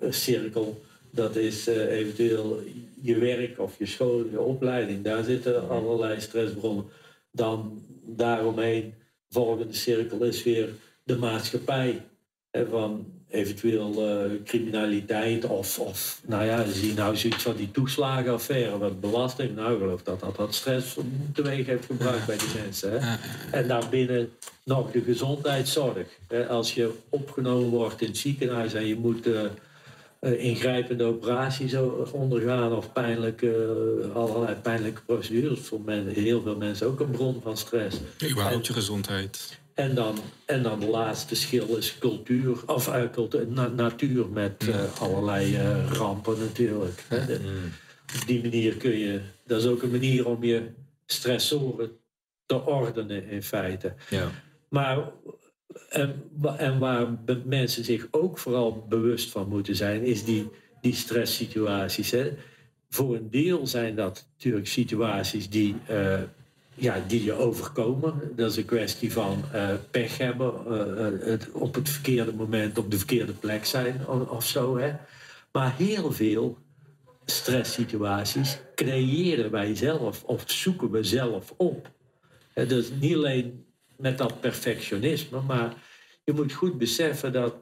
eh, 0.00 0.10
cirkel, 0.10 0.82
dat 1.10 1.36
is 1.36 1.66
eventueel 1.66 2.60
je 3.00 3.18
werk 3.18 3.58
of 3.58 3.78
je 3.78 3.86
school, 3.86 4.24
je 4.30 4.40
opleiding. 4.40 5.04
Daar 5.04 5.24
zitten 5.24 5.68
allerlei 5.68 6.20
stressbronnen. 6.20 6.84
Dan 7.30 7.82
daaromheen, 8.06 8.94
volgende 9.28 9.74
cirkel 9.74 10.22
is 10.22 10.42
weer 10.42 10.68
de 11.02 11.16
maatschappij. 11.16 12.02
Hè, 12.50 12.66
van 12.66 13.15
eventueel 13.30 14.08
eh, 14.08 14.30
criminaliteit 14.44 15.44
of, 15.44 15.78
of, 15.78 16.20
nou 16.26 16.44
ja, 16.44 16.64
zie 16.66 16.94
nou 16.94 17.16
zoiets 17.16 17.42
van 17.42 17.56
die 17.56 17.70
toeslagenaffaire, 17.70 18.78
wat 18.78 19.00
belasting. 19.00 19.54
Nou, 19.54 19.72
ik 19.72 19.78
geloof 19.78 20.02
dat 20.02 20.36
dat 20.36 20.54
stress 20.54 20.96
teweeg 21.32 21.66
heeft 21.66 21.84
gebracht 21.84 22.26
bij 22.26 22.38
die 22.38 22.62
mensen. 22.62 23.00
Hè. 23.00 23.16
En 23.50 23.68
daarbinnen 23.68 24.30
nog 24.64 24.90
de 24.90 25.00
gezondheidszorg. 25.00 26.06
Hè. 26.28 26.48
Als 26.48 26.74
je 26.74 26.92
opgenomen 27.08 27.68
wordt 27.68 28.00
in 28.00 28.06
het 28.06 28.16
ziekenhuis 28.16 28.74
en 28.74 28.86
je 28.86 28.96
moet 28.96 29.26
eh, 29.26 29.44
eh, 30.18 30.44
ingrijpende 30.44 31.04
operaties 31.04 31.74
ondergaan 32.12 32.72
of 32.72 32.92
pijnlijke, 32.92 34.10
allerlei 34.14 34.54
pijnlijke 34.54 35.00
procedures, 35.06 35.60
voor 35.60 35.80
men, 35.80 36.06
heel 36.06 36.42
veel 36.42 36.56
mensen 36.56 36.86
ook 36.86 37.00
een 37.00 37.10
bron 37.10 37.40
van 37.42 37.56
stress. 37.56 37.96
überhaupt 38.30 38.66
je 38.66 38.72
gezondheid. 38.72 39.58
En 39.76 39.94
dan, 39.94 40.18
en 40.46 40.62
dan 40.62 40.80
de 40.80 40.86
laatste 40.86 41.34
schil 41.34 41.76
is 41.76 41.98
cultuur, 41.98 42.66
of 42.66 42.88
uh, 42.88 43.10
cultuur, 43.12 43.46
na- 43.48 43.68
natuur 43.68 44.28
met 44.28 44.68
eh, 44.68 45.00
allerlei 45.00 45.56
eh, 45.56 45.90
rampen 45.92 46.38
natuurlijk. 46.38 47.04
Hè. 47.08 47.26
De- 47.26 47.70
op 48.20 48.26
die 48.26 48.42
manier 48.42 48.76
kun 48.76 48.98
je, 48.98 49.20
dat 49.46 49.60
is 49.60 49.66
ook 49.66 49.82
een 49.82 49.90
manier 49.90 50.26
om 50.26 50.44
je 50.44 50.62
stressoren 51.06 51.90
te 52.46 52.64
ordenen 52.64 53.28
in 53.28 53.42
feite. 53.42 53.94
Ja. 54.10 54.30
Maar 54.68 55.12
en, 55.88 56.22
en 56.56 56.78
waar 56.78 57.08
mensen 57.44 57.84
zich 57.84 58.08
ook 58.10 58.38
vooral 58.38 58.86
bewust 58.88 59.30
van 59.30 59.48
moeten 59.48 59.76
zijn, 59.76 60.02
is 60.02 60.24
die, 60.24 60.50
die 60.80 60.94
stresssituaties. 60.94 62.10
Hè. 62.10 62.32
Voor 62.88 63.14
een 63.14 63.30
deel 63.30 63.66
zijn 63.66 63.96
dat 63.96 64.28
natuurlijk 64.32 64.66
situaties 64.66 65.50
die, 65.50 65.76
eh, 65.86 66.20
ja, 66.76 67.04
die 67.06 67.24
je 67.24 67.32
overkomen. 67.32 68.32
Dat 68.36 68.50
is 68.50 68.56
een 68.56 68.64
kwestie 68.64 69.12
van 69.12 69.44
eh, 69.52 69.68
pech 69.90 70.18
hebben, 70.18 70.52
eh, 70.66 71.06
eh, 71.06 71.20
het 71.20 71.50
op 71.52 71.74
het 71.74 71.88
verkeerde 71.88 72.32
moment 72.32 72.78
op 72.78 72.90
de 72.90 72.96
verkeerde 72.96 73.32
plek 73.32 73.64
zijn 73.64 74.06
of, 74.08 74.46
zo. 74.46 74.78
Hè. 74.78 74.92
Maar 75.52 75.76
heel 75.76 76.12
veel 76.12 76.58
stresssituaties 77.24 78.58
creëren 78.74 79.50
wij 79.50 79.74
zelf 79.74 80.24
of 80.24 80.44
zoeken 80.46 80.90
we 80.90 81.02
zelf 81.02 81.54
op. 81.56 81.90
Dus 82.54 82.90
niet 83.00 83.14
alleen 83.14 83.64
met 83.96 84.18
dat 84.18 84.40
perfectionisme, 84.40 85.40
maar 85.40 85.74
je 86.24 86.32
moet 86.32 86.52
goed 86.52 86.78
beseffen 86.78 87.32
dat 87.32 87.54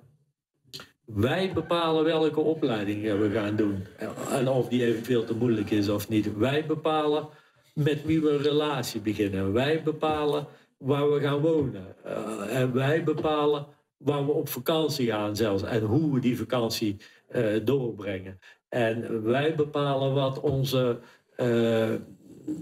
wij 1.04 1.52
bepalen 1.52 2.04
welke 2.04 2.40
opleiding 2.40 3.02
we 3.02 3.30
gaan 3.34 3.56
doen. 3.56 3.86
En 4.30 4.48
of 4.48 4.68
die 4.68 4.84
eventueel 4.84 5.24
te 5.24 5.34
moeilijk 5.34 5.70
is 5.70 5.88
of 5.88 6.08
niet. 6.08 6.36
Wij 6.36 6.66
bepalen 6.66 7.28
met 7.74 8.04
wie 8.04 8.20
we 8.20 8.30
een 8.30 8.42
relatie 8.42 9.00
beginnen. 9.00 9.52
Wij 9.52 9.82
bepalen 9.82 10.46
waar 10.78 11.12
we 11.12 11.20
gaan 11.20 11.40
wonen. 11.40 12.04
Eh, 12.04 12.60
en 12.60 12.72
wij 12.72 13.04
bepalen 13.04 13.66
waar 13.96 14.26
we 14.26 14.32
op 14.32 14.48
vakantie 14.48 15.06
gaan 15.06 15.36
zelfs. 15.36 15.62
En 15.62 15.82
hoe 15.82 16.14
we 16.14 16.20
die 16.20 16.36
vakantie 16.36 16.96
eh, 17.28 17.54
doorbrengen. 17.64 18.38
En 18.68 19.22
wij 19.22 19.54
bepalen 19.54 20.14
wat 20.14 20.40
onze, 20.40 20.98
eh, 21.36 21.94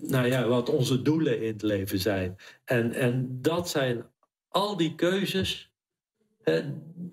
nou 0.02 0.26
ja, 0.26 0.46
wat 0.46 0.68
onze 0.68 1.02
doelen 1.02 1.40
in 1.40 1.52
het 1.52 1.62
leven 1.62 1.98
zijn. 1.98 2.36
En, 2.64 2.92
en 2.92 3.38
dat 3.40 3.68
zijn 3.68 4.04
al 4.48 4.76
die 4.76 4.94
keuzes. 4.94 5.70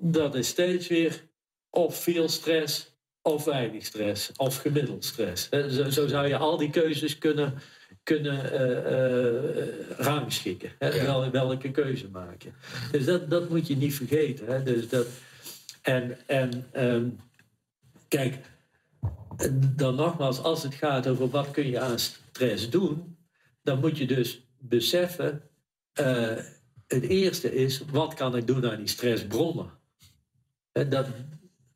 Dat 0.02 0.36
is 0.36 0.48
steeds 0.48 0.88
weer 0.88 1.28
of 1.70 2.04
veel 2.04 2.30
stress 2.30 2.98
of 3.22 3.46
weinig 3.46 3.86
stress 3.86 4.32
of 4.36 4.58
gemiddeld 4.58 5.06
stress. 5.06 5.50
Zo 5.90 6.08
zou 6.08 6.28
je 6.28 6.38
al 6.38 6.58
die 6.58 6.70
keuzes 6.70 7.18
kunnen, 7.18 7.54
kunnen 8.16 8.52
eh, 8.52 9.62
eh, 9.62 9.68
rangschikken. 9.98 10.72
Hè, 10.80 10.88
Ja. 10.88 11.04
wel- 11.06 11.32
welke 11.32 11.72
keuze 11.72 12.08
maken. 12.10 12.54
Dus 12.92 13.06
dat, 13.06 13.30
dat 13.30 13.50
moet 13.50 13.68
je 13.68 13.76
niet 13.76 13.94
vergeten. 13.96 14.46
Hè. 14.48 14.64
Dus 14.64 14.90
dat, 14.90 15.08
en 15.82 16.18
en 16.28 16.68
ehm, 16.72 17.08
kijk, 18.08 18.36
dan 19.76 19.96
nogmaals, 19.96 20.40
als 20.44 20.64
het 20.64 20.74
gaat 20.76 21.08
over 21.08 21.30
wat 21.30 21.52
kun 21.52 21.68
je 21.68 21.80
aan 21.80 22.00
stress 22.00 22.70
doen, 22.70 23.18
dan 23.64 23.80
moet 23.80 23.98
je 23.98 24.06
dus 24.08 24.48
beseffen, 24.60 25.42
eh, 25.94 26.36
het 26.88 27.04
eerste 27.04 27.54
is, 27.56 27.84
wat 27.92 28.14
kan 28.14 28.36
ik 28.36 28.48
doen 28.48 28.70
aan 28.70 28.78
die 28.78 28.88
stressbronnen? 28.88 29.70
Hè, 30.72 30.88
Dat, 30.88 31.08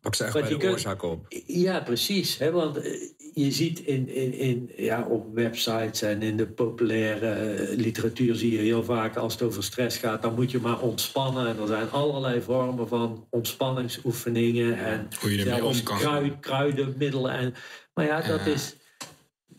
Pak 0.02 0.16
ze 0.16 0.24
echt 0.24 0.34
bij 0.34 0.58
de 0.58 0.70
oorzaak 0.70 1.02
op. 1.04 1.26
ja, 1.48 1.80
precies. 1.80 2.38
Hè? 2.38 2.52
Want 2.52 2.80
je 3.34 3.52
ziet 3.52 3.80
in, 3.80 4.10
in, 4.10 4.34
in, 4.34 4.72
ja, 4.78 5.08
op 5.10 5.34
websites 5.34 6.02
en 6.02 6.22
in 6.22 6.38
de 6.38 6.48
populaire 6.48 7.30
eh, 7.30 7.78
literatuur 7.78 8.36
zie 8.36 8.52
je 8.52 8.58
heel 8.58 8.84
vaak 8.84 9.16
als 9.16 9.34
het 9.34 9.42
over 9.42 9.64
stress 9.64 9.98
gaat, 9.98 10.22
dan 10.22 10.36
moet 10.36 10.52
je 10.52 10.60
maar 10.60 10.80
ontspannen. 10.80 11.48
En 11.48 11.60
er 11.60 11.68
zijn 11.68 11.92
allerlei 11.92 12.42
vormen 12.42 12.88
van 12.88 13.28
ontspanningsoefeningen 13.30 14.78
en 14.78 15.08
Hoe 15.22 15.32
je 15.32 15.44
ermee 15.44 15.60
zelfs 15.60 15.80
om 15.80 15.86
kan 15.86 15.98
krui- 15.98 16.38
kruidenmiddelen. 16.40 17.32
En, 17.32 17.54
maar 17.94 18.06
ja, 18.06 18.22
dat 18.22 18.46
is 18.46 18.76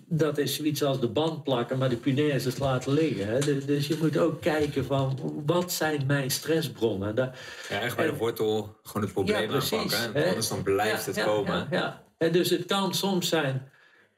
dat 0.07 0.39
is 0.39 0.55
zoiets 0.55 0.83
als 0.83 1.01
de 1.01 1.09
band 1.09 1.45
plakken, 1.45 1.79
maar 1.79 1.89
de 1.89 1.97
punaises 1.97 2.59
laten 2.59 2.93
liggen. 2.93 3.27
Hè? 3.27 3.39
Dus, 3.39 3.67
dus 3.67 3.87
je 3.87 3.97
moet 4.01 4.19
ook 4.19 4.41
kijken 4.41 4.85
van, 4.85 5.19
wat 5.47 5.73
zijn 5.73 6.05
mijn 6.07 6.31
stressbronnen? 6.31 7.15
Ja, 7.15 7.81
echt 7.81 7.97
bij 7.97 8.07
de 8.07 8.17
wortel 8.17 8.77
gewoon 8.83 9.03
het 9.03 9.13
probleem 9.13 9.51
aanpakken. 9.51 10.13
hè. 10.13 10.29
Anders 10.29 10.49
dan 10.49 10.63
blijft 10.63 11.01
Ja, 11.01 11.07
het 11.07 11.17
ja, 11.17 11.25
komen. 11.25 11.67
Ja, 11.71 12.04
dus 12.33 12.51
het 12.51 12.65
kan 12.65 12.95
soms 12.95 13.29
zijn, 13.29 13.69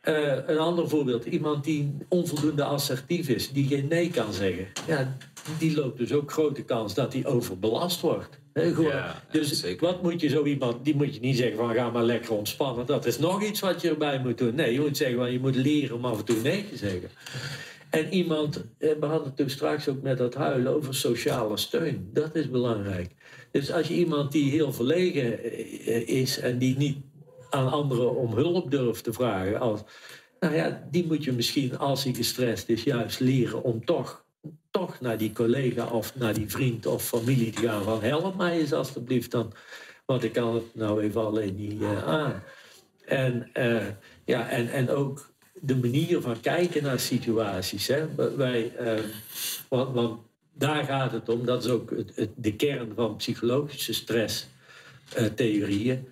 eh, 0.00 0.38
een 0.46 0.58
ander 0.58 0.88
voorbeeld, 0.88 1.24
iemand 1.24 1.64
die 1.64 1.96
onvoldoende 2.08 2.64
assertief 2.64 3.28
is, 3.28 3.52
die 3.52 3.66
geen 3.66 3.88
nee 3.88 4.10
kan 4.10 4.32
zeggen. 4.32 4.66
Ja, 4.86 5.16
die 5.58 5.76
loopt 5.76 5.98
dus 5.98 6.12
ook 6.12 6.32
grote 6.32 6.62
kans 6.62 6.94
dat 6.94 7.12
hij 7.12 7.26
overbelast 7.26 8.00
wordt. 8.00 8.38
Gewoon. 8.54 8.90
Ja, 8.90 9.22
dus 9.30 9.60
zeker. 9.60 9.86
wat 9.86 10.02
moet 10.02 10.20
je 10.20 10.28
zo 10.28 10.44
iemand, 10.44 10.84
die 10.84 10.96
moet 10.96 11.14
je 11.14 11.20
niet 11.20 11.36
zeggen 11.36 11.56
van 11.56 11.74
ga 11.74 11.90
maar 11.90 12.04
lekker 12.04 12.32
ontspannen. 12.32 12.86
Dat 12.86 13.06
is 13.06 13.18
nog 13.18 13.42
iets 13.42 13.60
wat 13.60 13.80
je 13.80 13.88
erbij 13.88 14.20
moet 14.20 14.38
doen. 14.38 14.54
Nee, 14.54 14.72
je 14.72 14.80
moet 14.80 14.96
zeggen 14.96 15.16
van 15.16 15.32
je 15.32 15.40
moet 15.40 15.56
leren 15.56 15.96
om 15.96 16.04
af 16.04 16.18
en 16.18 16.24
toe 16.24 16.40
nee 16.42 16.68
te 16.68 16.76
zeggen. 16.76 17.10
En 17.90 18.12
iemand, 18.14 18.64
eh, 18.78 18.90
we 19.00 19.06
hadden 19.06 19.26
het 19.26 19.36
toen 19.36 19.50
straks 19.50 19.88
ook 19.88 20.02
met 20.02 20.18
dat 20.18 20.34
huilen 20.34 20.74
over 20.74 20.94
sociale 20.94 21.56
steun. 21.56 22.10
Dat 22.12 22.34
is 22.34 22.50
belangrijk. 22.50 23.10
Dus 23.50 23.72
als 23.72 23.88
je 23.88 23.94
iemand 23.94 24.32
die 24.32 24.50
heel 24.50 24.72
verlegen 24.72 25.42
eh, 25.42 26.08
is 26.08 26.38
en 26.38 26.58
die 26.58 26.76
niet 26.76 26.96
aan 27.56 27.70
anderen 27.70 28.16
om 28.16 28.34
hulp 28.34 28.70
durft 28.70 29.04
te 29.04 29.12
vragen, 29.12 29.60
als, 29.60 29.80
nou 30.40 30.54
ja, 30.54 30.86
die 30.90 31.06
moet 31.06 31.24
je 31.24 31.32
misschien 31.32 31.78
als 31.78 32.04
hij 32.04 32.14
gestrest 32.14 32.68
is 32.68 32.82
juist 32.82 33.20
leren 33.20 33.62
om 33.62 33.84
toch, 33.84 34.24
toch 34.70 35.00
naar 35.00 35.18
die 35.18 35.32
collega 35.32 35.86
of 35.86 36.16
naar 36.16 36.34
die 36.34 36.50
vriend 36.50 36.86
of 36.86 37.04
familie 37.04 37.50
te 37.50 37.62
gaan 37.62 37.82
van 37.82 38.02
help 38.02 38.36
mij 38.36 38.58
eens 38.58 38.72
alstublieft 38.72 39.30
dan, 39.30 39.52
want 40.06 40.24
ik 40.24 40.32
kan 40.32 40.54
het 40.54 40.74
nou 40.74 41.02
even 41.02 41.26
alleen 41.26 41.54
niet 41.54 41.82
eh, 41.82 42.04
aan. 42.04 42.42
En, 43.04 43.50
eh, 43.52 43.86
ja, 44.24 44.48
en, 44.48 44.70
en 44.70 44.90
ook 44.90 45.30
de 45.60 45.76
manier 45.76 46.20
van 46.20 46.40
kijken 46.40 46.82
naar 46.82 47.00
situaties. 47.00 47.86
Hè. 47.86 48.14
Wij, 48.36 48.76
eh, 48.76 49.02
want, 49.68 49.94
want 49.94 50.20
daar 50.52 50.84
gaat 50.84 51.12
het 51.12 51.28
om, 51.28 51.44
dat 51.44 51.64
is 51.64 51.70
ook 51.70 51.90
het, 51.90 52.30
de 52.36 52.56
kern 52.56 52.92
van 52.94 53.16
psychologische 53.16 53.92
stresstheorieën. 53.92 56.08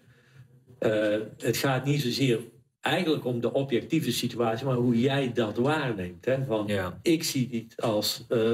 Eh, 0.85 1.21
het 1.39 1.57
gaat 1.57 1.85
niet 1.85 2.01
zozeer 2.01 2.41
eigenlijk 2.81 3.25
om 3.25 3.41
de 3.41 3.53
objectieve 3.53 4.13
situatie, 4.13 4.67
maar 4.67 4.77
hoe 4.77 5.01
jij 5.01 5.33
dat 5.33 5.57
waarneemt. 5.57 6.25
Hè? 6.25 6.45
Van, 6.47 6.65
Ja. 6.67 6.99
Ik 7.03 7.23
zie 7.25 7.49
het 7.69 7.83
als, 7.83 8.25
eh, 8.29 8.51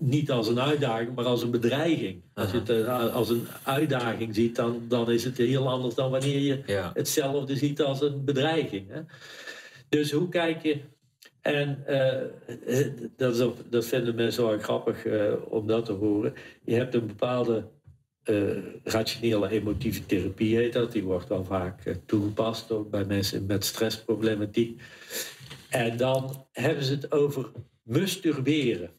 niet 0.00 0.30
als 0.30 0.48
een 0.48 0.60
uitdaging, 0.60 1.14
maar 1.14 1.24
als 1.24 1.42
een 1.42 1.50
bedreiging. 1.50 2.22
Als 2.34 2.50
je 2.50 2.58
het 2.58 2.70
eh, 2.70 3.14
als 3.14 3.28
een 3.28 3.46
uitdaging 3.62 4.34
ziet, 4.34 4.56
dan, 4.56 4.82
dan 4.88 5.10
is 5.10 5.24
het 5.24 5.36
heel 5.38 5.68
anders 5.68 5.94
dan 5.94 6.10
wanneer 6.10 6.38
je 6.40 6.62
Ja. 6.66 6.90
hetzelfde 6.94 7.56
ziet 7.56 7.82
als 7.82 8.00
een 8.00 8.24
bedreiging. 8.24 8.88
Hè? 8.90 9.00
Dus 9.88 10.12
hoe 10.12 10.28
kijk 10.28 10.62
je. 10.62 10.80
En 11.40 11.84
dat, 13.16 13.34
is 13.36 13.46
dat 13.70 13.86
vinden 13.86 14.14
mensen 14.14 14.46
wel 14.46 14.58
grappig 14.58 15.04
om 15.48 15.66
dat 15.66 15.84
te 15.84 15.92
horen. 15.92 16.34
Je 16.64 16.74
hebt 16.74 16.94
een 16.94 17.06
bepaalde 17.06 17.68
eh, 18.28 18.56
rationele 18.84 19.48
emotieve 19.48 20.06
therapie, 20.06 20.56
heet 20.56 20.72
dat. 20.72 20.92
Die 20.92 21.02
wordt 21.02 21.28
wel 21.28 21.44
vaak 21.44 21.84
eh, 21.84 21.94
toegepast 22.06 22.70
ook 22.70 22.90
bij 22.90 23.04
mensen 23.04 23.46
met 23.46 23.64
stressproblematiek. 23.64 24.80
En 25.68 25.96
dan 25.96 26.46
hebben 26.52 26.84
ze 26.84 26.92
het 26.92 27.12
over 27.12 27.50
masturberen. 27.82 28.90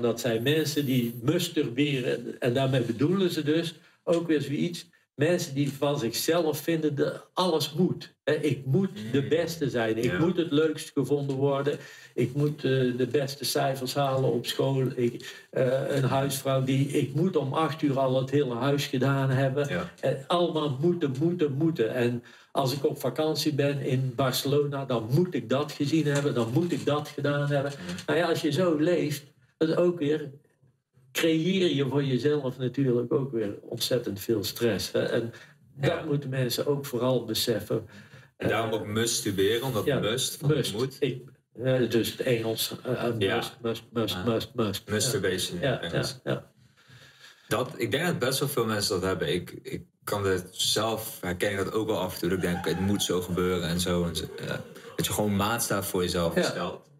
Dat 0.00 0.20
zijn 0.20 0.42
mensen 0.42 0.86
die 0.86 1.20
masturberen. 1.22 2.40
En 2.40 2.54
daarmee 2.54 2.82
bedoelen 2.82 3.30
ze 3.30 3.42
dus 3.42 3.74
ook 4.04 4.26
weer 4.26 4.40
zoiets. 4.40 4.88
Mensen 5.16 5.54
die 5.54 5.72
van 5.72 5.98
zichzelf 5.98 6.58
vinden 6.58 6.94
dat 6.94 7.26
alles 7.32 7.72
moet. 7.72 8.14
Ik 8.40 8.66
moet 8.66 8.90
de 9.12 9.22
beste 9.28 9.70
zijn. 9.70 9.96
Ik 9.96 10.04
Ja. 10.04 10.18
moet 10.18 10.36
het 10.36 10.50
leukst 10.50 10.90
gevonden 10.94 11.36
worden. 11.36 11.78
Ik 12.14 12.34
moet 12.34 12.64
eh, 12.64 12.70
de 12.96 13.08
beste 13.10 13.44
cijfers 13.44 13.94
halen 13.94 14.32
op 14.32 14.46
school. 14.46 14.86
Ik, 14.94 15.44
eh, 15.50 15.96
een 15.96 16.04
huisvrouw 16.04 16.64
die... 16.64 16.88
Ik 16.88 17.14
moet 17.14 17.36
om 17.36 17.52
acht 17.52 17.82
uur 17.82 17.98
al 17.98 18.20
het 18.20 18.30
hele 18.30 18.54
huis 18.54 18.86
gedaan 18.86 19.30
hebben. 19.30 19.68
Ja. 19.68 19.90
En 20.00 20.24
allemaal 20.26 20.76
moeten, 20.80 21.14
moeten, 21.20 21.52
moeten. 21.52 21.94
En 21.94 22.22
als 22.52 22.72
ik 22.72 22.84
op 22.86 23.00
vakantie 23.00 23.54
ben 23.54 23.80
in 23.80 24.12
Barcelona, 24.16 24.84
dan 24.84 25.06
moet 25.10 25.34
ik 25.34 25.48
dat 25.48 25.72
gezien 25.72 26.06
hebben, 26.06 26.34
dan 26.34 26.50
moet 26.52 26.72
ik 26.72 26.84
dat 26.86 27.08
gedaan 27.08 27.48
hebben. 27.50 27.72
Nou 28.06 28.18
ja, 28.18 28.28
als 28.28 28.40
je 28.40 28.50
zo 28.52 28.76
leeft, 28.76 29.24
dat 29.56 29.68
is 29.68 29.76
ook 29.76 29.98
weer, 29.98 30.30
creëer 31.16 31.74
je 31.74 31.86
voor 31.88 32.04
jezelf 32.04 32.58
natuurlijk 32.58 33.12
ook 33.12 33.32
weer 33.32 33.58
ontzettend 33.62 34.20
veel 34.20 34.44
stress. 34.44 34.92
Hè? 34.92 35.02
En 35.02 35.32
dat 35.76 35.90
Ja. 35.92 36.04
moeten 36.04 36.30
mensen 36.30 36.66
ook 36.66 36.86
vooral 36.86 37.24
beseffen. 37.24 37.86
En 38.36 38.48
daarom 38.48 38.72
ook 38.72 38.86
masturberen, 38.86 39.62
omdat 39.62 39.84
Ja, 39.84 39.98
must, 39.98 40.36
van 40.36 40.48
Must. 40.48 40.72
moet. 40.72 40.96
Ik, 41.00 41.22
eh, 41.62 41.90
dus 41.90 42.10
het 42.10 42.20
Engels, 42.20 42.74
eh, 42.82 43.04
eh, 43.04 43.14
Ja. 43.18 43.36
must, 43.36 43.56
must, 43.62 43.82
must, 43.92 44.24
must, 44.24 44.54
must. 44.54 44.90
Masturbation. 44.90 45.60
Ja, 45.60 45.80
in 45.80 45.90
Engels. 45.90 46.20
ja. 46.24 46.50
Dat, 47.48 47.70
ik 47.76 47.90
denk 47.90 48.06
dat 48.06 48.18
best 48.18 48.38
wel 48.38 48.48
veel 48.48 48.66
mensen 48.66 48.94
dat 48.94 49.02
hebben. 49.02 49.32
Ik, 49.34 49.58
ik 49.62 49.84
kan 50.04 50.24
het 50.26 50.48
zelf, 50.50 51.18
herken 51.20 51.50
ik 51.50 51.56
dat 51.56 51.72
ook 51.72 51.86
wel 51.86 51.98
af 51.98 52.14
en 52.14 52.20
toe. 52.20 52.28
Dat 52.28 52.38
ik 52.38 52.44
denk, 52.44 52.64
het 52.64 52.80
moet 52.80 53.02
zo 53.02 53.20
gebeuren 53.20 53.68
en 53.68 53.80
zo. 53.80 54.04
En 54.04 54.16
zo 54.16 54.24
ja. 54.46 54.60
Dat 54.96 55.06
je 55.06 55.12
gewoon 55.12 55.36
maatstaaf 55.36 55.88
voor 55.88 56.02
jezelf 56.02 56.34
stelt. 56.44 56.90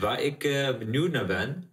Waar 0.00 0.22
ik 0.22 0.44
eh, 0.44 0.78
benieuwd 0.78 1.10
naar 1.10 1.26
ben, 1.26 1.69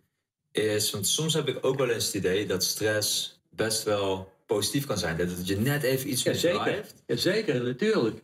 is... 0.58 0.92
Want 0.92 1.08
soms 1.08 1.34
heb 1.34 1.48
ik 1.48 1.66
ook 1.66 1.78
wel 1.78 1.90
eens 1.90 2.06
het 2.06 2.14
idee 2.14 2.46
dat 2.46 2.64
stress 2.64 3.40
best 3.50 3.84
wel 3.84 4.32
positief 4.46 4.86
kan 4.86 4.98
zijn. 4.98 5.18
Dat 5.18 5.28
het 5.30 5.48
je 5.48 5.58
net 5.58 5.84
even 5.84 6.10
iets 6.10 6.24
meer. 6.24 6.36
Ja, 7.06 7.16
zeker, 7.16 7.64
natuurlijk. 7.64 8.22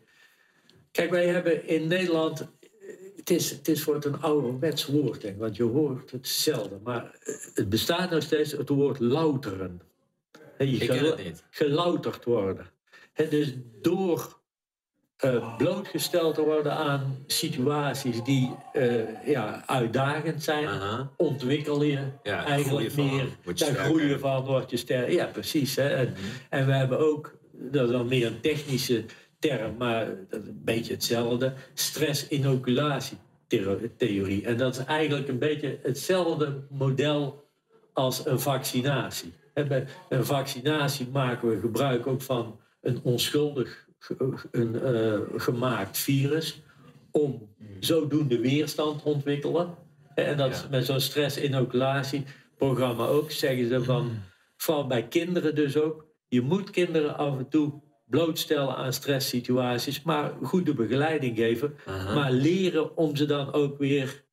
Kijk, 0.92 1.10
wij 1.10 1.28
hebben 1.28 1.68
in 1.68 1.88
Nederland. 1.88 2.40
eh, 2.42 2.48
Het 3.16 3.30
is, 3.30 3.50
het 3.50 3.68
is 3.68 3.84
voor 3.84 3.94
het 3.96 4.06
een 4.06 4.22
ouderwets 4.22 4.86
woord, 4.86 5.22
denk 5.22 5.34
ik, 5.34 5.40
want 5.40 5.56
je 5.56 5.64
hoort 5.64 6.12
het 6.12 6.28
zelden. 6.28 6.80
Maar 6.84 7.18
eh, 7.24 7.36
het 7.54 7.70
bestaat 7.70 8.10
nog 8.12 8.24
steeds, 8.24 8.52
het 8.52 8.70
woord 8.70 9.00
louteren. 9.00 9.82
Je 10.58 10.66
Ik 10.66 10.88
ken 10.88 11.06
het 11.06 11.24
niet. 11.24 11.44
Gelouterd 11.50 12.24
worden. 12.24 12.72
Hè, 13.14 13.28
dus 13.28 13.54
door 13.82 14.42
eh, 15.24 15.57
blootgesteld 15.57 16.36
te 16.36 16.41
worden 16.41 16.71
aan 16.74 17.17
situaties 17.28 18.24
die 18.24 18.55
eh, 18.74 19.26
ja, 19.26 19.63
uitdagend 19.65 20.43
zijn, 20.43 20.67
Aha. 20.67 21.09
ontwikkel 21.17 21.84
je 21.84 21.99
Ja, 22.24 22.45
eigenlijk 22.45 22.91
van, 22.91 23.05
meer. 23.05 23.28
word 23.43 23.59
je 23.59 23.65
Daar 23.65 23.74
sterker. 23.74 23.84
groei 23.84 24.07
je 24.07 24.19
van, 24.19 24.45
word 24.45 24.69
je 24.69 24.78
sterker. 24.78 25.13
Ja, 25.13 25.26
precies. 25.26 25.76
Hè. 25.76 25.88
En, 25.89 26.13
en 26.49 26.65
we 26.65 26.74
hebben 26.74 26.99
ook, 26.99 27.34
dat 27.51 27.86
is 27.86 27.91
dan 27.91 28.07
meer 28.07 28.28
een 28.28 28.39
technische 28.41 29.03
term, 29.39 29.76
maar 29.78 30.05
dat 30.30 30.41
is 30.41 30.47
een 30.47 30.61
beetje 30.63 30.93
hetzelfde, 30.93 31.53
stress-inoculatietheorie. 31.74 34.45
En 34.45 34.57
dat 34.57 34.78
is 34.78 34.86
eigenlijk 34.86 35.28
een 35.28 35.39
beetje 35.39 35.80
hetzelfde 35.84 36.61
model 36.69 37.43
als 37.93 38.26
een 38.26 38.39
vaccinatie. 38.39 39.34
Hè, 39.53 39.65
Bij 39.65 39.86
een 40.09 40.26
vaccinatie 40.26 41.07
maken 41.11 41.49
we 41.49 41.59
gebruik 41.59 42.07
ook 42.07 42.21
van 42.21 42.59
een 42.82 42.99
onschuldig 43.03 43.83
een, 44.51 44.82
eh, 44.82 45.20
gemaakt 45.36 45.97
virus 45.97 46.62
om 47.12 47.49
zodoende 47.80 48.39
weerstand 48.39 49.01
te 49.01 49.06
ontwikkelen. 49.10 49.76
En 50.16 50.38
dat 50.38 50.51
is 50.51 50.62
Ja. 50.62 50.68
met 50.70 50.86
zo'n 50.86 50.99
stress-inoculatieprogramma 50.99 53.06
ook, 53.06 53.32
zeggen 53.32 53.68
ze 53.68 53.84
van, 53.84 54.12
vooral 54.58 54.88
bij 54.88 55.08
kinderen 55.08 55.56
dus 55.56 55.78
ook, 55.78 56.06
je 56.28 56.41
moet 56.41 56.70
kinderen 56.70 57.18
af 57.18 57.38
en 57.38 57.49
toe 57.49 57.82
blootstellen 58.06 58.76
aan 58.76 58.93
stresssituaties, 58.93 60.01
maar 60.01 60.34
goede 60.41 60.74
begeleiding 60.74 61.38
geven, 61.38 61.76
Aha. 61.86 62.14
maar 62.14 62.32
leren 62.32 62.97
om 62.97 63.16
ze 63.16 63.26
dan 63.26 63.54
ook 63.54 63.78
weer 63.78 64.24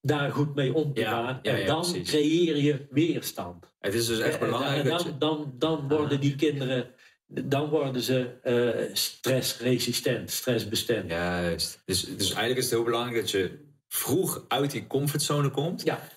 daar 0.00 0.30
goed 0.30 0.54
mee 0.54 0.74
om 0.74 0.94
te 0.94 1.00
Ja, 1.00 1.10
gaan. 1.10 1.38
en 1.42 1.58
ja, 1.60 1.66
dan 1.66 1.80
precies. 1.80 2.08
creëer 2.10 2.56
je 2.56 2.86
weerstand. 2.90 3.72
Het 3.80 3.94
is 3.94 4.06
dus 4.06 4.18
echt 4.18 4.38
En 4.40 4.46
belangrijk 4.46 4.84
dan, 4.84 4.96
dat 4.96 5.02
je... 5.06 5.18
dan, 5.18 5.52
dan 5.58 5.88
worden 5.88 6.20
die 6.20 6.36
kinderen, 6.36 6.86
dan 7.28 7.68
worden 7.68 8.02
ze 8.02 8.30
eh, 8.42 8.94
stressresistent, 8.94 10.30
stressbestendig. 10.30 11.10
Juist. 11.10 11.82
Dus, 11.84 12.00
dus 12.00 12.26
eigenlijk 12.26 12.58
is 12.58 12.64
het 12.64 12.74
heel 12.74 12.82
belangrijk 12.82 13.20
dat 13.20 13.30
je 13.30 13.66
vroeg 13.88 14.44
uit 14.48 14.70
die 14.70 14.86
comfortzone 14.86 15.50
komt. 15.50 15.82
Ja, 15.82 16.08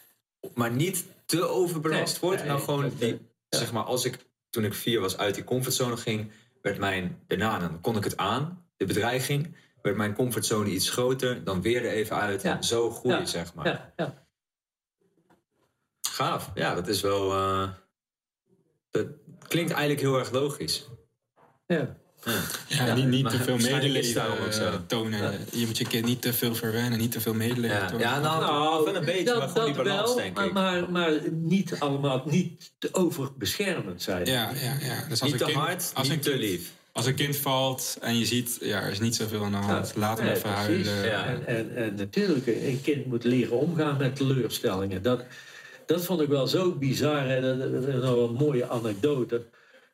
maar 0.54 0.72
niet 0.72 1.06
te 1.26 1.44
overbelast 1.44 2.12
Nee, 2.12 2.22
wordt. 2.22 2.40
nee, 2.40 2.48
nou, 2.50 2.62
gewoon 2.62 2.92
die, 3.00 3.20
zeg 3.50 3.72
maar, 3.72 3.84
als 3.84 4.06
ik 4.06 4.18
toen 4.50 4.66
ik 4.66 4.74
vier 4.74 5.00
was 5.00 5.18
uit 5.18 5.36
die 5.36 5.44
comfortzone 5.44 5.98
ging, 5.98 6.32
werd 6.62 6.78
mijn, 6.78 7.24
daarna 7.28 7.60
dan 7.60 7.82
kon 7.82 7.98
ik 7.98 8.04
het 8.04 8.18
aan, 8.18 8.66
de 8.78 8.86
bedreiging, 8.86 9.56
werd 9.82 9.96
mijn 9.98 10.14
comfortzone 10.14 10.70
iets 10.70 10.90
groter, 10.90 11.44
dan 11.44 11.62
weer 11.62 11.86
er 11.86 11.92
even 11.92 12.16
uit. 12.16 12.42
Ja. 12.42 12.56
En 12.58 12.64
zo 12.64 12.90
groei 12.92 13.28
zeg 13.28 13.54
maar. 13.54 13.66
ja, 13.68 13.94
ja. 13.98 14.26
Gaaf. 16.10 16.52
Ja, 16.54 16.76
dat 16.76 16.88
is 16.88 17.02
wel. 17.02 17.32
eh, 17.32 17.70
dat 18.90 19.08
klinkt 19.48 19.72
eigenlijk 19.72 20.02
heel 20.02 20.18
erg 20.20 20.32
logisch. 20.32 20.88
Ja. 21.76 21.96
Ja, 22.68 22.86
Ja, 22.86 22.94
niet, 22.96 23.06
niet 23.06 23.24
maar 23.24 23.32
te 23.32 23.38
veel 23.44 23.58
medeleven 23.58 24.22
eh, 24.52 24.74
tonen. 24.88 25.40
Je 25.52 25.66
moet 25.66 25.78
je 25.78 25.86
kind 25.88 26.06
niet 26.06 26.22
te 26.22 26.34
veel 26.34 26.56
verwennen, 26.56 27.00
niet 27.00 27.12
te 27.12 27.22
veel 27.22 27.34
medeleven 27.34 27.78
Ja, 27.78 27.86
tonen. 27.86 28.08
ja 28.08 28.20
nou, 28.20 28.84
wel 28.86 28.96
een 28.96 29.06
beetje, 29.06 29.38
maar 29.38 29.48
gewoon 29.48 29.66
die 29.66 29.76
balans, 29.84 30.08
wel, 30.08 30.16
denk 30.16 30.36
maar, 30.36 30.46
ik. 30.46 30.54
Maar, 30.54 30.92
maar 30.92 31.12
niet 31.32 31.76
allemaal, 31.80 32.24
niet 32.26 32.72
te 32.78 32.90
overbeschermend 32.92 34.02
zijn. 34.02 34.26
ja, 34.26 34.50
ja, 34.54 34.78
ja. 34.82 35.06
Dus 35.10 35.22
als 35.22 35.32
niet 35.32 35.42
een 35.42 35.48
te 35.48 35.54
kind, 35.54 35.66
hard, 35.66 35.92
als 35.94 36.10
niet 36.10 36.26
een 36.26 36.32
te 36.34 36.38
lief. 36.38 36.72
Als 36.92 37.06
een 37.06 37.16
kind 37.16 37.38
valt 37.38 37.98
en 38.02 38.18
je 38.18 38.26
ziet, 38.26 38.58
ja, 38.62 38.82
er 38.82 38.92
is 38.92 39.00
niet 39.00 39.16
zoveel 39.16 39.44
aan 39.44 39.52
de 39.52 39.58
hand. 39.58 39.94
Laat 39.96 40.18
hem 40.18 40.28
Nee, 40.28 40.36
even 40.36 40.54
precies. 40.54 40.88
huilen. 40.88 41.06
Ja. 41.06 41.26
En, 41.26 41.48
en, 41.48 41.76
en 41.76 41.96
natuurlijk, 41.96 42.48
een 42.48 42.80
kind 42.84 43.06
moet 43.06 43.24
leren 43.24 43.58
omgaan 43.60 43.98
met 43.98 44.16
teleurstellingen. 44.16 45.02
Dat, 45.02 45.24
dat 45.86 46.06
vond 46.06 46.22
ik 46.22 46.28
wel 46.28 46.48
zo 46.48 46.72
bizar. 46.72 47.28
Hè. 47.28 47.42
Dat, 47.42 47.72
dat 47.72 47.88
is 47.88 47.94
nog 48.04 48.30
een 48.30 48.36
mooie 48.36 48.70
anekdote. 48.70 49.46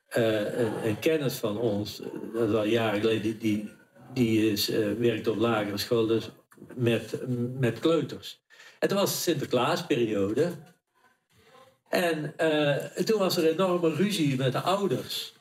Eh, 0.07 0.59
een, 0.59 0.87
een 0.87 0.99
kennis 0.99 1.35
van 1.35 1.57
ons, 1.57 2.01
eh, 2.01 2.07
dat 2.33 2.49
is 2.49 2.55
al 2.55 2.65
jaren 2.65 2.99
geleden, 2.99 3.39
die, 3.39 3.71
die, 4.13 4.51
is, 4.51 4.69
eh, 4.69 4.91
werkt 4.91 5.27
op 5.27 5.37
lagere 5.37 5.77
school 5.77 6.07
dus 6.07 6.29
met, 6.75 7.15
met 7.59 7.79
kleuters. 7.79 8.41
Het 8.79 8.91
was 8.91 9.23
Sinterklaasperiode. 9.23 10.51
En 11.89 12.33
toen 13.05 13.19
was 13.19 13.37
er 13.37 13.51
enorme 13.51 13.93
ruzie 13.93 14.37
met 14.37 14.51
de 14.51 14.59
ouders. 14.59 15.33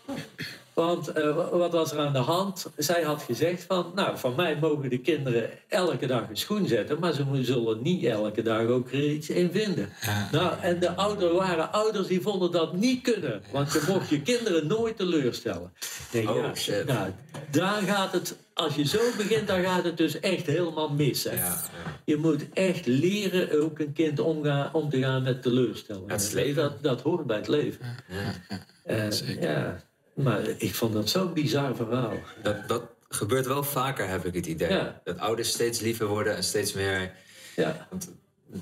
Want 0.76 1.12
eh, 1.12 1.50
wat 1.50 1.72
was 1.72 1.92
er 1.92 1.98
aan 1.98 2.12
de 2.12 2.18
hand? 2.18 2.66
Zij 2.76 3.02
had 3.02 3.22
gezegd 3.22 3.64
van, 3.64 3.92
nou, 3.94 4.18
van 4.18 4.34
mij 4.34 4.58
mogen 4.60 4.90
de 4.90 4.98
kinderen 4.98 5.50
elke 5.68 6.06
dag 6.06 6.28
een 6.28 6.36
schoen 6.36 6.66
zetten, 6.66 6.98
maar 6.98 7.12
ze 7.12 7.24
zullen 7.42 7.82
niet 7.82 8.04
elke 8.04 8.42
dag 8.42 8.66
ook 8.66 8.92
er 8.92 9.10
iets 9.10 9.28
in 9.28 9.50
vinden. 9.52 9.88
Nou, 10.32 10.60
en 10.60 10.80
de 10.80 10.94
ouders 10.94 11.32
waren 11.32 11.72
ouders 11.72 12.06
die 12.06 12.20
vonden 12.20 12.50
dat 12.50 12.76
niet 12.76 13.02
kunnen, 13.02 13.42
want 13.52 13.72
je 13.72 13.84
mocht 13.88 14.08
je 14.08 14.22
kinderen 14.22 14.66
nooit 14.66 14.96
teleurstellen. 14.96 15.72
Nee, 16.12 16.28
Oh, 16.28 16.54
ja, 16.54 16.82
nou, 16.86 17.10
daar 17.50 17.82
gaat 17.82 18.12
het, 18.12 18.36
als 18.54 18.74
je 18.74 18.86
zo 18.86 19.00
begint, 19.16 19.46
dan 19.48 19.62
gaat 19.62 19.84
het 19.84 19.96
dus 19.96 20.20
echt 20.20 20.46
helemaal 20.46 20.88
mis. 20.88 21.24
Hè? 21.24 21.34
Ja, 21.34 21.60
Je 22.04 22.16
moet 22.16 22.52
echt 22.52 22.86
leren 22.86 23.62
ook 23.62 23.78
een 23.78 23.92
kind 23.92 24.20
omgaan, 24.20 24.74
om 24.74 24.90
te 24.90 24.98
gaan 24.98 25.22
met 25.22 25.42
teleurstellingen. 25.42 26.14
Is 26.14 26.32
leven. 26.32 26.62
Dat, 26.62 26.82
dat 26.82 27.00
hoort 27.00 27.26
bij 27.26 27.36
het 27.36 27.48
leven. 27.48 27.86
Eh, 28.84 29.10
ja, 29.40 29.84
maar 30.16 30.42
ik 30.58 30.74
vond 30.74 30.92
dat 30.92 31.08
zo'n 31.08 31.32
bizar 31.32 31.76
verhaal. 31.76 32.12
Dat, 32.42 32.68
dat 32.68 32.82
gebeurt 33.08 33.46
wel 33.46 33.62
vaker, 33.62 34.08
heb 34.08 34.24
ik 34.24 34.34
het 34.34 34.46
idee. 34.46 34.70
Ja. 34.70 35.00
Dat 35.04 35.18
ouders 35.18 35.48
steeds 35.48 35.80
liever 35.80 36.06
worden 36.06 36.36
en 36.36 36.42
steeds 36.44 36.72
meer... 36.72 37.12
Ja, 37.56 37.86
Want 37.90 38.12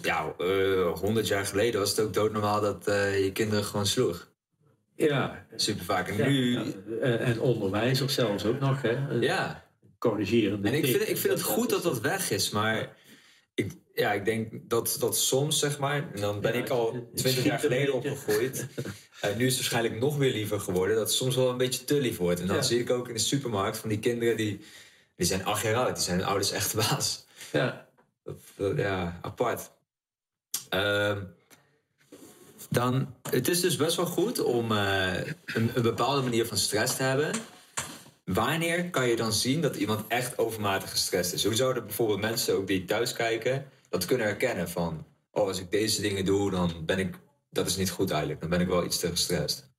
ja, 0.03 0.35
honderd 0.95 1.29
jaar 1.29 1.47
geleden 1.47 1.81
was 1.81 1.91
het 1.91 2.01
ook 2.01 2.15
doodnormaal 2.15 2.61
dat 2.61 2.87
eh, 2.89 3.25
je 3.25 3.33
kinderen 3.33 3.65
gewoon 3.65 3.87
sloeg. 3.87 4.29
ja. 4.97 5.47
Super 5.57 5.85
vaak. 5.85 6.09
En 6.09 6.17
ja, 6.17 6.27
nu... 6.27 6.59
Eh, 7.01 7.29
En 7.29 7.41
onderwijzers 7.41 8.15
zelfs 8.15 8.45
ook 8.45 8.61
nog, 8.61 8.83
hè? 8.83 8.97
Ja, 9.21 9.63
Corrigerende 9.99 10.69
en 10.69 10.75
ik 10.75 10.87
vind, 10.87 11.09
ik 11.09 11.17
vind 11.17 11.33
het 11.33 11.43
goed 11.43 11.71
dat 11.71 11.83
dat 11.83 12.01
weg 12.01 12.31
is, 12.31 12.51
maar 12.51 12.97
ja, 13.95 14.13
ik 14.13 14.25
denk 14.25 14.53
dat, 14.71 14.97
dat 14.99 15.17
soms, 15.19 15.59
zeg 15.59 15.79
maar, 15.79 16.11
en 16.15 16.21
dan 16.21 16.41
ben 16.41 16.53
Ja, 16.53 16.59
ik 16.59 16.69
al 16.69 17.09
twintig 17.15 17.45
jaar 17.45 17.59
geleden 17.59 17.95
opgegroeid. 17.95 18.67
En 19.21 19.37
nu 19.37 19.45
is 19.47 19.53
het 19.53 19.61
waarschijnlijk 19.61 20.01
nog 20.01 20.17
weer 20.17 20.33
liever 20.33 20.61
geworden, 20.61 20.97
dat 20.97 21.07
het 21.07 21.17
soms 21.17 21.37
wel 21.37 21.49
een 21.51 21.57
beetje 21.57 21.85
te 21.85 22.01
lief 22.01 22.17
wordt. 22.17 22.41
En 22.41 22.47
dan 22.47 22.57
Ja. 22.57 22.63
zie 22.63 22.81
ik 22.81 22.91
ook 22.91 23.09
in 23.09 23.15
de 23.15 23.21
supermarkt 23.21 23.79
van 23.79 23.89
die 23.89 23.99
kinderen 23.99 24.37
die, 24.37 24.61
die 25.17 25.27
zijn 25.27 25.45
acht 25.45 25.63
jaar 25.63 25.75
oud, 25.75 25.95
die 25.95 26.05
zijn 26.05 26.19
hun 26.19 26.27
ouders 26.27 26.51
echt 26.51 26.75
baas. 26.75 27.25
Ja, 27.53 27.89
Dat, 28.25 28.37
dat- 28.57 28.77
ja, 28.77 29.19
apart. 29.23 29.71
Ehm, 30.69 31.23
dan, 32.71 33.15
het 33.31 33.49
is 33.49 33.61
dus 33.61 33.77
best 33.77 33.97
wel 33.97 34.07
goed 34.07 34.43
om 34.43 34.73
eh, 34.73 35.15
een, 35.45 35.71
een 35.75 35.83
bepaalde 35.83 36.23
manier 36.23 36.47
van 36.47 36.57
stress 36.57 36.97
te 36.97 37.03
hebben. 37.03 37.31
Wanneer 38.25 38.91
kan 38.91 39.09
je 39.09 39.17
dan 39.17 39.33
zien 39.33 39.61
dat 39.61 39.77
iemand 39.77 40.05
echt 40.09 40.39
overmatig 40.39 40.91
gestrest 40.91 41.33
is? 41.33 41.45
Hoe 41.45 41.55
zouden 41.55 41.85
bijvoorbeeld 41.87 42.21
mensen 42.21 42.55
ook 42.57 42.67
die 42.67 42.85
thuis 42.85 43.13
kijken 43.13 43.69
dat 43.95 44.05
kunnen 44.05 44.27
herkennen 44.27 44.69
van... 44.69 45.07
oh, 45.31 45.47
als 45.47 45.61
ik 45.61 45.71
deze 45.71 46.01
dingen 46.01 46.25
doe, 46.25 46.51
dan 46.51 46.73
ben 46.87 46.99
ik... 46.99 47.15
dat 47.51 47.67
is 47.67 47.77
niet 47.77 47.91
goed 47.91 48.11
eigenlijk. 48.11 48.41
Dan 48.41 48.51
ben 48.51 48.61
ik 48.61 48.67
wel 48.67 48.85
iets 48.85 48.99
te 48.99 49.09
gestrest. 49.09 49.71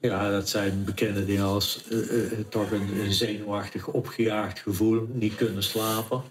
ja, 0.00 0.30
dat 0.30 0.48
zijn 0.48 0.84
bekende 0.84 1.24
dingen 1.24 1.44
als 1.44 1.88
eh, 1.90 2.32
eh, 2.32 2.38
toch 2.48 2.70
een, 2.70 3.00
een 3.00 3.12
zenuwachtig 3.12 3.86
opgejaagd 3.88 4.58
gevoel, 4.58 5.08
niet 5.12 5.34
kunnen 5.34 5.62
slapen, 5.62 6.22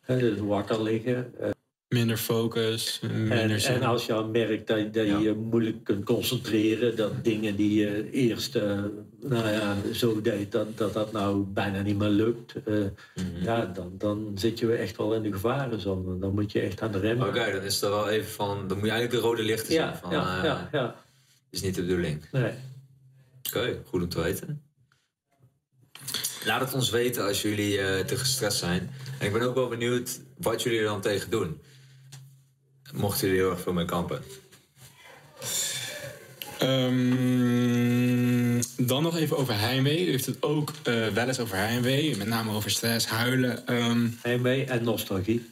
hè, 0.00 0.18
dus 0.18 0.38
wakker 0.38 0.82
liggen. 0.82 1.34
Eh, 1.88 1.98
Minder 1.98 2.16
focus, 2.16 3.00
minder 3.02 3.38
En, 3.38 3.60
zin. 3.60 3.74
en 3.74 3.82
als 3.82 4.06
je 4.06 4.12
al 4.12 4.28
merkt 4.28 4.66
dat, 4.66 4.76
dat 4.94 4.94
je 5.06 5.10
Ja. 5.10 5.18
je 5.18 5.32
moeilijk 5.34 5.84
kunt 5.84 6.04
concentreren, 6.04 6.96
dat 6.96 7.24
dingen 7.24 7.56
die 7.56 7.74
je 7.80 8.10
eerst 8.10 8.54
eh, 8.56 8.82
nou 9.20 9.48
ja, 9.48 9.76
zo 9.92 10.20
deed, 10.20 10.52
dat, 10.52 10.78
dat 10.78 10.92
dat 10.92 11.12
nou 11.12 11.44
bijna 11.44 11.82
niet 11.82 11.98
meer 11.98 12.08
lukt, 12.08 12.54
eh, 12.64 12.74
Mhm. 13.14 13.42
ja, 13.42 13.64
dan, 13.64 13.92
dan 13.98 14.32
zit 14.34 14.58
je 14.58 14.72
echt 14.74 14.96
wel 14.96 15.14
in 15.14 15.22
de 15.22 15.32
gevarenzone. 15.32 16.18
Dan 16.18 16.34
moet 16.34 16.52
je 16.52 16.60
echt 16.60 16.80
aan 16.82 16.92
de 16.92 16.98
rem. 16.98 17.22
Oké, 17.22 17.52
dan 17.52 17.62
is 17.62 17.82
er 17.82 17.90
wel 17.90 18.08
even 18.08 18.30
van... 18.30 18.68
dan 18.68 18.76
moet 18.78 18.86
je 18.86 18.92
eigenlijk 18.92 19.22
de 19.22 19.28
rode 19.28 19.42
lichten 19.42 19.66
zien. 19.72 19.76
ja, 19.80 19.96
van, 20.02 20.10
ja, 20.10 20.36
eh, 20.38 20.44
ja, 20.44 20.68
ja. 20.72 20.94
is 21.50 21.62
niet 21.62 21.74
de 21.74 21.82
bedoeling. 21.82 22.24
Nee. 22.32 22.52
Oké, 23.48 23.82
goed 23.86 24.02
om 24.02 24.08
te 24.08 24.22
weten. 24.22 24.62
Laat 26.44 26.60
het 26.60 26.74
ons 26.74 26.90
weten 26.90 27.24
als 27.26 27.42
jullie 27.42 27.78
eh, 27.80 28.04
te 28.04 28.16
gestrest 28.16 28.58
zijn. 28.58 28.90
En 29.18 29.26
ik 29.26 29.32
ben 29.32 29.42
ook 29.42 29.54
wel 29.54 29.68
benieuwd 29.68 30.20
wat 30.38 30.62
jullie 30.62 30.78
er 30.78 30.84
dan 30.84 31.00
tegen 31.00 31.30
doen. 31.30 31.60
Mochten 32.96 33.26
jullie 33.26 33.42
heel 33.42 33.50
erg 33.50 33.60
veel 33.60 33.72
mee 33.72 33.84
kampen. 33.84 34.22
Ehm, 37.26 38.62
dan 38.76 39.02
nog 39.02 39.16
even 39.16 39.36
over 39.36 39.58
heimwee. 39.58 40.06
U 40.06 40.10
heeft 40.10 40.26
het 40.26 40.42
ook 40.42 40.72
eh, 40.82 41.06
wel 41.08 41.26
eens 41.28 41.38
over 41.38 41.56
heimwee. 41.56 42.16
Met 42.16 42.26
name 42.26 42.52
over 42.52 42.70
stress, 42.70 43.06
huilen. 43.06 43.66
Ehm, 43.66 44.08
Heimwee 44.22 44.64
en 44.64 44.84
nostalgie. 44.84 45.50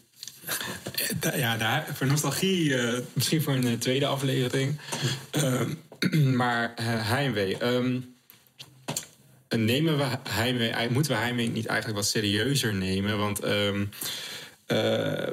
da- 1.20 1.34
ja, 1.36 1.56
daar, 1.56 1.86
voor 1.94 2.06
nostalgie, 2.06 2.74
eh, 2.76 2.98
misschien 3.12 3.42
voor 3.42 3.52
een 3.54 3.66
eh, 3.66 3.72
tweede 3.72 4.06
aflevering. 4.06 4.78
Ehm, 5.30 5.70
maar 6.40 6.72
eh, 6.76 6.84
heimwee. 6.86 7.56
Ehm, 7.58 8.00
nemen 9.48 9.96
we 9.98 10.04
heimwee, 10.28 10.68
ei- 10.70 10.88
moeten 10.90 11.12
we 11.12 11.18
heimwee 11.18 11.48
niet 11.50 11.66
eigenlijk 11.66 11.98
wat 11.98 12.08
serieuzer 12.08 12.74
nemen? 12.74 13.18
Want 13.18 13.40
ehm, 13.40 13.84
eh, 14.66 15.28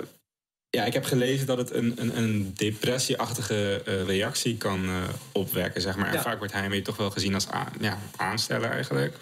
ja, 0.72 0.86
ik 0.86 0.94
heb 0.94 1.06
gelezen 1.06 1.46
dat 1.48 1.58
het 1.58 1.74
een, 1.74 1.94
een, 2.02 2.18
een 2.18 2.52
depressieachtige 2.56 3.82
eh, 3.86 4.04
reactie 4.06 4.58
kan 4.58 4.86
eh, 4.86 5.04
opwekken, 5.32 5.82
zeg 5.82 5.96
maar. 5.96 6.08
En 6.08 6.14
Ja. 6.14 6.22
vaak 6.22 6.38
wordt 6.38 6.54
heimwee 6.54 6.82
toch 6.82 6.98
wel 6.98 7.10
gezien 7.12 7.34
als 7.34 7.48
aan, 7.48 7.74
ja, 7.80 7.98
aansteller 8.16 8.70
eigenlijk. 8.70 9.18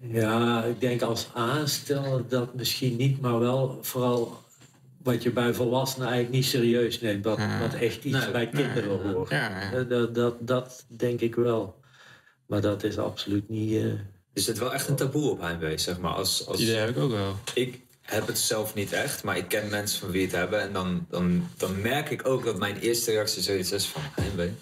Ja, 0.00 0.64
ik 0.64 0.80
denk 0.80 1.02
als 1.02 1.26
aansteller 1.34 2.28
dat 2.28 2.54
misschien 2.54 2.96
niet, 2.96 3.20
maar 3.20 3.38
wel 3.38 3.78
vooral 3.82 4.42
wat 5.02 5.22
je 5.22 5.30
bij 5.30 5.54
volwassenen 5.54 6.06
eigenlijk 6.08 6.36
niet 6.36 6.44
serieus 6.44 7.00
neemt. 7.00 7.24
Wat, 7.24 7.38
Ja. 7.38 7.60
wat 7.60 7.74
echt 7.74 8.04
iets 8.04 8.18
Nee, 8.18 8.30
bij 8.30 8.48
kinderen 8.48 9.12
hoort. 9.12 9.30
Ja, 9.30 9.60
ja. 9.60 9.72
Eh, 9.72 9.88
Dat, 9.88 10.14
dat, 10.14 10.34
dat 10.40 10.84
denk 10.88 11.20
ik 11.20 11.34
wel. 11.34 11.80
Maar 12.46 12.60
dat 12.60 12.82
is 12.84 12.98
absoluut 12.98 13.48
niet. 13.48 13.72
eh, 13.72 13.84
Er 13.84 14.40
zit 14.42 14.58
wel 14.58 14.72
echt 14.74 14.88
een 14.88 14.96
taboe 14.96 15.30
op 15.30 15.40
heimwee, 15.40 15.78
zeg 15.78 15.98
maar. 15.98 16.12
Als, 16.12 16.38
Dat 16.38 16.46
als, 16.48 16.60
idee 16.60 16.76
heb 16.76 16.88
ik 16.88 16.96
ook 16.98 17.10
wel. 17.10 17.36
ik 17.54 17.80
heb 18.04 18.26
het 18.26 18.38
zelf 18.38 18.74
niet 18.74 18.92
echt, 18.92 19.22
maar 19.22 19.36
ik 19.36 19.48
ken 19.48 19.70
mensen 19.70 20.00
van 20.00 20.10
wie 20.10 20.22
het 20.22 20.32
hebben. 20.32 20.60
En 20.60 20.72
dan, 20.72 21.06
dan, 21.10 21.48
dan 21.56 21.80
merk 21.80 22.10
ik 22.10 22.26
ook 22.26 22.44
dat 22.44 22.58
mijn 22.58 22.76
eerste 22.76 23.10
reactie 23.10 23.42
zoiets 23.42 23.72
is 23.72 23.86
van 23.86 24.02
heimwee. 24.14 24.52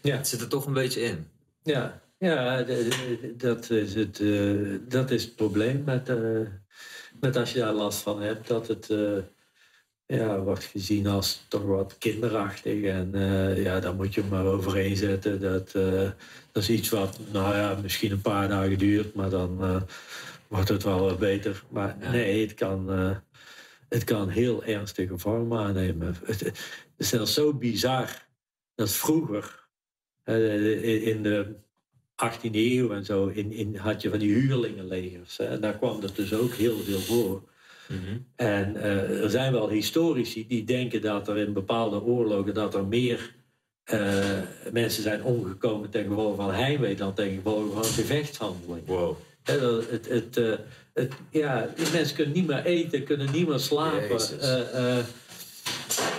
Ja. 0.00 0.16
Het 0.16 0.28
zit 0.28 0.40
er 0.40 0.48
toch 0.48 0.66
een 0.66 0.72
beetje 0.72 1.00
in. 1.00 1.26
Ja, 1.62 2.00
ja 2.18 2.62
dat, 3.36 3.70
is 3.70 3.94
het, 3.94 4.20
eh, 4.20 4.78
dat 4.88 5.10
is 5.10 5.24
het 5.24 5.36
probleem 5.36 5.82
met, 5.84 6.08
eh, 6.08 6.40
met 7.20 7.36
als 7.36 7.52
je 7.52 7.58
daar 7.58 7.72
last 7.72 8.00
van 8.00 8.22
hebt. 8.22 8.48
Dat 8.48 8.68
het 8.68 8.90
eh, 8.90 9.18
ja, 10.06 10.40
wordt 10.40 10.64
gezien 10.64 11.06
als 11.06 11.44
toch 11.48 11.62
wat 11.62 11.96
kinderachtig. 11.98 12.84
En 12.84 13.12
ja, 13.56 13.80
daar 13.80 13.94
moet 13.94 14.14
je 14.14 14.22
maar 14.30 14.44
overheen 14.44 14.96
zetten. 14.96 15.40
Dat, 15.40 15.72
dat 16.52 16.62
is 16.62 16.70
iets 16.70 16.88
wat 16.88 17.18
nou 17.32 17.56
ja, 17.56 17.78
misschien 17.82 18.10
een 18.12 18.20
paar 18.20 18.48
dagen 18.48 18.78
duurt, 18.78 19.14
maar 19.14 19.30
dan 19.30 19.86
wordt 20.48 20.68
het 20.68 20.82
wel 20.82 21.00
wat 21.00 21.18
beter. 21.18 21.62
Maar 21.68 21.96
nee, 22.10 22.40
het 22.40 22.54
kan, 22.54 22.92
eh, 22.92 23.16
het 23.88 24.04
kan 24.04 24.28
heel 24.28 24.64
ernstige 24.64 25.18
vorm 25.18 25.54
aannemen. 25.54 26.16
Het, 26.24 26.40
het 26.40 26.60
is 26.96 27.08
zelfs 27.08 27.34
zo 27.34 27.54
bizar 27.54 28.26
dat 28.74 28.90
vroeger 28.90 29.66
eh, 30.24 31.06
in 31.06 31.22
de 31.22 31.54
18e 32.16 32.50
eeuw 32.52 32.92
en 32.92 33.04
zo 33.04 33.26
in, 33.26 33.52
in, 33.52 33.76
had 33.76 34.02
je 34.02 34.10
van 34.10 34.18
die 34.18 34.32
huurlingenlegers. 34.32 35.36
Hè? 35.36 35.44
En 35.44 35.60
daar 35.60 35.76
kwam 35.76 36.02
er 36.02 36.14
dus 36.14 36.34
ook 36.34 36.52
heel 36.52 36.76
veel 36.78 36.98
voor. 36.98 37.42
En 38.36 38.76
eh, 38.76 39.22
er 39.22 39.30
zijn 39.30 39.52
wel 39.52 39.68
historici 39.68 40.46
die 40.46 40.64
denken 40.64 41.00
dat 41.00 41.28
er 41.28 41.36
in 41.36 41.52
bepaalde 41.52 42.02
oorlogen 42.02 42.54
dat 42.54 42.74
er 42.74 42.86
meer 42.86 43.34
eh, 43.84 44.40
mensen 44.72 45.02
zijn 45.02 45.24
omgekomen 45.24 45.90
ten 45.90 46.06
gevolge 46.06 46.36
van 46.36 46.52
heimwee 46.52 46.94
dan 46.94 47.14
ten 47.14 47.34
gevolge 47.34 47.72
van 47.72 47.84
gevechtshandeling. 47.84 48.86
Wow. 48.86 49.16
Dat 49.56 49.90
het, 49.90 50.08
het, 50.08 50.36
eh, 50.36 50.52
het, 50.94 51.12
ja, 51.30 51.68
die 51.76 51.90
mensen 51.92 52.16
kunnen 52.16 52.34
niet 52.34 52.46
meer 52.46 52.64
eten, 52.64 53.04
kunnen 53.04 53.30
niet 53.32 53.48
meer 53.48 53.58
slapen. 53.58 54.40
Eh, 54.40 54.98
eh, 54.98 55.04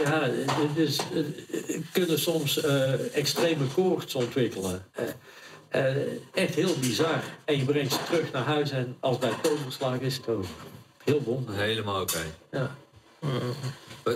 ja, 0.04 0.30
dus 0.76 0.98
eh, 0.98 1.80
kunnen 1.92 2.20
soms 2.20 2.62
eh, 2.62 3.16
extreme 3.16 3.66
koorts 3.74 4.16
ontwikkelen. 4.16 4.86
Eh, 4.92 5.06
eh, 5.70 5.96
echt 6.34 6.56
heel 6.56 6.76
bizar. 6.80 7.24
En 7.46 7.58
je 7.58 7.64
brengt 7.64 7.94
ze 7.94 8.00
terug 8.06 8.32
naar 8.32 8.44
huis 8.46 8.72
en 8.72 8.96
als 9.00 9.18
bij 9.18 9.34
toverslag 9.42 10.00
is 10.00 10.16
het 10.16 10.28
ook. 10.28 10.46
Heel 11.04 11.22
wonderlijk. 11.22 11.64
Helemaal 11.64 12.02
oké. 12.02 12.24
Ja. 12.52 12.76
Maar 14.04 14.16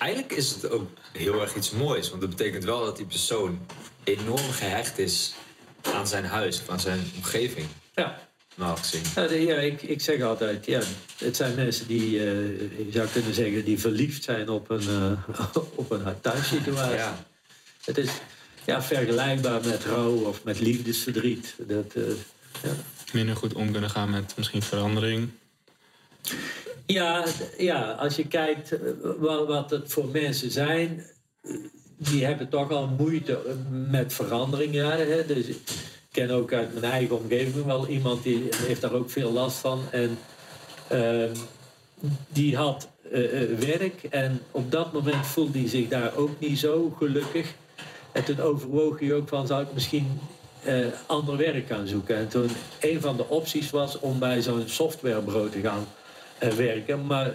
eigenlijk 0.00 0.32
is 0.32 0.50
het 0.50 0.70
ook 0.70 0.88
heel 1.12 1.40
erg 1.40 1.54
iets 1.54 1.70
moois. 1.70 2.08
Want 2.08 2.20
dat 2.20 2.30
betekent 2.30 2.64
wel 2.64 2.84
dat 2.84 2.96
die 2.96 3.06
persoon 3.06 3.66
enorm 4.04 4.50
gehecht 4.50 4.98
is 4.98 5.34
aan 5.82 6.06
zijn 6.06 6.24
huis 6.24 6.62
aan 6.68 6.80
zijn 6.80 7.10
omgeving. 7.16 7.66
Ja. 7.94 8.18
Ja, 8.56 9.26
de- 9.26 9.40
ja, 9.40 9.56
ik, 9.56 9.82
ik 9.82 10.00
zeg 10.00 10.22
altijd, 10.22 10.66
ja, 10.66 10.80
het 11.18 11.36
zijn 11.36 11.54
mensen 11.54 11.86
die, 11.86 12.18
eh, 12.18 12.58
je 12.58 12.88
zou 12.92 13.08
kunnen 13.08 13.34
zeggen, 13.34 13.64
die 13.64 13.78
verliefd 13.78 14.24
zijn 14.24 14.48
op 14.48 14.70
een, 14.70 14.88
eh, 14.88 15.56
op 15.74 15.90
een 15.90 16.20
thuissituatie. 16.20 16.94
Ja. 16.96 17.24
Het 17.84 17.98
is 17.98 18.10
ja, 18.64 18.82
vergelijkbaar 18.82 19.60
met 19.66 19.84
rouw 19.84 20.14
of 20.14 20.44
met 20.44 20.60
liefdesverdriet. 20.60 21.54
Dat, 21.58 21.94
eh, 21.94 22.02
ja. 22.62 22.70
Minder 23.12 23.36
goed 23.36 23.54
om 23.54 23.72
kunnen 23.72 23.90
gaan 23.90 24.10
met 24.10 24.34
misschien 24.36 24.62
verandering. 24.62 25.30
Ja, 26.86 27.24
ja, 27.58 27.90
als 27.90 28.16
je 28.16 28.26
kijkt 28.26 28.76
wat, 29.18 29.46
wat 29.46 29.70
het 29.70 29.92
voor 29.92 30.06
mensen 30.06 30.50
zijn, 30.50 31.06
die 31.96 32.24
hebben 32.24 32.48
toch 32.48 32.70
al 32.70 32.86
moeite 32.86 33.56
met 33.90 34.12
verandering. 34.12 34.74
Ja, 34.74 34.96
hè? 34.96 35.26
Dus 35.26 35.46
ken 36.14 36.30
ook 36.30 36.52
uit 36.52 36.72
mijn 36.72 36.92
eigen 36.92 37.16
omgeving 37.16 37.64
wel 37.64 37.88
iemand 37.88 38.22
die 38.22 38.48
heeft 38.52 38.80
daar 38.80 38.92
ook 38.92 39.10
veel 39.10 39.32
last 39.32 39.56
van. 39.56 39.82
En 39.90 40.18
ehm, 40.88 41.34
die 42.28 42.56
had 42.56 42.88
eh, 43.10 43.42
eh, 43.42 43.58
werk 43.58 44.02
en 44.02 44.40
op 44.50 44.70
dat 44.70 44.92
moment 44.92 45.26
voelde 45.26 45.58
hij 45.58 45.68
zich 45.68 45.88
daar 45.88 46.16
ook 46.16 46.30
niet 46.38 46.58
zo 46.58 46.94
gelukkig. 46.98 47.54
En 48.12 48.24
toen 48.24 48.40
overwoog 48.40 49.00
hij 49.00 49.14
ook 49.14 49.28
van, 49.28 49.46
zou 49.46 49.62
ik 49.62 49.72
misschien 49.72 50.20
eh, 50.62 50.86
ander 51.06 51.36
werk 51.36 51.66
gaan 51.66 51.86
zoeken. 51.86 52.16
En 52.16 52.28
toen 52.28 52.50
een 52.80 53.00
van 53.00 53.16
de 53.16 53.28
opties 53.28 53.70
was 53.70 53.98
om 53.98 54.18
bij 54.18 54.42
zo'n 54.42 54.68
softwarebureau 54.68 55.50
te 55.50 55.60
gaan 55.60 55.86
werken. 56.56 57.06
Maar 57.06 57.34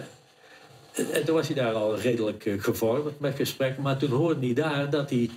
en 1.12 1.24
toen 1.24 1.34
was 1.34 1.46
hij 1.46 1.56
daar 1.56 1.74
al 1.74 1.98
redelijk 1.98 2.54
gevorderd 2.58 3.20
met 3.20 3.36
gesprekken. 3.36 3.82
Maar 3.82 3.96
toen 3.96 4.10
hoorde 4.10 4.46
hij 4.46 4.54
daar 4.54 4.90
dat 4.90 5.10
hij, 5.10 5.30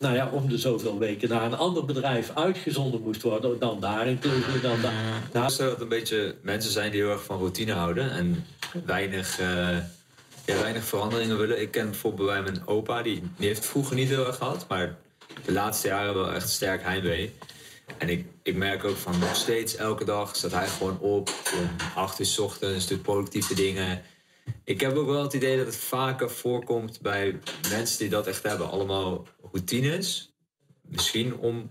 nou 0.00 0.14
ja, 0.14 0.30
om 0.32 0.48
de 0.48 0.58
zoveel 0.58 0.98
weken 0.98 1.28
naar 1.28 1.42
een 1.42 1.56
ander 1.56 1.84
bedrijf 1.84 2.30
uitgezonden 2.34 3.00
moest 3.00 3.22
worden. 3.22 3.58
Dan 3.58 3.80
daar 3.80 4.06
in 4.06 4.18
dan 4.62 4.80
daar. 4.80 4.92
Nou, 5.32 5.50
Stel 5.50 5.64
dat 5.64 5.74
het 5.74 5.82
een 5.82 5.88
beetje 5.88 6.34
mensen 6.42 6.72
zijn 6.72 6.90
die 6.90 7.00
heel 7.00 7.10
erg 7.10 7.24
van 7.24 7.38
routine 7.38 7.72
houden 7.72 8.10
en 8.10 8.46
weinig, 8.84 9.38
eh, 9.38 9.76
ja, 10.44 10.60
weinig 10.60 10.84
veranderingen 10.84 11.38
willen. 11.38 11.60
Ik 11.60 11.70
ken 11.70 11.90
bijvoorbeeld 11.90 12.28
bij 12.28 12.42
mijn 12.42 12.66
opa, 12.66 13.02
die, 13.02 13.22
die 13.36 13.46
heeft 13.46 13.58
het 13.58 13.68
vroeger 13.68 13.96
niet 13.96 14.08
heel 14.08 14.26
erg 14.26 14.36
gehad, 14.36 14.64
maar 14.68 14.96
de 15.44 15.52
laatste 15.52 15.88
jaren 15.88 16.14
wel 16.14 16.32
echt 16.32 16.48
sterk 16.48 16.82
heimwee. 16.82 17.34
En 17.98 18.08
ik, 18.08 18.26
ik 18.42 18.56
merk 18.56 18.84
ook 18.84 18.96
van 18.96 19.18
nog 19.18 19.36
steeds 19.36 19.76
elke 19.76 20.04
dag 20.04 20.36
staat 20.36 20.52
hij 20.52 20.66
gewoon 20.66 20.98
op 20.98 21.30
om 21.58 21.70
8 21.94 22.20
uur 22.20 22.26
's 22.26 22.38
ochtends, 22.38 22.86
doet 22.86 23.02
productieve 23.02 23.54
dingen. 23.54 24.02
Ik 24.64 24.80
heb 24.80 24.96
ook 24.96 25.06
wel 25.06 25.22
het 25.22 25.32
idee 25.32 25.56
dat 25.56 25.66
het 25.66 25.76
vaker 25.76 26.30
voorkomt 26.30 27.00
bij 27.00 27.38
mensen 27.70 27.98
die 27.98 28.08
dat 28.08 28.26
echt 28.26 28.42
hebben. 28.42 28.70
Allemaal 28.70 29.26
routines. 29.52 30.32
Misschien 30.82 31.36
om 31.36 31.70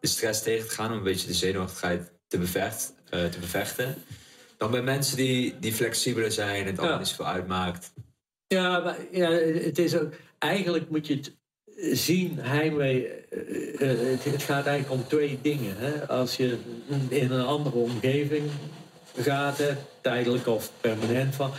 de 0.00 0.06
stress 0.06 0.42
tegen 0.42 0.68
te 0.68 0.74
gaan, 0.74 0.90
om 0.90 0.96
een 0.96 1.02
beetje 1.02 1.26
de 1.26 1.34
zenuwachtigheid 1.34 2.12
te, 2.26 2.38
bevecht, 2.38 2.94
eh, 3.10 3.24
te 3.24 3.38
bevechten. 3.38 3.94
Dan 4.56 4.70
bij 4.70 4.82
mensen 4.82 5.16
die, 5.16 5.58
die 5.58 5.72
flexibeler 5.72 6.32
zijn 6.32 6.60
en 6.60 6.66
het 6.66 6.78
allemaal 6.78 6.92
Ja. 6.96 6.98
niet 6.98 7.08
zoveel 7.08 7.26
uitmaakt. 7.26 7.92
Ja, 8.46 8.78
maar 8.78 8.96
ja, 9.12 9.30
het 9.30 9.78
is 9.78 9.96
ook. 9.96 10.12
Eigenlijk 10.38 10.90
moet 10.90 11.06
je 11.06 11.14
het 11.14 11.32
zien, 11.98 12.38
heimwee. 12.38 13.06
eh, 13.08 13.90
eh, 13.90 13.98
Het, 14.10 14.24
het 14.24 14.42
gaat 14.42 14.66
eigenlijk 14.66 15.00
om 15.02 15.08
twee 15.08 15.38
dingen. 15.42 15.76
Hè? 15.76 16.08
Als 16.08 16.36
je 16.36 16.58
in 17.08 17.30
een 17.30 17.44
andere 17.46 17.76
omgeving 17.76 18.50
gaat, 19.16 19.58
hè, 19.58 19.70
tijdelijk 20.00 20.46
of 20.46 20.70
permanent 20.80 21.34
van. 21.34 21.50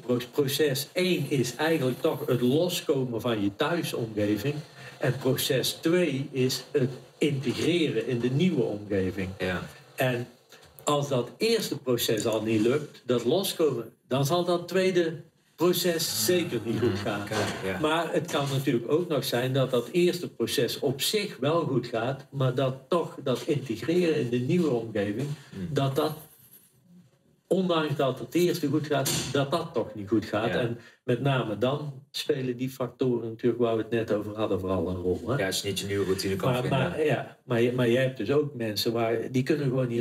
Pro- 0.00 0.18
proces, 0.30 0.88
één 0.92 1.26
is 1.28 1.56
eigenlijk 1.56 2.00
toch 2.00 2.26
het 2.26 2.40
loskomen 2.40 3.20
van 3.20 3.42
je 3.42 3.56
thuisomgeving. 3.56 4.54
En 4.98 5.16
proces 5.18 5.72
twee 5.80 6.28
is 6.30 6.64
het 6.70 6.90
integreren 7.18 8.06
in 8.06 8.18
de 8.20 8.30
nieuwe 8.30 8.62
omgeving. 8.62 9.28
Ja. 9.38 9.62
En 9.94 10.26
als 10.84 11.08
dat 11.08 11.30
eerste 11.36 11.78
proces 11.78 12.26
al 12.26 12.42
niet 12.42 12.60
lukt, 12.60 13.02
dat 13.06 13.24
loskomen, 13.24 13.92
dan 14.08 14.26
zal 14.26 14.44
dat 14.44 14.68
tweede 14.68 15.20
proces 15.56 16.24
zeker 16.24 16.60
niet 16.64 16.80
goed 16.80 16.98
gaan. 16.98 17.26
ja. 17.64 17.78
Maar 17.80 18.12
het 18.12 18.30
kan 18.30 18.46
natuurlijk 18.52 18.92
ook 18.92 19.08
nog 19.08 19.24
zijn 19.24 19.52
dat 19.52 19.70
dat 19.70 19.88
eerste 19.92 20.28
proces 20.28 20.78
op 20.78 21.00
zich 21.00 21.36
wel 21.40 21.60
goed 21.64 21.86
gaat, 21.86 22.26
maar 22.30 22.54
dat 22.54 22.74
toch 22.88 23.16
dat 23.24 23.42
integreren 23.46 24.16
in 24.16 24.28
de 24.28 24.38
nieuwe 24.38 24.70
omgeving, 24.70 25.28
dat 25.70 25.96
dat, 25.96 26.12
ondanks 27.52 27.96
dat 27.96 28.18
het 28.18 28.34
eerste 28.34 28.66
goed 28.66 28.86
gaat, 28.86 29.28
dat 29.32 29.50
dat 29.50 29.70
toch 29.72 29.94
niet 29.94 30.08
goed 30.08 30.24
gaat. 30.24 30.48
Ja. 30.48 30.60
En 30.60 30.78
met 31.04 31.20
name 31.20 31.58
dan 31.58 32.02
spelen 32.10 32.56
die 32.56 32.70
factoren 32.70 33.28
natuurlijk 33.28 33.62
waar 33.62 33.76
we 33.76 33.82
het 33.82 33.90
net 33.90 34.12
over 34.12 34.36
hadden 34.36 34.60
vooral 34.60 34.88
een 34.88 34.96
rol. 34.96 35.20
Hè? 35.26 35.36
ja, 35.36 35.46
als 35.46 35.62
je 35.62 35.68
niet 35.68 35.78
je 35.78 35.86
nieuwe 35.86 36.04
routine 36.04 36.36
kan 36.36 36.52
Maar, 36.52 36.60
vinden. 36.60 36.78
maar, 36.78 37.04
ja, 37.04 37.36
maar, 37.44 37.62
maar 37.74 37.88
je 37.88 37.98
hebt 37.98 38.16
dus 38.16 38.30
ook 38.30 38.54
mensen 38.54 38.92
waar 38.92 39.30
die 39.30 39.42
kunnen 39.42 39.64
gewoon 39.66 39.82
niet 39.82 39.90